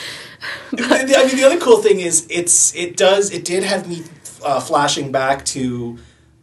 I 0.79 1.05
mean, 1.05 1.37
the 1.37 1.43
other 1.45 1.59
cool 1.59 1.79
thing 1.79 2.01
is 2.01 2.27
it's 2.31 2.75
it 2.75 2.97
does 2.97 3.31
it 3.33 3.45
did 3.45 3.63
have 3.65 3.89
me 3.89 4.03
uh, 4.45 4.61
flashing 4.61 5.13
back 5.13 5.45
to 5.47 5.99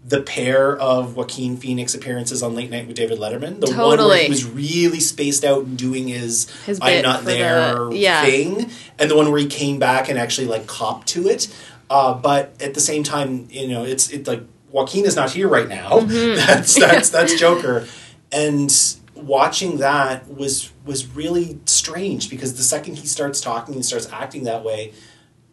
the 0.06 0.22
pair 0.22 0.78
of 0.78 1.18
Joaquin 1.18 1.58
Phoenix 1.58 1.94
appearances 1.94 2.42
on 2.42 2.56
Late 2.56 2.70
Night 2.72 2.88
with 2.88 2.96
David 2.96 3.20
Letterman. 3.20 3.60
The 3.60 3.74
one 3.76 3.98
where 3.98 4.18
he 4.24 4.30
was 4.30 4.46
really 4.46 5.02
spaced 5.02 5.44
out 5.44 5.66
and 5.66 5.78
doing 5.78 6.08
his, 6.08 6.50
His 6.66 6.80
"I'm 6.82 7.02
not 7.04 7.26
there" 7.26 7.76
the- 7.76 7.98
yeah. 7.98 8.24
thing, 8.24 8.70
and 8.98 9.12
the 9.12 9.18
one 9.18 9.30
where 9.30 9.40
he 9.40 9.48
came 9.48 9.80
back 9.80 10.08
and 10.08 10.18
actually 10.18 10.48
like 10.48 10.66
copped 10.66 11.08
to 11.10 11.28
it. 11.28 11.54
Uh, 11.90 12.14
but 12.14 12.54
at 12.62 12.74
the 12.74 12.80
same 12.80 13.04
time, 13.04 13.48
you 13.50 13.68
know, 13.68 13.84
it's 13.84 14.10
it 14.10 14.28
like 14.28 14.44
Joaquin 14.72 15.06
is 15.06 15.16
not 15.16 15.32
here 15.32 15.48
right 15.48 15.68
now. 15.68 16.00
Mm-hmm. 16.00 16.36
that's 16.48 16.76
that's 16.76 17.10
that's 17.10 17.38
Joker, 17.38 17.86
and 18.32 18.74
watching 19.14 19.78
that 19.78 20.28
was 20.34 20.72
was 20.86 21.08
really 21.08 21.60
strange 21.66 22.30
because 22.30 22.56
the 22.56 22.64
second 22.64 22.98
he 22.98 23.08
starts 23.08 23.42
talking 23.42 23.76
and 23.76 23.86
starts 23.86 24.08
acting 24.12 24.44
that 24.46 24.64
way, 24.64 24.94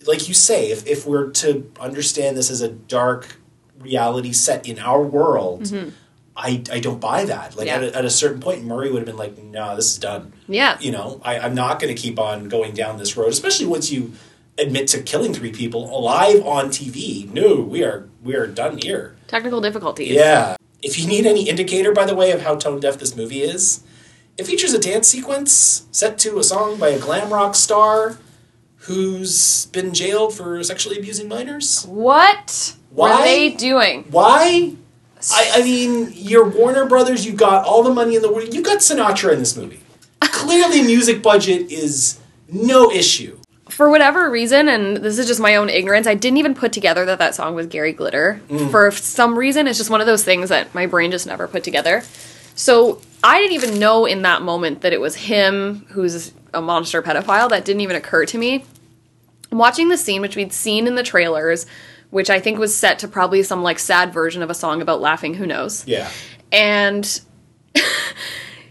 like 0.07 0.29
you 0.29 0.35
say, 0.35 0.71
if 0.71 0.87
if 0.87 1.07
we're 1.07 1.31
to 1.31 1.71
understand 1.81 2.37
this 2.37 2.51
as 2.51 2.61
a 2.61 2.69
dark 2.69 3.37
reality 3.81 4.33
set 4.33 4.67
in 4.69 4.79
our 4.79 5.03
world. 5.03 5.73
I, 6.37 6.65
I 6.73 6.81
don't 6.81 7.01
buy 7.01 7.25
that. 7.27 7.57
Like 7.57 7.69
Mm-hmm. 7.69 7.83
Yeah. 7.83 7.89
at, 7.89 7.95
a, 7.95 7.99
at 7.99 8.05
a 8.05 8.11
certain 8.11 8.41
point, 8.41 8.65
Murray 8.65 8.91
would 8.91 8.99
have 8.99 9.07
been 9.07 9.17
like, 9.17 9.39
"No, 9.41 9.77
this 9.77 9.93
is 9.93 9.99
done." 9.99 10.33
Yeah. 10.49 10.77
You 10.81 10.91
know, 10.91 11.21
I, 11.25 11.39
I'm 11.39 11.55
not 11.55 11.79
going 11.81 11.95
to 11.95 12.01
keep 12.01 12.19
on 12.19 12.49
going 12.49 12.75
down 12.75 12.99
this 12.99 13.17
road, 13.17 13.29
especially 13.29 13.67
once 13.67 13.93
you 13.93 14.15
admit 14.59 14.89
to 14.89 15.01
killing 15.03 15.33
three 15.33 15.53
people 15.53 15.97
alive 15.97 16.45
on 16.45 16.71
TV. 16.71 17.31
No, 17.33 17.61
we 17.61 17.85
are 17.85 18.09
we 18.25 18.35
are 18.35 18.49
done 18.49 18.79
here. 18.79 19.15
Technical 19.29 19.61
difficulties. 19.61 20.11
Yeah. 20.11 20.57
If 20.83 20.99
you 20.99 21.07
need 21.07 21.25
any 21.25 21.49
indicator, 21.49 21.93
by 21.93 22.05
the 22.05 22.17
way, 22.17 22.33
of 22.33 22.43
how 22.43 22.57
tone 22.57 22.81
deaf 22.81 22.99
this 22.99 23.15
movie 23.15 23.43
is, 23.43 23.85
it 24.37 24.45
features 24.45 24.73
a 24.75 24.79
dance 24.81 25.07
sequence 25.07 25.87
set 25.93 26.19
to 26.19 26.39
a 26.41 26.43
song 26.43 26.79
by 26.81 26.89
a 26.89 26.99
glam 26.99 27.33
rock 27.33 27.55
star 27.55 28.19
who's 28.85 29.67
been 29.67 29.95
jailed 29.95 30.35
for 30.35 30.63
sexually 30.63 30.99
abusing 30.99 31.29
minors. 31.29 31.85
What 31.87 32.75
Why? 32.91 33.11
were 33.11 33.25
they 33.25 33.51
doing? 33.51 34.05
Why? 34.11 34.75
I, 35.33 35.51
I 35.55 35.63
mean, 35.63 36.13
you're 36.13 36.47
Warner 36.47 36.85
Brothers. 36.85 37.25
You've 37.25 37.39
got 37.39 37.65
all 37.65 37.83
the 37.83 37.93
money 37.93 38.15
in 38.15 38.23
the 38.23 38.31
world. 38.31 38.53
You've 38.53 38.65
got 38.65 38.79
Sinatra 38.79 39.33
in 39.33 39.39
this 39.39 39.57
movie. 39.57 39.81
Clearly, 40.21 40.83
music 40.87 41.23
budget 41.23 41.73
is 41.73 42.21
no 42.49 42.91
issue. 42.91 43.39
For 43.71 43.89
whatever 43.89 44.31
reason, 44.31 44.69
and 44.69 44.99
this 44.99 45.19
is 45.19 45.27
just 45.27 45.41
my 45.41 45.57
own 45.57 45.71
ignorance, 45.71 46.07
I 46.07 46.15
didn't 46.15 46.37
even 46.37 46.55
put 46.55 46.73
together 46.73 47.07
that 47.07 47.19
that 47.19 47.35
song 47.35 47.55
was 47.55 47.67
Gary 47.67 47.93
Glitter. 47.93 48.41
Mm. 48.49 48.71
For 48.71 48.91
some 48.91 49.39
reason, 49.39 49.67
it's 49.67 49.79
just 49.79 49.89
one 49.89 50.03
of 50.03 50.07
those 50.07 50.23
things 50.23 50.51
that 50.51 50.75
my 50.75 50.85
brain 50.85 51.11
just 51.11 51.27
never 51.27 51.49
put 51.49 51.65
together. 51.65 52.03
So 52.55 53.01
I 53.23 53.41
didn't 53.41 53.55
even 53.55 53.79
know 53.79 54.05
in 54.05 54.23
that 54.23 54.43
moment 54.43 54.83
that 54.83 54.93
it 54.93 55.01
was 55.01 55.17
him 55.17 55.87
who's 55.89 56.33
a 56.53 56.61
monster 56.61 57.03
pedophile. 57.03 57.49
That 57.49 57.65
didn't 57.65 57.81
even 57.81 57.97
occur 57.97 58.27
to 58.27 58.39
me. 58.39 58.65
Watching 59.55 59.89
the 59.89 59.97
scene, 59.97 60.21
which 60.21 60.37
we'd 60.37 60.53
seen 60.53 60.87
in 60.87 60.95
the 60.97 61.03
trailers, 61.03 61.65
which 62.11 62.29
I 62.29 62.41
think 62.41 62.59
was 62.59 62.75
set 62.75 62.99
to 63.01 63.09
probably 63.09 63.43
some 63.43 63.63
like 63.63 63.79
sad 63.79 64.13
version 64.13 64.43
of 64.43 64.51
a 64.51 64.55
song 64.55 64.83
about 64.83 65.01
laughing, 65.01 65.35
who 65.35 65.47
knows? 65.47 65.87
Yeah. 65.87 66.11
and 66.53 67.21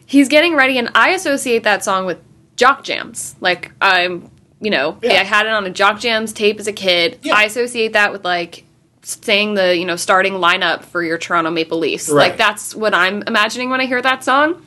he's 0.05 0.29
getting 0.29 0.55
ready 0.55 0.77
and 0.77 0.89
i 0.95 1.09
associate 1.09 1.63
that 1.63 1.83
song 1.83 2.05
with 2.05 2.17
jock 2.55 2.83
jams 2.83 3.35
like 3.41 3.71
i'm 3.81 4.29
you 4.61 4.69
know 4.69 4.97
Yeah. 5.01 5.13
i 5.21 5.23
had 5.23 5.45
it 5.45 5.51
on 5.51 5.65
a 5.65 5.69
jock 5.69 5.99
jams 5.99 6.31
tape 6.33 6.59
as 6.59 6.67
a 6.67 6.73
kid 6.73 7.19
Yeah. 7.23 7.35
i 7.35 7.43
associate 7.43 7.93
that 7.93 8.11
with 8.11 8.23
like 8.23 8.63
saying 9.01 9.55
the 9.55 9.75
you 9.75 9.85
know 9.85 9.95
starting 9.95 10.33
lineup 10.33 10.83
for 10.83 11.03
your 11.03 11.17
toronto 11.17 11.49
maple 11.51 11.79
leafs 11.79 12.09
Right. 12.09 12.29
like 12.29 12.37
that's 12.37 12.73
what 12.75 12.93
i'm 12.93 13.23
imagining 13.23 13.69
when 13.69 13.81
i 13.81 13.85
hear 13.85 14.01
that 14.01 14.23
song 14.23 14.65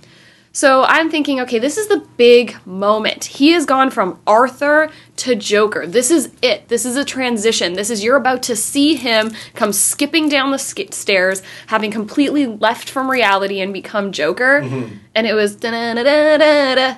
so 0.53 0.83
i'm 0.85 1.11
thinking 1.11 1.41
okay 1.41 1.59
this 1.59 1.77
is 1.79 1.87
the 1.89 2.05
big 2.17 2.55
moment 2.67 3.25
he 3.25 3.53
has 3.53 3.64
gone 3.64 3.91
from 3.91 4.19
arthur 4.27 4.91
to 5.17 5.35
joker 5.35 5.87
this 5.87 6.11
is 6.11 6.31
it 6.43 6.69
this 6.69 6.85
is 6.85 6.97
a 6.97 7.05
transition 7.05 7.73
this 7.73 7.89
is 7.91 8.05
you're 8.05 8.17
about 8.17 8.43
to 8.43 8.55
see 8.55 8.95
him 8.95 9.31
come 9.55 9.73
skipping 9.73 10.29
down 10.29 10.51
the 10.51 10.59
sk- 10.59 10.93
stairs 10.93 11.43
having 11.69 11.91
completely 11.91 12.47
left 12.47 12.91
from 12.91 13.11
reality 13.11 13.61
and 13.61 13.73
become 13.73 14.12
joker 14.12 14.61
Mm-hmm. 14.62 14.95
and 15.14 15.27
it 15.27 15.35
was 15.35 15.57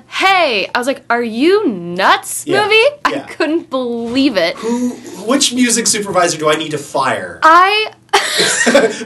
hey 0.08 0.68
i 0.74 0.78
was 0.78 0.86
like 0.86 1.02
are 1.08 1.22
you 1.22 1.66
nuts 1.68 2.46
Yeah. 2.46 2.62
movie 2.62 2.74
i 3.04 3.12
Yeah. 3.14 3.26
couldn't 3.26 3.70
believe 3.70 4.36
it 4.36 4.56
Who? 4.56 4.90
Which 5.26 5.52
music 5.52 5.86
supervisor 5.86 6.38
do 6.38 6.48
I 6.50 6.56
need 6.56 6.70
to 6.72 6.78
fire? 6.78 7.38
i 7.44 7.92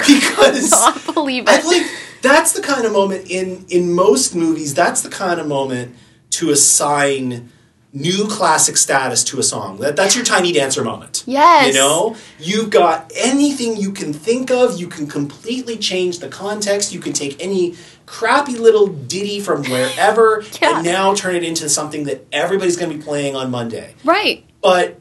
because 0.07 0.71
not 0.71 1.15
believe 1.15 1.45
it. 1.45 1.49
I 1.49 1.63
like 1.63 1.87
that's 2.23 2.53
the 2.53 2.63
kind 2.63 2.85
of 2.87 2.93
moment 2.93 3.31
in 3.31 3.65
in 3.69 3.93
most 3.93 4.35
movies. 4.35 4.75
That's 4.75 5.03
the 5.03 5.09
kind 5.11 5.41
of 5.41 5.47
moment 5.49 5.97
to 6.31 6.51
assign 6.51 7.51
new 7.93 8.27
classic 8.27 8.77
status 8.77 9.23
to 9.25 9.39
a 9.39 9.43
song. 9.43 9.79
That 9.79 9.97
that's 9.97 10.17
your 10.17 10.25
tiny 10.25 10.53
dancer 10.53 10.83
moment. 10.83 11.25
Yes. 11.27 11.69
You 11.69 11.81
know, 11.81 12.17
you've 12.39 12.71
got 12.71 13.13
anything 13.15 13.77
you 13.77 13.93
can 13.93 14.13
think 14.13 14.51
of. 14.51 14.81
You 14.81 14.89
can 14.89 15.07
completely 15.07 15.77
change 15.77 16.19
the 16.21 16.29
context. 16.29 16.93
You 16.93 17.01
can 17.01 17.13
take 17.13 17.43
any 17.43 17.77
crappy 18.07 18.57
little 18.57 18.87
ditty 18.87 19.41
from 19.41 19.63
wherever 19.71 20.43
Yeah. 20.61 20.77
and 20.77 20.85
now 20.85 21.15
turn 21.15 21.35
it 21.37 21.45
into 21.45 21.69
something 21.69 22.05
that 22.05 22.27
everybody's 22.33 22.77
going 22.77 22.91
to 22.93 22.97
be 22.99 23.03
playing 23.03 23.37
on 23.37 23.51
Monday. 23.51 23.95
right 24.05 24.45
But 24.63 24.99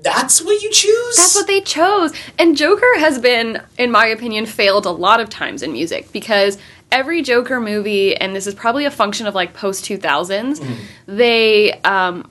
that's 0.00 0.40
what 0.40 0.62
you 0.62 0.70
choose. 0.70 1.16
That's 1.16 1.34
what 1.34 1.46
they 1.48 1.60
chose. 1.60 2.12
And 2.38 2.56
Joker 2.56 2.98
has 3.00 3.18
been, 3.18 3.60
in 3.76 3.90
my 3.90 4.06
opinion, 4.06 4.46
failed 4.46 4.86
a 4.86 4.90
lot 4.92 5.18
of 5.18 5.28
times 5.28 5.60
in 5.62 5.72
music 5.72 6.12
because 6.12 6.56
every 6.90 7.22
Joker 7.22 7.60
movie, 7.60 8.16
and 8.16 8.34
this 8.34 8.46
is 8.46 8.54
probably 8.54 8.84
a 8.84 8.90
function 8.90 9.26
of 9.26 9.34
like 9.34 9.54
post 9.54 9.84
2000s, 9.84 10.60
Mm-hmm. 10.60 11.16
they, 11.16 11.72
um, 11.82 12.30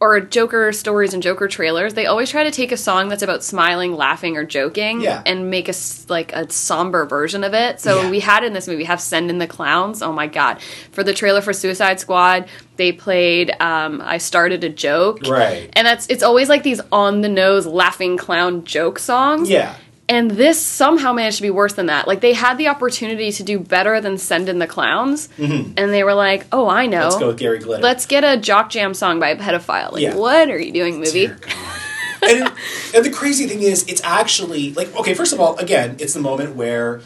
or 0.00 0.20
Joker 0.20 0.72
stories 0.72 1.12
and 1.12 1.20
Joker 1.20 1.48
trailers, 1.48 1.94
they 1.94 2.06
always 2.06 2.30
try 2.30 2.44
to 2.44 2.52
take 2.52 2.70
a 2.70 2.76
song 2.76 3.08
that's 3.08 3.22
about 3.24 3.42
smiling, 3.42 3.94
laughing, 3.96 4.36
or 4.36 4.44
joking 4.44 5.00
Yeah. 5.00 5.22
and 5.26 5.50
make 5.50 5.68
a, 5.68 5.74
like 6.08 6.32
a 6.32 6.48
somber 6.52 7.04
version 7.04 7.42
of 7.42 7.52
it. 7.52 7.80
So 7.80 8.02
Yeah. 8.02 8.10
we 8.10 8.20
had 8.20 8.44
in 8.44 8.52
this 8.52 8.68
movie, 8.68 8.84
have 8.84 9.00
Send 9.00 9.28
in 9.28 9.38
the 9.38 9.48
Clowns. 9.48 10.00
Oh 10.00 10.12
my 10.12 10.28
god. 10.28 10.62
For 10.92 11.02
the 11.02 11.12
trailer 11.12 11.40
for 11.40 11.52
Suicide 11.52 11.98
Squad, 11.98 12.46
they 12.76 12.92
played 12.92 13.50
um, 13.60 14.00
I 14.00 14.18
Started 14.18 14.62
a 14.62 14.68
Joke. 14.68 15.22
Right. 15.26 15.68
And 15.72 15.84
that's 15.84 16.06
it's 16.06 16.22
always 16.22 16.48
like 16.48 16.62
these 16.62 16.80
on 16.92 17.22
the 17.22 17.28
nose 17.28 17.66
laughing 17.66 18.16
clown 18.16 18.62
joke 18.62 19.00
songs. 19.00 19.50
Yeah. 19.50 19.74
And 20.10 20.30
this 20.30 20.58
somehow 20.60 21.12
managed 21.12 21.36
to 21.36 21.42
be 21.42 21.50
worse 21.50 21.74
than 21.74 21.86
that. 21.86 22.08
Like 22.08 22.20
they 22.20 22.32
had 22.32 22.56
the 22.56 22.68
opportunity 22.68 23.30
to 23.32 23.42
do 23.42 23.58
better 23.58 24.00
than 24.00 24.16
Send 24.16 24.48
in 24.48 24.58
the 24.58 24.66
Clowns, 24.66 25.28
and 25.38 25.76
they 25.76 26.02
were 26.02 26.14
like, 26.14 26.46
"Oh, 26.50 26.66
I 26.68 26.86
know. 26.86 26.96
Mm-hmm. 26.96 27.04
Let's 27.04 27.16
go 27.18 27.26
with 27.28 27.38
Gary 27.38 27.58
Glitter. 27.58 27.82
Let's 27.82 28.06
get 28.06 28.24
a 28.24 28.36
jock 28.38 28.70
jam 28.70 28.94
song 28.94 29.20
by 29.20 29.28
a 29.28 29.36
pedophile." 29.36 29.92
Like, 29.92 30.02
Yeah. 30.02 30.14
what 30.16 30.48
are 30.50 30.58
you 30.58 30.72
doing, 30.72 30.98
movie? 31.00 31.30
And, 32.20 32.50
and 32.94 33.04
the 33.04 33.10
crazy 33.10 33.46
thing 33.46 33.62
is, 33.62 33.84
it's 33.86 34.02
actually 34.02 34.72
like 34.72 34.94
okay. 34.96 35.14
First 35.14 35.32
of 35.32 35.40
all, 35.40 35.56
again, 35.58 35.96
it's 36.00 36.14
the 36.14 36.20
moment 36.20 36.56
where 36.56 37.00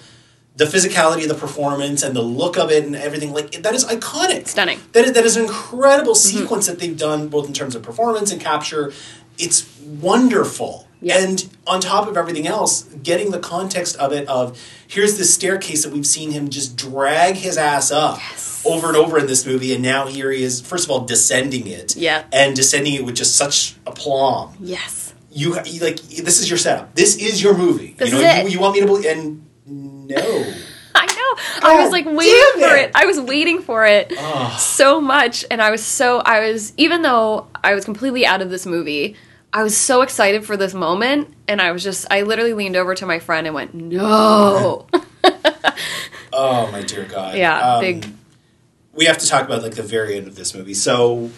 the 0.56 0.64
physicality 0.64 1.22
of 1.22 1.28
the 1.28 1.34
performance 1.34 2.02
and 2.02 2.14
the 2.14 2.22
look 2.22 2.56
of 2.56 2.70
it 2.70 2.84
and 2.84 2.94
everything 2.94 3.32
like 3.32 3.50
that 3.62 3.74
is 3.74 3.84
iconic, 3.84 4.46
Stunning. 4.48 4.78
That 4.92 5.06
is, 5.06 5.12
that 5.12 5.24
is 5.24 5.36
an 5.36 5.44
incredible 5.44 6.14
sequence 6.14 6.66
that 6.66 6.78
they've 6.78 6.96
done 6.96 7.28
both 7.28 7.46
in 7.46 7.52
terms 7.52 7.74
of 7.74 7.82
performance 7.82 8.30
and 8.30 8.40
capture. 8.40 8.92
It's 9.38 9.66
wonderful. 9.80 10.86
Yeah. 11.02 11.18
And 11.18 11.48
on 11.66 11.80
top 11.80 12.06
of 12.08 12.16
everything 12.16 12.46
else, 12.46 12.84
getting 13.02 13.30
the 13.32 13.40
context 13.40 13.96
of 13.96 14.12
it 14.12 14.26
of 14.28 14.58
here's 14.86 15.18
this 15.18 15.34
staircase 15.34 15.82
that 15.84 15.92
we've 15.92 16.06
seen 16.06 16.30
him 16.30 16.48
just 16.48 16.76
drag 16.76 17.34
his 17.34 17.58
ass 17.58 17.90
up 17.90 18.18
over 18.64 18.86
and 18.88 18.96
over 18.96 19.18
in 19.18 19.26
this 19.26 19.44
movie, 19.44 19.74
and 19.74 19.82
now 19.82 20.06
here 20.06 20.30
he 20.30 20.42
is. 20.44 20.60
First 20.60 20.84
of 20.84 20.90
all, 20.92 21.00
descending 21.04 21.66
it, 21.66 21.96
Yeah. 21.96 22.22
and 22.32 22.54
descending 22.54 22.94
it 22.94 23.04
with 23.04 23.16
just 23.16 23.34
such 23.36 23.74
aplomb 23.86 24.54
Yes. 24.60 25.12
you, 25.32 25.54
like 25.54 26.00
this 26.00 26.40
is 26.40 26.48
your 26.48 26.58
setup. 26.58 26.94
This 26.94 27.16
is 27.16 27.42
your 27.42 27.56
movie. 27.58 27.94
This 27.98 28.10
you 28.12 28.18
know, 28.18 28.24
is 28.24 28.36
it. 28.38 28.44
You, 28.44 28.50
you 28.50 28.60
want 28.60 28.74
me 28.74 28.80
to 28.80 28.86
believe 28.86 29.04
and 29.06 29.44
no. 29.66 30.16
I 30.94 31.06
know. 31.06 31.68
I 31.68 31.82
was 31.82 31.90
like 31.90 32.04
waiting 32.04 32.60
for 32.60 32.76
it. 32.76 32.90
it. 32.90 32.92
I 32.94 33.06
was 33.06 33.18
waiting 33.18 33.60
for 33.62 33.84
it 33.86 34.12
so 34.58 35.00
much, 35.00 35.44
and 35.50 35.60
I 35.60 35.70
was 35.70 35.82
so 35.82 36.20
I 36.20 36.40
was 36.48 36.72
even 36.76 37.02
though 37.02 37.48
I 37.64 37.74
was 37.74 37.84
completely 37.84 38.24
out 38.26 38.42
of 38.42 38.50
this 38.50 38.66
movie, 38.66 39.16
I 39.52 39.62
was 39.62 39.76
so 39.76 40.00
excited 40.02 40.46
for 40.46 40.56
this 40.56 40.72
moment, 40.74 41.34
and 41.46 41.60
I 41.60 41.72
was 41.72 41.82
just 41.82 42.06
I 42.10 42.22
literally 42.22 42.54
leaned 42.54 42.76
over 42.76 42.94
to 42.94 43.04
my 43.06 43.18
friend 43.18 43.46
and 43.46 43.54
went, 43.54 43.74
"No." 43.74 44.86
Oh 46.34 46.70
my 46.72 46.80
dear 46.82 47.04
God. 47.04 47.36
yeah, 47.36 47.74
Um, 47.74 47.80
big. 47.82 48.06
We 48.94 49.04
have 49.04 49.18
to 49.18 49.26
talk 49.28 49.44
about 49.44 49.62
like 49.62 49.74
the 49.74 49.82
very 49.82 50.16
end 50.16 50.26
of 50.26 50.34
this 50.34 50.54
movie. 50.54 50.72
So 50.74 51.30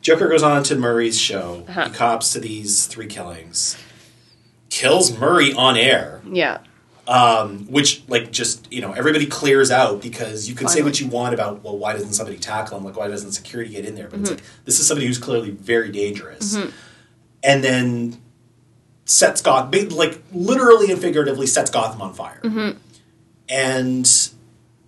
Joker 0.00 0.28
goes 0.28 0.42
on 0.42 0.64
to 0.64 0.74
Murray's 0.74 1.18
show. 1.18 1.64
Uh-huh. 1.68 1.84
He 1.88 1.94
cops 1.94 2.32
to 2.32 2.40
these 2.40 2.86
three 2.86 3.06
killings. 3.06 3.76
Kills 4.68 5.16
Murray 5.16 5.52
on 5.52 5.76
air. 5.76 6.22
Yeah. 6.28 6.58
Um, 7.06 7.66
which 7.68 8.02
like 8.08 8.30
just 8.32 8.72
you 8.72 8.80
know 8.80 8.92
everybody 8.92 9.26
clears 9.26 9.70
out 9.70 10.02
because 10.02 10.48
you 10.48 10.54
can 10.56 10.66
say 10.68 10.82
what 10.82 11.00
you 11.00 11.06
want 11.08 11.34
about 11.34 11.62
well 11.64 11.76
why 11.76 11.92
doesn't 11.92 12.12
somebody 12.12 12.38
tackle 12.38 12.78
him 12.78 12.84
like 12.84 12.96
why 12.96 13.08
doesn't 13.08 13.32
security 13.32 13.70
get 13.72 13.84
in 13.84 13.94
there 13.96 14.06
but 14.08 14.14
Mm-hmm. 14.20 14.22
it's 14.22 14.30
like 14.30 14.42
this 14.64 14.78
is 14.78 14.86
somebody 14.86 15.06
who's 15.08 15.18
clearly 15.18 15.50
very 15.50 15.90
dangerous 15.90 16.56
and 17.42 17.64
then 17.64 18.20
sets 19.04 19.42
Gotham 19.42 19.88
like 19.90 20.22
literally 20.32 20.90
and 20.92 21.00
figuratively 21.00 21.46
sets 21.46 21.70
Gotham 21.70 22.02
on 22.02 22.14
fire. 22.14 22.40
Mm-hmm. 22.42 22.78
and 23.48 24.30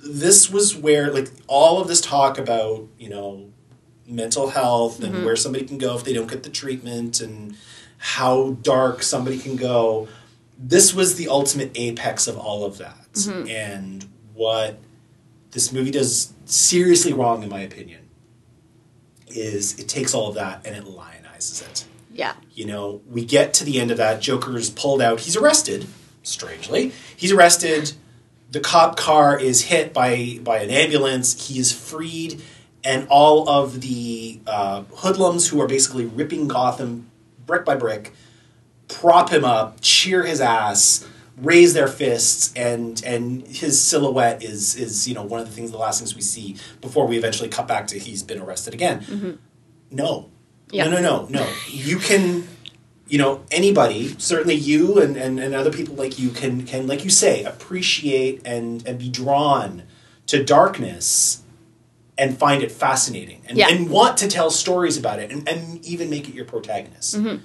this 0.05 0.51
was 0.51 0.77
where 0.77 1.13
like 1.13 1.29
all 1.47 1.81
of 1.81 1.89
this 1.89 2.01
talk 2.01 2.39
about 2.39 2.87
you 2.99 3.09
know 3.09 3.49
mental 4.07 4.51
health 4.51 5.03
and 5.03 5.25
where 5.25 5.37
somebody 5.37 5.65
can 5.65 5.79
go 5.79 5.97
if 5.97 6.05
they 6.05 6.13
don't 6.13 6.29
get 6.31 6.43
the 6.43 6.51
treatment 6.51 7.21
and 7.21 7.57
how 7.99 8.51
dark 8.63 9.03
somebody 9.03 9.39
can 9.39 9.57
go. 9.57 10.09
This 10.59 10.93
was 10.93 11.15
the 11.15 11.29
ultimate 11.29 11.71
apex 11.77 12.27
of 12.27 12.37
all 12.37 12.65
of 12.65 12.79
that. 12.79 13.07
And 13.49 14.05
what 14.35 14.81
this 15.53 15.73
movie 15.73 15.93
does 15.93 16.33
seriously 16.45 17.13
wrong 17.13 17.43
in 17.43 17.49
my 17.49 17.61
opinion 17.61 18.09
is 19.29 19.79
it 19.79 19.89
takes 19.89 20.15
all 20.15 20.29
of 20.29 20.35
that 20.35 20.67
and 20.67 20.75
it 20.77 20.85
lionizes 20.85 21.63
it 21.63 21.85
Yeah. 22.15 22.35
you 22.53 22.67
know, 22.67 23.01
we 23.09 23.25
get 23.25 23.55
to 23.55 23.65
the 23.65 23.81
end 23.81 23.91
of 23.91 23.97
that. 23.97 24.21
Joker's 24.21 24.71
pulled 24.71 25.01
out. 25.03 25.21
He's 25.21 25.37
arrested. 25.37 25.87
Strangely, 26.23 26.93
he's 27.17 27.33
arrested. 27.33 27.93
The 28.51 28.61
cop 28.61 28.97
car 28.97 29.39
is 29.39 29.63
hit 29.63 29.93
by 29.93 30.39
by 30.43 30.59
an 30.59 30.71
ambulance. 30.71 31.49
He 31.49 31.59
is 31.59 31.73
freed, 31.73 32.41
and 32.85 33.09
all 33.09 33.49
of 33.49 33.81
the 33.81 34.39
uh, 34.47 34.85
hoodlums 34.95 35.49
who 35.49 35.61
are 35.61 35.67
basically 35.67 36.05
ripping 36.05 36.47
Gotham 36.47 37.11
brick 37.45 37.65
by 37.65 37.75
brick 37.75 38.13
prop 38.93 39.31
him 39.31 39.45
up, 39.45 39.79
cheer 39.81 40.25
his 40.25 40.41
ass, 40.41 41.07
raise 41.37 41.75
their 41.75 41.89
fists, 41.89 42.53
and 42.55 43.03
and 43.05 43.47
his 43.47 43.81
silhouette 43.81 44.43
is 44.43 44.77
is 44.77 45.09
you 45.09 45.15
know 45.15 45.23
one 45.23 45.41
of 45.41 45.49
the 45.49 45.53
things, 45.55 45.71
the 45.71 45.79
last 45.79 45.99
things 46.01 46.15
we 46.15 46.21
see 46.21 46.57
before 46.81 47.07
we 47.07 47.17
eventually 47.17 47.49
cut 47.49 47.67
back 47.67 47.87
to 47.89 47.99
he's 47.99 48.23
been 48.23 48.41
arrested 48.41 48.75
again. 48.75 49.39
No, 49.91 50.31
Yeah. 50.73 50.89
no, 50.89 51.01
no, 51.01 51.01
no, 51.01 51.27
no. 51.29 51.53
You 51.69 51.99
can, 51.99 52.49
you 53.07 53.19
know, 53.19 53.43
anybody, 53.51 54.09
certainly 54.19 54.55
you 54.55 55.01
and, 55.01 55.17
and, 55.17 55.39
and 55.39 55.55
other 55.55 55.71
people 55.71 55.95
like 55.95 56.19
you 56.19 56.31
can 56.31 56.65
can 56.65 56.87
like 56.87 57.05
you 57.05 57.11
say 57.11 57.45
appreciate 57.45 58.41
and 58.45 58.85
and 58.87 58.99
be 58.99 59.09
drawn 59.09 59.83
to 60.27 60.43
darkness 60.43 61.43
and 62.19 62.39
find 62.39 62.63
it 62.63 62.71
fascinating 62.73 63.43
and, 63.49 63.57
Yeah. 63.59 63.69
and 63.71 63.89
want 63.91 64.17
to 64.19 64.29
tell 64.29 64.51
stories 64.51 64.97
about 64.97 65.19
it 65.19 65.31
and, 65.31 65.49
and 65.49 65.85
even 65.85 66.09
make 66.11 66.29
it 66.29 66.35
your 66.35 66.45
protagonist. 66.45 67.17
Mm-hmm. 67.17 67.43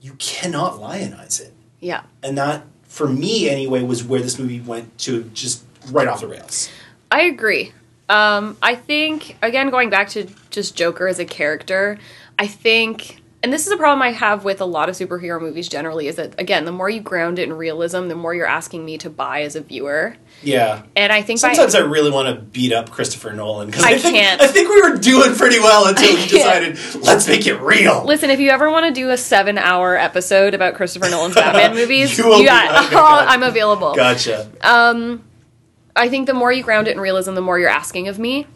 You 0.00 0.14
cannot 0.14 0.80
lionize 0.80 1.40
it. 1.40 1.52
Yeah. 1.80 2.02
And 2.22 2.36
that, 2.38 2.64
for 2.84 3.08
me 3.08 3.48
anyway, 3.48 3.82
was 3.82 4.02
where 4.02 4.20
this 4.20 4.38
movie 4.38 4.60
went 4.60 4.96
to 4.98 5.24
just 5.34 5.64
right 5.90 6.08
off 6.08 6.20
the 6.20 6.28
rails. 6.28 6.68
I 7.10 7.22
agree. 7.22 7.72
Um, 8.08 8.56
I 8.62 8.74
think 8.74 9.36
again 9.40 9.70
going 9.70 9.88
back 9.90 10.08
to 10.10 10.26
just 10.50 10.74
Joker 10.76 11.06
as 11.06 11.18
a 11.20 11.24
character, 11.24 11.98
I 12.40 12.46
think 12.48 13.18
and 13.42 13.50
this 13.50 13.66
is 13.66 13.72
a 13.72 13.76
problem 13.78 14.02
I 14.02 14.12
have 14.12 14.44
with 14.44 14.60
a 14.60 14.66
lot 14.66 14.90
of 14.90 14.94
superhero 14.96 15.40
movies 15.40 15.66
generally 15.66 16.08
is 16.08 16.16
that 16.16 16.38
again, 16.38 16.66
the 16.66 16.72
more 16.72 16.90
you 16.90 17.00
ground 17.00 17.38
it 17.38 17.44
in 17.44 17.54
realism, 17.54 18.08
the 18.08 18.14
more 18.14 18.34
you're 18.34 18.46
asking 18.46 18.84
me 18.84 18.98
to 18.98 19.08
buy 19.08 19.42
as 19.42 19.56
a 19.56 19.62
viewer. 19.62 20.14
Yeah. 20.42 20.82
And 20.94 21.10
I 21.10 21.22
think 21.22 21.40
by- 21.40 21.54
Sometimes 21.54 21.74
I 21.74 21.78
really 21.78 22.10
want 22.10 22.34
to 22.34 22.42
beat 22.42 22.72
up 22.74 22.90
Christopher 22.90 23.32
Nolan 23.32 23.68
because 23.68 23.84
I 23.84 23.92
I, 23.92 23.98
think, 23.98 24.14
can't. 24.16 24.42
I 24.42 24.46
think 24.46 24.68
we 24.68 24.82
were 24.82 24.98
doing 24.98 25.34
pretty 25.36 25.58
well 25.58 25.86
until 25.86 26.14
he 26.16 26.26
decided 26.36 26.78
let's 27.02 27.26
make 27.28 27.46
it 27.46 27.54
real. 27.60 28.04
Listen, 28.04 28.28
if 28.28 28.40
you 28.40 28.50
ever 28.50 28.70
want 28.70 28.86
to 28.86 28.92
do 28.92 29.08
a 29.08 29.16
seven-hour 29.16 29.96
episode 29.96 30.52
about 30.52 30.74
Christopher 30.74 31.08
Nolan's 31.08 31.34
Batman 31.34 31.74
movies, 31.80 32.18
You 32.18 32.24
be- 32.24 32.44
got- 32.44 32.84
okay, 32.86 32.94
gotcha. 32.94 33.30
I'm 33.30 33.42
available. 33.42 33.94
Gotcha. 33.94 34.50
Um, 34.60 35.24
I 35.96 36.10
think 36.10 36.26
the 36.26 36.34
more 36.34 36.52
you 36.52 36.62
ground 36.62 36.88
it 36.88 36.92
in 36.92 37.00
realism, 37.00 37.34
the 37.34 37.40
more 37.42 37.58
you're 37.58 37.68
asking 37.70 38.08
of 38.08 38.18
me 38.18 38.46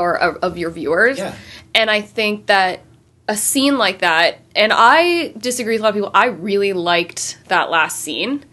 or 0.00 0.18
of, 0.18 0.36
of 0.42 0.58
your 0.58 0.70
viewers. 0.70 1.18
Yeah. 1.18 1.34
And 1.74 1.90
I 1.90 2.00
think 2.00 2.46
that 2.46 2.80
a 3.28 3.36
scene 3.36 3.78
like 3.78 4.00
that, 4.00 4.40
and 4.56 4.72
I 4.74 5.32
disagree 5.38 5.74
with 5.74 5.82
a 5.82 5.84
lot 5.84 5.88
of 5.90 5.94
people, 5.94 6.10
I 6.12 6.26
really 6.26 6.72
liked 6.72 7.38
that 7.48 7.70
last 7.70 8.00
scene 8.00 8.44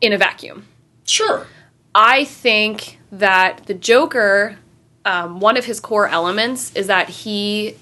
in 0.00 0.12
a 0.12 0.18
vacuum. 0.18 0.66
Sure. 1.04 1.46
I 1.94 2.24
think 2.24 2.98
that 3.12 3.66
the 3.66 3.74
Joker, 3.74 4.56
um, 5.04 5.40
one 5.40 5.56
of 5.56 5.64
his 5.66 5.80
core 5.80 6.08
elements 6.08 6.74
is 6.74 6.86
that 6.86 7.08
he 7.08 7.76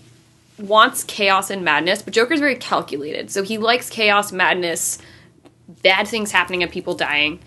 wants 0.58 1.04
chaos 1.04 1.50
and 1.50 1.64
madness, 1.64 2.02
but 2.02 2.12
Joker's 2.12 2.40
very 2.40 2.56
calculated. 2.56 3.30
So 3.30 3.42
he 3.42 3.58
likes 3.58 3.88
chaos, 3.88 4.32
madness, 4.32 4.98
bad 5.82 6.08
things 6.08 6.32
happening 6.32 6.62
and 6.62 6.72
people 6.72 6.94
dying, 6.94 7.38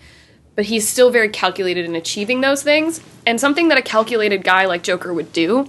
but 0.54 0.66
he's 0.66 0.86
still 0.86 1.10
very 1.10 1.28
calculated 1.28 1.84
in 1.84 1.94
achieving 1.94 2.40
those 2.40 2.62
things. 2.62 3.00
And 3.26 3.40
something 3.40 3.68
that 3.68 3.78
a 3.78 3.82
calculated 3.82 4.44
guy 4.44 4.66
like 4.66 4.82
Joker 4.82 5.12
would 5.12 5.32
do 5.32 5.68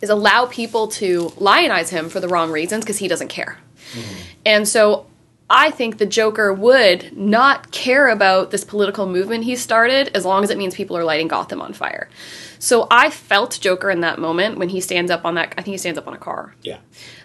is 0.00 0.10
allow 0.10 0.46
people 0.46 0.88
to 0.88 1.32
lionize 1.36 1.90
him 1.90 2.08
for 2.08 2.20
the 2.20 2.28
wrong 2.28 2.50
reasons 2.50 2.84
because 2.84 2.98
he 2.98 3.08
doesn't 3.08 3.28
care. 3.28 3.58
Mm-hmm. 3.92 4.22
And 4.46 4.68
so 4.68 5.06
I 5.50 5.70
think 5.70 5.98
the 5.98 6.06
Joker 6.06 6.52
would 6.52 7.16
not 7.16 7.70
care 7.70 8.08
about 8.08 8.50
this 8.50 8.64
political 8.64 9.06
movement 9.06 9.44
he 9.44 9.56
started 9.56 10.10
as 10.14 10.24
long 10.24 10.44
as 10.44 10.50
it 10.50 10.58
means 10.58 10.74
people 10.74 10.96
are 10.96 11.04
lighting 11.04 11.28
Gotham 11.28 11.60
on 11.60 11.72
fire. 11.72 12.08
So 12.58 12.86
I 12.90 13.10
felt 13.10 13.58
Joker 13.60 13.90
in 13.90 14.00
that 14.00 14.18
moment 14.18 14.58
when 14.58 14.68
he 14.68 14.80
stands 14.80 15.10
up 15.10 15.24
on 15.24 15.34
that 15.36 15.54
I 15.56 15.62
think 15.62 15.72
he 15.72 15.78
stands 15.78 15.98
up 15.98 16.06
on 16.06 16.14
a 16.14 16.18
car. 16.18 16.54
Yeah. 16.62 16.78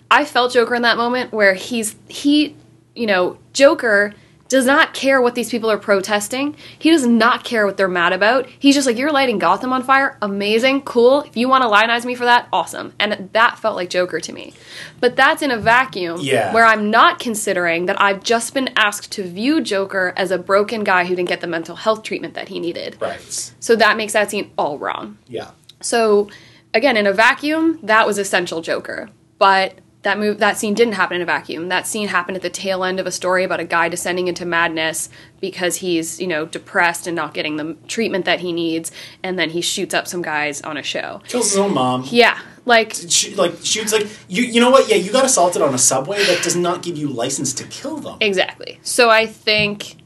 I 0.09 0.25
felt 0.25 0.53
Joker 0.53 0.75
in 0.75 0.83
that 0.83 0.97
moment 0.97 1.33
where 1.33 1.53
he's 1.53 1.95
he, 2.07 2.55
you 2.95 3.07
know, 3.07 3.37
Joker 3.51 4.13
does 4.53 4.65
not 4.67 4.93
care 4.93 5.19
what 5.19 5.33
these 5.33 5.49
people 5.49 5.69
are 5.71 5.79
protesting. 5.79 6.55
He 6.77 6.91
does 6.91 7.07
not 7.07 7.43
care 7.43 7.65
what 7.65 7.75
they're 7.75 7.87
mad 7.87 8.13
about. 8.13 8.47
He's 8.59 8.75
just 8.75 8.85
like, 8.85 8.99
you're 8.99 9.11
lighting 9.11 9.39
Gotham 9.39 9.73
on 9.73 9.81
fire. 9.81 10.15
Amazing, 10.21 10.83
cool. 10.83 11.21
If 11.21 11.35
you 11.35 11.49
want 11.49 11.63
to 11.63 11.67
lionize 11.69 12.05
me 12.05 12.13
for 12.13 12.25
that, 12.25 12.47
awesome. 12.53 12.93
And 12.99 13.29
that 13.33 13.57
felt 13.57 13.75
like 13.75 13.89
Joker 13.89 14.19
to 14.19 14.31
me. 14.31 14.53
But 14.99 15.15
that's 15.15 15.41
in 15.41 15.49
a 15.49 15.57
vacuum 15.57 16.19
Yeah. 16.21 16.53
where 16.53 16.65
I'm 16.65 16.91
not 16.91 17.17
considering 17.19 17.87
that 17.87 17.99
I've 17.99 18.23
just 18.23 18.53
been 18.53 18.69
asked 18.75 19.11
to 19.13 19.23
view 19.23 19.59
Joker 19.59 20.13
as 20.15 20.29
a 20.29 20.37
broken 20.37 20.83
guy 20.83 21.05
who 21.05 21.15
didn't 21.15 21.29
get 21.29 21.41
the 21.41 21.47
mental 21.47 21.75
health 21.75 22.03
treatment 22.03 22.35
that 22.35 22.49
he 22.49 22.59
needed. 22.59 22.95
Right. 22.99 23.19
So 23.59 23.75
that 23.75 23.97
makes 23.97 24.13
that 24.13 24.29
scene 24.29 24.51
all 24.55 24.77
wrong. 24.77 25.17
Yeah. 25.27 25.49
So 25.81 26.29
again, 26.75 26.95
in 26.95 27.07
a 27.07 27.13
vacuum, 27.13 27.79
that 27.81 28.05
was 28.05 28.19
essential 28.19 28.61
Joker. 28.61 29.09
But 29.39 29.79
that 30.03 30.19
move 30.19 30.37
that 30.39 30.57
scene 30.57 30.73
didn't 30.73 30.93
happen 30.93 31.15
in 31.15 31.21
a 31.21 31.25
vacuum. 31.25 31.69
That 31.69 31.87
scene 31.87 32.09
happened 32.09 32.35
at 32.35 32.43
the 32.43 32.49
tail 32.49 32.83
end 32.83 32.99
of 32.99 33.07
a 33.07 33.11
story 33.11 33.43
about 33.43 33.59
a 33.59 33.63
guy 33.63 33.89
descending 33.89 34.27
into 34.27 34.45
madness 34.45 35.09
because 35.39 35.77
he's, 35.77 36.19
you 36.19 36.27
know, 36.27 36.45
depressed 36.45 37.07
and 37.07 37.15
not 37.15 37.33
getting 37.33 37.55
the 37.55 37.75
treatment 37.87 38.25
that 38.25 38.41
he 38.41 38.51
needs, 38.51 38.91
and 39.23 39.39
then 39.39 39.49
he 39.49 39.61
shoots 39.61 39.93
up 39.93 40.07
some 40.07 40.21
guys 40.21 40.61
on 40.61 40.77
a 40.77 40.83
show. 40.83 41.21
Kills 41.27 41.51
his 41.51 41.57
own 41.57 41.73
mom. 41.73 42.03
Yeah. 42.05 42.39
Like 42.65 42.93
Sh- 42.93 43.35
like 43.35 43.53
shoots 43.63 43.91
like 43.91 44.07
you. 44.27 44.43
You 44.43 44.61
know 44.61 44.69
what? 44.69 44.89
Yeah, 44.89 44.95
you 44.95 45.11
got 45.11 45.25
assaulted 45.25 45.61
on 45.61 45.73
a 45.73 45.77
subway. 45.77 46.23
That 46.25 46.43
does 46.43 46.55
not 46.55 46.81
give 46.81 46.97
you 46.97 47.09
license 47.09 47.53
to 47.53 47.65
kill 47.65 47.97
them. 47.97 48.17
Exactly. 48.21 48.79
So 48.83 49.09
I 49.09 49.25
think 49.25 49.97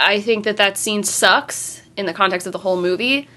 I 0.00 0.20
think 0.20 0.44
that 0.44 0.56
that 0.58 0.78
scene 0.78 1.02
sucks 1.02 1.82
in 1.96 2.06
the 2.06 2.14
context 2.14 2.46
of 2.46 2.52
the 2.52 2.58
whole 2.58 2.80
movie, 2.80 3.28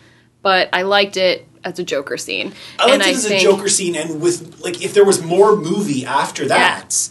but 0.41 0.69
I 0.73 0.83
liked 0.83 1.17
it 1.17 1.47
as 1.67 1.79
a 1.79 1.83
Joker 1.83 2.17
scene. 2.17 2.53
I 2.79 2.83
liked 2.85 2.93
and 2.93 3.01
it 3.03 3.07
I 3.07 3.11
as 3.11 3.25
a 3.25 3.39
Joker 3.39 3.69
scene, 3.69 3.95
and 3.95 4.21
with 4.21 4.59
like 4.61 4.83
if 4.83 4.93
there 4.93 5.05
was 5.05 5.21
more 5.23 5.55
movie 5.55 6.05
after 6.05 6.47
that, 6.47 7.09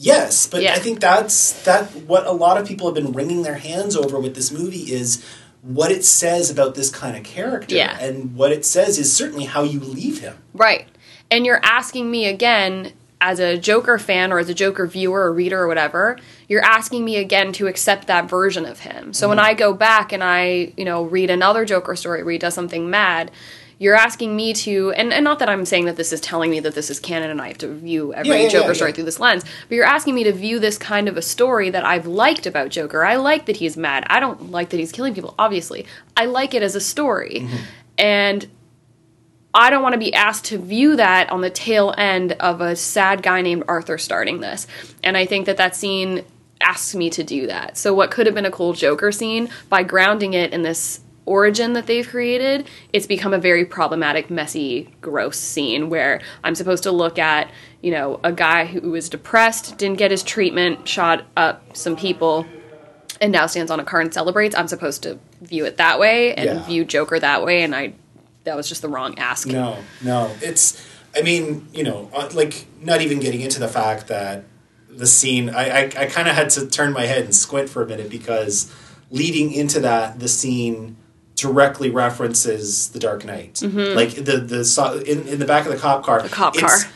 Yes, 0.00 0.46
but 0.46 0.62
Yeah. 0.62 0.74
I 0.74 0.78
think 0.78 1.00
that's 1.00 1.64
that 1.64 1.90
what 2.06 2.24
a 2.26 2.32
lot 2.32 2.56
of 2.56 2.66
people 2.66 2.86
have 2.86 2.94
been 2.94 3.12
wringing 3.12 3.42
their 3.42 3.56
hands 3.56 3.96
over 3.96 4.18
with 4.20 4.34
this 4.36 4.52
movie 4.52 4.92
is 4.92 5.24
what 5.62 5.90
it 5.90 6.04
says 6.04 6.50
about 6.50 6.76
this 6.76 6.88
kind 6.88 7.16
of 7.16 7.24
character. 7.24 7.74
Yeah. 7.74 7.98
And 7.98 8.36
what 8.36 8.52
it 8.52 8.64
says 8.64 8.96
is 8.98 9.12
certainly 9.12 9.44
how 9.46 9.64
you 9.64 9.80
leave 9.80 10.20
him. 10.20 10.36
Right. 10.54 10.86
And 11.32 11.44
you're 11.44 11.60
asking 11.64 12.10
me 12.12 12.26
again, 12.26 12.92
as 13.20 13.40
a 13.40 13.58
Joker 13.58 13.98
fan 13.98 14.32
or 14.32 14.38
as 14.38 14.48
a 14.48 14.54
Joker 14.54 14.86
viewer 14.86 15.22
or 15.24 15.32
reader 15.32 15.60
or 15.60 15.66
whatever, 15.66 16.16
you're 16.48 16.64
asking 16.64 17.04
me 17.04 17.16
again 17.16 17.52
to 17.54 17.66
accept 17.66 18.06
that 18.06 18.26
version 18.30 18.64
of 18.64 18.78
him. 18.78 19.12
So 19.12 19.24
Mm-hmm. 19.24 19.30
when 19.30 19.38
I 19.40 19.54
go 19.54 19.74
back 19.74 20.12
and 20.12 20.22
I, 20.22 20.72
you 20.76 20.84
know, 20.84 21.02
read 21.02 21.28
another 21.28 21.64
Joker 21.64 21.96
story 21.96 22.22
where 22.22 22.30
he 22.32 22.38
does 22.38 22.54
something 22.54 22.88
mad, 22.88 23.32
you're 23.78 23.94
asking 23.94 24.34
me 24.34 24.52
to, 24.52 24.92
and, 24.92 25.12
and 25.12 25.24
not 25.24 25.38
that 25.38 25.48
I'm 25.48 25.64
saying 25.64 25.84
that 25.84 25.96
this 25.96 26.12
is 26.12 26.20
telling 26.20 26.50
me 26.50 26.60
that 26.60 26.74
this 26.74 26.90
is 26.90 26.98
canon 26.98 27.30
and 27.30 27.40
I 27.40 27.48
have 27.48 27.58
to 27.58 27.68
view 27.68 28.12
every 28.12 28.30
Yeah, 28.30 28.36
yeah, 28.36 28.48
Joker 28.48 28.68
yeah, 28.68 28.72
story 28.72 28.92
through 28.92 29.04
this 29.04 29.20
lens, 29.20 29.44
but 29.68 29.74
you're 29.74 29.84
asking 29.84 30.14
me 30.14 30.24
to 30.24 30.32
view 30.32 30.58
this 30.58 30.76
kind 30.76 31.08
of 31.08 31.16
a 31.16 31.22
story 31.22 31.70
that 31.70 31.84
I've 31.84 32.06
liked 32.06 32.46
about 32.46 32.70
Joker. 32.70 33.04
I 33.04 33.16
like 33.16 33.46
that 33.46 33.56
he's 33.56 33.76
mad. 33.76 34.04
I 34.08 34.18
don't 34.20 34.50
like 34.50 34.70
that 34.70 34.78
he's 34.78 34.92
killing 34.92 35.14
people, 35.14 35.34
obviously. 35.38 35.86
I 36.16 36.26
like 36.26 36.54
it 36.54 36.62
as 36.62 36.74
a 36.74 36.80
story. 36.80 37.40
Mm-hmm. 37.42 37.56
And 37.98 38.46
I 39.54 39.70
don't 39.70 39.82
want 39.82 39.94
to 39.94 39.98
be 39.98 40.12
asked 40.12 40.44
to 40.46 40.58
view 40.58 40.96
that 40.96 41.30
on 41.30 41.40
the 41.40 41.50
tail 41.50 41.94
end 41.96 42.32
of 42.32 42.60
a 42.60 42.76
sad 42.76 43.22
guy 43.22 43.42
named 43.42 43.64
Arthur 43.66 43.96
starting 43.96 44.40
this. 44.40 44.66
And 45.02 45.16
I 45.16 45.24
think 45.24 45.46
that 45.46 45.56
that 45.56 45.74
scene 45.74 46.24
asks 46.60 46.94
me 46.94 47.10
to 47.10 47.22
do 47.22 47.46
that. 47.46 47.76
So, 47.76 47.94
what 47.94 48.10
could 48.10 48.26
have 48.26 48.34
been 48.34 48.44
a 48.44 48.50
cool 48.50 48.72
Joker 48.72 49.12
scene, 49.12 49.48
by 49.68 49.82
grounding 49.82 50.34
it 50.34 50.52
in 50.52 50.62
this 50.62 51.00
origin 51.28 51.74
that 51.74 51.86
they've 51.86 52.08
created, 52.08 52.68
it's 52.92 53.06
become 53.06 53.32
a 53.34 53.38
very 53.38 53.64
problematic, 53.64 54.30
messy, 54.30 54.90
gross 55.00 55.38
scene 55.38 55.90
where 55.90 56.20
I'm 56.42 56.54
supposed 56.54 56.82
to 56.84 56.90
look 56.92 57.18
at, 57.18 57.50
you 57.82 57.90
know, 57.90 58.18
a 58.24 58.32
guy 58.32 58.64
who 58.64 58.90
was 58.90 59.08
depressed, 59.08 59.76
didn't 59.78 59.98
get 59.98 60.10
his 60.10 60.22
treatment, 60.22 60.88
shot 60.88 61.24
up 61.36 61.76
some 61.76 61.96
people, 61.96 62.46
and 63.20 63.32
now 63.32 63.46
stands 63.46 63.70
on 63.70 63.80
a 63.80 63.84
car 63.84 64.00
and 64.00 64.12
celebrates. 64.12 64.56
I'm 64.56 64.68
supposed 64.68 65.02
to 65.04 65.18
view 65.42 65.64
it 65.64 65.76
that 65.76 65.98
way 65.98 66.34
and 66.34 66.46
Yeah. 66.46 66.66
view 66.66 66.84
Joker 66.84 67.18
that 67.20 67.44
way, 67.44 67.62
and 67.62 67.74
I 67.74 67.92
that 68.44 68.56
was 68.56 68.68
just 68.68 68.80
the 68.80 68.88
wrong 68.88 69.18
ask. 69.18 69.46
No, 69.46 69.76
no. 70.02 70.30
It's, 70.40 70.82
I 71.14 71.20
mean, 71.20 71.68
you 71.74 71.84
know, 71.84 72.08
uh, 72.14 72.30
like, 72.32 72.66
not 72.80 73.02
even 73.02 73.20
getting 73.20 73.42
into 73.42 73.60
the 73.60 73.68
fact 73.68 74.08
that 74.08 74.44
the 74.88 75.06
scene, 75.06 75.50
I, 75.50 75.64
I, 75.68 75.82
I 75.96 76.06
kind 76.06 76.28
of 76.28 76.34
had 76.34 76.48
to 76.50 76.66
turn 76.66 76.92
my 76.94 77.04
head 77.04 77.24
and 77.24 77.34
squint 77.34 77.68
for 77.68 77.82
a 77.82 77.86
minute 77.86 78.08
because 78.08 78.72
leading 79.10 79.52
into 79.52 79.80
that, 79.80 80.18
the 80.18 80.28
scene 80.28 80.96
directly 81.38 81.90
references 81.90 82.88
The 82.90 82.98
Dark 82.98 83.24
Knight. 83.24 83.62
Like, 83.62 84.14
the, 84.14 84.38
the, 84.38 85.04
in, 85.06 85.26
in 85.28 85.38
the 85.38 85.44
back 85.46 85.66
of 85.66 85.72
the 85.72 85.78
cop 85.78 86.04
car. 86.04 86.22
The 86.22 86.28
Mm-hmm. 86.28 86.34
cop 86.34 86.54
it's, 86.56 86.62
car. 86.84 86.92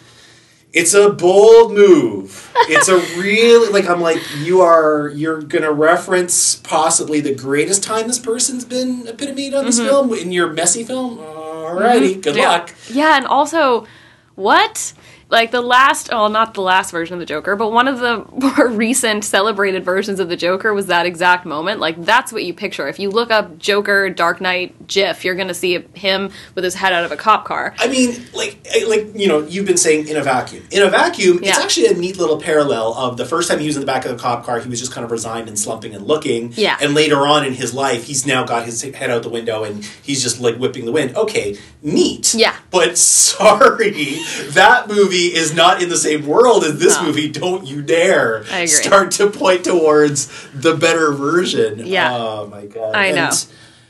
It's 0.73 0.95
a 0.95 1.11
bold 1.11 1.73
move. 1.75 2.51
It's 2.69 2.89
a 2.89 2.97
really 3.21 3.71
like 3.71 3.87
I'm 3.91 4.01
like 4.01 4.23
you 4.39 4.63
are 4.63 5.11
you're 5.15 5.43
gonna 5.43 5.71
reference 5.71 6.55
possibly 6.57 7.21
the 7.21 7.35
greatest 7.35 7.83
time 7.85 8.07
this 8.07 8.19
person's 8.19 8.65
been 8.65 9.07
epitomed 9.07 9.53
on 9.53 9.67
this 9.67 9.79
film 9.79 10.15
in 10.15 10.33
your 10.33 10.51
messy 10.51 10.83
film. 10.83 11.19
Alrighty, 11.19 12.23
good 12.23 12.35
Mm-hmm. 12.35 12.39
Yeah. 12.39 12.49
luck. 12.49 12.75
Yeah, 12.89 13.17
and 13.19 13.27
also, 13.27 13.87
what? 14.35 14.95
Like 15.33 15.51
the 15.51 15.63
last, 15.63 16.11
well, 16.11 16.29
not 16.29 16.53
the 16.53 16.61
last 16.61 16.91
version 16.91 17.15
of 17.15 17.21
the 17.21 17.25
Joker, 17.25 17.57
but 17.57 17.73
one 17.73 17.89
of 17.89 18.01
the 18.01 18.23
more 18.33 18.69
recent 18.69 19.25
celebrated 19.25 19.83
versions 19.83 20.21
of 20.21 20.29
the 20.29 20.37
Joker 20.37 20.75
was 20.75 20.89
that 20.89 21.07
exact 21.07 21.47
moment. 21.47 21.81
Like 21.81 22.05
that's 22.05 22.35
what 22.35 22.45
you 22.45 22.53
picture. 22.53 22.87
If 22.87 22.99
you 22.99 23.09
look 23.09 23.31
up 23.31 23.57
Joker 23.57 24.11
Dark 24.11 24.43
Knight 24.43 24.87
GIF, 24.87 25.25
you're 25.25 25.35
gonna 25.35 25.55
see 25.55 25.83
him 25.95 26.31
with 26.55 26.65
his 26.65 26.75
head 26.75 26.93
out 26.93 27.05
of 27.05 27.13
a 27.13 27.17
cop 27.17 27.47
car. 27.47 27.75
I 27.79 27.89
mean, 27.89 28.15
like, 28.35 28.59
eh, 28.67 28.85
like 28.87 29.07
you 29.15 29.27
know, 29.27 29.41
you've 29.41 29.65
been 29.65 29.79
saying 29.79 30.07
in 30.07 30.19
a 30.19 30.23
vacuum. 30.23 30.65
In 30.71 30.83
a 30.83 30.91
vacuum, 30.91 31.41
it's 31.43 31.59
actually 31.59 31.87
a 31.87 31.95
neat 31.95 32.19
little 32.19 32.39
parallel 32.39 32.93
of 32.93 33.17
the 33.17 33.25
first 33.25 33.51
time 33.51 33.59
he 33.59 33.67
was 33.67 33.77
in 33.77 33.81
the 33.81 33.87
back 33.87 34.05
of 34.05 34.11
the 34.11 34.23
cop 34.23 34.45
car, 34.45 34.61
he 34.61 34.69
was 34.69 34.81
just 34.81 34.93
kind 34.93 35.03
of 35.03 35.11
resigned 35.11 35.49
and 35.49 35.59
slumping 35.59 35.95
and 35.95 36.07
looking. 36.07 36.53
Yeah. 36.57 36.77
And 36.79 36.93
later 36.93 37.27
on 37.27 37.47
in 37.47 37.55
his 37.55 37.73
life, 37.73 38.05
he's 38.05 38.27
now 38.27 38.45
got 38.45 38.67
his 38.67 38.83
head 38.83 39.09
out 39.09 39.23
the 39.23 39.31
window 39.31 39.65
and 39.65 39.83
he's 40.03 40.23
just 40.23 40.41
like 40.41 40.57
whipping 40.57 40.85
the 40.85 40.93
wind. 40.93 41.17
Okay, 41.17 41.57
neat. 41.81 42.35
Yeah. 42.35 42.55
But 42.71 42.99
sorry, 43.33 44.19
that 44.51 44.89
movie 44.89 45.22
is 45.27 45.55
not 45.55 45.83
in 45.83 45.89
the 45.89 45.97
same 45.97 46.27
world 46.27 46.65
as 46.65 46.79
this 46.79 46.97
No. 46.97 47.05
movie. 47.05 47.29
Don't 47.29 47.67
you 47.67 47.83
dare 47.83 48.45
start 48.67 49.11
to 49.13 49.29
point 49.31 49.65
towards 49.65 50.29
the 50.53 50.75
better 50.75 51.13
version. 51.13 51.87
Yeah. 51.87 52.13
Oh 52.17 52.47
my 52.47 52.67
god. 52.67 52.95
I 52.95 53.11
know. 53.13 53.27
And, 53.29 53.47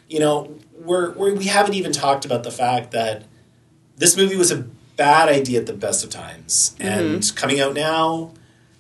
you 0.09 0.21
know, 0.21 0.55
we're, 0.79 1.13
we're 1.13 1.35
we 1.35 1.45
haven't 1.47 1.75
even 1.75 1.93
talked 1.93 2.25
about 2.25 2.43
the 2.43 2.51
fact 2.51 2.91
that 2.93 3.25
this 3.97 4.17
movie 4.17 4.37
was 4.37 4.51
a 4.51 4.65
bad 4.97 5.29
idea 5.29 5.61
at 5.61 5.67
the 5.67 5.73
best 5.73 6.03
of 6.05 6.11
times, 6.11 6.75
Mm-hmm. 6.79 7.15
and 7.15 7.33
coming 7.37 7.61
out 7.61 7.75
now 7.75 8.33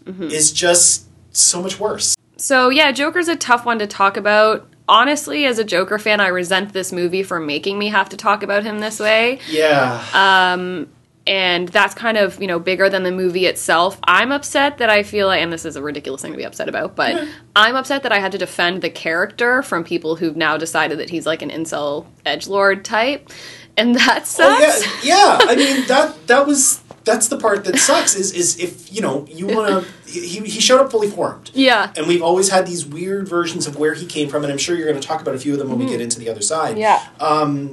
is 0.06 0.52
just 0.52 1.06
so 1.30 1.62
much 1.62 1.78
worse. 1.78 2.14
So 2.36 2.68
yeah, 2.70 2.90
Joker's 2.92 3.28
a 3.28 3.36
tough 3.36 3.64
one 3.64 3.78
to 3.78 3.86
talk 3.86 4.16
about. 4.16 4.68
Honestly, 4.88 5.46
as 5.46 5.58
a 5.60 5.64
Joker 5.64 5.96
fan, 5.98 6.18
I 6.20 6.26
resent 6.26 6.72
this 6.72 6.92
movie 6.92 7.22
for 7.22 7.38
making 7.38 7.78
me 7.78 7.88
have 7.88 8.08
to 8.08 8.16
talk 8.16 8.42
about 8.42 8.64
him 8.64 8.80
this 8.80 8.98
way. 8.98 9.38
Yeah, 9.48 10.04
Uh, 10.12 10.86
and 11.26 11.68
that's 11.68 11.94
kind 11.94 12.16
of 12.16 12.40
you 12.40 12.46
know 12.46 12.58
bigger 12.58 12.88
than 12.88 13.02
the 13.02 13.12
movie 13.12 13.46
itself. 13.46 13.98
I'm 14.04 14.32
upset 14.32 14.78
that 14.78 14.90
I 14.90 15.02
feel 15.02 15.26
like, 15.28 15.40
and 15.40 15.52
this 15.52 15.64
is 15.64 15.76
a 15.76 15.82
ridiculous 15.82 16.22
thing 16.22 16.32
to 16.32 16.38
be 16.38 16.44
upset 16.44 16.68
about, 16.68 16.96
but 16.96 17.26
I'm 17.56 17.76
upset 17.76 18.02
that 18.02 18.12
I 18.12 18.18
had 18.18 18.32
to 18.32 18.38
defend 18.38 18.82
the 18.82 18.90
character 18.90 19.62
from 19.62 19.84
people 19.84 20.16
who've 20.16 20.36
now 20.36 20.56
decided 20.56 20.98
that 20.98 21.10
he's 21.10 21.26
like 21.26 21.42
an 21.42 21.50
incel 21.50 22.06
edge 22.24 22.48
lord 22.48 22.84
type, 22.84 23.30
and 23.76 23.94
that 23.94 24.22
oh, 24.22 24.24
sucks. 24.24 25.04
yeah, 25.04 25.38
yeah. 25.38 25.38
I 25.42 25.56
mean 25.56 25.86
that 25.86 26.26
that 26.26 26.46
was 26.46 26.82
that's 27.04 27.28
the 27.28 27.38
part 27.38 27.64
that 27.64 27.78
sucks. 27.78 28.14
Is 28.14 28.32
is 28.32 28.58
if 28.58 28.92
you 28.92 29.00
know 29.00 29.26
you 29.28 29.46
want 29.46 29.84
to. 29.84 29.92
He, 30.12 30.40
he 30.40 30.60
showed 30.60 30.78
up 30.78 30.90
fully 30.90 31.08
formed. 31.08 31.50
Yeah. 31.54 31.90
And 31.96 32.06
we've 32.06 32.20
always 32.20 32.50
had 32.50 32.66
these 32.66 32.84
weird 32.84 33.26
versions 33.26 33.66
of 33.66 33.76
where 33.76 33.94
he 33.94 34.04
came 34.04 34.28
from, 34.28 34.42
and 34.42 34.52
I'm 34.52 34.58
sure 34.58 34.76
you're 34.76 34.86
going 34.86 35.00
to 35.00 35.08
talk 35.08 35.22
about 35.22 35.34
a 35.34 35.38
few 35.38 35.54
of 35.54 35.58
them 35.58 35.70
when 35.70 35.78
we 35.78 35.86
get 35.86 36.02
into 36.02 36.18
the 36.18 36.28
other 36.28 36.42
side. 36.42 36.72
Mm-hmm. 36.72 36.80
Yeah. 36.80 37.72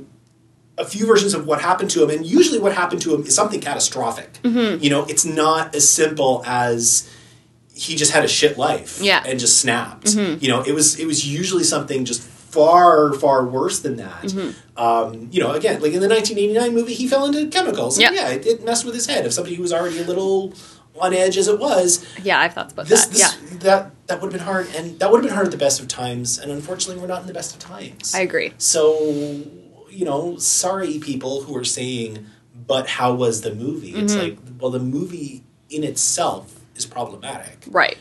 A 0.79 0.85
few 0.85 1.05
versions 1.05 1.33
of 1.33 1.45
what 1.45 1.61
happened 1.61 1.89
to 1.91 2.01
him, 2.03 2.09
and 2.09 2.25
usually 2.25 2.57
what 2.59 2.73
happened 2.73 3.01
to 3.03 3.13
him 3.13 3.21
is 3.23 3.35
something 3.35 3.59
catastrophic. 3.59 4.33
Mm-hmm. 4.43 4.81
You 4.83 4.89
know, 4.89 5.05
it's 5.05 5.25
not 5.25 5.75
as 5.75 5.87
simple 5.87 6.41
as 6.47 7.09
he 7.75 7.95
just 7.95 8.11
had 8.11 8.23
a 8.25 8.27
shit 8.27 8.57
life 8.57 8.99
Yeah. 9.01 9.21
and 9.25 9.39
just 9.39 9.57
snapped. 9.59 10.15
You 10.15 10.47
know, 10.47 10.61
it 10.63 10.73
was 10.73 10.97
it 10.99 11.05
was 11.05 11.27
usually 11.27 11.63
something 11.63 12.05
just 12.05 12.21
far 12.21 13.13
far 13.13 13.45
worse 13.45 13.79
than 13.79 13.97
that. 13.97 14.23
Mm-hmm. 14.23 14.79
Um, 14.81 15.27
you 15.31 15.41
know, 15.43 15.51
again, 15.51 15.81
like 15.81 15.93
in 15.93 16.01
the 16.01 16.07
1989 16.09 16.73
movie, 16.73 16.93
he 16.93 17.07
fell 17.07 17.25
into 17.25 17.47
chemicals. 17.49 17.97
And 17.99 18.15
Yeah. 18.15 18.21
yeah, 18.21 18.29
it, 18.35 18.45
it 18.47 18.63
messed 18.65 18.85
with 18.85 18.95
his 18.95 19.05
head. 19.05 19.25
Of 19.25 19.33
somebody 19.33 19.55
who 19.55 19.61
was 19.61 19.71
already 19.73 19.99
a 19.99 20.03
little 20.05 20.53
on 20.99 21.13
edge 21.13 21.37
as 21.37 21.47
it 21.47 21.59
was, 21.59 22.03
yeah, 22.23 22.39
I've 22.39 22.53
thought 22.53 22.71
about 22.73 22.87
this, 22.87 23.05
that. 23.05 23.11
this 23.11 23.21
yeah, 23.21 23.57
that 23.59 23.91
that 24.07 24.21
would 24.21 24.31
have 24.33 24.37
been 24.39 24.45
hard, 24.47 24.67
and 24.75 24.99
that 24.99 25.11
would 25.11 25.17
have 25.19 25.25
been 25.29 25.33
hard 25.35 25.45
at 25.47 25.51
the 25.51 25.57
best 25.57 25.79
of 25.79 25.87
times. 25.87 26.39
And 26.39 26.51
unfortunately, 26.51 26.99
we're 27.01 27.07
not 27.07 27.21
in 27.21 27.27
the 27.27 27.33
best 27.33 27.53
of 27.53 27.59
times. 27.59 28.13
I 28.15 28.21
agree. 28.21 28.53
So, 28.57 29.45
you 29.91 30.05
know, 30.05 30.37
sorry 30.37 30.99
people 30.99 31.43
who 31.43 31.55
are 31.57 31.63
saying, 31.65 32.25
but 32.67 32.87
how 32.87 33.13
was 33.13 33.41
the 33.41 33.53
movie? 33.53 33.91
It's 33.95 34.13
Mm-hmm. 34.13 34.21
like, 34.21 34.37
well, 34.59 34.71
the 34.71 34.79
movie 34.79 35.43
in 35.69 35.83
itself 35.83 36.59
is 36.75 36.85
problematic. 36.85 37.65
Right. 37.69 37.97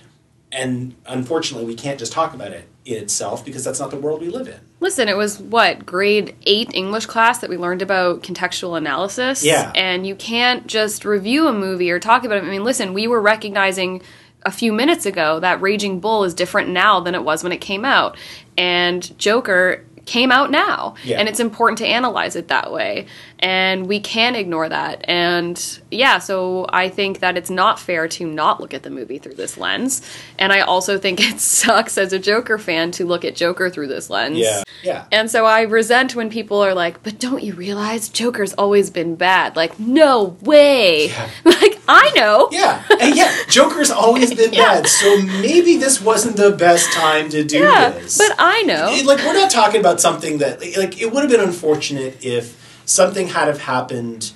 And 0.50 0.94
unfortunately, 1.06 1.66
we 1.66 1.74
can't 1.74 1.98
just 1.98 2.12
talk 2.12 2.32
about 2.34 2.52
it 2.52 2.66
in 2.86 2.96
itself 3.02 3.44
because 3.44 3.64
that's 3.64 3.78
not 3.78 3.90
the 3.90 3.98
world 3.98 4.20
we 4.22 4.28
live 4.28 4.48
in. 4.48 4.58
Listen, 4.80 5.08
it 5.08 5.16
was 5.16 5.38
what 5.38 5.84
grade 5.84 6.34
eight 6.46 6.70
English 6.72 7.04
class 7.06 7.40
that 7.40 7.50
we 7.50 7.58
learned 7.58 7.82
about 7.82 8.22
contextual 8.22 8.78
analysis. 8.78 9.44
Yeah. 9.44 9.72
and 9.74 10.06
you 10.06 10.14
can't 10.14 10.66
just 10.66 11.04
review 11.04 11.48
a 11.48 11.52
movie 11.52 11.90
or 11.90 11.98
talk 11.98 12.24
about 12.24 12.38
it. 12.38 12.44
I 12.44 12.48
mean, 12.50 12.64
listen, 12.64 12.94
we 12.94 13.06
were 13.06 13.20
recognizing 13.20 14.00
a 14.44 14.50
few 14.50 14.72
minutes 14.72 15.04
ago 15.04 15.40
that 15.40 15.60
Raging 15.60 16.00
Bull 16.00 16.24
is 16.24 16.32
different 16.32 16.70
now 16.70 17.00
than 17.00 17.14
it 17.14 17.24
was 17.24 17.42
when 17.42 17.52
it 17.52 17.58
came 17.60 17.84
out, 17.84 18.16
and 18.56 19.18
Joker 19.18 19.84
came 20.08 20.32
out 20.32 20.50
now, 20.50 20.94
Yeah. 21.04 21.18
and 21.20 21.28
it's 21.28 21.38
important 21.38 21.76
to 21.78 21.86
analyze 21.86 22.34
it 22.34 22.48
that 22.48 22.72
way. 22.72 23.06
And 23.40 23.86
we 23.86 24.00
can't 24.00 24.34
ignore 24.36 24.68
that. 24.68 25.04
And 25.06 25.56
yeah, 25.90 26.18
so 26.18 26.66
I 26.70 26.88
think 26.88 27.20
that 27.20 27.36
it's 27.36 27.50
not 27.50 27.78
fair 27.78 28.08
to 28.08 28.26
not 28.26 28.60
look 28.60 28.72
at 28.74 28.82
the 28.82 28.90
movie 28.90 29.18
through 29.18 29.34
this 29.34 29.56
lens. 29.58 30.00
And 30.38 30.52
I 30.52 30.60
also 30.60 30.98
think 30.98 31.20
it 31.30 31.38
sucks 31.40 31.98
as 31.98 32.12
a 32.12 32.18
Joker 32.18 32.58
fan 32.58 32.90
to 32.92 33.04
look 33.04 33.24
at 33.24 33.36
Joker 33.36 33.68
through 33.70 33.88
this 33.88 34.08
lens. 34.10 34.38
Yeah. 34.38 34.62
Yeah. 34.82 35.04
And 35.12 35.30
so 35.30 35.44
I 35.44 35.62
resent 35.62 36.14
when 36.16 36.30
people 36.30 36.60
are 36.64 36.74
like, 36.74 37.02
but 37.02 37.18
don't 37.20 37.42
you 37.42 37.52
realize 37.54 38.08
Joker's 38.08 38.54
always 38.54 38.90
been 38.90 39.14
bad? 39.14 39.54
Like, 39.56 39.78
no 39.78 40.36
way. 40.42 41.12
Like, 41.44 41.77
I 41.88 42.10
know. 42.14 42.48
Yeah, 42.52 42.82
and 43.00 43.16
yeah, 43.16 43.34
Joker's 43.48 43.90
always 43.90 44.34
been 44.34 44.52
Yeah. 44.58 44.74
bad, 44.82 44.86
so 44.86 45.18
maybe 45.22 45.76
this 45.78 46.00
wasn't 46.00 46.36
the 46.36 46.50
best 46.50 46.92
time 46.92 47.30
to 47.30 47.42
do 47.44 47.58
Yeah, 47.60 47.90
this. 47.90 48.18
but 48.18 48.34
I 48.38 48.62
know. 48.62 48.92
It- 48.92 49.06
like 49.06 49.18
we're 49.20 49.32
not 49.32 49.50
talking 49.50 49.80
about 49.80 50.00
something 50.00 50.38
that 50.38 50.60
like 50.76 51.00
it 51.00 51.12
would 51.12 51.22
have 51.22 51.30
been 51.30 51.40
unfortunate 51.40 52.24
if 52.24 52.54
something 52.84 53.28
had 53.28 53.48
have 53.48 53.60
happened 53.62 54.32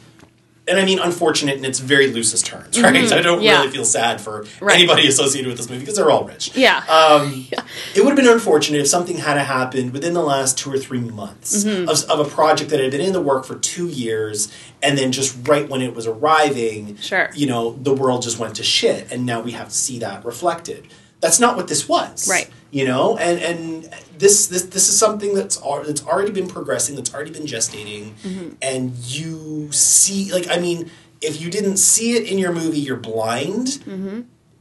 and 0.72 0.80
I 0.80 0.84
mean 0.84 0.98
unfortunate 0.98 1.56
in 1.58 1.64
its 1.64 1.78
very 1.78 2.08
loosest 2.08 2.46
terms, 2.46 2.80
right? 2.80 2.96
I 3.12 3.20
don't 3.20 3.38
Mm-hmm. 3.38 3.42
Yeah. 3.44 3.58
really 3.60 3.70
feel 3.72 3.84
sad 3.84 4.20
for 4.20 4.44
Right. 4.60 4.74
anybody 4.78 5.06
associated 5.06 5.48
with 5.48 5.58
this 5.58 5.68
movie 5.68 5.80
because 5.80 5.96
they're 5.96 6.10
all 6.10 6.24
rich. 6.24 6.56
Yeah. 6.56 6.78
Um, 6.88 7.46
It 7.94 8.00
would 8.00 8.08
have 8.08 8.16
been 8.16 8.26
unfortunate 8.32 8.80
if 8.80 8.86
something 8.88 9.18
had 9.18 9.36
happened 9.38 9.92
within 9.92 10.14
the 10.14 10.22
last 10.22 10.58
two 10.58 10.72
or 10.72 10.78
three 10.78 11.00
months 11.00 11.64
Mm-hmm. 11.64 11.88
of, 11.88 12.04
of 12.20 12.26
a 12.26 12.30
project 12.30 12.70
that 12.70 12.80
had 12.80 12.90
been 12.90 13.00
in 13.00 13.12
the 13.12 13.20
work 13.20 13.44
for 13.44 13.56
two 13.56 13.88
years, 13.88 14.52
and 14.82 14.96
then 14.98 15.12
just 15.12 15.36
right 15.46 15.68
when 15.68 15.82
it 15.82 15.94
was 15.94 16.06
arriving, 16.06 16.96
Sure. 16.98 17.30
you 17.34 17.46
know, 17.46 17.76
the 17.82 17.92
world 17.94 18.22
just 18.22 18.38
went 18.38 18.56
to 18.56 18.62
shit, 18.62 19.10
and 19.12 19.24
now 19.26 19.40
we 19.40 19.52
have 19.52 19.68
to 19.68 19.74
see 19.74 19.98
that 20.00 20.24
reflected. 20.24 20.86
That's 21.20 21.38
not 21.38 21.56
what 21.56 21.68
this 21.68 21.88
was, 21.88 22.28
Right. 22.28 22.48
You 22.72 22.86
know, 22.86 23.18
and 23.18 23.38
and 23.38 23.94
this 24.18 24.46
this 24.46 24.62
this 24.64 24.88
is 24.88 24.98
something 24.98 25.34
that's 25.34 25.60
al- 25.62 25.84
that's 25.84 26.02
already 26.04 26.32
been 26.32 26.48
progressing, 26.48 26.96
that's 26.96 27.12
already 27.14 27.30
been 27.30 27.42
gestating, 27.44 28.14
Mm-hmm. 28.24 28.48
and 28.62 28.92
you 28.96 29.70
see, 29.72 30.32
like, 30.32 30.48
I 30.50 30.58
mean, 30.58 30.90
if 31.20 31.38
you 31.40 31.50
didn't 31.50 31.76
see 31.76 32.16
it 32.16 32.30
in 32.30 32.38
your 32.38 32.52
movie, 32.52 32.78
you're 32.80 32.96
blind, 32.96 33.66
Mm-hmm. 33.84 34.20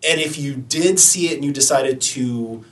and 0.09 0.19
if 0.19 0.37
you 0.37 0.55
did 0.55 0.99
see 0.99 1.29
it 1.29 1.35
and 1.35 1.45
you 1.45 1.53
decided 1.53 2.01
to 2.01 2.65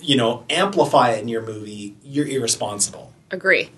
you 0.00 0.16
know, 0.18 0.44
amplify 0.50 1.12
it 1.12 1.22
in 1.22 1.28
your 1.28 1.40
movie, 1.40 1.96
you're 2.04 2.26
irresponsible. 2.28 3.10
Agree. 3.30 3.70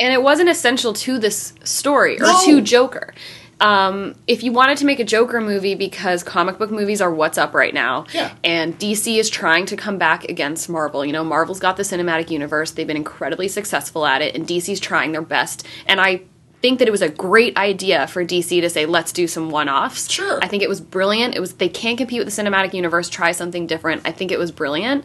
And 0.00 0.12
it 0.12 0.20
wasn't 0.20 0.48
essential 0.48 0.92
to 0.94 1.20
this 1.20 1.52
story 1.62 2.16
or 2.18 2.24
No. 2.24 2.42
to 2.46 2.60
Joker. 2.62 3.14
Um, 3.62 4.16
if 4.26 4.42
you 4.42 4.50
wanted 4.50 4.76
to 4.78 4.84
make 4.84 4.98
a 4.98 5.04
Joker 5.04 5.40
movie 5.40 5.76
because 5.76 6.24
comic 6.24 6.58
book 6.58 6.72
movies 6.72 7.00
are 7.00 7.14
what's 7.14 7.38
up 7.38 7.54
right 7.54 7.72
now, 7.72 8.06
Yeah. 8.12 8.32
and 8.42 8.76
DC 8.76 9.18
is 9.18 9.30
trying 9.30 9.66
to 9.66 9.76
come 9.76 9.98
back 9.98 10.24
against 10.24 10.68
Marvel. 10.68 11.04
You 11.04 11.12
know, 11.12 11.22
Marvel's 11.22 11.60
got 11.60 11.76
the 11.76 11.84
cinematic 11.84 12.28
universe; 12.28 12.72
they've 12.72 12.86
been 12.86 12.96
incredibly 12.96 13.46
successful 13.46 14.04
at 14.04 14.20
it, 14.20 14.34
and 14.34 14.46
DC's 14.46 14.80
trying 14.80 15.12
their 15.12 15.22
best. 15.22 15.64
And 15.86 16.00
I 16.00 16.22
think 16.60 16.80
that 16.80 16.88
it 16.88 16.90
was 16.90 17.02
a 17.02 17.08
great 17.08 17.56
idea 17.56 18.08
for 18.08 18.24
DC 18.24 18.60
to 18.60 18.68
say, 18.68 18.84
"Let's 18.84 19.12
do 19.12 19.28
some 19.28 19.48
one-offs." 19.50 20.10
Sure. 20.10 20.40
I 20.42 20.48
think 20.48 20.64
it 20.64 20.68
was 20.68 20.80
brilliant. 20.80 21.36
It 21.36 21.40
was 21.40 21.52
they 21.54 21.68
can't 21.68 21.96
compete 21.96 22.18
with 22.24 22.34
the 22.34 22.42
cinematic 22.42 22.74
universe. 22.74 23.08
Try 23.08 23.30
something 23.30 23.68
different. 23.68 24.02
I 24.04 24.10
think 24.10 24.32
it 24.32 24.38
was 24.40 24.50
brilliant, 24.50 25.04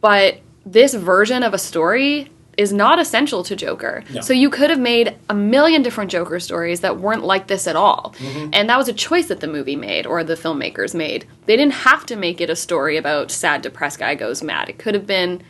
but 0.00 0.38
this 0.64 0.94
version 0.94 1.42
of 1.42 1.52
a 1.52 1.58
story 1.58 2.30
is 2.58 2.72
not 2.72 2.98
essential 2.98 3.44
to 3.44 3.54
Joker. 3.54 4.02
No. 4.12 4.20
So 4.20 4.32
you 4.32 4.50
could 4.50 4.68
have 4.68 4.80
made 4.80 5.16
a 5.30 5.34
million 5.34 5.80
different 5.80 6.10
Joker 6.10 6.40
stories 6.40 6.80
that 6.80 6.98
weren't 6.98 7.24
like 7.24 7.46
this 7.46 7.68
at 7.68 7.76
all. 7.76 8.14
Mm-hmm. 8.18 8.50
And 8.52 8.68
that 8.68 8.76
was 8.76 8.88
a 8.88 8.92
choice 8.92 9.28
that 9.28 9.38
the 9.38 9.46
movie 9.46 9.76
made 9.76 10.06
or 10.06 10.24
the 10.24 10.34
filmmakers 10.34 10.92
made. 10.92 11.24
They 11.46 11.56
didn't 11.56 11.74
have 11.74 12.04
to 12.06 12.16
make 12.16 12.40
it 12.40 12.50
a 12.50 12.56
story 12.56 12.96
about 12.96 13.30
sad 13.30 13.62
depressed 13.62 14.00
guy 14.00 14.16
goes 14.16 14.42
mad. 14.42 14.68
It 14.68 14.78
could 14.78 14.94
have 14.94 15.06
been 15.06 15.42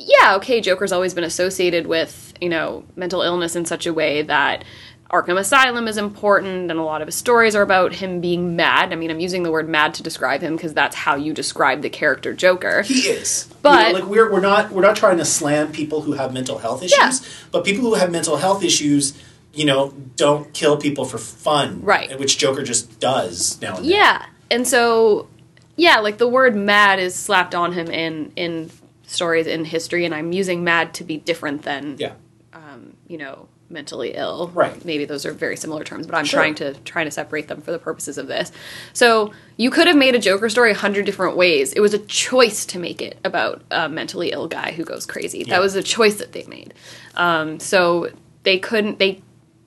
yeah, 0.00 0.36
okay, 0.36 0.60
Joker's 0.60 0.92
always 0.92 1.12
been 1.12 1.24
associated 1.24 1.88
with, 1.88 2.32
you 2.40 2.48
know, 2.48 2.84
mental 2.94 3.22
illness 3.22 3.56
in 3.56 3.64
such 3.64 3.84
a 3.84 3.92
way 3.92 4.22
that 4.22 4.64
Arkham 5.10 5.38
Asylum 5.38 5.88
is 5.88 5.96
important 5.96 6.70
and 6.70 6.78
a 6.78 6.82
lot 6.82 7.00
of 7.00 7.08
his 7.08 7.14
stories 7.14 7.54
are 7.54 7.62
about 7.62 7.94
him 7.94 8.20
being 8.20 8.56
mad. 8.56 8.92
I 8.92 8.96
mean, 8.96 9.10
I'm 9.10 9.20
using 9.20 9.42
the 9.42 9.50
word 9.50 9.66
mad 9.66 9.94
to 9.94 10.02
describe 10.02 10.42
him 10.42 10.54
because 10.54 10.74
that's 10.74 10.94
how 10.94 11.14
you 11.14 11.32
describe 11.32 11.80
the 11.80 11.88
character 11.88 12.34
Joker. 12.34 12.82
He 12.82 13.00
is, 13.08 13.48
But- 13.62 13.86
you 13.88 13.92
know, 13.94 13.98
like 14.00 14.08
we're 14.10 14.30
we're 14.30 14.40
not 14.40 14.70
we're 14.70 14.82
not 14.82 14.96
trying 14.96 15.16
to 15.16 15.24
slam 15.24 15.72
people 15.72 16.02
who 16.02 16.12
have 16.12 16.34
mental 16.34 16.58
health 16.58 16.82
issues, 16.82 16.98
Yeah. 16.98 17.12
but 17.52 17.64
people 17.64 17.84
who 17.86 17.94
have 17.94 18.10
mental 18.12 18.36
health 18.36 18.62
issues, 18.62 19.14
you 19.54 19.64
know, 19.64 19.94
don't 20.16 20.52
kill 20.52 20.76
people 20.76 21.06
for 21.06 21.16
fun, 21.18 21.80
Right. 21.82 22.18
Which 22.18 22.36
Joker 22.36 22.62
just 22.62 23.00
does 23.00 23.58
now 23.62 23.76
and 23.76 23.84
then. 23.86 23.90
Yeah. 23.92 24.26
And 24.50 24.68
so 24.68 25.28
yeah, 25.76 26.00
like 26.00 26.18
the 26.18 26.28
word 26.28 26.54
mad 26.54 26.98
is 26.98 27.14
slapped 27.14 27.54
on 27.54 27.72
him 27.72 27.86
in 27.88 28.30
in 28.36 28.70
stories 29.06 29.46
in 29.46 29.64
history 29.64 30.04
and 30.04 30.14
I'm 30.14 30.32
using 30.32 30.64
mad 30.64 30.92
to 30.94 31.04
be 31.04 31.16
different 31.16 31.62
than 31.62 31.96
yeah, 31.98 32.12
um, 32.52 32.92
you 33.06 33.16
know, 33.16 33.48
mentally 33.70 34.12
ill. 34.14 34.50
Right. 34.54 34.82
Maybe 34.84 35.04
those 35.04 35.26
are 35.26 35.32
very 35.32 35.56
similar 35.56 35.84
terms, 35.84 36.06
but 36.06 36.14
I'm 36.16 36.24
Sure. 36.24 36.40
trying 36.40 36.54
to 36.56 36.74
trying 36.84 37.04
to 37.06 37.10
separate 37.10 37.48
them 37.48 37.60
for 37.60 37.70
the 37.70 37.78
purposes 37.78 38.16
of 38.18 38.26
this. 38.26 38.50
So 38.92 39.32
you 39.56 39.70
could 39.70 39.86
have 39.86 39.96
made 39.96 40.14
a 40.14 40.18
Joker 40.18 40.48
story 40.48 40.70
a 40.70 40.74
hundred 40.74 41.04
different 41.06 41.36
ways. 41.36 41.72
It 41.74 41.80
was 41.80 41.92
a 41.94 41.98
choice 41.98 42.64
to 42.66 42.78
make 42.78 43.02
it 43.02 43.18
about 43.24 43.62
a 43.70 43.88
mentally 43.88 44.30
ill 44.32 44.48
guy 44.48 44.72
who 44.72 44.84
goes 44.84 45.04
crazy. 45.06 45.40
Yeah. 45.40 45.56
That 45.56 45.60
was 45.60 45.74
a 45.74 45.82
choice 45.82 46.16
that 46.16 46.32
they 46.32 46.44
made. 46.44 46.72
Um, 47.16 47.60
so 47.60 48.08
they 48.44 48.58
couldn't. 48.58 48.98
They 48.98 49.20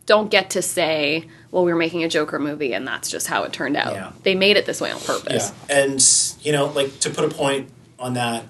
don't 0.07 0.31
get 0.31 0.49
to 0.51 0.61
say, 0.63 1.27
"Well, 1.51 1.63
we 1.63 1.71
were 1.71 1.77
making 1.77 2.03
a 2.03 2.09
Joker 2.09 2.39
movie, 2.39 2.73
and 2.73 2.87
that's 2.87 3.09
just 3.09 3.27
how 3.27 3.43
it 3.43 3.53
turned 3.53 3.77
out." 3.77 3.93
Yeah. 3.93 4.11
They 4.23 4.33
made 4.35 4.57
it 4.57 4.65
this 4.65 4.81
way 4.81 4.89
on 4.91 4.99
purpose. 4.99 5.51
yeah. 5.69 5.77
And 5.77 6.03
you 6.41 6.51
know, 6.51 6.65
like 6.67 6.99
to 7.01 7.09
put 7.11 7.23
a 7.23 7.29
point 7.29 7.69
on 7.99 8.15
that, 8.15 8.45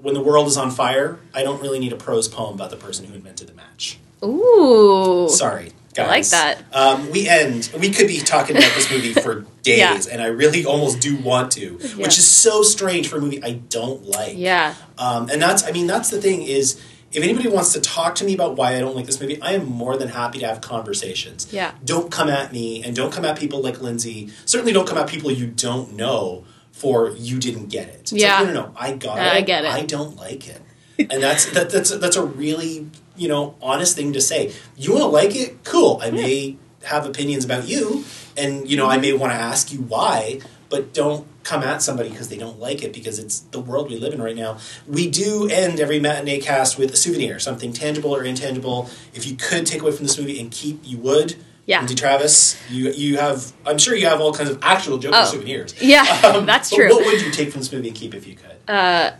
when 0.00 0.14
the 0.14 0.22
world 0.22 0.46
is 0.46 0.56
on 0.56 0.70
fire, 0.70 1.18
I 1.34 1.42
don't 1.42 1.60
really 1.60 1.78
need 1.78 1.92
a 1.92 1.96
prose 1.96 2.26
poem 2.26 2.54
about 2.54 2.70
the 2.70 2.76
person 2.76 3.04
who 3.04 3.14
invented 3.14 3.48
the 3.48 3.52
match. 3.54 3.98
Ooh. 4.24 5.28
Sorry, 5.28 5.72
I 5.98 6.02
like 6.02 6.08
guys. 6.08 6.30
that. 6.32 6.64
Um, 6.72 7.10
we 7.10 7.28
end. 7.28 7.70
We 7.78 7.90
could 7.90 8.06
be 8.08 8.18
talking 8.20 8.56
about 8.56 8.72
this 8.74 8.90
movie 8.90 9.12
for 9.14 9.44
days, 9.62 9.78
Yeah. 9.78 9.98
and 10.12 10.22
I 10.22 10.26
really 10.26 10.64
almost 10.64 11.00
do 11.00 11.16
want 11.16 11.52
to, 11.52 11.78
Yeah. 11.80 11.88
which 12.02 12.18
is 12.18 12.26
so 12.26 12.62
strange 12.62 13.08
for 13.08 13.16
a 13.18 13.20
movie 13.20 13.42
I 13.42 13.52
don't 13.68 14.06
like. 14.08 14.34
Yeah. 14.36 14.74
Um, 14.98 15.28
and 15.30 15.40
that's, 15.40 15.64
I 15.64 15.72
mean, 15.72 15.86
that's 15.86 16.10
the 16.10 16.20
thing 16.20 16.42
is, 16.42 16.80
if 17.12 17.22
anybody 17.22 17.48
wants 17.48 17.72
to 17.74 17.80
talk 17.80 18.16
to 18.16 18.24
me 18.24 18.34
about 18.34 18.56
why 18.56 18.74
I 18.76 18.80
don't 18.80 18.96
like 18.96 19.06
this 19.06 19.20
movie, 19.20 19.40
I 19.40 19.52
am 19.52 19.66
more 19.66 19.96
than 19.96 20.08
happy 20.08 20.40
to 20.40 20.46
have 20.48 20.60
conversations. 20.60 21.46
Yeah. 21.52 21.70
Don't 21.84 22.10
come 22.10 22.28
at 22.28 22.52
me, 22.52 22.82
and 22.82 22.94
don't 22.96 23.12
come 23.12 23.24
at 23.24 23.38
people 23.38 23.60
like 23.62 23.80
Lindsay. 23.80 24.30
Certainly, 24.46 24.72
don't 24.72 24.86
come 24.88 24.98
at 24.98 25.06
people 25.06 25.30
you 25.30 25.46
don't 25.46 25.94
know 25.94 26.44
for 26.72 27.10
you 27.10 27.38
didn't 27.38 27.66
get 27.68 27.86
it. 27.88 28.00
It's 28.00 28.12
like, 28.12 28.20
Yeah. 28.20 28.38
no, 28.40 28.46
no, 28.46 28.52
no. 28.52 28.72
I 28.76 28.92
got 28.92 29.18
I 29.20 29.38
it. 29.38 29.46
get 29.46 29.64
it. 29.64 29.70
I 29.70 29.82
don't 29.82 30.16
like 30.16 30.48
it, 30.48 30.60
and 30.98 31.22
that's 31.22 31.46
that, 31.52 31.70
that's 31.70 31.90
that's 31.98 32.16
a 32.16 32.24
really 32.24 32.88
you 33.16 33.28
know 33.28 33.54
honest 33.62 33.96
thing 33.96 34.12
to 34.12 34.20
say. 34.20 34.52
You 34.76 34.92
want 34.92 35.02
to 35.02 35.08
like 35.08 35.34
it? 35.36 35.64
Cool. 35.64 36.00
I 36.02 36.10
may 36.10 36.56
have 36.84 37.06
opinions 37.06 37.44
about 37.44 37.66
you, 37.68 38.04
and 38.36 38.68
you 38.68 38.76
know 38.76 38.88
I 38.88 38.98
may 38.98 39.12
want 39.12 39.32
to 39.32 39.38
ask 39.38 39.72
you 39.72 39.80
why, 39.80 40.40
but 40.68 40.92
don't 40.92 41.26
come 41.44 41.62
at 41.62 41.82
somebody 41.82 42.08
because 42.08 42.30
they 42.30 42.38
don't 42.38 42.58
like 42.58 42.82
it 42.82 42.90
because 42.92 43.18
it's 43.18 43.40
the 43.40 43.60
world 43.60 43.90
we 43.90 43.96
live 43.98 44.14
in 44.14 44.22
right 44.22 44.36
now. 44.36 44.56
We 44.86 45.10
do 45.10 45.46
end 45.50 45.78
every 45.78 46.00
matinee 46.00 46.40
cast 46.40 46.78
with 46.78 46.90
a 46.92 46.96
souvenir, 46.96 47.38
something 47.38 47.72
tangible 47.72 48.14
or 48.16 48.24
intangible. 48.24 48.88
If 49.12 49.26
you 49.26 49.36
could 49.36 49.66
take 49.66 49.82
away 49.82 49.92
from 49.92 50.06
this 50.06 50.18
movie 50.18 50.40
and 50.40 50.50
keep, 50.50 50.80
you 50.84 50.96
would. 50.98 51.36
Yeah. 51.66 51.78
Lindsay 51.78 51.94
Traves, 51.94 52.60
you 52.70 52.90
you 52.92 53.16
have. 53.18 53.52
I'm 53.66 53.78
sure 53.78 53.94
you 53.94 54.06
have 54.06 54.20
all 54.20 54.34
kinds 54.34 54.50
of 54.50 54.58
actual 54.62 54.98
Joker 54.98 55.16
Oh. 55.18 55.24
souvenirs. 55.24 55.74
Yeah, 55.80 56.04
Um, 56.34 56.44
that's 56.44 56.68
true. 56.70 56.88
What 56.90 57.06
would 57.06 57.22
you 57.22 57.30
take 57.30 57.50
from 57.52 57.60
this 57.62 57.72
movie 57.72 57.88
and 57.88 57.96
keep 57.96 58.14
if 58.14 58.26
you 58.26 58.36
could? 58.36 59.14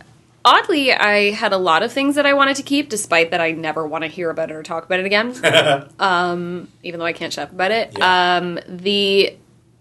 Oddly, 0.45 0.93
I 0.93 1.31
had 1.31 1.51
a 1.51 1.57
lot 1.57 1.83
of 1.83 1.91
things 1.91 2.15
that 2.15 2.25
I 2.25 2.33
wanted 2.33 2.55
to 2.57 2.63
keep, 2.63 2.87
despite 2.89 3.31
that 3.31 3.41
I 3.41 3.51
never 3.51 3.85
want 3.85 4.03
to 4.03 4.07
hear 4.07 4.29
about 4.29 4.51
it 4.51 4.53
or 4.53 4.63
talk 4.63 4.85
about 4.85 4.99
it 4.99 5.05
again. 5.05 5.35
um, 5.99 6.69
even 6.83 6.99
though 6.99 7.05
I 7.05 7.13
can't 7.13 7.33
shut 7.33 7.49
up 7.49 7.51
about 7.51 7.71
it. 7.71 7.97
Yeah. 7.97 8.37
Um, 8.37 8.59
the 8.67 9.35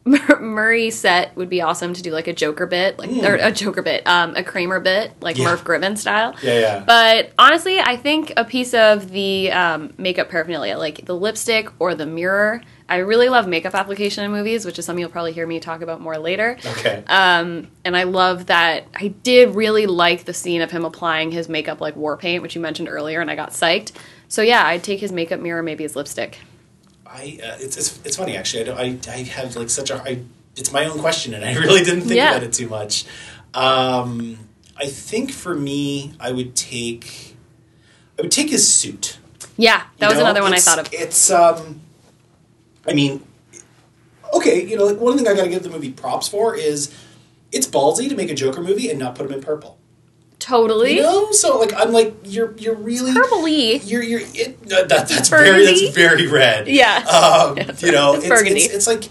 Murray 0.04 0.90
set 0.90 1.34
would 1.36 1.48
be 1.48 1.62
awesome 1.62 1.94
to 1.94 2.02
do 2.02 2.10
like 2.10 2.28
a 2.28 2.32
Joker 2.32 2.66
bit, 2.66 2.98
like 2.98 3.10
or 3.10 3.36
a 3.36 3.50
Joker 3.50 3.80
bit, 3.80 4.06
um, 4.06 4.36
a 4.36 4.44
Kramer 4.44 4.78
bit, 4.80 5.12
like 5.20 5.38
Yeah. 5.38 5.46
Merv 5.46 5.64
Griffin 5.64 5.96
style. 5.96 6.34
Yeah, 6.42 6.58
yeah. 6.58 6.84
But 6.86 7.32
honestly, 7.38 7.80
I 7.80 7.96
think 7.96 8.32
a 8.36 8.44
piece 8.44 8.74
of 8.74 9.10
the 9.10 9.50
um, 9.52 9.94
makeup 9.96 10.28
paraphernalia, 10.28 10.76
like 10.76 11.06
the 11.06 11.14
lipstick 11.16 11.68
or 11.78 11.94
the 11.94 12.06
mirror. 12.06 12.60
I 12.86 12.96
really 12.98 13.30
love 13.30 13.48
makeup 13.48 13.74
application 13.74 14.24
in 14.24 14.30
movies, 14.30 14.66
which 14.66 14.78
is 14.78 14.84
something 14.84 15.00
you'll 15.00 15.08
probably 15.08 15.32
hear 15.32 15.46
me 15.46 15.58
talk 15.58 15.80
about 15.80 16.02
more 16.02 16.18
later. 16.18 16.58
Okay. 16.66 17.02
Um, 17.06 17.68
and 17.82 17.96
I 17.96 18.02
love 18.02 18.46
that 18.46 18.84
I 18.94 19.08
did 19.08 19.54
really 19.54 19.86
like 19.86 20.24
the 20.26 20.34
scene 20.34 20.60
of 20.60 20.70
him 20.70 20.84
applying 20.84 21.30
his 21.30 21.48
makeup 21.48 21.80
like 21.80 21.96
war 21.96 22.18
paint, 22.18 22.42
which 22.42 22.54
you 22.54 22.60
mentioned 22.60 22.90
earlier, 22.90 23.22
and 23.22 23.30
I 23.30 23.36
got 23.36 23.52
psyched. 23.52 23.92
So 24.28 24.42
yeah, 24.42 24.66
I'd 24.66 24.84
take 24.84 25.00
his 25.00 25.12
makeup 25.12 25.40
mirror, 25.40 25.62
maybe 25.62 25.82
his 25.82 25.96
lipstick. 25.96 26.40
I 27.14 27.38
uh, 27.42 27.56
it's, 27.60 27.76
it's 27.76 28.00
it's 28.04 28.16
funny 28.16 28.36
actually. 28.36 28.62
I, 28.62 28.64
don't, 28.64 29.08
I 29.08 29.12
I 29.12 29.16
have 29.22 29.54
like 29.56 29.70
such 29.70 29.90
a 29.90 30.02
I, 30.02 30.22
it's 30.56 30.72
my 30.72 30.84
own 30.86 30.98
question 30.98 31.32
and 31.34 31.44
I 31.44 31.54
really 31.64 31.84
didn't 31.84 32.02
think 32.02 32.16
Yeah. 32.16 32.30
about 32.32 32.42
it 32.42 32.52
too 32.52 32.68
much. 32.68 33.04
Um, 33.54 34.36
I 34.76 34.86
think 34.86 35.30
for 35.30 35.54
me, 35.54 36.14
I 36.18 36.32
would 36.32 36.56
take 36.56 37.36
I 38.18 38.22
would 38.22 38.32
take 38.32 38.50
his 38.50 38.70
suit. 38.72 39.18
Yeah, 39.56 39.84
that 39.98 40.06
You 40.06 40.08
was 40.08 40.14
know, 40.16 40.24
another 40.24 40.42
one 40.42 40.52
I 40.52 40.58
thought 40.58 40.80
of. 40.80 40.88
It's 40.92 41.30
um, 41.30 41.80
I 42.86 42.92
mean, 42.92 43.22
okay, 44.34 44.64
you 44.66 44.76
know, 44.76 44.84
like 44.84 44.98
one 44.98 45.16
thing 45.16 45.28
I 45.28 45.34
got 45.34 45.44
to 45.44 45.50
give 45.50 45.62
the 45.62 45.70
movie 45.70 45.92
props 45.92 46.26
for 46.26 46.56
is 46.56 46.92
it's 47.52 47.66
ballsy 47.68 48.08
to 48.08 48.16
make 48.16 48.30
a 48.30 48.34
Joker 48.34 48.60
movie 48.60 48.90
and 48.90 48.98
not 48.98 49.14
put 49.14 49.26
him 49.26 49.32
in 49.32 49.40
purple. 49.40 49.78
Totally. 50.44 50.96
You 50.96 51.02
know, 51.02 51.32
so 51.32 51.58
like 51.58 51.72
I'm 51.74 51.90
like 51.90 52.14
you're 52.22 52.54
you're 52.58 52.74
really 52.74 53.12
Purpley. 53.12 53.80
You're 53.90 54.02
you're 54.02 54.20
it, 54.20 54.62
that 54.68 54.90
that's 54.90 55.30
very 55.30 55.64
that's 55.64 55.88
very 55.94 56.26
red. 56.26 56.68
Yeah. 56.68 56.98
Um, 56.98 57.56
Yeah, 57.64 57.72
you 57.78 57.92
know, 57.92 58.14
it's 58.14 58.26
it's, 58.26 58.74
it's 58.74 58.86
like 58.86 59.04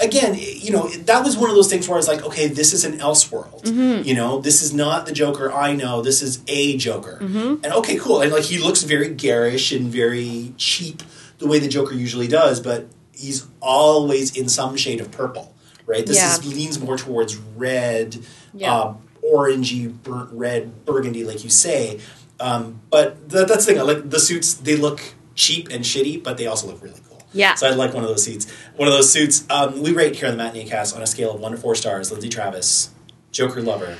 again, 0.00 0.34
you 0.38 0.70
know, 0.70 0.88
that 0.88 1.22
was 1.22 1.36
one 1.36 1.50
of 1.50 1.56
those 1.56 1.68
things 1.68 1.86
where 1.88 1.96
I 1.96 1.98
was 1.98 2.08
like, 2.08 2.24
okay, 2.24 2.46
this 2.46 2.72
is 2.72 2.86
an 2.86 3.00
Elseworld. 3.00 3.64
Mm-hmm. 3.64 4.08
You 4.08 4.14
know, 4.14 4.40
this 4.40 4.62
is 4.62 4.72
not 4.72 5.04
the 5.04 5.12
Joker 5.12 5.52
I 5.52 5.74
know. 5.74 6.00
This 6.00 6.22
is 6.22 6.40
a 6.48 6.78
Joker. 6.78 7.18
Mm-hmm. 7.20 7.64
And 7.64 7.66
okay, 7.74 7.98
cool. 7.98 8.22
And 8.22 8.32
like 8.32 8.44
he 8.44 8.56
looks 8.56 8.82
very 8.82 9.10
garish 9.10 9.72
and 9.72 9.92
very 9.92 10.54
cheap, 10.56 11.02
the 11.36 11.46
way 11.46 11.58
the 11.58 11.68
Joker 11.68 11.92
usually 11.94 12.28
does, 12.28 12.60
but 12.60 12.86
he's 13.12 13.46
always 13.60 14.34
in 14.34 14.48
some 14.48 14.74
shade 14.74 15.02
of 15.02 15.10
purple. 15.10 15.54
Right. 15.84 16.06
This 16.06 16.16
Yeah. 16.16 16.32
is, 16.32 16.46
leans 16.46 16.78
more 16.80 16.96
towards 16.96 17.36
red. 17.36 18.16
Yeah. 18.54 18.74
Uh, 18.74 18.94
orangey, 19.32 19.92
burnt 20.02 20.30
red, 20.32 20.84
burgundy, 20.84 21.24
like 21.24 21.44
you 21.44 21.50
say. 21.50 22.00
Um, 22.40 22.80
but 22.90 23.30
th- 23.30 23.48
that's 23.48 23.66
the 23.66 23.72
thing. 23.72 23.80
I 23.80 23.84
like 23.84 24.10
the 24.10 24.20
suits. 24.20 24.54
They 24.54 24.76
look 24.76 25.00
cheap 25.34 25.68
and 25.70 25.84
shitty, 25.84 26.22
but 26.22 26.36
they 26.36 26.46
also 26.46 26.66
look 26.68 26.82
really 26.82 27.00
cool. 27.08 27.22
Yeah. 27.32 27.54
So 27.54 27.68
I'd 27.68 27.76
like 27.76 27.94
one 27.94 28.02
of 28.02 28.08
those 28.08 28.24
seats. 28.24 28.50
One 28.76 28.88
of 28.88 28.94
those 28.94 29.10
suits. 29.12 29.44
Um, 29.50 29.82
we 29.82 29.92
rate 29.92 30.16
here 30.16 30.28
on 30.28 30.36
the 30.36 30.42
Matinee 30.42 30.66
Cast 30.66 30.96
on 30.96 31.02
a 31.02 31.06
scale 31.06 31.34
of 31.34 31.40
one 31.40 31.52
to 31.52 31.58
four 31.58 31.74
stars. 31.74 32.10
Lindsay 32.10 32.28
Traves, 32.28 32.90
Joker 33.32 33.60
lover. 33.60 33.96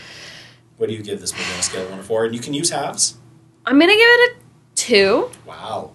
What 0.77 0.89
do 0.89 0.95
you 0.95 1.03
give 1.03 1.21
this 1.21 1.33
movie 1.33 1.53
on 1.53 1.59
a 1.59 1.63
scale 1.63 1.85
of 1.85 1.91
one 1.91 1.99
to 1.99 2.05
four? 2.05 2.25
And 2.25 2.35
you 2.35 2.41
can 2.41 2.55
use 2.55 2.71
halves. 2.71 3.19
I'm 3.67 3.79
gonna 3.79 3.93
give 3.93 4.01
it 4.01 4.33
a 4.33 4.37
two. 4.77 5.31
Wow. 5.45 5.93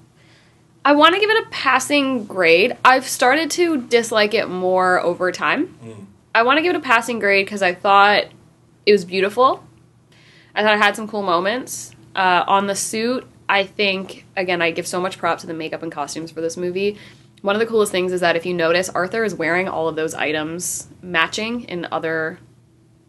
I 0.85 0.93
want 0.93 1.15
to 1.15 1.21
give 1.21 1.29
it 1.29 1.43
a 1.45 1.49
passing 1.49 2.25
grade. 2.25 2.75
I've 2.83 3.07
started 3.07 3.49
to 3.51 3.77
dislike 3.83 4.33
it 4.33 4.49
more 4.49 4.99
over 4.99 5.31
time. 5.31 6.05
I 6.35 6.43
want 6.43 6.57
to 6.57 6.61
give 6.61 6.75
it 6.75 6.77
a 6.77 6.81
passing 6.81 7.19
grade 7.19 7.45
because 7.45 7.61
I 7.61 7.73
thought 7.73 8.25
it 8.85 8.91
was 8.91 9.05
beautiful. 9.05 9.63
I 10.55 10.61
thought 10.63 10.73
I 10.73 10.77
had 10.77 10.95
some 10.95 11.07
cool 11.07 11.23
moments. 11.23 11.91
Uh, 12.15 12.43
on 12.47 12.67
the 12.67 12.75
suit, 12.75 13.25
I 13.49 13.63
think, 13.65 14.25
again, 14.37 14.61
I 14.61 14.71
give 14.71 14.85
so 14.87 15.01
much 15.01 15.17
props 15.17 15.41
to 15.41 15.47
the 15.47 15.53
makeup 15.53 15.81
and 15.83 15.91
costumes 15.91 16.31
for 16.31 16.41
this 16.41 16.57
movie. 16.57 16.97
One 17.41 17.55
of 17.55 17.59
the 17.59 17.65
coolest 17.65 17.91
things 17.91 18.11
is 18.11 18.21
that 18.21 18.35
if 18.35 18.45
you 18.45 18.53
notice, 18.53 18.87
Arthur 18.89 19.23
is 19.23 19.33
wearing 19.35 19.67
all 19.67 19.87
of 19.87 19.95
those 19.95 20.13
items 20.13 20.87
matching 21.01 21.63
in 21.63 21.87
other 21.91 22.39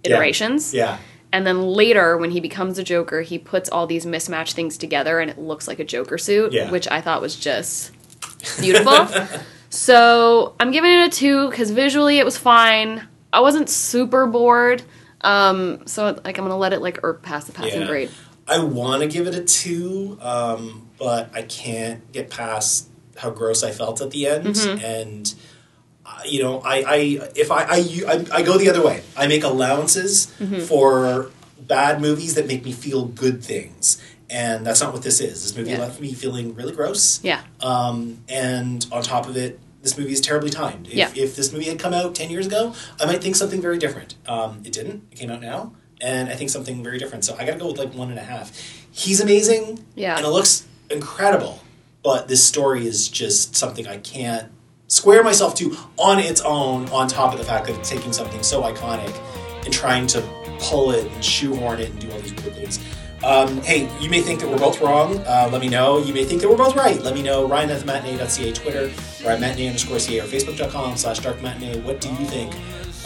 Yeah. 0.05 0.15
iterations. 0.17 0.73
Yeah. 0.75 0.99
And 1.33 1.47
then 1.47 1.63
later, 1.63 2.17
when 2.17 2.31
he 2.31 2.41
becomes 2.41 2.79
a 2.79 2.83
Joker, 2.85 3.23
he 3.23 3.39
puts 3.39 3.69
all 3.69 3.87
these 3.87 4.07
mismatched 4.07 4.55
things 4.55 4.79
together 4.79 5.19
and 5.21 5.31
it 5.31 5.39
looks 5.39 5.67
like 5.69 5.79
a 5.79 5.85
Joker 5.85 6.17
suit, 6.19 6.53
Yeah. 6.53 6.71
which 6.71 6.89
I 6.91 7.01
thought 7.01 7.21
was 7.21 7.37
just 7.37 7.91
beautiful. 8.61 9.07
so 9.71 10.55
I'm 10.61 10.71
giving 10.71 10.93
it 10.93 11.07
a 11.07 11.09
two 11.11 11.49
because 11.51 11.71
visually 11.71 12.19
it 12.19 12.25
was 12.25 12.37
fine. 12.39 13.07
I 13.33 13.41
wasn't 13.41 13.69
super 13.69 14.27
bored. 14.27 14.83
Um, 15.25 15.87
so 15.87 16.21
like 16.25 16.39
I'm 16.39 16.45
gonna 16.45 16.57
let 16.57 16.73
it 16.73 16.81
like 16.83 17.01
irk 17.03 17.23
past 17.23 17.47
the 17.49 17.53
passing 17.53 17.81
Yeah. 17.83 17.87
grade. 17.87 18.11
I 18.47 18.59
want 18.63 19.01
to 19.03 19.09
give 19.09 19.27
it 19.27 19.35
a 19.35 19.43
two, 19.43 20.19
um, 20.21 20.89
but 20.99 21.31
I 21.35 21.43
can't 21.43 22.13
get 22.13 22.29
past 22.31 22.89
how 23.17 23.31
gross 23.31 23.63
I 23.63 23.71
felt 23.71 24.01
at 24.03 24.11
the 24.11 24.27
end. 24.27 24.47
Mm-hmm. 24.49 24.85
And 24.85 25.35
uh, 26.05 26.19
you 26.27 26.43
know, 26.43 26.61
I, 26.61 26.85
I 26.87 26.97
if 27.35 27.51
I, 27.51 27.65
I 27.65 27.77
I 28.07 28.27
I 28.39 28.43
go 28.43 28.59
the 28.59 28.69
other 28.69 28.85
way. 28.85 29.03
I 29.17 29.27
make 29.27 29.45
allowances 29.45 30.27
Mm-hmm. 30.39 30.61
for 30.61 31.31
bad 31.59 32.01
movies 32.03 32.35
that 32.35 32.47
make 32.47 32.63
me 32.65 32.73
feel 32.73 33.07
good 33.07 33.43
things. 33.43 33.97
And 34.29 34.67
that's 34.67 34.81
not 34.83 34.93
what 34.93 35.03
this 35.03 35.21
is. 35.21 35.43
This 35.43 35.57
movie 35.57 35.71
Yeah. 35.71 35.79
left 35.79 36.01
me 36.01 36.13
feeling 36.13 36.55
really 36.55 36.73
gross. 36.75 37.21
Yeah. 37.23 37.41
Um, 37.61 38.19
and 38.29 38.85
on 38.93 39.03
top 39.03 39.27
of 39.29 39.37
it, 39.39 39.59
this 39.85 39.97
movie 39.99 40.13
is 40.13 40.21
terribly 40.21 40.51
timed. 40.51 40.89
If, 40.89 40.95
Yeah. 40.95 41.11
if 41.15 41.37
this 41.37 41.53
movie 41.53 41.67
had 41.67 41.79
come 41.79 41.93
out 41.95 42.15
10 42.15 42.31
years 42.31 42.47
ago, 42.47 42.75
I 43.01 43.05
might 43.05 43.23
think 43.23 43.37
something 43.37 43.61
very 43.61 43.79
different. 43.79 44.15
Um, 44.27 44.63
it 44.65 44.73
didn't. 44.73 45.05
It 45.13 45.19
came 45.19 45.31
out 45.31 45.41
now. 45.43 45.73
And 46.01 46.29
I 46.31 46.35
think 46.35 46.51
something 46.51 46.83
very 46.83 46.99
different. 46.99 47.25
So 47.25 47.37
I 47.39 47.45
gotta 47.45 47.59
go 47.59 47.69
with 47.69 47.79
like 47.79 47.95
one 47.95 48.09
and 48.11 48.19
a 48.19 48.23
half. 48.23 48.51
He's 48.91 49.21
amazing. 49.21 49.85
Yeah. 49.95 50.17
And 50.17 50.25
it 50.27 50.31
looks 50.31 50.65
incredible. 50.91 51.61
But 52.03 52.29
this 52.29 52.43
story 52.43 52.87
is 52.87 53.09
just 53.09 53.55
something 53.57 53.87
I 53.87 53.99
can't 53.99 54.51
square 54.89 55.23
myself 55.23 55.55
to 55.57 55.77
on 55.99 56.19
its 56.19 56.41
own, 56.41 56.89
on 56.89 57.07
top 57.09 57.33
of 57.33 57.39
the 57.39 57.45
fact 57.45 57.67
that 57.67 57.79
it's 57.79 57.89
taking 57.91 58.13
something 58.13 58.43
so 58.43 58.63
iconic 58.63 59.15
and 59.65 59.73
trying 59.73 60.07
to 60.09 60.23
pull 60.61 60.91
it 60.93 61.07
and 61.11 61.25
shoehorn 61.25 61.81
it 61.81 61.91
and 61.91 62.01
do 62.01 62.11
all 62.11 62.19
these 62.21 62.35
weird 62.35 62.55
things. 62.55 62.79
Um, 63.23 63.61
hey, 63.63 63.89
you 64.01 64.11
may 64.11 64.21
think 64.21 64.41
that 64.41 64.49
we're 64.51 64.59
both 64.59 64.81
wrong. 64.81 65.19
Uh, 65.19 65.49
let 65.51 65.61
me 65.61 65.69
know. 65.69 65.99
You 65.99 66.13
may 66.13 66.25
think 66.25 66.43
that 66.43 66.49
we're 66.49 66.57
both 66.57 66.77
right. 66.77 67.01
Let 67.01 67.15
me 67.15 67.23
know. 67.23 67.47
Ryan 67.47 67.71
at 67.71 67.81
the 67.81 67.87
matinee.ca, 67.87 68.53
Twitter, 68.53 68.91
or 69.25 69.31
at 69.31 69.41
matinee 69.41 69.69
underscore 69.69 69.99
ca, 69.99 70.21
or 70.21 70.25
facebook.com 70.25 70.97
slash 70.97 71.21
dark 71.21 71.41
matinee. 71.43 71.81
What 71.81 72.01
do 72.01 72.11
you 72.11 72.27
think 72.27 72.55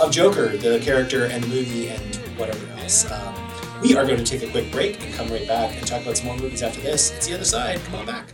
of 0.01 0.11
Joker, 0.11 0.57
the 0.57 0.81
character 0.81 1.27
and 1.27 1.43
the 1.45 1.49
movie, 1.49 1.89
and 1.89 2.17
whatever 2.37 2.67
else? 2.81 3.11
Um, 3.11 3.35
we 3.81 3.97
are 3.97 4.05
going 4.05 4.19
to 4.19 4.25
take 4.25 4.43
a 4.43 4.51
quick 4.51 4.73
break 4.73 5.01
and 5.05 5.15
come 5.15 5.29
right 5.29 5.47
back 5.47 5.77
and 5.77 5.87
talk 5.87 6.03
about 6.03 6.17
some 6.17 6.27
more 6.27 6.37
movies 6.37 6.63
after 6.63 6.81
this. 6.81 7.13
It's 7.13 7.29
the 7.29 7.35
other 7.35 7.45
side. 7.45 7.81
Come 7.85 7.97
on 7.97 8.07
back. 8.07 8.33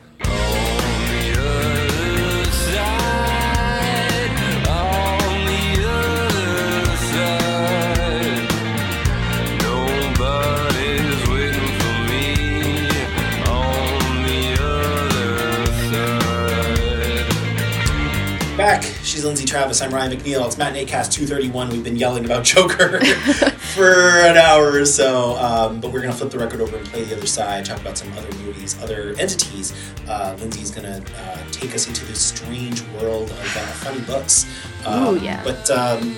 She's 19.05 19.23
Lindsay 19.23 19.45
Traves. 19.45 19.85
I'm 19.85 19.93
Ryan 19.93 20.13
McNeil. 20.13 20.47
It's 20.47 20.57
Matinee 20.57 20.87
Cast 20.87 21.13
231. 21.13 21.69
We've 21.69 21.85
been 21.85 21.95
yelling 21.95 22.25
about 22.25 22.43
Joker 22.43 23.05
for 23.05 23.93
an 23.93 24.39
hour 24.39 24.81
or 24.81 24.87
so, 24.87 25.37
um, 25.37 25.79
but 25.79 25.93
we're 25.93 26.01
going 26.01 26.11
to 26.11 26.17
flip 26.17 26.31
the 26.31 26.39
record 26.39 26.63
over 26.63 26.79
and 26.79 26.87
play 26.87 27.05
the 27.05 27.15
other 27.15 27.27
side, 27.27 27.67
talk 27.67 27.79
about 27.83 27.99
some 27.99 28.11
other 28.15 28.35
movies, 28.39 28.83
other 28.83 29.15
entities. 29.19 29.75
Uh, 30.09 30.35
Lindsay's 30.41 30.71
going 30.71 30.87
to 30.87 31.21
uh, 31.21 31.39
take 31.53 31.75
us 31.75 31.87
into 31.87 32.03
this 32.07 32.19
strange 32.19 32.81
world 32.99 33.31
of 33.31 33.39
uh, 33.39 33.61
funny 33.83 34.01
books. 34.07 34.47
Um, 34.87 35.09
Ooh, 35.09 35.19
yeah. 35.21 35.45
But 35.45 35.71
um, 35.71 36.17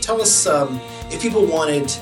tell 0.00 0.20
us 0.20 0.46
um, 0.46 0.80
if 1.10 1.20
people 1.20 1.44
wanted 1.44 1.92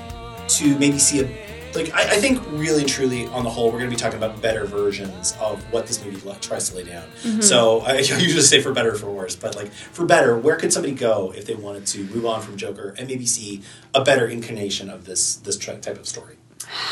to 0.49 0.79
maybe 0.79 0.99
see 0.99 1.21
a 1.21 1.46
like 1.77 1.95
I, 1.95 2.03
I 2.03 2.17
think 2.17 2.43
really 2.53 2.85
truly 2.85 3.27
on 3.29 3.45
the 3.45 3.51
whole 3.51 3.67
we're 3.67 3.79
going 3.79 3.91
to 3.91 3.97
be 3.97 4.01
talking 4.01 4.19
about 4.19 4.41
better 4.43 4.65
versions 4.65 5.37
of 5.41 5.63
what 5.73 5.87
this 5.87 6.05
movie 6.05 6.21
tries 6.41 6.69
to 6.71 6.77
lay 6.77 6.85
down 6.85 7.05
Mm-hmm. 7.23 7.41
so 7.41 7.81
I, 7.81 7.93
I 7.95 7.99
usually 7.99 8.43
say 8.43 8.61
for 8.61 8.73
better 8.73 8.93
or 8.93 8.97
for 8.97 9.11
worse 9.11 9.37
but 9.37 9.55
like 9.57 9.71
for 9.71 10.05
better 10.05 10.37
where 10.37 10.57
could 10.57 10.73
somebody 10.73 10.95
go 10.95 11.33
if 11.37 11.47
they 11.47 11.55
wanted 11.55 11.87
to 11.87 12.05
move 12.05 12.27
on 12.27 12.41
from 12.41 12.57
joker 12.57 12.95
and 12.99 13.09
maybe 13.09 13.27
see 13.27 13.63
a 13.95 14.03
better 14.03 14.27
incarnation 14.27 14.91
of 14.91 15.05
this 15.05 15.37
this 15.37 15.57
type 15.57 15.87
of 15.87 16.07
story 16.07 16.37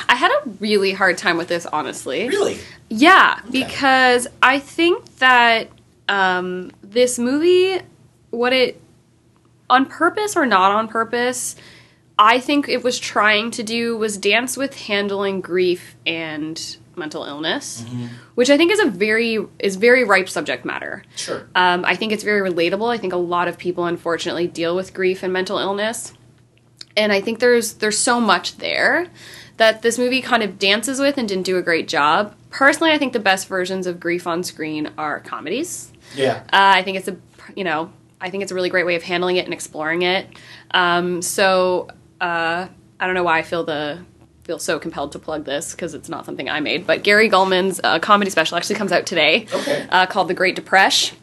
I 0.09 0.15
had 0.15 0.31
a 0.31 0.49
really 0.61 0.93
hard 0.93 1.19
time 1.19 1.37
with 1.37 1.49
this, 1.49 1.67
honestly. 1.67 2.29
really 2.29 2.59
Yeah, 2.89 3.41
because 3.51 4.29
I 4.43 4.59
think 4.59 5.17
that 5.17 5.69
um, 6.09 6.71
this 6.83 7.19
movie, 7.19 7.81
what 8.31 8.53
it, 8.53 8.81
on 9.69 9.87
purpose 9.87 10.37
or 10.37 10.47
not 10.47 10.71
on 10.73 10.89
purpose, 10.89 11.57
I 12.19 12.39
think 12.39 12.69
it 12.69 12.85
was 12.85 12.99
trying 12.99 13.51
to 13.53 13.63
do 13.63 13.97
was 13.97 14.17
dance 14.17 14.57
with 14.57 14.79
handling 14.79 15.41
grief 15.41 15.97
and 16.07 16.77
mental 16.97 17.25
illness, 17.25 17.85
which 18.37 18.51
I 18.51 18.57
think 18.57 18.71
is 18.71 18.79
a 18.79 18.87
very 18.87 19.39
is 19.59 19.77
very 19.77 20.05
ripe 20.05 20.29
subject 20.29 20.65
matter. 20.65 21.03
sure 21.17 21.49
Um, 21.57 21.85
I 21.85 21.97
think 21.97 22.13
it's 22.13 22.23
very 22.23 22.49
relatable. 22.49 22.93
I 22.93 22.99
think 22.99 23.13
a 23.13 23.17
lot 23.19 23.49
of 23.49 23.59
people 23.59 23.85
unfortunately 23.87 24.47
deal 24.47 24.77
with 24.77 24.95
grief 24.95 25.23
and 25.25 25.33
mental 25.33 25.59
illness, 25.59 26.13
and 26.97 27.13
I 27.13 27.21
think 27.21 27.41
there's 27.41 27.75
there's 27.75 27.99
so 27.99 28.21
much 28.21 28.59
there 28.59 29.09
that 29.57 29.83
this 29.83 29.99
movie 29.99 30.21
kind 30.21 30.43
of 30.43 30.59
dances 30.59 31.01
with 31.01 31.19
and 31.19 31.29
didn't 31.29 31.45
do 31.45 31.57
a 31.57 31.63
great 31.63 31.89
job. 31.89 32.35
Personally, 32.51 32.93
I 32.93 32.99
think 32.99 33.13
the 33.13 33.21
best 33.21 33.49
versions 33.49 33.87
of 33.89 33.99
grief 33.99 34.27
on 34.27 34.45
screen 34.45 34.91
are 34.97 35.19
comedies. 35.19 35.93
yeah 36.15 36.43
Uh, 36.53 36.79
I 36.79 36.83
think 36.85 36.97
it's 36.99 37.09
a 37.09 37.17
you 37.57 37.65
know 37.65 37.93
I 38.21 38.31
think 38.31 38.45
it's 38.45 38.53
a 38.53 38.55
really 38.55 38.71
great 38.71 38.87
way 38.87 38.95
of 38.95 39.03
handling 39.03 39.37
it 39.37 39.45
and 39.45 39.53
exploring 39.53 40.03
it. 40.03 40.29
Um, 40.71 41.21
so 41.23 41.89
uh, 42.21 42.69
I 43.01 43.07
don't 43.07 43.15
know 43.15 43.25
why 43.25 43.39
I 43.39 43.43
feel 43.43 43.65
the 43.65 43.99
feel 44.45 44.59
so 44.59 44.79
compelled 44.79 45.13
to 45.13 45.19
plug 45.19 45.45
this 45.47 45.73
because 45.73 45.95
it's 45.95 46.09
not 46.11 46.27
something 46.27 46.51
I 46.51 46.61
made. 46.61 46.87
But 46.87 47.03
Gary 47.03 47.31
Gulman's 47.31 47.81
uh, 47.83 47.99
comedy 47.99 48.31
special 48.31 48.59
actually 48.59 48.77
comes 48.77 48.93
out 48.93 49.07
today, 49.07 49.47
Okay. 49.53 49.87
uh, 49.91 50.05
called 50.05 50.29
The 50.29 50.35
Great 50.35 50.55
Depression 50.55 51.17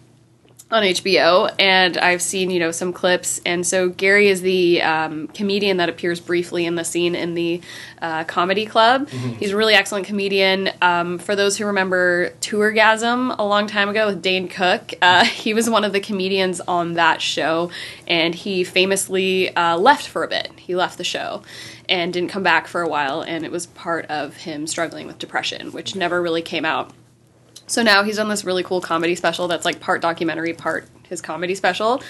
on 0.72 0.84
HBO, 0.84 1.53
and 1.60 1.98
I've 1.98 2.22
seen 2.22 2.49
you 2.49 2.60
know 2.60 2.72
some 2.72 2.93
clips. 2.93 3.41
And 3.45 3.65
so 3.65 3.89
Gary 3.89 4.27
is 4.30 4.41
the 4.41 4.81
um, 4.81 5.27
comedian 5.30 5.77
that 5.77 5.89
appears 5.89 6.19
briefly 6.19 6.65
in 6.65 6.76
the 6.76 6.84
scene 6.84 7.15
in 7.15 7.34
the 7.34 7.61
uh, 8.02 8.23
comedy 8.23 8.65
club. 8.65 9.10
He's 9.10 9.52
a 9.52 9.57
really 9.57 9.73
excellent 9.73 10.06
comedian. 10.06 10.69
Um, 10.81 11.18
for 11.18 11.35
those 11.35 11.57
who 11.57 11.65
remember 11.65 12.30
Tourgasm 12.41 13.35
a 13.38 13.43
long 13.43 13.68
time 13.68 13.89
ago 13.89 14.07
with 14.07 14.22
Dane 14.22 14.48
Cook, 14.48 14.93
uh, 15.02 15.26
he 15.26 15.53
was 15.53 15.69
one 15.69 15.84
of 15.84 15.93
the 15.93 15.99
comedians 15.99 16.61
on 16.61 16.93
that 16.93 17.22
show, 17.22 17.72
and 18.07 18.34
he 18.34 18.64
famously 18.64 19.56
uh, 19.56 19.77
left 19.77 20.07
for 20.07 20.23
a 20.23 20.27
bit. 20.27 20.52
He 20.57 20.76
left 20.76 20.98
the 20.98 21.03
show 21.03 21.43
and 21.89 22.14
didn't 22.14 22.30
come 22.30 22.43
back 22.43 22.68
for 22.68 22.81
a 22.81 22.88
while, 22.88 23.22
and 23.22 23.43
it 23.43 23.52
was 23.52 23.65
part 23.68 24.06
of 24.06 24.38
him 24.38 24.65
struggling 24.65 25.07
with 25.07 25.19
depression, 25.19 25.72
which 25.72 25.95
never 25.95 26.22
really 26.22 26.41
came 26.41 26.64
out. 26.64 26.93
So 27.72 27.84
now 27.84 28.03
he's 28.03 28.18
done 28.18 28.27
this 28.27 28.43
really 28.43 28.64
cool 28.64 28.81
comedy 28.81 29.15
special 29.15 29.48
that's 29.48 29.64
like 29.64 29.80
part 29.80 30.02
documentary, 30.02 30.53
part 30.53 30.88
his 31.07 31.22
comedy 31.22 31.56
special, 31.56 32.03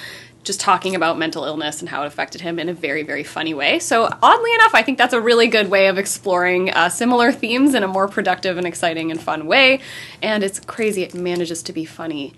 just 0.44 0.60
talking 0.60 0.96
about 0.96 1.20
mental 1.20 1.44
illness 1.46 1.82
and 1.82 1.90
how 1.90 2.02
it 2.04 2.08
affected 2.08 2.42
him 2.42 2.58
in 2.58 2.68
a 2.68 2.74
very, 2.74 3.04
very 3.04 3.24
funny 3.24 3.54
way. 3.54 3.78
So, 3.78 4.06
oddly 4.24 4.54
enough, 4.56 4.74
I 4.74 4.82
think 4.82 4.98
that's 4.98 5.14
a 5.14 5.22
really 5.22 5.46
good 5.48 5.70
way 5.70 5.86
of 5.88 6.00
exploring 6.00 6.72
uh, 6.72 6.90
similar 6.90 7.32
themes 7.32 7.76
in 7.76 7.84
a 7.84 7.88
more 7.88 8.08
productive 8.08 8.58
and 8.58 8.66
exciting 8.66 9.12
and 9.12 9.22
fun 9.22 9.46
way. 9.46 9.82
And 10.22 10.44
it's 10.44 10.60
crazy 10.62 11.04
it 11.04 11.14
manages 11.14 11.62
to 11.64 11.74
be 11.74 11.86
funny 11.86 12.34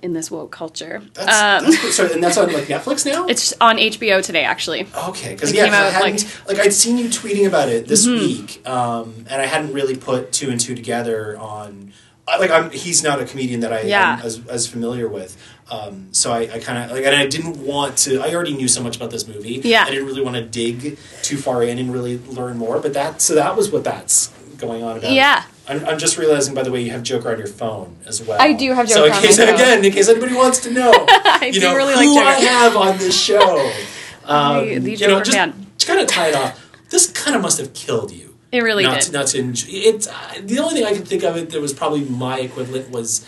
in 0.00 0.12
this 0.12 0.30
woke 0.30 0.52
culture. 0.52 1.02
that's, 1.14 1.26
that's 1.26 1.82
good. 1.82 1.92
So, 1.92 2.12
and 2.12 2.22
that's 2.22 2.36
on 2.38 2.52
like 2.52 2.64
netflix 2.74 3.04
now 3.04 3.24
Um, 3.24 3.30
It's 3.30 3.52
on 3.60 3.78
HBO 3.78 4.22
today, 4.22 4.44
actually. 4.44 4.86
Okay, 5.08 5.34
because 5.34 5.52
yeah, 5.52 5.64
I 5.64 5.66
hadn't, 5.90 6.00
like- 6.46 6.48
like, 6.56 6.58
I'd 6.64 6.72
seen 6.72 6.96
you 6.96 7.06
tweeting 7.08 7.44
about 7.48 7.68
it 7.68 7.88
this 7.88 8.06
Mm-hmm. 8.06 8.20
week, 8.24 8.68
um, 8.68 9.24
and 9.28 9.42
I 9.42 9.46
hadn't 9.46 9.72
really 9.72 9.96
put 9.96 10.30
two 10.30 10.48
and 10.50 10.60
two 10.60 10.76
together 10.76 11.36
on. 11.38 11.92
Like 12.38 12.50
I'm, 12.50 12.70
he's 12.70 13.02
not 13.02 13.20
a 13.20 13.24
comedian 13.24 13.60
that 13.60 13.72
I 13.72 13.82
Yeah. 13.82 14.14
am 14.18 14.26
as, 14.26 14.46
as 14.48 14.66
familiar 14.66 15.08
with, 15.08 15.36
um, 15.70 16.08
so 16.12 16.32
I, 16.32 16.40
I 16.54 16.58
kind 16.60 16.78
of 16.84 16.90
like, 16.96 17.04
and 17.04 17.14
I 17.14 17.26
didn't 17.26 17.58
want 17.58 17.96
to. 17.98 18.20
I 18.20 18.34
already 18.34 18.54
knew 18.54 18.68
so 18.68 18.82
much 18.82 18.96
about 18.96 19.10
this 19.10 19.26
movie. 19.28 19.60
Yeah. 19.64 19.84
I 19.84 19.90
didn't 19.90 20.06
really 20.06 20.22
want 20.22 20.36
to 20.36 20.42
dig 20.44 20.98
too 21.22 21.36
far 21.36 21.62
in 21.62 21.78
and 21.78 21.92
really 21.92 22.18
learn 22.18 22.56
more. 22.58 22.78
But 22.80 22.94
that, 22.94 23.20
so 23.22 23.34
that 23.34 23.56
was 23.56 23.70
what 23.70 23.84
that's 23.84 24.28
going 24.58 24.82
on 24.82 24.98
about. 24.98 25.12
Yeah. 25.12 25.44
I'm, 25.68 25.84
I'm 25.84 25.98
just 25.98 26.16
realizing, 26.16 26.54
by 26.54 26.62
the 26.62 26.70
way, 26.72 26.80
you 26.82 26.90
have 26.92 27.02
Joker 27.02 27.30
on 27.30 27.38
your 27.38 27.46
phone 27.46 27.96
as 28.06 28.22
well. 28.26 28.40
I 28.40 28.54
do 28.54 28.72
have 28.72 28.88
Joker. 28.88 29.12
So 29.12 29.12
Joker 29.12 29.12
in 29.12 29.12
on 29.12 29.22
my 29.22 29.26
case, 29.26 29.38
again, 29.38 29.84
in 29.84 29.92
case 29.92 30.08
anybody 30.08 30.34
wants 30.34 30.60
to 30.60 30.72
know, 30.72 30.90
I 31.08 31.50
you 31.52 31.60
know 31.60 31.74
really 31.76 31.94
who 31.94 32.14
like 32.16 32.26
I 32.26 32.40
have 32.40 32.76
on 32.76 32.98
this 32.98 33.18
show. 33.20 33.72
Um, 34.24 34.66
The- 34.68 34.78
the 34.78 34.90
you 34.90 34.98
know, 35.08 35.22
Joker 35.22 35.24
just, 35.24 35.78
to 35.78 35.86
kind 35.86 36.00
of 36.00 36.06
tie 36.06 36.28
it 36.28 36.34
off. 36.34 36.70
This 36.90 37.10
kind 37.10 37.34
of 37.34 37.40
must 37.40 37.58
have 37.58 37.72
killed 37.72 38.10
you. 38.12 38.27
It 38.50 38.62
really 38.62 38.84
not 38.84 39.00
did. 39.02 39.12
Not 39.12 39.26
to 39.28 39.38
enjoy, 39.38 39.68
it's 39.70 40.06
uh, 40.06 40.34
the 40.42 40.58
only 40.58 40.74
thing 40.76 40.84
I 40.86 40.94
can 40.94 41.04
think 41.04 41.22
of 41.22 41.36
it 41.36 41.50
that 41.50 41.60
was 41.60 41.72
probably 41.74 42.04
my 42.04 42.40
equivalent 42.40 42.90
was 42.90 43.26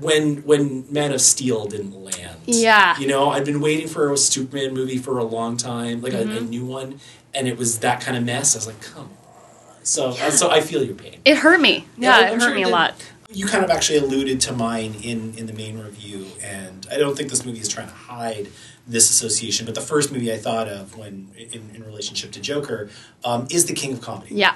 when 0.00 0.36
when 0.44 0.84
Man 0.92 1.12
of 1.12 1.20
Steel 1.20 1.66
didn't 1.66 1.94
land. 1.94 2.38
Yeah. 2.46 2.98
you 2.98 3.06
know, 3.06 3.30
I'd 3.30 3.44
been 3.44 3.60
waiting 3.60 3.88
for 3.88 4.12
a 4.12 4.16
Superman 4.16 4.72
movie 4.74 4.98
for 4.98 5.18
a 5.18 5.24
long 5.24 5.56
time, 5.56 6.00
like 6.00 6.12
a, 6.14 6.22
a 6.22 6.24
Mm-hmm. 6.24 6.46
new 6.50 6.64
one, 6.64 7.00
and 7.34 7.46
it 7.48 7.56
was 7.56 7.78
that 7.80 8.00
kind 8.00 8.16
of 8.16 8.24
mess. 8.24 8.54
I 8.54 8.58
was 8.58 8.66
like, 8.66 8.80
come 8.80 9.04
on. 9.04 9.10
So 9.84 10.10
uh, 10.10 10.30
so 10.30 10.48
I 10.50 10.60
feel 10.60 10.82
your 10.84 10.94
pain. 10.94 11.20
It 11.24 11.38
hurt 11.38 11.60
me. 11.60 11.86
Yeah, 11.98 12.16
I'm 12.16 12.24
it 12.26 12.30
hurt 12.34 12.42
sure 12.42 12.54
me 12.54 12.62
a 12.62 12.68
lot. 12.68 12.94
You 13.32 13.46
kind 13.46 13.64
of 13.64 13.70
actually 13.70 13.98
alluded 13.98 14.40
to 14.42 14.52
mine 14.52 14.94
in 15.02 15.34
in 15.36 15.46
the 15.46 15.52
main 15.54 15.78
review, 15.78 16.26
and 16.42 16.86
I 16.90 16.98
don't 16.98 17.16
think 17.16 17.30
this 17.30 17.44
movie 17.44 17.60
is 17.60 17.68
trying 17.68 17.88
to 17.88 17.94
hide 17.94 18.48
this 18.86 19.10
association. 19.10 19.66
But 19.66 19.74
the 19.74 19.80
first 19.80 20.12
movie 20.12 20.32
I 20.32 20.36
thought 20.38 20.68
of 20.68 20.96
when 20.96 21.30
in, 21.36 21.70
in 21.74 21.84
relationship 21.84 22.32
to 22.32 22.40
Joker 22.40 22.90
um, 23.24 23.46
is 23.50 23.66
The 23.66 23.74
King 23.74 23.92
of 23.92 24.00
Comedy. 24.00 24.34
Yeah. 24.34 24.54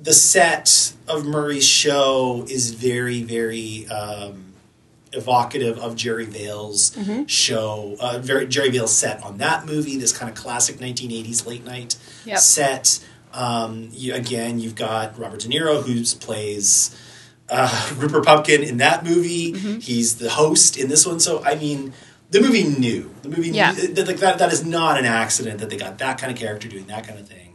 The 0.00 0.12
set 0.14 0.94
of 1.06 1.24
Murray's 1.24 1.66
show 1.66 2.44
is 2.48 2.72
very 2.72 3.22
very. 3.22 3.86
Um, 3.88 4.46
evocative 5.14 5.78
of 5.78 5.94
Jerry 5.94 6.24
Vale's 6.24 6.92
Mm-hmm. 6.92 7.26
show, 7.26 7.96
uh, 8.00 8.18
very, 8.18 8.46
Jerry 8.46 8.70
Vale's 8.70 8.96
set 8.96 9.22
on 9.22 9.36
that 9.36 9.66
movie, 9.66 9.98
this 9.98 10.10
kind 10.10 10.30
of 10.30 10.34
classic 10.34 10.76
1980s 10.76 11.46
late 11.46 11.66
night 11.66 11.96
Yep. 12.24 12.38
set. 12.38 12.98
Um, 13.34 13.90
you, 13.92 14.14
again, 14.14 14.58
you've 14.58 14.74
got 14.74 15.18
Robert 15.18 15.40
De 15.40 15.48
Niro, 15.48 15.82
who 15.82 16.02
plays 16.18 16.96
uh, 17.50 17.92
Rupert 17.98 18.24
Pupkin 18.24 18.62
in 18.62 18.78
that 18.78 19.04
movie. 19.04 19.52
Mm-hmm. 19.52 19.80
He's 19.80 20.16
the 20.16 20.30
host 20.30 20.78
in 20.78 20.88
this 20.88 21.04
one. 21.06 21.20
So, 21.20 21.44
I 21.44 21.56
mean, 21.56 21.92
the 22.32 22.40
movie 22.40 22.64
knew. 22.64 23.14
The 23.22 23.28
movie 23.28 23.50
Yeah. 23.50 23.72
knew, 23.72 23.88
that, 23.94 24.06
like, 24.06 24.16
that, 24.18 24.38
that 24.38 24.52
is 24.52 24.64
not 24.64 24.98
an 24.98 25.04
accident 25.04 25.60
that 25.60 25.68
they 25.70 25.76
got 25.76 25.98
that 25.98 26.18
kind 26.18 26.32
of 26.32 26.38
character 26.38 26.66
doing 26.66 26.86
that 26.86 27.06
kind 27.06 27.18
of 27.20 27.28
thing. 27.28 27.54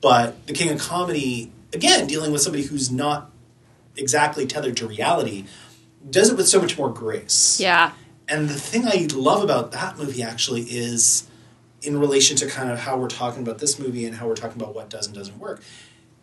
But 0.00 0.46
The 0.46 0.52
King 0.52 0.70
of 0.70 0.78
Comedy, 0.80 1.52
again, 1.72 2.06
dealing 2.06 2.32
with 2.32 2.42
somebody 2.42 2.64
who's 2.64 2.90
not 2.90 3.30
exactly 3.96 4.44
tethered 4.46 4.76
to 4.78 4.86
reality, 4.86 5.44
does 6.10 6.28
it 6.30 6.36
with 6.36 6.48
so 6.48 6.60
much 6.60 6.76
more 6.76 6.90
grace. 6.90 7.58
Yeah. 7.60 7.92
And 8.28 8.48
the 8.50 8.54
thing 8.54 8.86
I 8.86 9.06
love 9.14 9.42
about 9.42 9.70
that 9.72 9.96
movie 9.96 10.22
actually 10.22 10.62
is 10.62 11.26
in 11.82 11.98
relation 11.98 12.36
to 12.38 12.46
kind 12.46 12.70
of 12.70 12.80
how 12.80 12.98
we're 12.98 13.08
talking 13.08 13.42
about 13.42 13.58
this 13.58 13.78
movie 13.78 14.04
and 14.06 14.16
how 14.16 14.26
we're 14.26 14.34
talking 14.34 14.60
about 14.60 14.74
what 14.74 14.90
does 14.90 15.06
and 15.06 15.14
doesn't 15.14 15.38
work. 15.38 15.62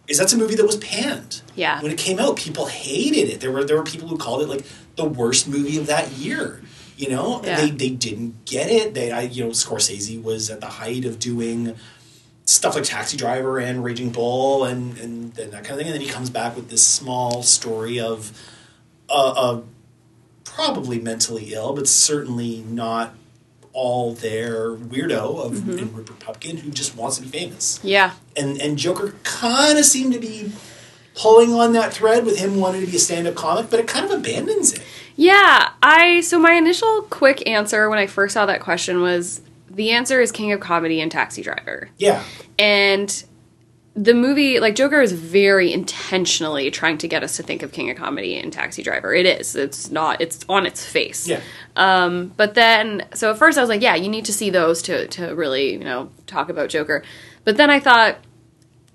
Is 0.10 0.18
that's 0.18 0.34
a 0.34 0.38
movie 0.38 0.56
that 0.56 0.66
was 0.66 0.76
panned. 0.76 1.42
Yeah. 1.56 1.82
When 1.82 1.90
it 1.92 1.98
came 1.98 2.20
out, 2.20 2.36
people 2.36 2.66
hated 2.66 3.30
it. 3.30 3.40
There 3.40 3.52
were 3.52 3.64
there 3.64 3.78
were 3.78 3.84
people 3.84 4.10
who 4.10 4.18
called 4.18 4.42
it 4.42 4.50
like 4.50 4.66
the 4.98 5.06
worst 5.06 5.48
movie 5.48 5.78
of 5.78 5.88
that 5.88 6.12
year. 6.12 6.62
You 6.98 7.10
know, 7.10 7.42
Yeah. 7.44 7.62
they 7.62 7.72
they 7.72 7.90
didn't 7.90 8.46
get 8.46 8.70
it. 8.70 8.94
They 8.94 9.12
I 9.12 9.22
you 9.22 9.44
know 9.44 9.50
Scorsese 9.52 10.22
was 10.22 10.50
at 10.50 10.62
the 10.62 10.68
height 10.68 11.06
of 11.06 11.20
doing 11.20 11.76
stuff 12.46 12.76
like 12.76 12.84
Taxi 12.84 13.18
Driver 13.18 13.60
and 13.60 13.84
Raging 13.84 14.10
Bull 14.12 14.66
and 14.66 14.98
and, 14.98 15.38
and 15.38 15.52
that 15.52 15.64
kind 15.64 15.72
of 15.72 15.78
thing. 15.78 15.88
And 15.88 15.96
then 15.96 16.02
he 16.02 16.08
comes 16.08 16.30
back 16.30 16.56
with 16.56 16.70
this 16.70 16.86
small 16.86 17.44
story 17.44 18.00
of 18.00 18.32
a, 19.10 19.14
a 19.14 19.64
probably 20.44 21.00
mentally 21.00 21.54
ill, 21.54 21.74
but 21.74 21.88
certainly 21.88 22.64
not 22.68 23.16
all 23.72 24.14
there 24.14 24.72
weirdo 24.76 25.44
of 25.44 25.54
mm-hmm. 25.54 25.80
in 25.80 25.94
Rupert 25.96 26.20
Pupkin 26.20 26.58
who 26.58 26.70
just 26.70 26.96
wants 26.96 27.18
to 27.18 27.24
be 27.24 27.30
famous. 27.30 27.80
Yeah. 27.84 28.12
And 28.38 28.62
and 28.62 28.78
Joker 28.78 29.16
kind 29.24 29.80
of 29.80 29.86
seemed 29.86 30.14
to 30.14 30.20
be 30.20 30.52
pulling 31.16 31.54
on 31.54 31.74
that 31.74 31.94
thread 31.94 32.26
with 32.26 32.38
him 32.38 32.60
wanting 32.60 32.82
to 32.82 32.88
be 32.88 32.98
a 32.98 33.00
stand-up 33.00 33.36
comic, 33.36 33.70
but 33.70 33.80
it 33.80 33.88
kind 33.88 34.06
of 34.06 34.12
abandons 34.12 34.74
it. 34.74 34.82
Yeah, 35.16 35.73
I 35.84 36.22
so 36.22 36.40
my 36.40 36.54
initial 36.54 37.02
quick 37.04 37.46
answer 37.46 37.90
when 37.90 38.00
I 38.00 38.08
first 38.08 38.34
saw 38.34 38.46
that 38.46 38.62
question 38.62 39.02
was 39.02 39.42
the 39.70 39.92
answer 39.92 40.22
is 40.22 40.32
King 40.32 40.54
of 40.54 40.62
Comedy 40.62 41.02
and 41.02 41.12
Taxi 41.12 41.42
Driver. 41.42 41.90
Yeah. 41.98 42.24
And 42.58 43.24
the 43.94 44.14
movie, 44.14 44.60
like 44.60 44.76
Joker, 44.76 45.02
is 45.02 45.12
very 45.12 45.74
intentionally 45.74 46.72
trying 46.72 46.98
to 47.00 47.08
get 47.08 47.22
us 47.22 47.36
to 47.36 47.44
think 47.44 47.64
of 47.64 47.74
King 47.74 47.92
of 47.92 47.98
Comedy 47.98 48.40
and 48.40 48.52
Taxi 48.52 48.82
Driver. 48.82 49.14
It 49.14 49.26
is. 49.26 49.58
It's 49.58 49.92
not. 49.92 50.22
It's 50.22 50.46
on 50.48 50.66
its 50.66 50.86
face. 50.86 51.28
Yeah. 51.28 51.42
Um 51.76 52.34
But 52.38 52.54
then, 52.54 53.06
so 53.14 53.32
at 53.32 53.38
first 53.38 53.58
I 53.58 53.62
was 53.62 53.70
like, 53.70 53.82
yeah, 53.82 53.96
you 53.96 54.08
need 54.08 54.26
to 54.26 54.34
see 54.34 54.50
those 54.50 54.82
to 54.84 55.08
to 55.08 55.36
really 55.36 55.74
you 55.74 55.84
know 55.84 56.12
talk 56.28 56.48
about 56.48 56.70
Joker. 56.70 57.04
But 57.44 57.58
then 57.58 57.70
I 57.70 57.82
thought, 57.82 58.20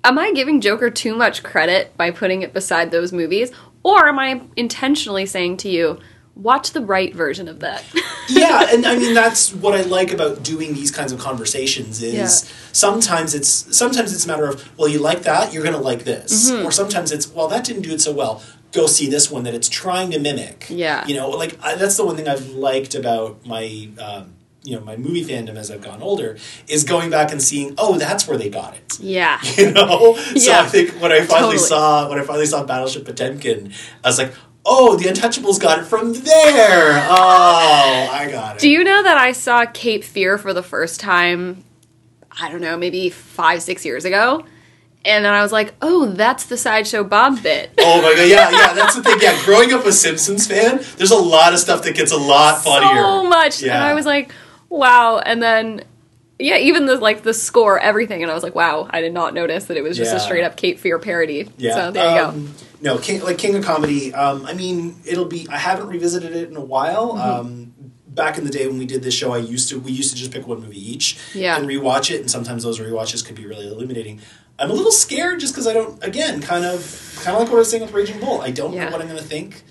am 0.04 0.18
I 0.18 0.32
giving 0.32 0.62
Joker 0.62 0.88
too 0.88 1.14
much 1.14 1.42
credit 1.42 1.94
by 1.98 2.10
putting 2.12 2.40
it 2.40 2.54
beside 2.54 2.90
those 2.90 3.12
movies, 3.12 3.52
or 3.82 4.08
am 4.08 4.18
I 4.18 4.40
intentionally 4.56 5.26
saying 5.26 5.58
to 5.58 5.68
you, 5.68 6.00
watch 6.38 6.70
the 6.72 6.80
right 6.80 7.14
version 7.14 7.48
of 7.48 7.60
that? 7.60 7.84
yeah, 8.28 8.68
and 8.72 8.86
I 8.86 8.96
mean 8.96 9.12
that's 9.14 9.52
what 9.52 9.74
I 9.74 9.82
like 9.82 10.12
about 10.12 10.42
doing 10.42 10.72
these 10.74 10.90
kinds 10.90 11.12
of 11.12 11.18
conversations 11.18 12.00
is 12.02 12.14
Yeah. 12.14 12.56
sometimes 12.72 13.34
it's 13.34 13.50
sometimes 13.76 14.12
it's 14.14 14.24
a 14.24 14.28
matter 14.28 14.46
of 14.46 14.78
well 14.78 14.88
you 14.88 14.98
like 15.00 15.22
that 15.22 15.52
you're 15.52 15.64
gonna 15.64 15.78
like 15.78 16.04
this 16.04 16.50
Mm-hmm. 16.50 16.64
or 16.66 16.70
sometimes 16.72 17.12
it's 17.12 17.28
well 17.28 17.48
that 17.48 17.64
didn't 17.64 17.82
do 17.82 17.92
it 17.92 18.00
so 18.00 18.12
well 18.12 18.42
go 18.72 18.86
see 18.86 19.08
this 19.08 19.30
one 19.30 19.42
that 19.44 19.54
it's 19.54 19.68
trying 19.68 20.10
to 20.12 20.18
mimic 20.18 20.66
Yeah. 20.68 21.06
you 21.06 21.14
know 21.16 21.30
like 21.30 21.58
I, 21.62 21.74
that's 21.74 21.96
the 21.96 22.04
one 22.04 22.16
thing 22.16 22.28
I've 22.28 22.48
liked 22.50 22.94
about 22.94 23.44
my 23.46 23.88
um, 23.98 24.34
you 24.62 24.76
know 24.76 24.84
my 24.84 24.96
movie 24.96 25.24
fandom 25.24 25.56
as 25.56 25.70
I've 25.70 25.80
gotten 25.80 26.02
older 26.02 26.36
is 26.68 26.84
going 26.84 27.08
back 27.10 27.32
and 27.32 27.40
seeing 27.42 27.74
oh 27.78 27.96
that's 27.98 28.28
where 28.28 28.36
they 28.36 28.50
got 28.50 28.74
it 28.76 28.98
yeah. 29.00 29.40
you 29.56 29.72
know 29.72 30.16
so 30.16 30.50
Yeah. 30.50 30.60
I 30.62 30.66
think 30.66 30.90
when 31.00 31.10
I 31.12 31.20
finally 31.22 31.56
Totally. 31.56 31.58
saw 31.58 32.08
when 32.08 32.18
I 32.18 32.22
finally 32.24 32.46
saw 32.46 32.62
Battleship 32.64 33.04
Potemkin 33.06 33.72
I 34.04 34.08
was 34.08 34.18
like 34.18 34.34
oh 34.70 34.96
the 34.96 35.04
Untouchables 35.08 35.58
got 35.60 35.78
it 35.78 35.84
from 35.86 36.12
there 36.12 36.92
oh 37.08 38.08
I 38.12 38.28
got 38.30 38.56
it 38.56 38.60
Do 38.60 38.68
you 38.68 38.84
know 38.84 39.02
that 39.02 39.16
I 39.16 39.32
saw 39.32 39.64
Cape 39.66 40.04
Fear 40.04 40.36
for 40.38 40.52
the 40.52 40.62
first 40.62 41.00
time? 41.00 41.64
I 42.40 42.50
don't 42.50 42.60
know, 42.60 42.76
maybe 42.76 43.10
five, 43.10 43.62
six 43.62 43.84
years 43.84 44.04
ago. 44.04 44.44
And 45.04 45.24
then 45.24 45.32
I 45.32 45.42
was 45.42 45.50
like, 45.52 45.74
oh, 45.82 46.06
that's 46.06 46.46
the 46.46 46.56
Sideshow 46.56 47.02
Bob 47.02 47.42
bit. 47.42 47.72
Oh 47.78 48.02
my 48.02 48.14
god, 48.14 48.28
yeah, 48.28 48.50
yeah, 48.50 48.74
that's 48.74 48.94
the 48.94 49.02
thing. 49.02 49.18
Yeah, 49.22 49.40
growing 49.44 49.72
up 49.72 49.84
a 49.86 49.92
Simpsons 49.92 50.46
fan, 50.46 50.80
there's 50.98 51.10
a 51.10 51.16
lot 51.16 51.52
of 51.52 51.58
stuff 51.58 51.82
that 51.84 51.96
gets 51.96 52.12
a 52.12 52.16
lot 52.16 52.62
funnier. 52.62 53.02
so 53.02 53.24
much. 53.24 53.58
And 53.62 53.68
Yeah. 53.68 53.84
I 53.84 53.94
was 53.94 54.06
like, 54.06 54.30
wow. 54.68 55.18
And 55.18 55.42
then, 55.42 55.82
yeah, 56.38 56.58
even 56.58 56.86
the 56.86 56.96
like 56.96 57.22
the 57.22 57.32
score, 57.34 57.78
everything. 57.80 58.22
And 58.22 58.30
I 58.30 58.34
was 58.34 58.42
like, 58.44 58.54
wow, 58.54 58.86
I 58.90 59.00
did 59.00 59.12
not 59.14 59.34
notice 59.34 59.64
that 59.66 59.76
it 59.76 59.82
was 59.82 59.96
just 59.96 60.12
Yeah. 60.12 60.18
a 60.18 60.20
straight 60.20 60.44
up 60.44 60.56
Cape 60.56 60.78
Fear 60.78 60.98
parody. 61.00 61.48
Yeah. 61.56 61.74
So 61.74 61.90
there 61.90 62.10
you 62.14 62.20
go. 62.20 62.28
Um, 62.28 62.54
No, 62.80 62.98
King, 62.98 63.22
like 63.22 63.38
King 63.38 63.56
of 63.56 63.64
Comedy. 63.64 64.14
Um, 64.14 64.46
I 64.46 64.54
mean, 64.54 64.96
it'll 65.04 65.24
be. 65.24 65.46
I 65.50 65.58
haven't 65.58 65.88
revisited 65.88 66.34
it 66.34 66.48
in 66.48 66.56
a 66.56 66.60
while. 66.64 67.14
Mm-hmm. 67.14 67.20
Um, 67.40 67.74
back 68.06 68.36
in 68.38 68.44
the 68.44 68.50
day 68.50 68.66
when 68.66 68.78
we 68.78 68.86
did 68.86 69.02
this 69.02 69.14
show, 69.14 69.32
I 69.32 69.38
used 69.38 69.68
to. 69.70 69.80
We 69.80 69.92
used 69.92 70.10
to 70.10 70.16
just 70.16 70.32
pick 70.32 70.46
one 70.46 70.60
movie 70.60 70.92
each 70.92 71.18
Yeah. 71.34 71.56
and 71.56 71.66
rewatch 71.68 72.10
it, 72.12 72.20
and 72.20 72.30
sometimes 72.30 72.62
those 72.62 72.78
rewatches 72.80 73.24
could 73.24 73.34
be 73.36 73.46
really 73.46 73.66
illuminating. 73.66 74.20
I'm 74.60 74.70
a 74.70 74.74
little 74.74 74.92
scared 74.92 75.40
just 75.40 75.54
because 75.54 75.66
I 75.66 75.72
don't. 75.72 76.02
Again, 76.04 76.40
kind 76.40 76.64
of, 76.64 77.20
kind 77.22 77.36
of 77.36 77.42
like 77.42 77.48
what 77.50 77.56
I 77.56 77.58
was 77.60 77.70
saying 77.70 77.82
with 77.82 77.92
Raging 77.92 78.20
Bull. 78.20 78.40
I 78.40 78.50
don't 78.50 78.72
Yeah. 78.72 78.86
know 78.86 78.90
what 78.92 79.00
I'm 79.00 79.08
going 79.08 79.20
to 79.20 79.24
think 79.28 79.62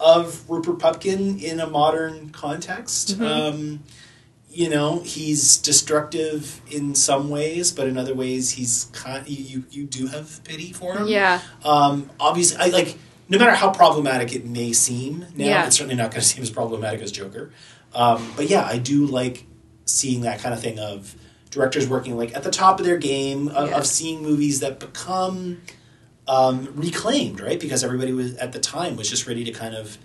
of 0.00 0.48
Rupert 0.50 0.78
Pupkin 0.80 1.38
in 1.42 1.60
a 1.60 1.66
modern 1.66 2.30
context. 2.30 3.18
Mm-hmm. 3.18 3.24
Um, 3.24 3.82
you 4.54 4.68
know, 4.70 5.00
he's 5.00 5.56
destructive 5.58 6.60
in 6.70 6.94
some 6.94 7.28
ways, 7.28 7.72
but 7.72 7.88
in 7.88 7.98
other 7.98 8.14
ways, 8.14 8.50
he's 8.52 8.84
kind. 8.92 9.28
You 9.28 9.42
you, 9.44 9.64
you 9.70 9.84
do 9.84 10.06
have 10.06 10.42
pity 10.44 10.72
for 10.72 10.96
him. 10.96 11.08
Yeah. 11.08 11.40
Um, 11.64 12.08
obviously, 12.20 12.58
I 12.58 12.66
like 12.68 12.96
no 13.28 13.38
matter 13.38 13.54
how 13.54 13.70
problematic 13.70 14.34
it 14.34 14.44
may 14.46 14.72
seem 14.72 15.20
now, 15.34 15.44
Yeah. 15.44 15.66
it's 15.66 15.76
certainly 15.76 15.96
not 15.96 16.10
going 16.10 16.20
to 16.22 16.26
seem 16.26 16.42
as 16.42 16.50
problematic 16.50 17.00
as 17.02 17.10
Joker. 17.12 17.50
Um, 17.94 18.32
but 18.36 18.48
yeah, 18.50 18.64
I 18.64 18.78
do 18.78 19.06
like 19.06 19.46
seeing 19.86 20.22
that 20.22 20.40
kind 20.40 20.54
of 20.54 20.60
thing 20.60 20.78
of 20.78 21.14
directors 21.50 21.88
working 21.88 22.16
like 22.16 22.34
at 22.34 22.42
the 22.42 22.50
top 22.50 22.80
of 22.80 22.86
their 22.86 22.96
game 22.98 23.48
of, 23.48 23.68
Yeah. 23.70 23.76
of 23.78 23.86
seeing 23.86 24.22
movies 24.22 24.60
that 24.60 24.78
become 24.80 25.62
um, 26.26 26.68
reclaimed, 26.74 27.40
right? 27.40 27.60
Because 27.60 27.84
everybody 27.84 28.12
was 28.12 28.34
at 28.36 28.52
the 28.52 28.58
time 28.58 28.96
was 28.96 29.08
just 29.10 29.26
ready 29.26 29.44
to 29.44 29.52
kind 29.52 29.74
of 29.74 29.98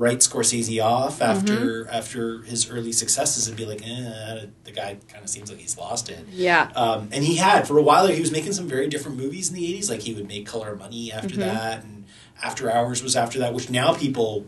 write 0.00 0.20
Scorsese 0.20 0.82
off 0.82 1.20
after 1.20 1.52
Mm-hmm. 1.84 1.94
after 1.94 2.42
his 2.42 2.70
early 2.70 2.90
successes 2.92 3.46
and 3.48 3.56
be 3.56 3.66
like, 3.66 3.82
eh, 3.86 4.46
the 4.64 4.72
guy 4.72 4.96
kind 5.12 5.22
of 5.22 5.28
seems 5.28 5.50
like 5.50 5.60
he's 5.60 5.76
lost 5.76 6.08
it. 6.08 6.24
Yeah. 6.30 6.70
Um, 6.74 7.10
and 7.12 7.22
he 7.22 7.36
had 7.36 7.68
for 7.68 7.76
a 7.76 7.82
while 7.82 8.06
there. 8.06 8.14
He 8.14 8.20
was 8.22 8.32
making 8.32 8.54
some 8.54 8.66
very 8.66 8.88
different 8.88 9.18
movies 9.18 9.50
in 9.50 9.54
the 9.56 9.64
'80s. 9.78 9.90
Like 9.90 10.00
he 10.00 10.14
would 10.14 10.26
make 10.26 10.46
Color 10.46 10.72
of 10.72 10.78
Money 10.78 11.12
after 11.12 11.28
Mm-hmm. 11.28 11.40
that, 11.40 11.84
and 11.84 12.04
After 12.42 12.70
Hours 12.70 13.02
was 13.02 13.14
after 13.14 13.38
that, 13.40 13.52
which 13.52 13.68
now 13.68 13.92
people 13.92 14.46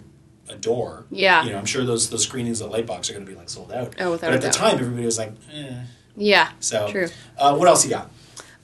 adore. 0.48 1.04
Yeah. 1.10 1.44
you 1.44 1.50
know, 1.52 1.58
I'm 1.58 1.66
sure 1.66 1.84
those 1.84 2.08
those 2.10 2.24
screenings 2.24 2.62
at 2.62 2.70
Lightbox 2.70 3.10
are 3.10 3.12
going 3.12 3.26
to 3.26 3.30
be 3.30 3.36
like 3.36 3.50
sold 3.50 3.72
out. 3.72 3.94
Oh, 4.00 4.12
without 4.12 4.28
but 4.28 4.34
at 4.34 4.42
the 4.42 4.50
time, 4.50 4.74
everybody 4.80 5.04
was 5.04 5.18
like, 5.18 5.32
eh. 5.52 5.82
Yeah. 6.16 6.50
So, 6.60 6.90
True. 6.90 7.08
Uh, 7.38 7.56
what 7.56 7.68
else 7.68 7.84
you 7.84 7.90
got? 7.90 8.10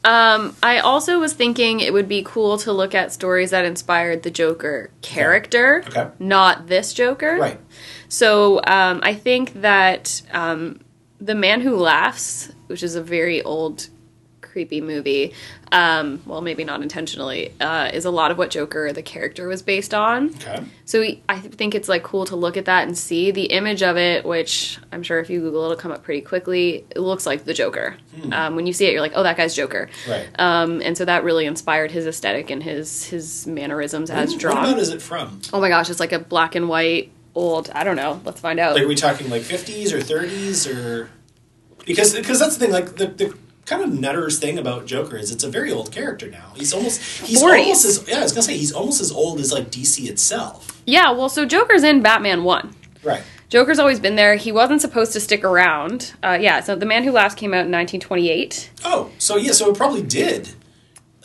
Um, 0.04 0.54
I 0.62 0.78
also 0.78 1.18
was 1.18 1.32
thinking 1.34 1.80
it 1.80 1.92
would 1.92 2.08
be 2.08 2.22
cool 2.22 2.56
to 2.58 2.72
look 2.72 2.94
at 2.94 3.12
stories 3.12 3.50
that 3.50 3.64
inspired 3.64 4.22
the 4.22 4.30
Joker 4.30 4.90
character, 5.02 5.82
Okay. 5.88 6.08
not 6.18 6.68
this 6.68 6.94
Joker. 6.94 7.36
Right. 7.36 7.60
So 8.08 8.58
um, 8.64 9.00
I 9.02 9.14
think 9.14 9.60
that 9.60 10.22
um, 10.32 10.80
the 11.20 11.34
Man 11.34 11.60
Who 11.62 11.76
Laughs, 11.76 12.52
which 12.68 12.82
is 12.82 12.94
a 12.94 13.02
very 13.02 13.42
old 13.42 13.88
creepy 14.58 14.80
movie. 14.80 15.32
Um, 15.70 16.20
well, 16.26 16.40
maybe 16.40 16.64
not 16.64 16.82
intentionally. 16.82 17.52
Uh, 17.60 17.90
is 17.94 18.04
a 18.04 18.10
lot 18.10 18.32
of 18.32 18.38
what 18.38 18.50
Joker 18.50 18.92
the 18.92 19.02
character 19.02 19.46
was 19.46 19.62
based 19.62 19.94
on. 19.94 20.30
Okay. 20.30 20.64
So 20.84 20.98
we- 21.00 21.22
I 21.28 21.38
think 21.38 21.76
it's 21.76 21.88
like 21.88 22.02
cool 22.02 22.24
to 22.24 22.34
look 22.34 22.56
at 22.56 22.64
that 22.64 22.88
and 22.88 22.98
see 22.98 23.30
the 23.30 23.44
image 23.44 23.84
of 23.84 23.96
it, 23.96 24.24
which 24.24 24.78
I'm 24.90 25.04
sure 25.04 25.20
if 25.20 25.30
you 25.30 25.38
Google 25.38 25.62
it'll 25.62 25.76
come 25.76 25.92
up 25.92 26.02
pretty 26.02 26.22
quickly. 26.22 26.84
It 26.90 26.98
looks 26.98 27.24
like 27.24 27.44
the 27.44 27.54
Joker. 27.54 27.94
Um, 28.32 28.56
when 28.56 28.66
you 28.66 28.72
see 28.72 28.86
it, 28.86 28.92
you're 28.92 29.00
like, 29.00 29.12
oh, 29.14 29.22
that 29.22 29.36
guy's 29.36 29.54
Joker. 29.54 29.88
Right. 30.08 30.28
Um, 30.40 30.82
and 30.82 30.98
so 30.98 31.04
that 31.04 31.22
really 31.22 31.46
inspired 31.46 31.92
his 31.92 32.04
aesthetic 32.04 32.50
and 32.50 32.60
his 32.60 33.04
his 33.04 33.46
mannerisms 33.46 34.10
as 34.10 34.30
What 34.32 34.40
drawn. 34.40 34.64
about 34.64 34.78
is 34.80 34.88
it 34.88 35.00
from? 35.00 35.40
oh 35.52 35.60
my 35.60 35.68
gosh, 35.68 35.88
it's 35.88 36.00
like 36.00 36.12
a 36.12 36.18
black 36.18 36.56
and 36.56 36.68
white 36.68 37.12
old. 37.36 37.70
I 37.72 37.84
don't 37.84 37.94
know. 37.94 38.20
Let's 38.24 38.40
find 38.40 38.58
out. 38.58 38.74
Like, 38.74 38.82
are 38.82 38.88
we 38.88 38.96
talking 38.96 39.30
like 39.30 39.42
50s 39.42 39.92
or 39.92 39.98
30s 40.00 40.66
or 40.74 41.10
because 41.86 42.12
because 42.14 42.40
that's 42.40 42.56
the 42.56 42.64
thing. 42.66 42.72
Like 42.74 42.96
the, 42.96 43.06
the 43.06 43.38
kind 43.68 43.82
of 43.82 43.92
nutters 43.92 44.38
thing 44.38 44.58
about 44.58 44.86
Joker 44.86 45.16
is 45.16 45.30
it's 45.30 45.44
a 45.44 45.48
very 45.50 45.70
old 45.70 45.92
character 45.92 46.28
now. 46.30 46.52
He's 46.56 46.72
almost 46.72 47.00
he's 47.26 47.42
40s. 47.42 47.58
almost 47.60 47.84
as 47.84 48.08
yeah. 48.08 48.18
I 48.18 48.22
was 48.22 48.32
gonna 48.32 48.42
say 48.42 48.56
he's 48.56 48.72
almost 48.72 49.00
as 49.00 49.12
old 49.12 49.38
as 49.40 49.52
like 49.52 49.70
DC 49.70 50.08
itself. 50.08 50.82
yeah. 50.86 51.10
Well, 51.12 51.28
so 51.28 51.44
Joker's 51.44 51.82
in 51.84 52.02
Batman 52.02 52.44
One. 52.44 52.74
Right. 53.04 53.22
Joker's 53.50 53.78
always 53.78 53.98
been 53.98 54.16
there. 54.16 54.36
He 54.36 54.52
wasn't 54.52 54.80
supposed 54.82 55.12
to 55.14 55.20
stick 55.20 55.42
around. 55.42 56.12
Uh, 56.22 56.36
yeah. 56.40 56.60
So 56.60 56.74
The 56.76 56.84
Man 56.84 57.02
Who 57.04 57.12
Laughs 57.12 57.34
came 57.34 57.52
out 57.54 57.64
in 57.64 57.72
1928. 57.72 58.70
Oh, 58.84 59.10
so 59.18 59.36
yeah, 59.36 59.52
so 59.52 59.70
it 59.70 59.76
probably 59.76 60.02
did. 60.02 60.50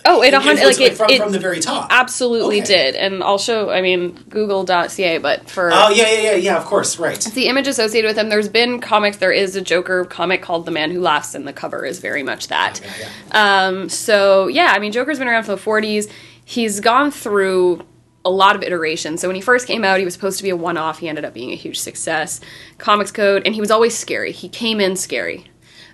Oh, 0.06 0.22
it 0.22 0.34
hundred 0.34 0.66
like 0.66 0.82
it, 0.82 0.98
from, 0.98 1.10
it 1.10 1.22
from 1.22 1.32
the 1.32 1.40
very 1.40 1.60
top. 1.60 1.88
absolutely 1.90 2.62
Okay. 2.62 2.92
did. 2.92 2.96
And 2.96 3.24
I'll 3.24 3.38
show. 3.38 3.70
I 3.70 3.82
mean, 3.82 4.12
Google.ca, 4.30 5.20
but 5.20 5.50
for 5.50 5.72
Oh 5.72 5.90
yeah, 5.90 6.10
yeah, 6.12 6.22
yeah, 6.22 6.36
yeah. 6.36 6.58
Of 6.58 6.66
course, 6.66 7.00
right. 7.00 7.20
the 7.34 7.48
image 7.48 7.68
associated 7.68 8.08
with 8.10 8.18
him, 8.18 8.30
there's 8.30 8.50
been 8.50 8.82
comics. 8.82 9.18
There 9.18 9.32
is 9.32 9.56
a 9.56 9.62
Joker 9.62 10.04
comic 10.06 10.42
called 10.42 10.66
The 10.66 10.72
Man 10.72 10.92
Who 10.92 11.00
Laughs, 11.00 11.36
and 11.36 11.48
the 11.48 11.54
cover 11.54 11.86
is 11.86 12.00
very 12.00 12.24
much 12.24 12.50
that. 12.50 12.82
Yeah, 12.84 13.08
yeah. 13.32 13.66
Um, 13.68 13.90
so 13.90 14.48
yeah, 14.48 14.74
I 14.76 14.80
mean, 14.80 14.92
Joker's 14.92 15.20
been 15.20 15.28
around 15.28 15.44
for 15.44 15.56
the 15.56 15.62
40s. 15.62 16.12
He's 16.46 16.82
gone 16.82 17.10
through 17.10 17.86
a 18.26 18.30
lot 18.30 18.56
of 18.56 18.64
iterations. 18.64 19.22
So 19.22 19.28
when 19.28 19.36
he 19.36 19.42
first 19.42 19.68
came 19.68 19.84
out, 19.84 20.00
he 20.00 20.06
was 20.06 20.14
supposed 20.14 20.38
to 20.38 20.44
be 20.44 20.50
a 20.50 20.56
one-off. 20.56 21.00
He 21.00 21.10
ended 21.10 21.26
up 21.26 21.34
being 21.34 21.52
a 21.52 21.56
huge 21.56 21.80
success. 21.80 22.40
Comics 22.78 23.12
Code, 23.12 23.44
and 23.46 23.54
he 23.54 23.62
was 23.62 23.72
always 23.72 23.98
scary. 23.98 24.32
He 24.32 24.48
came 24.50 24.80
in 24.80 24.96
scary. 24.96 25.46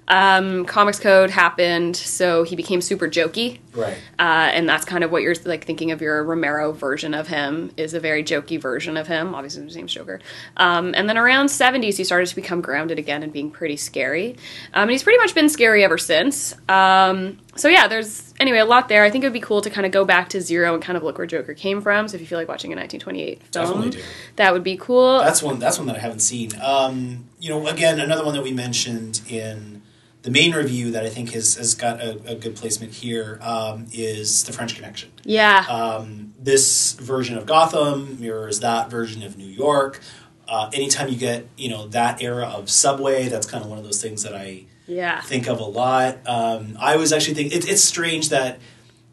Um, 0.09 0.65
Comics 0.65 0.99
Code 0.99 1.29
happened, 1.29 1.95
so 1.95 2.43
he 2.43 2.55
became 2.55 2.81
super 2.81 3.07
jokey. 3.07 3.59
Right. 3.73 3.97
Uh, 4.17 4.49
and 4.51 4.67
that's 4.67 4.83
kind 4.83 5.03
of 5.03 5.11
what 5.11 5.21
you're 5.21 5.35
like 5.45 5.65
thinking 5.65 5.91
of 5.91 6.01
your 6.01 6.23
Romero 6.23 6.71
version 6.71 7.13
of 7.13 7.27
him 7.27 7.71
is 7.77 7.93
a 7.93 7.99
very 7.99 8.23
jokey 8.23 8.59
version 8.59 8.97
of 8.97 9.07
him. 9.07 9.35
Obviously, 9.35 9.63
his 9.63 9.75
name's 9.75 9.93
Joker. 9.93 10.19
Um, 10.57 10.93
and 10.95 11.07
then 11.07 11.17
around 11.17 11.47
70s, 11.47 11.97
he 11.97 12.03
started 12.03 12.27
to 12.27 12.35
become 12.35 12.61
grounded 12.61 12.97
again 12.97 13.21
and 13.21 13.31
being 13.31 13.51
pretty 13.51 13.77
scary. 13.77 14.31
Um, 14.73 14.83
and 14.83 14.91
he's 14.91 15.03
pretty 15.03 15.19
much 15.19 15.35
been 15.35 15.49
scary 15.49 15.83
ever 15.83 15.97
since. 15.97 16.55
Um, 16.67 17.37
so 17.55 17.67
yeah, 17.67 17.87
there's 17.87 18.33
anyway 18.39 18.59
a 18.59 18.65
lot 18.65 18.87
there. 18.89 19.03
I 19.03 19.11
think 19.11 19.23
it 19.23 19.27
would 19.27 19.33
be 19.33 19.39
cool 19.39 19.61
to 19.61 19.69
kind 19.69 19.85
of 19.85 19.91
go 19.91 20.05
back 20.05 20.29
to 20.29 20.41
zero 20.41 20.73
and 20.73 20.81
kind 20.81 20.97
of 20.97 21.03
look 21.03 21.17
where 21.17 21.27
Joker 21.27 21.53
came 21.53 21.81
from. 21.81 22.07
So 22.07 22.15
if 22.15 22.21
you 22.21 22.27
feel 22.27 22.39
like 22.39 22.47
watching 22.47 22.71
a 22.71 22.75
1928 22.75 23.43
film, 23.53 23.91
that 24.37 24.53
would 24.53 24.63
be 24.63 24.77
cool. 24.77 25.19
That's 25.19 25.43
one. 25.43 25.59
That's 25.59 25.77
one 25.77 25.87
that 25.87 25.97
I 25.97 25.99
haven't 25.99 26.21
seen. 26.21 26.51
Um, 26.61 27.25
you 27.39 27.49
know, 27.49 27.67
again, 27.67 27.99
another 27.99 28.23
one 28.23 28.33
that 28.33 28.43
we 28.43 28.51
mentioned 28.51 29.21
in 29.29 29.78
the 30.21 30.31
main 30.31 30.53
review 30.53 30.91
that 30.91 31.05
I 31.05 31.09
think 31.09 31.31
has 31.31 31.55
has 31.55 31.75
got 31.75 32.01
a, 32.01 32.19
a 32.25 32.35
good 32.35 32.55
placement 32.55 32.93
here 32.93 33.39
um, 33.41 33.87
is 33.93 34.43
the 34.43 34.51
French 34.53 34.75
Connection. 34.75 35.11
yeah, 35.23 35.65
Um, 35.69 36.33
this 36.39 36.93
version 36.93 37.37
of 37.37 37.45
Gotham 37.45 38.19
mirrors 38.19 38.59
that 38.59 38.89
version 38.89 39.23
of 39.23 39.37
New 39.37 39.47
York. 39.47 40.01
Uh, 40.47 40.69
anytime 40.73 41.09
you 41.09 41.15
get 41.15 41.47
you 41.57 41.69
know 41.69 41.87
that 41.89 42.21
era 42.21 42.45
of 42.47 42.69
subway, 42.69 43.29
that's 43.29 43.47
kind 43.47 43.63
of 43.63 43.69
one 43.69 43.77
of 43.77 43.83
those 43.85 44.01
things 44.01 44.23
that 44.23 44.35
I 44.35 44.65
yeah, 44.87 45.21
think 45.21 45.47
of 45.47 45.59
a 45.59 45.65
lot. 45.65 46.17
Um, 46.25 46.75
I 46.79 46.95
was 46.97 47.13
actually 47.13 47.35
thinking 47.35 47.57
it, 47.59 47.69
it's 47.69 47.83
strange 47.83 48.29
that 48.29 48.59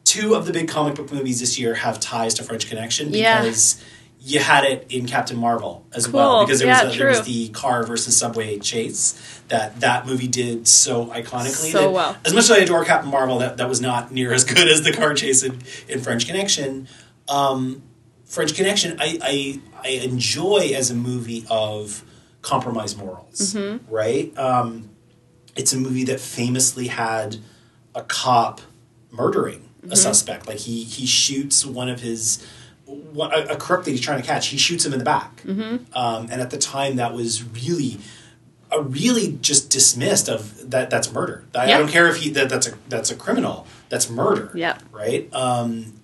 two 0.05 0.35
of 0.35 0.47
the 0.47 0.53
big 0.53 0.69
comic 0.69 0.95
book 0.95 1.12
movies 1.12 1.41
this 1.41 1.59
year 1.59 1.74
have 1.74 2.01
ties 2.01 2.33
to 2.35 2.43
French 2.43 2.69
Connection 2.69 3.12
Yeah. 3.12 3.43
You 4.28 4.40
had 4.40 4.65
it 4.65 4.86
in 4.90 5.07
Captain 5.07 5.36
Marvel 5.36 5.86
as 5.93 6.07
Cool. 6.07 6.15
well 6.15 6.44
because 6.44 6.59
there 6.59 6.69
Yeah, 6.69 6.85
was 6.85 6.94
a, 6.94 6.98
there 6.98 7.09
was 7.09 7.23
the 7.23 7.48
car 7.51 7.85
versus 7.85 8.16
subway 8.16 8.59
chase 8.59 9.40
that 9.48 9.78
that 9.81 10.05
movie 10.07 10.27
did 10.27 10.66
so 10.66 11.07
iconically. 11.07 11.70
So 11.70 11.81
that 11.82 11.93
well. 11.93 12.16
As 12.24 12.35
much 12.35 12.44
as 12.44 12.51
I 12.51 12.57
adore 12.59 12.85
Captain 12.85 13.11
Marvel, 13.11 13.39
that, 13.39 13.57
that 13.59 13.69
was 13.69 13.81
not 13.81 14.11
near 14.11 14.32
as 14.32 14.43
good 14.44 14.66
as 14.66 14.82
the 14.82 14.93
car 14.93 15.15
chase 15.15 15.44
in, 15.44 15.61
in 15.89 16.01
French 16.01 16.27
Connection. 16.27 16.89
Um, 17.28 17.82
French 18.24 18.55
Connection, 18.57 18.97
I, 19.01 19.19
I 19.23 19.61
I 19.85 19.89
enjoy 20.05 20.73
as 20.74 20.90
a 20.90 20.94
movie 20.94 21.44
of 21.48 22.03
compromised 22.43 22.98
morals, 22.98 23.55
Mm-hmm. 23.55 23.94
right? 23.94 24.36
Um, 24.36 24.90
it's 25.55 25.73
a 25.73 25.77
movie 25.78 26.05
that 26.05 26.19
famously 26.20 26.89
had 26.89 27.36
a 27.94 28.03
cop 28.03 28.61
murdering 29.12 29.62
Mm-hmm. 29.82 29.93
a 29.93 29.97
suspect. 29.97 30.48
Like 30.48 30.59
he 30.59 30.82
he 30.82 31.07
shoots 31.07 31.65
one 31.65 31.89
of 31.89 32.01
his 32.01 32.44
a, 32.89 33.47
a 33.51 33.57
crook 33.57 33.85
that 33.85 33.91
he's 33.91 34.01
trying 34.01 34.21
to 34.21 34.27
catch. 34.27 34.49
He 34.49 34.57
shoots 34.59 34.85
him 34.87 34.93
in 34.93 34.99
the 34.99 35.05
back, 35.05 35.43
Mm-hmm. 35.43 35.97
um, 35.97 36.29
and 36.31 36.41
at 36.41 36.51
the 36.51 36.59
time 36.59 36.97
that 36.97 37.13
was 37.15 37.43
really. 37.45 37.99
A 38.73 38.83
really 38.83 39.39
just 39.43 39.71
dismissed 39.71 40.29
of 40.29 40.73
that. 40.73 40.91
That's 40.91 41.13
murder. 41.13 41.45
I, 41.55 41.67
Yeah. 41.69 41.77
I 41.77 41.79
don't 41.79 41.89
care 41.89 42.09
if 42.09 42.17
he 42.17 42.31
that, 42.31 42.49
that's 42.49 42.67
a 42.67 42.73
that's 42.89 43.13
a 43.13 43.15
criminal. 43.15 43.65
That's 43.91 44.11
murder. 44.11 44.51
Yeah. 44.57 44.77
Right. 44.91 45.33
Um, 45.33 46.01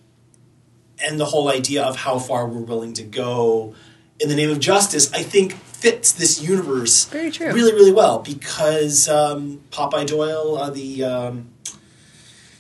and 1.05 1.19
the 1.19 1.25
whole 1.25 1.49
idea 1.49 1.83
of 1.83 1.97
how 1.97 2.21
far 2.21 2.47
we're 2.47 2.61
willing 2.61 2.93
to 2.93 3.03
go 3.03 3.75
in 4.21 4.29
the 4.29 4.37
name 4.37 4.49
of 4.49 4.61
justice, 4.61 5.13
I 5.13 5.25
think 5.25 5.55
fits 5.55 6.13
this 6.13 6.41
universe 6.41 7.07
Very 7.07 7.33
true. 7.33 7.51
really, 7.53 7.73
really 7.73 7.93
well 7.93 8.21
because 8.21 9.09
um, 9.09 9.61
Popeye 9.73 10.07
Doyle, 10.07 10.57
uh, 10.57 10.71
the 10.71 11.03
um, 11.03 11.49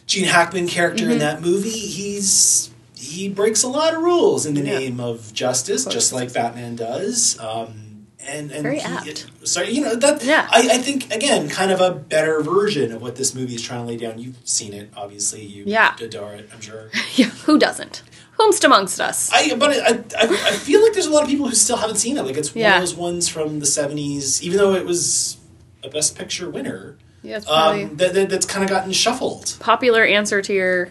Gene 0.08 0.24
Hackman 0.24 0.66
character 0.66 1.04
Mm-hmm. 1.04 1.12
in 1.12 1.18
that 1.20 1.40
movie, 1.42 1.70
he's 1.70 2.71
he 3.02 3.28
breaks 3.28 3.62
a 3.62 3.68
lot 3.68 3.94
of 3.94 4.02
rules 4.02 4.46
in 4.46 4.54
the 4.54 4.62
Yeah. 4.62 4.78
name 4.78 5.00
of 5.00 5.32
justice, 5.34 5.84
just 5.86 6.12
like 6.12 6.32
Batman 6.32 6.76
does. 6.76 7.38
Um, 7.40 8.06
and 8.24 8.52
and 8.52 8.62
Very 8.62 8.78
he, 8.78 8.84
apt. 8.84 9.26
so 9.42 9.62
you 9.62 9.80
know 9.80 9.96
that 9.96 10.22
Yeah. 10.22 10.46
I, 10.50 10.60
I 10.74 10.78
think 10.78 11.12
again 11.12 11.48
kind 11.48 11.72
of 11.72 11.80
a 11.80 11.90
better 11.90 12.40
version 12.40 12.92
of 12.92 13.02
what 13.02 13.16
this 13.16 13.34
movie 13.34 13.56
is 13.56 13.62
trying 13.62 13.80
to 13.80 13.86
lay 13.88 13.96
down. 13.96 14.18
You've 14.20 14.36
seen 14.44 14.72
it, 14.72 14.90
obviously. 14.96 15.42
You 15.44 15.64
Yeah. 15.66 15.96
adore 16.00 16.34
it, 16.34 16.48
I'm 16.54 16.60
sure. 16.60 16.90
yeah. 17.16 17.26
Who 17.46 17.58
doesn't? 17.58 18.02
Whomst 18.38 18.62
amongst 18.64 19.00
us? 19.00 19.30
I 19.32 19.54
but 19.56 19.70
I, 19.70 19.88
I 20.20 20.24
I 20.50 20.52
feel 20.52 20.80
like 20.82 20.92
there's 20.92 21.06
a 21.06 21.10
lot 21.10 21.24
of 21.24 21.28
people 21.28 21.48
who 21.48 21.54
still 21.56 21.76
haven't 21.78 21.96
seen 21.96 22.16
it. 22.16 22.22
Like 22.22 22.36
it's 22.36 22.54
one 22.54 22.64
of 22.72 22.80
those 22.80 22.94
ones 22.94 23.28
from 23.28 23.58
the 23.58 23.66
'70s, 23.66 24.40
even 24.42 24.56
though 24.58 24.74
it 24.74 24.86
was 24.86 25.36
a 25.82 25.88
Best 25.88 26.16
Picture 26.16 26.48
winner. 26.48 26.96
yeah, 27.24 27.38
Um, 27.48 27.96
that, 27.96 28.14
that 28.14 28.30
that's 28.30 28.46
kind 28.46 28.62
of 28.64 28.70
gotten 28.70 28.92
shuffled. 28.92 29.56
popular 29.58 30.04
answer 30.04 30.40
to 30.42 30.52
your 30.52 30.90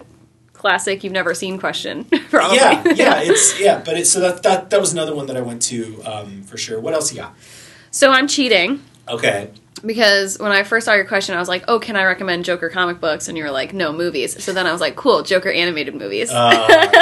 classic 0.61 1.03
you've 1.03 1.11
never 1.11 1.33
seen 1.33 1.57
question. 1.57 2.05
probably. 2.29 2.57
Yeah, 2.57 2.83
yeah, 2.93 3.21
it's 3.21 3.59
yeah, 3.59 3.81
but 3.83 3.97
it's 3.97 4.09
so 4.09 4.19
that 4.21 4.43
that 4.43 4.69
that 4.69 4.79
was 4.79 4.93
another 4.93 5.15
one 5.15 5.25
that 5.25 5.35
I 5.35 5.41
went 5.41 5.61
to 5.63 6.01
um, 6.03 6.43
for 6.43 6.57
sure. 6.57 6.79
What 6.79 6.93
else 6.93 7.11
you 7.11 7.17
got? 7.17 7.35
So 7.89 8.11
I'm 8.11 8.27
cheating 8.27 8.81
Okay, 9.07 9.49
because 9.83 10.37
when 10.37 10.51
I 10.51 10.63
first 10.63 10.85
saw 10.85 10.93
your 10.93 11.05
question, 11.05 11.35
I 11.35 11.39
was 11.39 11.49
like, 11.49 11.65
"Oh, 11.67 11.79
can 11.79 11.95
I 11.95 12.03
recommend 12.03 12.45
Joker 12.45 12.69
comic 12.69 12.99
books?" 12.99 13.27
And 13.27 13.37
you 13.37 13.43
were 13.43 13.51
like, 13.51 13.73
"No, 13.73 13.91
movies." 13.91 14.41
So 14.43 14.53
then 14.53 14.67
I 14.67 14.71
was 14.71 14.79
like, 14.79 14.95
"Cool, 14.95 15.23
Joker 15.23 15.49
animated 15.51 15.95
movies." 15.95 16.29
uh, 16.31 16.51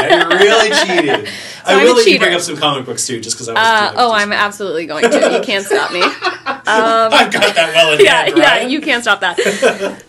you 0.01 0.37
really 0.37 0.69
cheated. 0.87 1.29
I 1.65 1.73
I'm 1.73 1.81
a 1.81 1.83
will 1.83 1.95
let 1.97 2.07
you 2.07 2.17
bring 2.17 2.33
up 2.33 2.41
some 2.41 2.57
comic 2.57 2.85
books 2.85 3.05
too, 3.05 3.19
just 3.19 3.35
because 3.35 3.49
I 3.49 3.53
was. 3.53 3.59
Uh, 3.59 3.93
oh. 3.97 4.11
I'm 4.11 4.31
absolutely 4.31 4.85
going 4.85 5.09
to. 5.09 5.33
You 5.33 5.41
can't 5.41 5.65
stop 5.65 5.91
me. 5.91 6.01
I've 6.03 7.31
got 7.31 7.55
that 7.55 7.73
well 7.75 7.93
in 7.93 8.05
yeah, 8.05 8.23
hand, 8.23 8.37
yeah, 8.37 8.43
Ryan. 8.43 8.69
you 8.69 8.81
can't 8.81 9.03
stop 9.03 9.19
that. 9.19 9.37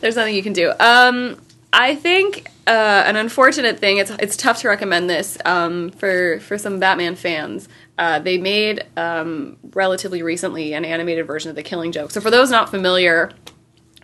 There's 0.01 0.17
nothing 0.17 0.35
you 0.35 0.43
can 0.43 0.53
do. 0.53 0.73
Um, 0.79 1.39
I 1.73 1.95
think 1.97 2.50
uh, 2.66 3.03
an 3.07 3.16
unfortunate 3.16 3.78
thing. 3.78 3.99
It's 3.99 4.11
it's 4.12 4.37
tough 4.37 4.61
to 4.61 4.69
recommend 4.69 5.09
this 5.09 5.39
um, 5.45 5.91
for 5.91 6.41
for 6.41 6.59
some 6.59 6.78
Batman 6.78 7.16
fans. 7.16 7.69
Uh, 7.99 8.19
they 8.19 8.39
made 8.39 8.85
um, 8.97 9.59
relatively 9.74 10.23
recently 10.23 10.73
an 10.73 10.85
animated 10.85 11.27
version 11.27 11.51
of 11.51 11.57
The 11.57 11.62
Killing 11.62 11.93
Joke. 11.93 12.11
So 12.11 12.20
for 12.20 12.31
those 12.31 12.51
not 12.51 12.70
familiar, 12.70 13.31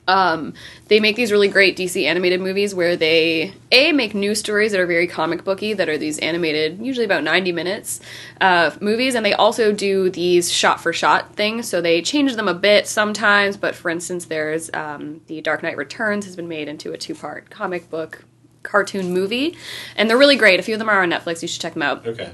um, 0.08 0.54
they 0.88 1.00
make 1.00 1.16
these 1.16 1.32
really 1.32 1.48
great 1.48 1.76
DC 1.76 2.04
animated 2.04 2.40
movies 2.40 2.74
where 2.74 2.96
they 2.96 3.54
a 3.72 3.92
make 3.92 4.14
new 4.14 4.34
stories 4.34 4.72
that 4.72 4.80
are 4.80 4.86
very 4.86 5.06
comic 5.06 5.42
booky 5.44 5.72
that 5.72 5.88
are 5.88 5.98
these 5.98 6.18
animated, 6.18 6.78
usually 6.80 7.06
about 7.06 7.24
ninety 7.24 7.52
minutes 7.52 8.00
uh, 8.40 8.70
movies, 8.80 9.14
and 9.14 9.24
they 9.24 9.34
also 9.34 9.72
do 9.72 10.10
these 10.10 10.52
shot 10.52 10.80
for 10.80 10.92
shot 10.92 11.34
things. 11.34 11.68
So 11.68 11.80
they 11.80 12.02
change 12.02 12.36
them 12.36 12.48
a 12.48 12.54
bit 12.54 12.86
sometimes, 12.86 13.56
but 13.56 13.74
for 13.74 13.90
instance, 13.90 14.26
there's 14.26 14.70
um, 14.74 15.20
the 15.26 15.40
Dark 15.40 15.62
Knight 15.62 15.76
Returns 15.76 16.24
has 16.24 16.36
been 16.36 16.48
made 16.48 16.68
into 16.68 16.92
a 16.92 16.98
two 16.98 17.14
part 17.14 17.50
comic 17.50 17.90
book 17.90 18.24
cartoon 18.66 19.14
movie, 19.14 19.56
and 19.96 20.10
they're 20.10 20.18
really 20.18 20.36
great. 20.36 20.60
A 20.60 20.62
few 20.62 20.74
of 20.74 20.78
them 20.78 20.88
are 20.88 21.02
on 21.02 21.10
Netflix. 21.10 21.40
You 21.40 21.48
should 21.48 21.62
check 21.62 21.72
them 21.72 21.82
out 21.82 22.06
Okay. 22.06 22.32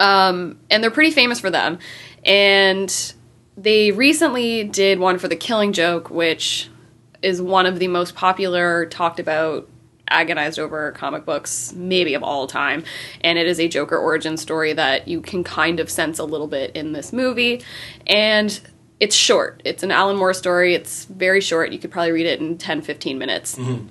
Um, 0.00 0.58
and 0.70 0.82
they're 0.82 0.90
pretty 0.90 1.12
famous 1.12 1.40
for 1.40 1.50
them. 1.50 1.78
And 2.24 3.14
they 3.56 3.92
recently 3.92 4.64
did 4.64 4.98
one 4.98 5.18
for 5.18 5.28
The 5.28 5.36
Killing 5.36 5.72
Joke, 5.72 6.10
which 6.10 6.68
is 7.22 7.40
one 7.40 7.66
of 7.66 7.78
the 7.78 7.88
most 7.88 8.14
popular, 8.14 8.86
talked 8.86 9.20
about, 9.20 9.68
agonized 10.08 10.58
over 10.58 10.92
comic 10.92 11.24
books, 11.24 11.72
maybe 11.74 12.14
of 12.14 12.22
all 12.22 12.46
time. 12.46 12.84
And 13.22 13.38
it 13.38 13.46
is 13.46 13.58
a 13.58 13.68
Joker 13.68 13.96
origin 13.96 14.36
story 14.36 14.72
that 14.74 15.08
you 15.08 15.20
can 15.20 15.44
kind 15.44 15.80
of 15.80 15.90
sense 15.90 16.18
a 16.18 16.24
little 16.24 16.48
bit 16.48 16.74
in 16.76 16.92
this 16.92 17.12
movie. 17.12 17.62
And 18.06 18.60
it's 19.00 19.16
short. 19.16 19.62
It's 19.64 19.82
an 19.82 19.90
Alan 19.90 20.16
Moore 20.16 20.34
story. 20.34 20.74
It's 20.74 21.06
very 21.06 21.40
short. 21.40 21.72
You 21.72 21.78
could 21.78 21.90
probably 21.90 22.12
read 22.12 22.26
it 22.26 22.40
in 22.40 22.58
10, 22.58 22.82
15 22.82 23.18
minutes. 23.18 23.56
Mm-hmm. 23.56 23.86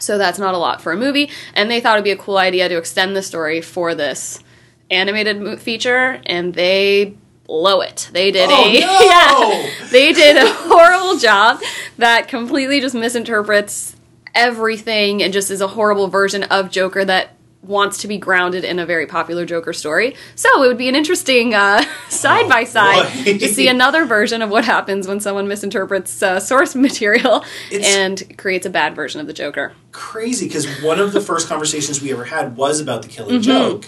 So 0.00 0.18
that's 0.18 0.38
not 0.38 0.54
a 0.54 0.58
lot 0.58 0.82
for 0.82 0.92
a 0.92 0.96
movie. 0.96 1.30
And 1.54 1.70
they 1.70 1.80
thought 1.80 1.94
it'd 1.94 2.04
be 2.04 2.10
a 2.10 2.16
cool 2.16 2.38
idea 2.38 2.68
to 2.68 2.76
extend 2.76 3.14
the 3.14 3.22
story 3.22 3.60
for 3.60 3.94
this 3.94 4.42
animated 4.90 5.60
feature, 5.60 6.20
and 6.26 6.52
they 6.54 7.14
blow 7.46 7.80
it. 7.80 8.10
They 8.12 8.30
did 8.32 8.48
Oh, 8.50 8.64
a 8.68 8.80
no! 8.80 9.00
yeah, 9.00 9.70
they 9.90 10.12
did 10.12 10.36
a 10.36 10.52
horrible 10.52 11.18
job 11.18 11.60
that 11.98 12.26
completely 12.28 12.80
just 12.80 12.94
misinterprets 12.94 13.94
everything 14.34 15.22
and 15.22 15.32
just 15.32 15.50
is 15.50 15.60
a 15.60 15.66
horrible 15.68 16.08
version 16.08 16.44
of 16.44 16.70
Joker 16.70 17.04
that 17.04 17.30
wants 17.62 17.98
to 17.98 18.08
be 18.08 18.16
grounded 18.16 18.64
in 18.64 18.78
a 18.78 18.86
very 18.86 19.06
popular 19.06 19.44
Joker 19.44 19.72
story. 19.74 20.16
So 20.34 20.62
it 20.64 20.66
would 20.68 20.78
be 20.78 20.88
an 20.88 20.96
interesting 20.96 21.54
uh, 21.54 21.84
side 22.08 22.48
by 22.48 22.64
side 22.64 23.06
Oh, 23.06 23.24
to 23.38 23.48
see 23.48 23.68
another 23.68 24.06
version 24.06 24.40
of 24.40 24.48
what 24.48 24.64
happens 24.64 25.06
when 25.06 25.20
someone 25.20 25.46
misinterprets 25.46 26.22
uh, 26.22 26.40
source 26.40 26.74
material 26.74 27.44
It's- 27.70 27.94
and 27.94 28.38
creates 28.38 28.64
a 28.64 28.70
bad 28.70 28.94
version 28.96 29.20
of 29.20 29.26
the 29.26 29.34
Joker. 29.34 29.74
crazy 29.92 30.46
because 30.46 30.66
one 30.82 30.98
of 31.00 31.12
the 31.12 31.20
first 31.20 31.48
conversations 31.48 32.00
we 32.00 32.10
ever 32.12 32.24
had 32.24 32.56
was 32.56 32.80
about 32.80 33.02
the 33.02 33.08
killing 33.08 33.40
Mm-hmm. 33.40 33.42
joke 33.42 33.84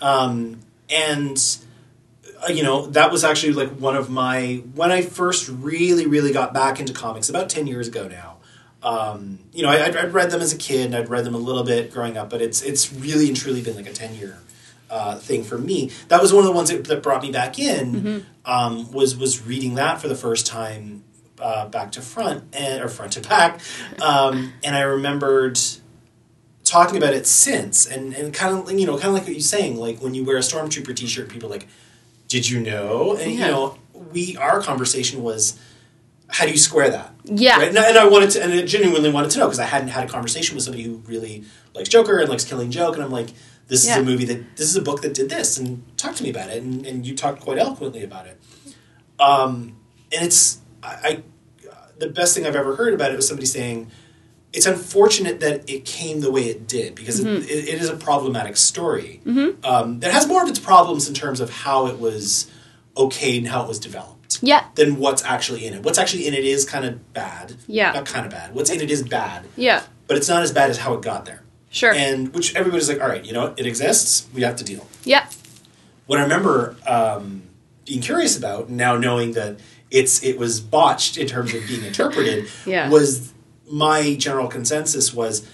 um, 0.00 0.60
and 0.88 1.58
uh, 2.46 2.52
you 2.52 2.62
know 2.62 2.86
that 2.88 3.10
was 3.10 3.24
actually 3.24 3.52
like 3.54 3.70
one 3.78 3.96
of 3.96 4.08
my 4.10 4.62
when 4.74 4.92
i 4.92 5.02
first 5.02 5.48
really 5.48 6.06
really 6.06 6.32
got 6.32 6.52
back 6.54 6.78
into 6.78 6.92
comics 6.92 7.28
about 7.28 7.48
10 7.48 7.66
years 7.66 7.88
ago 7.88 8.06
now 8.06 8.35
um, 8.90 9.38
you 9.52 9.62
know 9.62 9.68
I, 9.68 9.86
I'd, 9.86 9.96
I'd 9.96 10.12
read 10.14 10.30
them 10.30 10.40
as 10.40 10.52
a 10.52 10.56
kid. 10.68 10.86
And 10.86 10.94
i'd 10.94 11.08
read 11.08 11.24
them 11.24 11.34
a 11.34 11.38
little 11.48 11.64
bit 11.64 11.92
growing 11.92 12.16
up 12.16 12.30
but 12.30 12.40
it's 12.40 12.62
it's 12.62 12.92
really 12.92 13.26
and 13.28 13.36
truly 13.36 13.60
been 13.62 13.76
like 13.76 13.88
a 13.88 13.92
10 13.92 14.14
year 14.14 14.38
uh, 14.88 15.16
thing 15.18 15.42
for 15.42 15.58
me. 15.58 15.90
That 16.08 16.22
was 16.22 16.32
one 16.32 16.44
of 16.44 16.46
the 16.46 16.56
ones 16.60 16.70
that, 16.70 16.84
that 16.84 17.02
brought 17.02 17.22
me 17.22 17.32
back 17.32 17.58
in 17.58 17.92
Mm-hmm. 17.92 18.50
um, 18.54 18.92
was 18.92 19.16
was 19.16 19.44
reading 19.44 19.74
that 19.74 20.00
for 20.00 20.08
the 20.08 20.14
first 20.14 20.46
time 20.46 21.02
uh, 21.40 21.66
back 21.68 21.90
to 21.92 22.00
front 22.00 22.44
and 22.54 22.82
or 22.84 22.88
front 22.88 23.12
to 23.14 23.20
back. 23.20 23.60
Um, 24.00 24.52
and 24.64 24.76
i 24.76 24.82
remembered 24.82 25.58
talking 26.64 26.96
about 26.96 27.14
it 27.14 27.26
since 27.26 27.86
and, 27.86 28.14
and 28.14 28.32
kind 28.34 28.52
of 28.56 28.70
you 28.78 28.86
know 28.86 28.94
kind 28.94 29.08
of 29.08 29.14
like 29.14 29.22
what 29.24 29.32
you're 29.32 29.40
saying 29.40 29.76
like 29.76 30.00
when 30.00 30.14
you 30.14 30.24
wear 30.24 30.36
a 30.36 30.40
stormtrooper 30.40 30.94
t-shirt 30.94 31.28
people 31.28 31.48
are 31.48 31.52
like 31.58 31.66
did 32.28 32.48
you 32.48 32.60
know? 32.60 33.16
And 33.16 33.32
you 33.32 33.40
know 33.40 33.78
we 34.12 34.36
our 34.36 34.60
conversation 34.60 35.22
was 35.22 35.58
how 36.28 36.44
do 36.44 36.50
you 36.50 36.58
square 36.58 36.90
that 36.90 37.14
Yeah. 37.24 37.58
right? 37.58 37.68
and, 37.68 37.78
I, 37.78 37.88
and 37.88 37.98
I 37.98 38.08
wanted 38.08 38.30
to 38.30 38.42
and 38.42 38.52
I 38.52 38.62
genuinely 38.64 39.10
wanted 39.10 39.30
to 39.32 39.38
know 39.38 39.46
because 39.46 39.60
I 39.60 39.64
hadn't 39.66 39.88
had 39.88 40.04
a 40.04 40.08
conversation 40.08 40.54
with 40.56 40.64
somebody 40.64 40.82
who 40.84 40.96
really 41.06 41.44
likes 41.74 41.88
Joker 41.88 42.18
and 42.18 42.28
likes 42.28 42.44
Killing 42.44 42.70
Joke 42.70 42.94
and 42.96 43.04
I'm 43.04 43.10
like 43.12 43.28
this 43.68 43.84
is 43.84 43.96
a 43.96 44.02
movie 44.02 44.24
that 44.26 44.56
this 44.56 44.68
is 44.68 44.76
a 44.76 44.82
book 44.82 45.02
that 45.02 45.12
did 45.14 45.28
this 45.28 45.58
and 45.58 45.82
talk 45.96 46.14
to 46.16 46.22
me 46.22 46.30
about 46.30 46.50
it 46.50 46.62
and, 46.62 46.86
and 46.86 47.06
you 47.06 47.14
talked 47.16 47.40
quite 47.42 47.58
eloquently 47.58 48.02
about 48.04 48.26
it 48.26 48.40
um, 49.18 49.76
and 50.12 50.24
it's 50.24 50.58
I, 50.82 50.88
I 51.04 51.22
the 51.98 52.08
best 52.08 52.34
thing 52.36 52.46
I've 52.46 52.56
ever 52.56 52.76
heard 52.76 52.92
about 52.94 53.10
it 53.12 53.16
was 53.16 53.26
somebody 53.26 53.46
saying 53.46 53.90
it's 54.52 54.66
unfortunate 54.66 55.40
that 55.40 55.68
it 55.68 55.84
came 55.84 56.20
the 56.20 56.30
way 56.30 56.42
it 56.44 56.66
did 56.68 56.94
because 56.94 57.20
Mm-hmm. 57.20 57.42
it, 57.42 57.50
it, 57.50 57.68
it 57.74 57.80
is 57.82 57.88
a 57.88 57.96
problematic 57.96 58.56
story 58.56 59.20
um, 59.64 60.00
that 60.00 60.12
has 60.12 60.26
more 60.26 60.42
of 60.42 60.48
its 60.48 60.58
problems 60.58 61.08
in 61.08 61.14
terms 61.14 61.40
of 61.40 61.50
how 61.50 61.86
it 61.86 61.98
was 61.98 62.50
okayed 62.94 63.38
and 63.38 63.48
how 63.48 63.62
it 63.64 63.68
was 63.68 63.78
developed 63.78 64.15
Yeah. 64.42 64.64
than 64.74 64.96
what's 64.96 65.24
actually 65.24 65.66
in 65.66 65.74
it. 65.74 65.82
What's 65.82 65.98
actually 65.98 66.26
in 66.26 66.34
it 66.34 66.44
is 66.44 66.64
kind 66.64 66.84
of 66.84 67.12
bad. 67.12 67.54
Yeah. 67.66 67.92
Not 67.92 68.06
kind 68.06 68.24
of 68.26 68.32
bad. 68.32 68.54
What's 68.54 68.70
in 68.70 68.80
it 68.80 68.90
is 68.90 69.02
bad, 69.02 69.44
Yeah. 69.56 69.82
but 70.06 70.16
it's 70.16 70.28
not 70.28 70.42
as 70.42 70.52
bad 70.52 70.70
as 70.70 70.78
how 70.78 70.94
it 70.94 71.02
got 71.02 71.24
there. 71.24 71.42
Sure. 71.70 71.92
And 71.92 72.32
which 72.34 72.54
everybody's 72.54 72.88
like, 72.88 73.00
all 73.00 73.08
right, 73.08 73.24
you 73.24 73.32
know? 73.32 73.54
It 73.56 73.66
exists. 73.66 74.26
We 74.34 74.42
have 74.42 74.56
to 74.56 74.64
deal. 74.64 74.86
yeah. 75.04 75.26
What 76.06 76.18
I 76.20 76.22
remember 76.22 76.76
um, 76.86 77.42
being 77.84 78.00
curious 78.00 78.38
about 78.38 78.70
now, 78.70 78.96
knowing 78.96 79.32
that 79.32 79.58
it's 79.90 80.22
it 80.22 80.38
was 80.38 80.60
botched 80.60 81.16
in 81.18 81.26
terms 81.26 81.52
of 81.52 81.66
being 81.66 81.82
interpreted, 81.84 82.48
Yeah. 82.66 82.88
was 82.88 83.32
my 83.68 84.14
general 84.14 84.46
consensus 84.46 85.12
was 85.12 85.48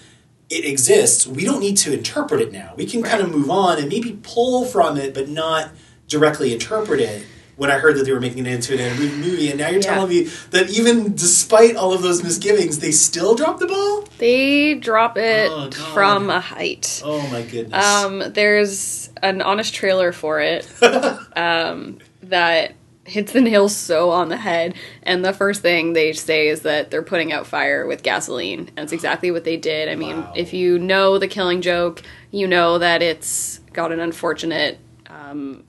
it 0.50 0.66
exists. 0.66 1.26
We 1.26 1.46
don't 1.46 1.60
need 1.60 1.78
to 1.78 1.94
interpret 1.94 2.42
it 2.42 2.52
now. 2.52 2.74
We 2.76 2.84
can 2.84 3.02
kind 3.02 3.22
of 3.22 3.30
move 3.30 3.48
on 3.48 3.78
and 3.78 3.88
maybe 3.88 4.18
pull 4.22 4.66
from 4.66 4.98
it, 4.98 5.14
but 5.14 5.28
not 5.30 5.70
directly 6.08 6.52
interpret 6.52 7.00
it. 7.00 7.24
When 7.62 7.70
I 7.70 7.78
heard 7.78 7.96
that 7.96 8.02
they 8.06 8.10
were 8.12 8.18
making 8.20 8.44
it 8.44 8.52
into 8.52 8.74
an 8.74 8.80
animated 8.80 9.18
movie, 9.20 9.48
and 9.48 9.56
now 9.60 9.68
you're 9.68 9.80
Yeah. 9.80 9.94
telling 9.94 10.08
me 10.08 10.28
that 10.50 10.68
even 10.70 11.14
despite 11.14 11.76
all 11.76 11.92
of 11.92 12.02
those 12.02 12.20
misgivings, 12.20 12.80
they 12.80 12.90
still 12.90 13.36
dropped 13.36 13.60
the 13.60 13.68
ball. 13.68 14.04
They 14.18 14.74
drop 14.74 15.16
it 15.16 15.52
Oh, 15.52 15.70
from 15.70 16.28
a 16.28 16.40
height. 16.40 17.00
Oh 17.04 17.28
my 17.28 17.42
goodness! 17.42 17.84
Um, 17.84 18.24
there's 18.32 19.10
an 19.22 19.42
honest 19.42 19.72
trailer 19.74 20.10
for 20.10 20.40
it 20.40 20.66
um, 21.36 21.98
that 22.24 22.72
hits 23.04 23.32
the 23.32 23.40
nail 23.40 23.68
so 23.68 24.10
on 24.10 24.28
the 24.28 24.38
head. 24.38 24.74
And 25.04 25.24
the 25.24 25.32
first 25.32 25.62
thing 25.62 25.92
they 25.92 26.12
say 26.14 26.48
is 26.48 26.62
that 26.62 26.90
they're 26.90 27.02
putting 27.04 27.32
out 27.32 27.46
fire 27.46 27.86
with 27.86 28.02
gasoline. 28.02 28.70
And 28.76 28.80
it's 28.80 28.92
exactly 28.92 29.30
what 29.30 29.44
they 29.44 29.56
did. 29.56 29.88
I 29.88 29.94
mean, 29.94 30.16
Wow. 30.16 30.32
if 30.34 30.52
you 30.52 30.80
know 30.80 31.16
the 31.18 31.28
killing 31.28 31.60
joke, 31.62 32.02
you 32.32 32.48
know 32.48 32.78
that 32.78 33.02
it's 33.02 33.60
got 33.72 33.92
an 33.92 34.00
unfortunate 34.00 34.80
um, 35.08 35.62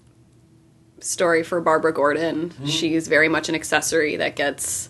story 1.03 1.43
for 1.43 1.59
Barbara 1.61 1.93
Gordon. 1.93 2.53
She's 2.65 3.07
very 3.07 3.29
much 3.29 3.49
an 3.49 3.55
accessory 3.55 4.15
that 4.15 4.35
gets 4.35 4.89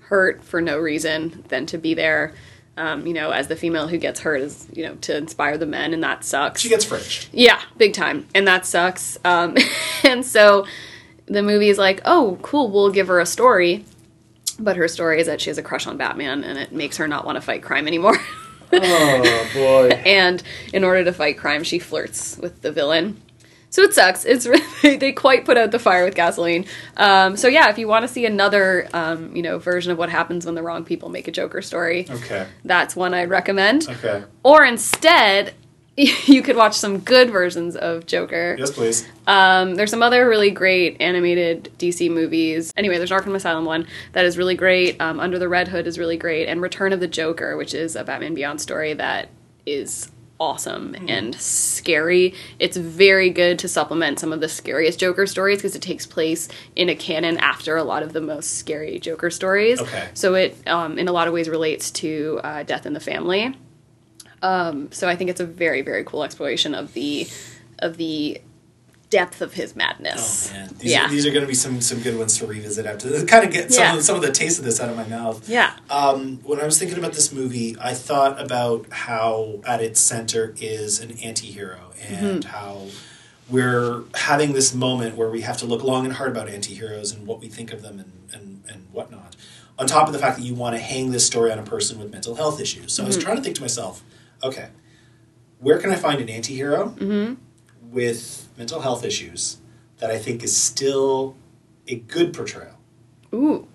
hurt 0.00 0.42
for 0.42 0.60
no 0.60 0.78
reason 0.78 1.44
than 1.48 1.66
to 1.66 1.78
be 1.78 1.94
there. 1.94 2.34
Um, 2.76 3.06
you 3.06 3.12
know, 3.12 3.30
as 3.30 3.46
the 3.46 3.54
female 3.54 3.86
who 3.86 3.98
gets 3.98 4.20
hurt 4.20 4.40
is, 4.40 4.66
you 4.72 4.84
know, 4.84 4.96
to 4.96 5.16
inspire 5.16 5.56
the 5.56 5.66
men, 5.66 5.94
and 5.94 6.02
that 6.02 6.24
sucks. 6.24 6.60
she 6.60 6.68
gets 6.68 6.84
fridged. 6.84 7.28
Yeah, 7.32 7.60
big 7.76 7.94
time. 7.94 8.26
And 8.34 8.48
that 8.48 8.66
sucks. 8.66 9.16
Um, 9.24 9.56
and 10.02 10.26
so 10.26 10.66
the 11.26 11.42
movie 11.42 11.68
is 11.68 11.78
like, 11.78 12.00
oh, 12.04 12.38
cool, 12.42 12.70
we'll 12.70 12.90
give 12.90 13.06
her 13.06 13.20
a 13.20 13.26
story. 13.26 13.84
But 14.58 14.76
her 14.76 14.88
story 14.88 15.20
is 15.20 15.26
that 15.26 15.40
she 15.40 15.50
has 15.50 15.58
a 15.58 15.62
crush 15.62 15.86
on 15.86 15.96
Batman 15.96 16.44
and 16.44 16.58
it 16.58 16.72
makes 16.72 16.96
her 16.96 17.08
not 17.08 17.24
want 17.24 17.36
to 17.36 17.40
fight 17.40 17.62
crime 17.62 17.86
anymore. 17.86 18.16
Oh 18.72 19.50
boy! 19.54 19.88
and 20.06 20.42
in 20.72 20.84
order 20.84 21.04
to 21.04 21.12
fight 21.12 21.38
crime, 21.38 21.64
she 21.64 21.78
flirts 21.78 22.38
with 22.38 22.62
the 22.62 22.72
villain. 22.72 23.20
So 23.74 23.82
it 23.82 23.92
sucks. 23.92 24.24
It's 24.24 24.46
really, 24.84 24.96
they 24.98 25.10
quite 25.10 25.44
put 25.44 25.56
out 25.56 25.72
the 25.72 25.80
fire 25.80 26.04
with 26.04 26.14
gasoline. 26.14 26.64
Um, 26.96 27.36
so 27.36 27.48
yeah, 27.48 27.70
if 27.70 27.76
you 27.76 27.88
want 27.88 28.04
to 28.04 28.08
see 28.08 28.24
another, 28.24 28.88
um, 28.94 29.34
you 29.34 29.42
know, 29.42 29.58
version 29.58 29.90
of 29.90 29.98
what 29.98 30.10
happens 30.10 30.46
when 30.46 30.54
the 30.54 30.62
wrong 30.62 30.84
people 30.84 31.08
make 31.08 31.26
a 31.26 31.32
Joker 31.32 31.60
story, 31.60 32.06
Okay. 32.08 32.46
that's 32.64 32.94
one 32.94 33.14
I'd 33.14 33.30
recommend. 33.30 33.88
Okay. 33.88 34.22
Or 34.44 34.64
instead, 34.64 35.54
you 35.96 36.40
could 36.40 36.54
watch 36.54 36.74
some 36.76 36.98
good 37.00 37.30
versions 37.30 37.74
of 37.74 38.06
Joker. 38.06 38.54
Yes, 38.56 38.70
please. 38.70 39.08
Um, 39.26 39.74
there's 39.74 39.90
some 39.90 40.04
other 40.04 40.28
really 40.28 40.52
great 40.52 40.96
animated 41.00 41.72
DC 41.76 42.08
movies. 42.08 42.72
Anyway, 42.76 42.98
there's 42.98 43.10
Arkham 43.10 43.34
Asylum 43.34 43.64
one 43.64 43.88
that 44.12 44.24
is 44.24 44.38
really 44.38 44.54
great. 44.54 45.00
Um, 45.00 45.18
Under 45.18 45.40
the 45.40 45.48
Red 45.48 45.66
Hood 45.66 45.88
is 45.88 45.98
really 45.98 46.16
great, 46.16 46.46
and 46.46 46.62
Return 46.62 46.92
of 46.92 47.00
the 47.00 47.08
Joker, 47.08 47.56
which 47.56 47.74
is 47.74 47.96
a 47.96 48.04
Batman 48.04 48.34
Beyond 48.34 48.60
story 48.60 48.94
that 48.94 49.30
is 49.66 50.12
awesome 50.40 50.96
and 51.08 51.34
scary. 51.36 52.34
It's 52.58 52.76
very 52.76 53.30
good 53.30 53.58
to 53.60 53.68
supplement 53.68 54.18
some 54.18 54.32
of 54.32 54.40
the 54.40 54.48
scariest 54.48 54.98
Joker 54.98 55.26
stories 55.26 55.58
because 55.58 55.76
it 55.76 55.82
takes 55.82 56.06
place 56.06 56.48
in 56.74 56.88
a 56.88 56.94
canon 56.94 57.38
after 57.38 57.76
a 57.76 57.84
lot 57.84 58.02
of 58.02 58.12
the 58.12 58.20
most 58.20 58.58
scary 58.58 58.98
Joker 58.98 59.30
stories. 59.30 59.80
Okay. 59.80 60.08
So 60.14 60.34
it, 60.34 60.56
um, 60.66 60.98
in 60.98 61.08
a 61.08 61.12
lot 61.12 61.28
of 61.28 61.34
ways, 61.34 61.48
relates 61.48 61.90
to 61.92 62.40
uh, 62.42 62.62
Death 62.64 62.84
in 62.84 62.92
the 62.92 63.00
Family. 63.00 63.56
Um, 64.42 64.90
so 64.92 65.08
I 65.08 65.16
think 65.16 65.30
it's 65.30 65.40
a 65.40 65.46
very, 65.46 65.82
very 65.82 66.04
cool 66.04 66.24
exploration 66.24 66.74
of 66.74 66.92
the 66.92 67.26
of 67.78 67.96
the 67.96 68.40
depth 69.18 69.40
of 69.40 69.52
his 69.54 69.74
madness. 69.76 70.50
Oh 70.50 70.54
man, 70.56 70.70
these 70.78 70.90
yeah. 70.92 71.06
are, 71.06 71.08
these 71.08 71.24
are 71.26 71.30
going 71.30 71.42
to 71.42 71.46
be 71.48 71.54
some 71.54 71.80
some 71.80 72.00
good 72.00 72.18
ones 72.18 72.36
to 72.38 72.46
revisit 72.46 72.84
after. 72.86 73.08
Kind 73.26 73.44
of 73.46 73.52
get 73.52 73.72
some 73.72 73.82
Yeah. 73.84 73.96
of, 73.96 74.02
some 74.02 74.16
of 74.16 74.22
the 74.22 74.32
taste 74.32 74.58
of 74.58 74.64
this 74.64 74.80
out 74.80 74.88
of 74.90 74.96
my 74.96 75.06
mouth. 75.06 75.48
yeah. 75.48 75.74
Um, 75.90 76.38
when 76.42 76.60
I 76.60 76.64
was 76.64 76.78
thinking 76.78 76.98
about 76.98 77.12
this 77.12 77.32
movie, 77.32 77.76
I 77.80 77.94
thought 77.94 78.40
about 78.40 78.86
how 78.90 79.60
at 79.66 79.80
its 79.80 80.00
center 80.00 80.54
is 80.60 81.00
an 81.00 81.10
anti-hero 81.22 81.78
and 82.08 82.42
Mm-hmm. 82.44 82.50
how 82.56 82.86
we're 83.48 84.02
having 84.14 84.52
this 84.54 84.74
moment 84.74 85.16
where 85.16 85.28
we 85.30 85.42
have 85.42 85.58
to 85.58 85.66
look 85.66 85.82
long 85.84 86.04
and 86.06 86.14
hard 86.14 86.30
about 86.30 86.48
anti-heroes 86.48 87.12
and 87.12 87.26
what 87.26 87.40
we 87.40 87.48
think 87.48 87.72
of 87.72 87.82
them 87.82 87.98
and, 88.00 88.12
and, 88.32 88.62
and 88.68 88.86
whatnot. 88.90 89.36
On 89.78 89.86
top 89.86 90.06
of 90.06 90.12
the 90.14 90.18
fact 90.18 90.38
that 90.38 90.44
you 90.44 90.54
want 90.54 90.74
to 90.76 90.80
hang 90.80 91.10
this 91.10 91.26
story 91.26 91.52
on 91.52 91.58
a 91.58 91.62
person 91.62 91.98
with 91.98 92.10
mental 92.10 92.34
health 92.36 92.60
issues. 92.60 92.92
So 92.94 93.02
I 93.02 93.04
Mm-hmm. 93.04 93.08
was 93.16 93.18
trying 93.24 93.36
to 93.36 93.42
think 93.42 93.56
to 93.56 93.62
myself, 93.62 94.02
okay, 94.42 94.68
where 95.60 95.78
can 95.78 95.90
I 95.90 95.96
find 95.96 96.20
an 96.20 96.28
anti-hero 96.30 96.94
Mm-hmm. 96.98 97.34
with 97.92 98.43
mental 98.56 98.80
health 98.80 99.04
issues 99.04 99.58
that 99.98 100.10
I 100.10 100.18
think 100.18 100.42
is 100.42 100.56
still 100.56 101.36
a 101.88 101.96
good 101.96 102.32
portrayal? 102.34 102.76
Ooh. 103.34 103.66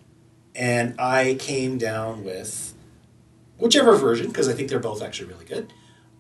and 0.55 0.95
I 0.99 1.35
came 1.39 1.77
down 1.77 2.23
with 2.23 2.73
whichever 3.57 3.95
version 3.97 4.27
because 4.27 4.47
I 4.47 4.53
think 4.53 4.69
they're 4.69 4.79
both 4.79 5.01
actually 5.01 5.27
really 5.29 5.43
good. 5.45 5.73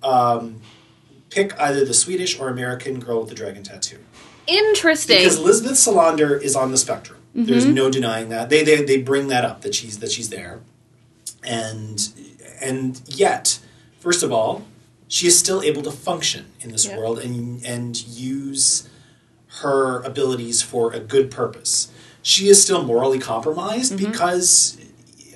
Um, 0.03 0.61
pick 1.29 1.57
either 1.59 1.85
the 1.85 1.93
Swedish 1.93 2.37
or 2.39 2.49
American 2.49 2.99
girl 2.99 3.21
with 3.21 3.29
the 3.29 3.35
dragon 3.35 3.63
tattoo 3.63 3.99
Interesting. 4.47 5.17
because 5.17 5.37
Elizabeth 5.37 5.73
Salander 5.73 6.41
is 6.41 6.55
on 6.55 6.71
the 6.71 6.77
spectrum. 6.77 7.19
There's 7.35 7.65
no 7.65 7.89
denying 7.89 8.27
that. 8.29 8.49
They, 8.49 8.63
they 8.63 8.83
they 8.83 9.01
bring 9.01 9.27
that 9.27 9.45
up 9.45 9.61
that 9.61 9.73
she's 9.75 9.99
that 9.99 10.11
she's 10.11 10.29
there, 10.29 10.59
and 11.43 12.09
and 12.59 12.99
yet, 13.05 13.59
first 13.99 14.23
of 14.23 14.31
all, 14.33 14.65
she 15.09 15.27
is 15.27 15.37
still 15.37 15.61
able 15.61 15.81
to 15.81 15.91
function 15.91 16.45
in 16.61 16.71
this 16.71 16.85
Yeah. 16.85 16.97
world 16.97 17.19
and 17.19 17.65
and 17.65 17.91
use 18.07 18.87
her 19.61 20.01
abilities 20.03 20.61
for 20.61 20.93
a 20.93 20.99
good 20.99 21.29
purpose. 21.31 21.89
She 22.21 22.47
is 22.47 22.61
still 22.61 22.83
morally 22.83 23.19
compromised 23.19 23.97
because 23.97 24.77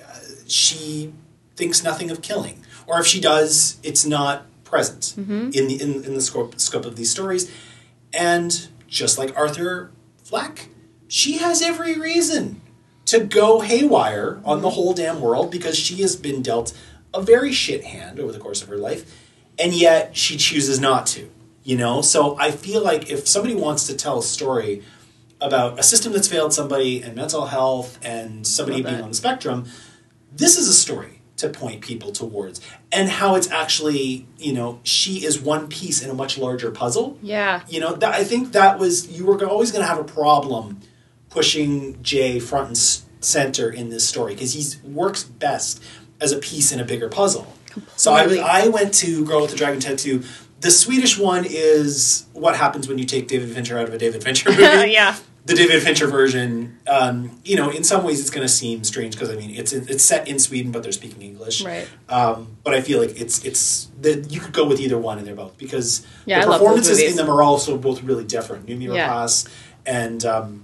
uh, 0.00 0.18
she 0.46 1.12
thinks 1.56 1.82
nothing 1.84 2.10
of 2.10 2.22
killing, 2.22 2.62
or 2.86 3.00
if 3.00 3.06
she 3.06 3.20
does, 3.20 3.76
it's 3.82 4.04
not 4.06 4.46
present 4.64 5.14
Mm-hmm. 5.18 5.50
in 5.52 5.68
the 5.68 5.76
in, 5.82 6.04
in 6.04 6.14
the 6.14 6.20
scope 6.22 6.58
scope 6.60 6.84
of 6.86 6.96
these 6.96 7.10
stories. 7.10 7.50
And 8.12 8.68
just 8.88 9.18
like 9.18 9.36
Arthur 9.36 9.90
Fleck, 10.22 10.68
she 11.08 11.38
has 11.38 11.60
every 11.62 11.98
reason 11.98 12.60
to 13.06 13.20
go 13.20 13.60
haywire 13.60 14.40
on 14.44 14.62
the 14.62 14.70
whole 14.70 14.94
damn 14.94 15.20
world 15.20 15.50
because 15.50 15.76
she 15.76 16.00
has 16.02 16.14
been 16.16 16.42
dealt 16.42 16.72
a 17.12 17.20
very 17.20 17.52
shit 17.52 17.84
hand 17.84 18.18
over 18.20 18.32
the 18.32 18.38
course 18.38 18.62
of 18.62 18.68
her 18.68 18.76
life, 18.78 19.02
and 19.58 19.72
yet 19.72 20.16
she 20.16 20.36
chooses 20.36 20.80
not 20.80 21.06
to. 21.08 21.30
You 21.62 21.78
know, 21.78 22.02
so 22.02 22.36
I 22.38 22.50
feel 22.50 22.82
like 22.82 23.10
if 23.10 23.26
somebody 23.26 23.54
wants 23.54 23.86
to 23.86 23.96
tell 23.96 24.18
a 24.18 24.22
story 24.22 24.82
about 25.40 25.78
a 25.78 25.82
system 25.82 26.12
that's 26.12 26.28
failed 26.28 26.52
somebody 26.52 27.02
and 27.02 27.14
mental 27.14 27.46
health 27.46 27.98
and 28.02 28.46
somebody 28.46 28.82
being 28.82 29.00
on 29.00 29.08
the 29.08 29.14
spectrum, 29.14 29.64
this 30.30 30.58
is 30.58 30.68
a 30.68 30.74
story 30.74 31.22
to 31.36 31.48
point 31.48 31.80
people 31.80 32.12
towards 32.12 32.60
and 32.92 33.08
how 33.08 33.34
it's 33.34 33.50
actually, 33.50 34.26
you 34.38 34.52
know, 34.52 34.78
she 34.82 35.24
is 35.24 35.40
one 35.40 35.68
piece 35.68 36.02
in 36.02 36.10
a 36.10 36.14
much 36.14 36.38
larger 36.38 36.70
puzzle. 36.70 37.18
Yeah. 37.22 37.62
You 37.68 37.80
know, 37.80 37.94
that, 37.94 38.14
I 38.14 38.24
think 38.24 38.52
that 38.52 38.78
was 38.78 39.08
you 39.08 39.26
were 39.26 39.42
always 39.44 39.72
going 39.72 39.82
to 39.82 39.88
have 39.88 39.98
a 39.98 40.04
problem 40.04 40.80
pushing 41.30 42.00
Jay 42.02 42.38
front 42.38 42.68
and 42.68 42.76
center 43.24 43.70
in 43.70 43.88
this 43.88 44.06
story 44.06 44.34
because 44.34 44.52
he 44.52 44.88
works 44.88 45.24
best 45.24 45.82
as 46.20 46.30
a 46.30 46.38
piece 46.38 46.72
in 46.72 46.78
a 46.78 46.84
bigger 46.84 47.08
puzzle. 47.08 47.52
So 47.96 48.12
I 48.12 48.36
I 48.36 48.68
went 48.68 48.94
to 48.94 49.24
Girl 49.24 49.42
with 49.42 49.50
the 49.50 49.56
Dragon 49.56 49.80
Tattoo. 49.80 50.22
The 50.60 50.70
Swedish 50.70 51.18
one 51.18 51.44
is 51.46 52.26
what 52.32 52.56
happens 52.56 52.88
when 52.88 52.98
you 52.98 53.04
take 53.04 53.28
David 53.28 53.50
Fincher 53.50 53.78
out 53.78 53.88
of 53.88 53.94
a 53.94 53.98
David 53.98 54.22
Fincher 54.24 54.50
movie 54.50 54.92
yeah. 54.92 55.14
the 55.44 55.54
David 55.54 55.82
Fincher 55.82 56.06
version, 56.06 56.78
um, 56.86 57.38
you 57.44 57.54
know, 57.56 57.68
in 57.68 57.84
some 57.84 58.02
ways 58.02 58.18
it's 58.20 58.30
going 58.30 58.46
to 58.46 58.52
seem 58.52 58.82
strange 58.82 59.14
because 59.14 59.28
I 59.28 59.36
mean 59.36 59.50
it's 59.50 59.72
it's 59.74 60.02
set 60.02 60.26
in 60.26 60.38
Sweden, 60.38 60.72
but 60.72 60.82
they're 60.82 60.92
speaking 60.92 61.20
English. 61.20 61.62
Right. 61.62 61.86
Um, 62.08 62.56
but 62.64 62.72
I 62.72 62.80
feel 62.80 62.98
like 63.00 63.20
it's 63.20 63.44
it's 63.44 63.90
that 64.00 64.30
you 64.32 64.40
could 64.40 64.54
go 64.54 64.66
with 64.66 64.80
either 64.80 64.96
one, 64.96 65.18
and 65.18 65.26
they're 65.26 65.34
both 65.34 65.58
because 65.58 66.06
Yeah, 66.24 66.44
the 66.44 66.50
I 66.50 66.58
performances 66.58 67.02
in 67.02 67.16
them 67.16 67.28
are 67.28 67.42
also 67.42 67.76
both 67.76 68.02
really 68.02 68.24
different. 68.24 68.66
Noomi 68.66 68.94
Yeah. 68.94 69.10
Rapace 69.10 69.46
and 69.86 70.24
um, 70.24 70.63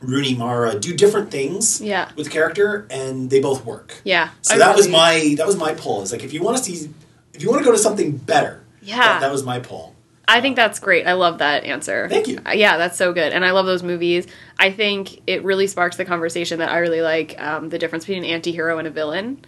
Rooney 0.00 0.34
Mara 0.34 0.78
do 0.78 0.94
different 0.96 1.30
things. 1.30 1.80
Yeah. 1.80 2.10
With 2.16 2.30
character, 2.30 2.86
and 2.90 3.30
they 3.30 3.40
both 3.40 3.64
work. 3.64 4.00
Yeah. 4.04 4.30
So 4.42 4.54
I 4.54 4.58
that 4.58 4.76
was 4.76 4.88
my 4.88 5.34
that 5.38 5.46
was 5.46 5.56
my 5.56 5.74
pull. 5.74 6.02
Is 6.02 6.12
like 6.12 6.24
if 6.24 6.32
you 6.32 6.42
want 6.42 6.56
to 6.58 6.62
see 6.62 6.90
if 7.34 7.42
you 7.42 7.50
want 7.50 7.60
to 7.60 7.64
go 7.64 7.72
to 7.72 7.78
something 7.78 8.16
better. 8.16 8.62
Yeah. 8.82 8.96
That, 8.96 9.20
that 9.20 9.32
was 9.32 9.42
my 9.42 9.58
pull. 9.58 9.94
I 10.30 10.42
think 10.42 10.56
that's 10.56 10.78
great. 10.78 11.06
I 11.06 11.14
love 11.14 11.38
that 11.38 11.64
answer. 11.64 12.06
Thank 12.08 12.28
you. 12.28 12.38
Uh, 12.46 12.52
Yeah, 12.52 12.76
that's 12.76 12.98
so 12.98 13.14
good. 13.14 13.32
And 13.32 13.46
I 13.46 13.52
love 13.52 13.64
those 13.64 13.82
movies. 13.82 14.26
I 14.58 14.70
think 14.70 15.22
it 15.26 15.42
really 15.42 15.66
sparks 15.66 15.96
the 15.96 16.04
conversation 16.04 16.58
that 16.58 16.68
I 16.68 16.78
really 16.78 17.00
like 17.00 17.40
um, 17.40 17.70
the 17.70 17.78
difference 17.78 18.04
between 18.04 18.24
an 18.24 18.30
anti 18.30 18.52
hero 18.52 18.78
and 18.78 18.86
a 18.86 18.90
villain. 18.90 19.42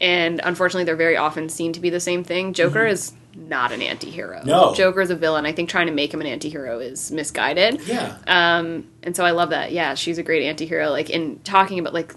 And 0.00 0.40
unfortunately, 0.42 0.84
they're 0.84 0.96
very 0.96 1.18
often 1.18 1.50
seen 1.50 1.74
to 1.74 1.80
be 1.80 1.90
the 1.90 2.00
same 2.00 2.24
thing. 2.24 2.54
Joker 2.54 2.86
is 2.86 3.12
not 3.34 3.72
an 3.72 3.82
anti 3.82 4.10
hero. 4.10 4.38
Mm-hmm. 4.38 4.48
No. 4.48 4.74
Joker 4.74 5.00
is 5.00 5.10
a 5.10 5.16
villain. 5.16 5.46
I 5.46 5.52
think 5.52 5.68
trying 5.68 5.86
to 5.86 5.92
make 5.92 6.12
him 6.12 6.20
an 6.20 6.26
anti 6.26 6.48
hero 6.48 6.78
is 6.78 7.10
misguided. 7.10 7.80
Yeah. 7.86 8.16
Um, 8.26 8.88
and 9.02 9.16
so 9.16 9.24
I 9.24 9.30
love 9.30 9.50
that. 9.50 9.72
Yeah, 9.72 9.94
she's 9.94 10.18
a 10.18 10.22
great 10.22 10.44
anti 10.44 10.66
hero. 10.66 10.90
Like, 10.90 11.10
in 11.10 11.38
talking 11.40 11.78
about, 11.78 11.94
like, 11.94 12.14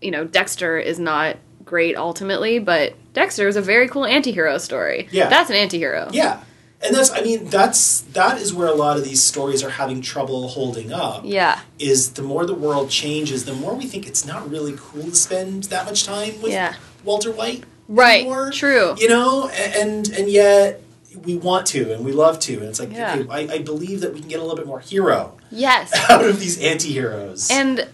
you 0.00 0.10
know, 0.10 0.24
Dexter 0.24 0.78
is 0.78 0.98
not 0.98 1.36
great 1.64 1.96
ultimately, 1.96 2.58
but 2.58 2.94
Dexter 3.12 3.48
is 3.48 3.56
a 3.56 3.62
very 3.62 3.88
cool 3.88 4.04
anti 4.06 4.32
hero 4.32 4.58
story. 4.58 5.08
Yeah. 5.10 5.28
That's 5.28 5.50
an 5.50 5.56
anti 5.56 5.78
hero. 5.78 6.08
Yeah. 6.12 6.42
And 6.80 6.94
that's 6.94 7.10
I 7.10 7.22
mean, 7.22 7.46
that's 7.46 8.02
that 8.12 8.40
is 8.40 8.54
where 8.54 8.68
a 8.68 8.74
lot 8.74 8.96
of 8.96 9.04
these 9.04 9.20
stories 9.20 9.64
are 9.64 9.70
having 9.70 10.00
trouble 10.00 10.46
holding 10.46 10.92
up. 10.92 11.22
Yeah. 11.24 11.60
Is 11.80 12.12
the 12.12 12.22
more 12.22 12.46
the 12.46 12.54
world 12.54 12.88
changes, 12.88 13.44
the 13.44 13.52
more 13.54 13.74
we 13.74 13.86
think 13.86 14.06
it's 14.06 14.24
not 14.24 14.48
really 14.48 14.74
cool 14.76 15.02
to 15.02 15.14
spend 15.16 15.64
that 15.64 15.86
much 15.86 16.04
time 16.04 16.40
with 16.40 16.52
Yeah. 16.52 16.76
Walter 17.02 17.32
White. 17.32 17.64
Right. 17.88 18.20
anymore. 18.20 18.50
True. 18.52 18.94
You 18.98 19.08
know, 19.08 19.48
and 19.48 20.08
and 20.10 20.28
yet 20.28 20.82
we 21.24 21.36
want 21.36 21.66
to 21.68 21.92
and 21.92 22.04
we 22.04 22.12
love 22.12 22.38
to. 22.40 22.54
And 22.58 22.64
it's 22.68 22.78
like, 22.78 22.92
Yeah. 22.92 23.16
okay, 23.16 23.26
I, 23.30 23.54
I 23.54 23.58
believe 23.58 24.02
that 24.02 24.12
we 24.14 24.20
can 24.20 24.28
get 24.28 24.38
a 24.38 24.42
little 24.42 24.56
bit 24.56 24.66
more 24.66 24.78
hero 24.80 25.36
Yes. 25.50 25.92
out 26.10 26.24
of 26.24 26.38
these 26.38 26.60
anti 26.62 26.92
heroes. 26.92 27.50
And 27.50 27.88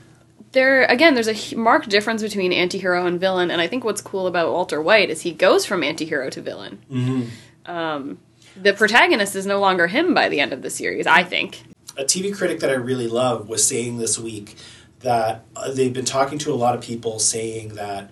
there 0.53 0.85
again, 0.85 1.15
there's 1.15 1.29
a 1.53 1.57
marked 1.57 1.89
difference 1.89 2.23
between 2.23 2.53
anti-hero 2.53 3.07
and 3.07 3.19
villain, 3.19 3.51
and 3.51 3.61
I 3.61 3.66
think 3.66 3.83
what's 3.85 4.01
cool 4.01 4.27
about 4.29 4.53
Walter 4.53 4.81
White 4.81 5.11
is 5.11 5.23
he 5.23 5.33
goes 5.33 5.65
from 5.66 5.83
anti-hero 5.83 6.31
to 6.31 6.41
villain. 6.41 6.79
Mm-hmm. 6.93 7.71
Um, 7.71 8.19
the 8.61 8.73
protagonist 8.73 9.35
is 9.35 9.47
no 9.47 9.59
longer 9.59 9.89
him 9.89 10.15
by 10.15 10.29
the 10.29 10.39
end 10.39 10.53
of 10.53 10.62
the 10.62 10.71
series. 10.71 11.07
I 11.09 11.25
think. 11.25 11.62
a 11.97 12.05
TV 12.05 12.33
critic 12.37 12.61
that 12.61 12.71
I 12.71 12.75
really 12.75 13.09
love 13.09 13.49
was 13.49 13.66
saying 13.66 13.99
this 13.99 14.16
week 14.19 14.55
that 15.01 15.45
uh, 15.57 15.73
they've 15.73 15.93
been 15.93 16.05
talking 16.05 16.39
to 16.39 16.53
a 16.53 16.55
lot 16.55 16.75
of 16.77 16.81
people 16.83 17.19
saying 17.19 17.75
that 17.75 18.11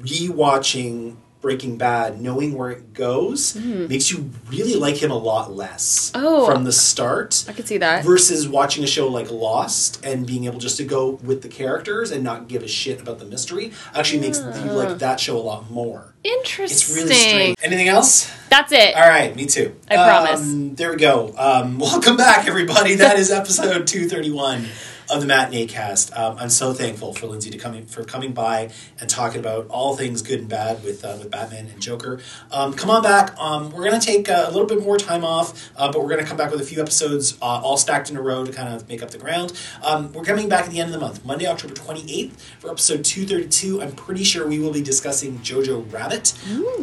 rewatching 0.00 1.16
Breaking 1.44 1.76
Bad, 1.76 2.22
knowing 2.22 2.54
where 2.56 2.70
it 2.70 2.94
goes, 2.94 3.54
makes 3.54 4.10
you 4.10 4.30
really 4.48 4.76
like 4.76 4.96
him 5.02 5.10
a 5.10 5.16
lot 5.18 5.52
less. 5.52 6.10
Oh. 6.14 6.46
from 6.46 6.64
the 6.64 6.72
start 6.72 7.44
I 7.46 7.52
could 7.52 7.68
see 7.68 7.76
that. 7.76 8.02
versus 8.02 8.48
watching 8.48 8.82
a 8.82 8.86
show 8.86 9.08
like 9.08 9.30
Lost 9.30 10.02
and 10.06 10.26
being 10.26 10.46
able 10.46 10.58
just 10.58 10.78
to 10.78 10.84
go 10.84 11.10
with 11.22 11.42
the 11.42 11.48
characters 11.48 12.10
and 12.10 12.24
not 12.24 12.48
give 12.48 12.62
a 12.62 12.66
shit 12.68 12.98
about 12.98 13.18
the 13.18 13.26
mystery 13.26 13.72
actually 13.94 14.20
makes 14.20 14.38
you 14.38 14.70
Ah. 14.70 14.72
like 14.72 14.98
that 15.00 15.20
show 15.20 15.36
a 15.36 15.44
lot 15.52 15.70
more. 15.70 16.14
Interesting. 16.24 16.64
It's 16.64 16.96
really 16.96 17.14
strange. 17.14 17.56
Anything 17.62 17.88
else? 17.88 18.30
That's 18.48 18.72
it. 18.72 18.94
All 18.96 19.06
right, 19.06 19.36
me 19.36 19.44
too. 19.44 19.76
I 19.90 19.96
promise. 19.96 20.40
Um, 20.40 20.74
there 20.76 20.90
we 20.92 20.96
go. 20.96 21.34
Um, 21.36 21.78
welcome 21.90 22.16
back, 22.16 22.48
everybody. 22.48 22.94
That 22.94 23.18
is 23.18 23.30
episode 23.30 23.86
two 23.86 24.08
thirty 24.08 24.30
one 24.30 24.64
of 25.10 25.20
the 25.20 25.26
Matineecast. 25.26 26.16
Um, 26.18 26.38
I'm 26.38 26.50
so 26.50 26.72
thankful 26.72 27.12
for 27.12 27.26
Lindsay 27.26 27.50
to 27.50 27.58
coming 27.58 27.86
for 27.86 28.04
coming 28.04 28.32
by 28.32 28.70
and 29.00 29.08
talking 29.08 29.40
about 29.40 29.66
all 29.68 29.96
things 29.96 30.22
good 30.22 30.40
and 30.40 30.48
bad 30.48 30.82
with 30.84 31.04
uh, 31.04 31.16
with 31.18 31.30
Batman 31.30 31.66
and 31.66 31.80
Joker. 31.80 32.20
Um, 32.50 32.74
come 32.74 32.90
on 32.90 33.02
back. 33.02 33.36
Um, 33.38 33.70
we're 33.70 33.84
gonna 33.84 34.00
take 34.00 34.28
uh, 34.28 34.44
a 34.46 34.50
little 34.50 34.66
bit 34.66 34.82
more 34.82 34.96
time 34.98 35.24
off, 35.24 35.70
uh, 35.76 35.90
but 35.92 36.02
we're 36.02 36.10
gonna 36.10 36.24
come 36.24 36.36
back 36.36 36.50
with 36.50 36.60
a 36.60 36.64
few 36.64 36.80
episodes 36.80 37.36
uh, 37.40 37.44
all 37.44 37.76
stacked 37.76 38.10
in 38.10 38.16
a 38.16 38.22
row 38.22 38.44
to 38.44 38.52
kind 38.52 38.74
of 38.74 38.88
make 38.88 39.02
up 39.02 39.10
the 39.10 39.18
ground. 39.18 39.52
Um, 39.82 40.12
we're 40.12 40.24
coming 40.24 40.48
back 40.48 40.64
at 40.64 40.70
the 40.70 40.80
end 40.80 40.94
of 40.94 41.00
the 41.00 41.04
month, 41.06 41.24
Monday, 41.24 41.46
October 41.46 41.74
twenty 41.74 42.02
eighth, 42.12 42.40
for 42.60 42.70
episode 42.70 43.04
two 43.04 43.26
thirty 43.26 43.48
two. 43.48 43.82
I'm 43.82 43.92
pretty 43.92 44.24
sure 44.24 44.46
we 44.46 44.58
will 44.58 44.72
be 44.72 44.82
discussing 44.82 45.38
Jojo 45.38 45.90
Rabbit. 45.92 46.34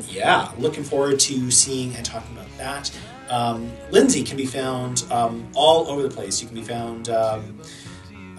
Yeah, 0.08 0.52
looking 0.58 0.84
forward 0.84 1.20
to 1.22 1.52
seeing 1.52 1.96
and 1.96 2.06
talking 2.06 2.36
about 2.36 2.58
that. 2.58 2.92
Um, 3.30 3.72
Lindsay 3.92 4.24
can 4.24 4.36
be 4.36 4.46
found 4.46 5.06
um, 5.10 5.48
all 5.56 5.88
over 5.88 6.02
the 6.02 6.10
place. 6.10 6.42
You 6.42 6.48
can 6.48 6.56
be 6.56 6.64
found. 6.64 7.10
Um, 7.10 7.62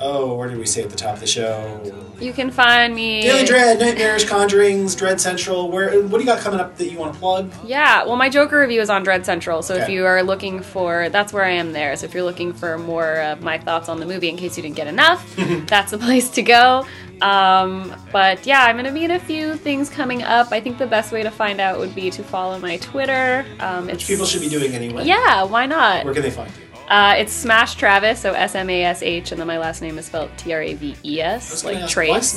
oh, 0.01 0.35
where 0.35 0.49
did 0.49 0.59
we 0.59 0.67
say 0.67 0.83
at 0.83 0.91
the 0.91 0.97
top 0.97 1.15
of 1.15 1.21
the 1.21 1.27
show? 1.27 1.81
You 2.21 2.33
can 2.33 2.51
find 2.51 2.95
me. 2.95 3.23
Daily 3.23 3.45
Dread, 3.45 3.81
Nightmares, 3.81 4.25
Conjurings, 4.25 4.97
Dread 4.97 5.21
Central. 5.21 5.71
Where? 5.71 6.01
What 6.03 6.19
do 6.19 6.21
you 6.21 6.27
got 6.27 6.41
coming 6.41 6.61
up 6.61 6.77
that 6.77 6.91
you 6.91 6.99
want 6.99 7.15
to 7.15 7.19
plug? 7.19 7.53
Yeah, 7.65 8.05
well, 8.05 8.17
my 8.17 8.29
Joker 8.29 8.61
review 8.61 8.81
is 8.81 8.91
on 8.91 9.03
Dread 9.03 9.27
Central, 9.27 9.63
so 9.63 9.75
if 9.75 9.89
you 9.89 10.07
are 10.07 10.23
looking 10.23 10.63
for, 10.63 11.09
that's 11.09 11.33
where 11.33 11.45
I 11.45 11.51
am 11.51 11.73
there. 11.73 11.97
So 11.97 12.07
if 12.07 12.15
you're 12.15 12.23
looking 12.23 12.53
for 12.53 12.79
more 12.79 13.21
of 13.23 13.43
my 13.43 13.59
thoughts 13.59 13.89
on 13.89 13.99
the 14.01 14.07
movie, 14.07 14.29
in 14.29 14.37
case 14.37 14.57
you 14.57 14.63
didn't 14.63 14.77
get 14.77 14.87
enough, 14.87 15.35
that's 15.67 15.91
the 15.91 15.99
place 15.99 16.31
to 16.31 16.43
go. 16.43 16.87
Um, 17.21 17.95
but 18.11 18.45
yeah, 18.47 18.65
I'm 18.65 18.77
gonna 18.77 18.93
be 18.93 19.05
in 19.05 19.13
a 19.13 19.21
few 19.21 19.57
things 19.57 19.89
coming 19.89 20.23
up. 20.23 20.51
I 20.51 20.61
think 20.61 20.79
the 20.79 20.87
best 20.87 21.13
way 21.13 21.23
to 21.23 21.31
find 21.31 21.61
out 21.61 21.79
would 21.79 21.95
be 21.95 22.11
to 22.11 22.23
follow 22.23 22.59
my 22.59 22.77
Twitter. 22.79 23.47
Um, 23.61 23.87
Which 23.87 24.07
people 24.07 24.27
should 24.27 24.41
be 24.41 24.49
doing 24.49 24.73
anyway. 24.75 25.05
Yeah, 25.05 25.45
why 25.45 25.67
not? 25.67 26.05
Where 26.05 26.15
can 26.15 26.23
they 26.23 26.31
find 26.31 26.51
you? 26.51 26.72
Uh, 26.93 27.15
it's 27.17 27.33
Smash 27.33 27.75
Traves, 27.79 28.19
so 28.19 28.35
S 28.35 28.55
M 28.55 28.69
A 28.69 28.85
S 28.85 29.03
H, 29.03 29.33
and 29.33 29.41
then 29.41 29.47
my 29.47 29.57
last 29.59 29.81
name 29.81 29.97
is 29.97 30.05
spelled 30.05 30.31
T 30.37 30.53
R 30.53 30.61
A 30.61 30.75
V 30.75 30.95
E 31.03 31.21
S, 31.23 31.65
like 31.65 31.79
ask, 31.79 31.91
Trace. 31.91 32.37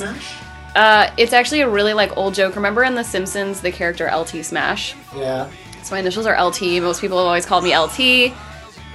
Uh, 0.74 1.10
it's 1.18 1.34
actually 1.34 1.60
a 1.60 1.68
really 1.68 1.92
like 1.92 2.16
old 2.16 2.32
joke. 2.32 2.56
Remember 2.56 2.82
in 2.82 2.94
The 2.94 3.02
Simpsons, 3.04 3.60
the 3.60 3.70
character 3.70 4.10
LT 4.10 4.42
Smash? 4.42 4.94
Yeah. 5.14 5.50
So 5.82 5.94
my 5.94 5.98
initials 6.00 6.24
are 6.24 6.42
LT. 6.42 6.62
Most 6.82 7.02
people 7.02 7.18
have 7.18 7.26
always 7.26 7.44
called 7.44 7.64
me 7.64 7.76
LT. 7.76 8.32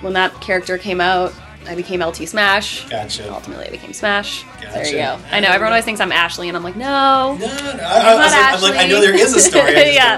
When 0.01 0.13
that 0.13 0.33
character 0.41 0.79
came 0.79 0.99
out, 0.99 1.31
I 1.67 1.75
became 1.75 2.01
LT 2.01 2.27
Smash. 2.27 2.89
Gotcha. 2.89 3.31
Ultimately, 3.31 3.67
I 3.67 3.69
became 3.69 3.93
Smash. 3.93 4.43
Gotcha. 4.61 4.71
There 4.73 4.85
you 4.87 4.93
go. 4.93 5.19
I 5.31 5.39
know 5.41 5.49
everyone 5.49 5.73
always 5.73 5.85
thinks 5.85 6.01
I'm 6.01 6.11
Ashley, 6.11 6.47
and 6.47 6.57
I'm 6.57 6.63
like, 6.63 6.75
no, 6.75 7.37
No, 7.39 7.45
no. 7.45 7.83
I, 7.83 8.13
I, 8.13 8.15
was 8.15 8.31
like, 8.33 8.53
I'm 8.55 8.61
like, 8.61 8.79
I 8.79 8.87
know 8.87 8.99
there 8.99 9.13
is 9.13 9.35
a 9.35 9.39
story. 9.39 9.73
Yeah. 9.93 10.17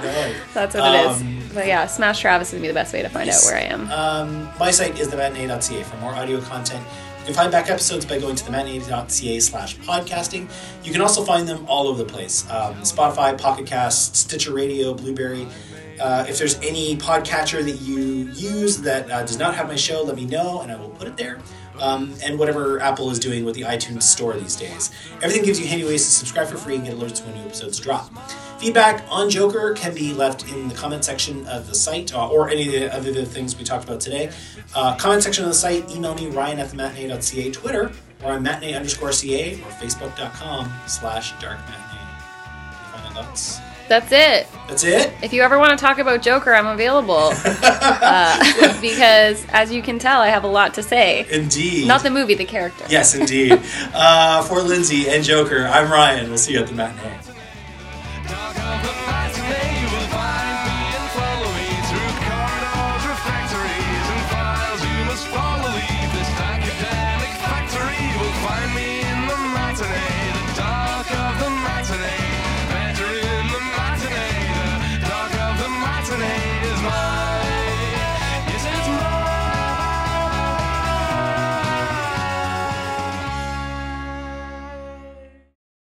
that's 0.53 0.73
what 0.73 0.83
it 0.95 1.05
Um, 1.05 1.37
is. 1.37 1.42
But 1.53 1.67
yeah, 1.67 1.85
Smash 1.87 2.23
Traves 2.23 2.51
would 2.53 2.61
be 2.61 2.67
the 2.67 2.73
best 2.73 2.93
way 2.93 3.01
to 3.01 3.09
find 3.09 3.27
Nice. 3.27 3.45
out 3.45 3.51
where 3.51 3.59
I 3.61 3.65
am. 3.65 3.91
Um, 3.91 4.49
my 4.59 4.71
site 4.71 4.99
is 4.99 5.07
thematinee.ca 5.09 5.83
for 5.83 5.97
more 5.97 6.13
audio 6.13 6.41
content. 6.41 6.83
You 7.19 7.25
can 7.27 7.35
find 7.35 7.51
back 7.51 7.69
episodes 7.69 8.05
by 8.05 8.19
going 8.19 8.35
to 8.35 8.43
thematinee.ca 8.43 9.39
slash 9.39 9.77
podcasting. 9.77 10.49
You 10.83 10.91
can 10.91 11.01
also 11.01 11.23
find 11.23 11.47
them 11.47 11.65
all 11.67 11.87
over 11.87 12.03
the 12.03 12.09
place. 12.11 12.43
Um, 12.49 12.75
Spotify, 12.81 13.39
Pocket 13.39 13.65
Cast, 13.65 14.15
Stitcher 14.15 14.51
Radio, 14.53 14.93
Blubrry. 14.93 15.47
Uh, 16.01 16.25
if 16.27 16.37
there's 16.39 16.55
any 16.55 16.97
podcatcher 16.97 17.63
that 17.63 17.79
you 17.81 18.29
use 18.33 18.79
that 18.79 19.09
uh, 19.09 19.21
does 19.21 19.37
not 19.37 19.55
have 19.55 19.67
my 19.67 19.75
show, 19.75 20.01
let 20.03 20.15
me 20.15 20.25
know 20.25 20.61
and 20.61 20.71
I 20.71 20.75
will 20.75 20.89
put 20.89 21.07
it 21.07 21.15
there. 21.15 21.39
Um, 21.79 22.13
and 22.23 22.37
whatever 22.37 22.79
Apple 22.81 23.09
is 23.09 23.19
doing 23.19 23.45
with 23.45 23.55
the 23.55 23.61
iTunes 23.61 24.03
store 24.03 24.33
these 24.33 24.55
days. 24.55 24.91
Everything 25.21 25.43
gives 25.43 25.59
you 25.59 25.65
handy 25.67 25.85
ways 25.85 26.03
to 26.03 26.11
subscribe 26.11 26.47
for 26.47 26.57
free 26.57 26.75
and 26.75 26.83
get 26.85 26.95
alerts 26.95 27.25
when 27.25 27.35
new 27.35 27.41
episodes 27.41 27.79
drop. 27.79 28.11
Feedback 28.63 29.03
on 29.09 29.29
Joker 29.29 29.73
can 29.73 29.93
be 29.93 30.13
left 30.13 30.49
in 30.49 30.69
the 30.69 30.73
comment 30.73 31.03
section 31.03 31.45
of 31.47 31.67
the 31.67 31.75
site 31.75 32.15
uh, 32.15 32.29
or 32.29 32.49
any 32.49 32.85
of 32.85 33.03
the 33.03 33.11
other 33.11 33.25
things 33.25 33.57
we 33.57 33.65
talked 33.65 33.83
about 33.83 33.99
today. 33.99 34.31
Uh, 34.73 34.95
comment 34.95 35.21
section 35.21 35.43
of 35.43 35.49
the 35.49 35.53
site, 35.53 35.91
email 35.91 36.15
me, 36.15 36.27
ryan 36.27 36.59
at 36.59 36.69
thematinee.ca, 36.69 37.51
Twitter, 37.51 37.91
or 38.23 38.31
on 38.31 38.41
matinee 38.41 38.73
underscore 38.73 39.11
ca, 39.11 39.55
or 39.55 39.69
facebook.com 39.71 40.71
slash 40.87 41.33
dark 41.41 41.59
matinee. 41.67 42.23
Final 42.93 43.23
thoughts? 43.23 43.59
That's 43.89 44.13
it. 44.13 44.47
That's 44.69 44.85
it. 44.85 45.11
If 45.21 45.33
you 45.33 45.41
ever 45.41 45.59
want 45.59 45.77
to 45.77 45.85
talk 45.85 45.97
about 45.97 46.21
Joker, 46.21 46.53
I'm 46.53 46.67
available. 46.67 47.31
uh, 47.43 48.79
because, 48.79 49.45
as 49.49 49.73
you 49.73 49.81
can 49.81 49.99
tell, 49.99 50.21
I 50.21 50.29
have 50.29 50.45
a 50.45 50.47
lot 50.47 50.73
to 50.75 50.83
say. 50.83 51.25
Indeed. 51.29 51.85
Not 51.85 52.01
the 52.01 52.11
movie, 52.11 52.35
the 52.35 52.45
character. 52.45 52.85
Yes, 52.89 53.13
indeed. 53.13 53.61
uh, 53.93 54.41
for 54.43 54.61
Lindsay 54.61 55.09
and 55.09 55.21
Joker, 55.21 55.67
I'm 55.67 55.91
Ryan. 55.91 56.29
We'll 56.29 56.37
see 56.37 56.53
you 56.53 56.61
at 56.61 56.67
the 56.67 56.73
matinee. 56.75 57.22
長 58.33 58.62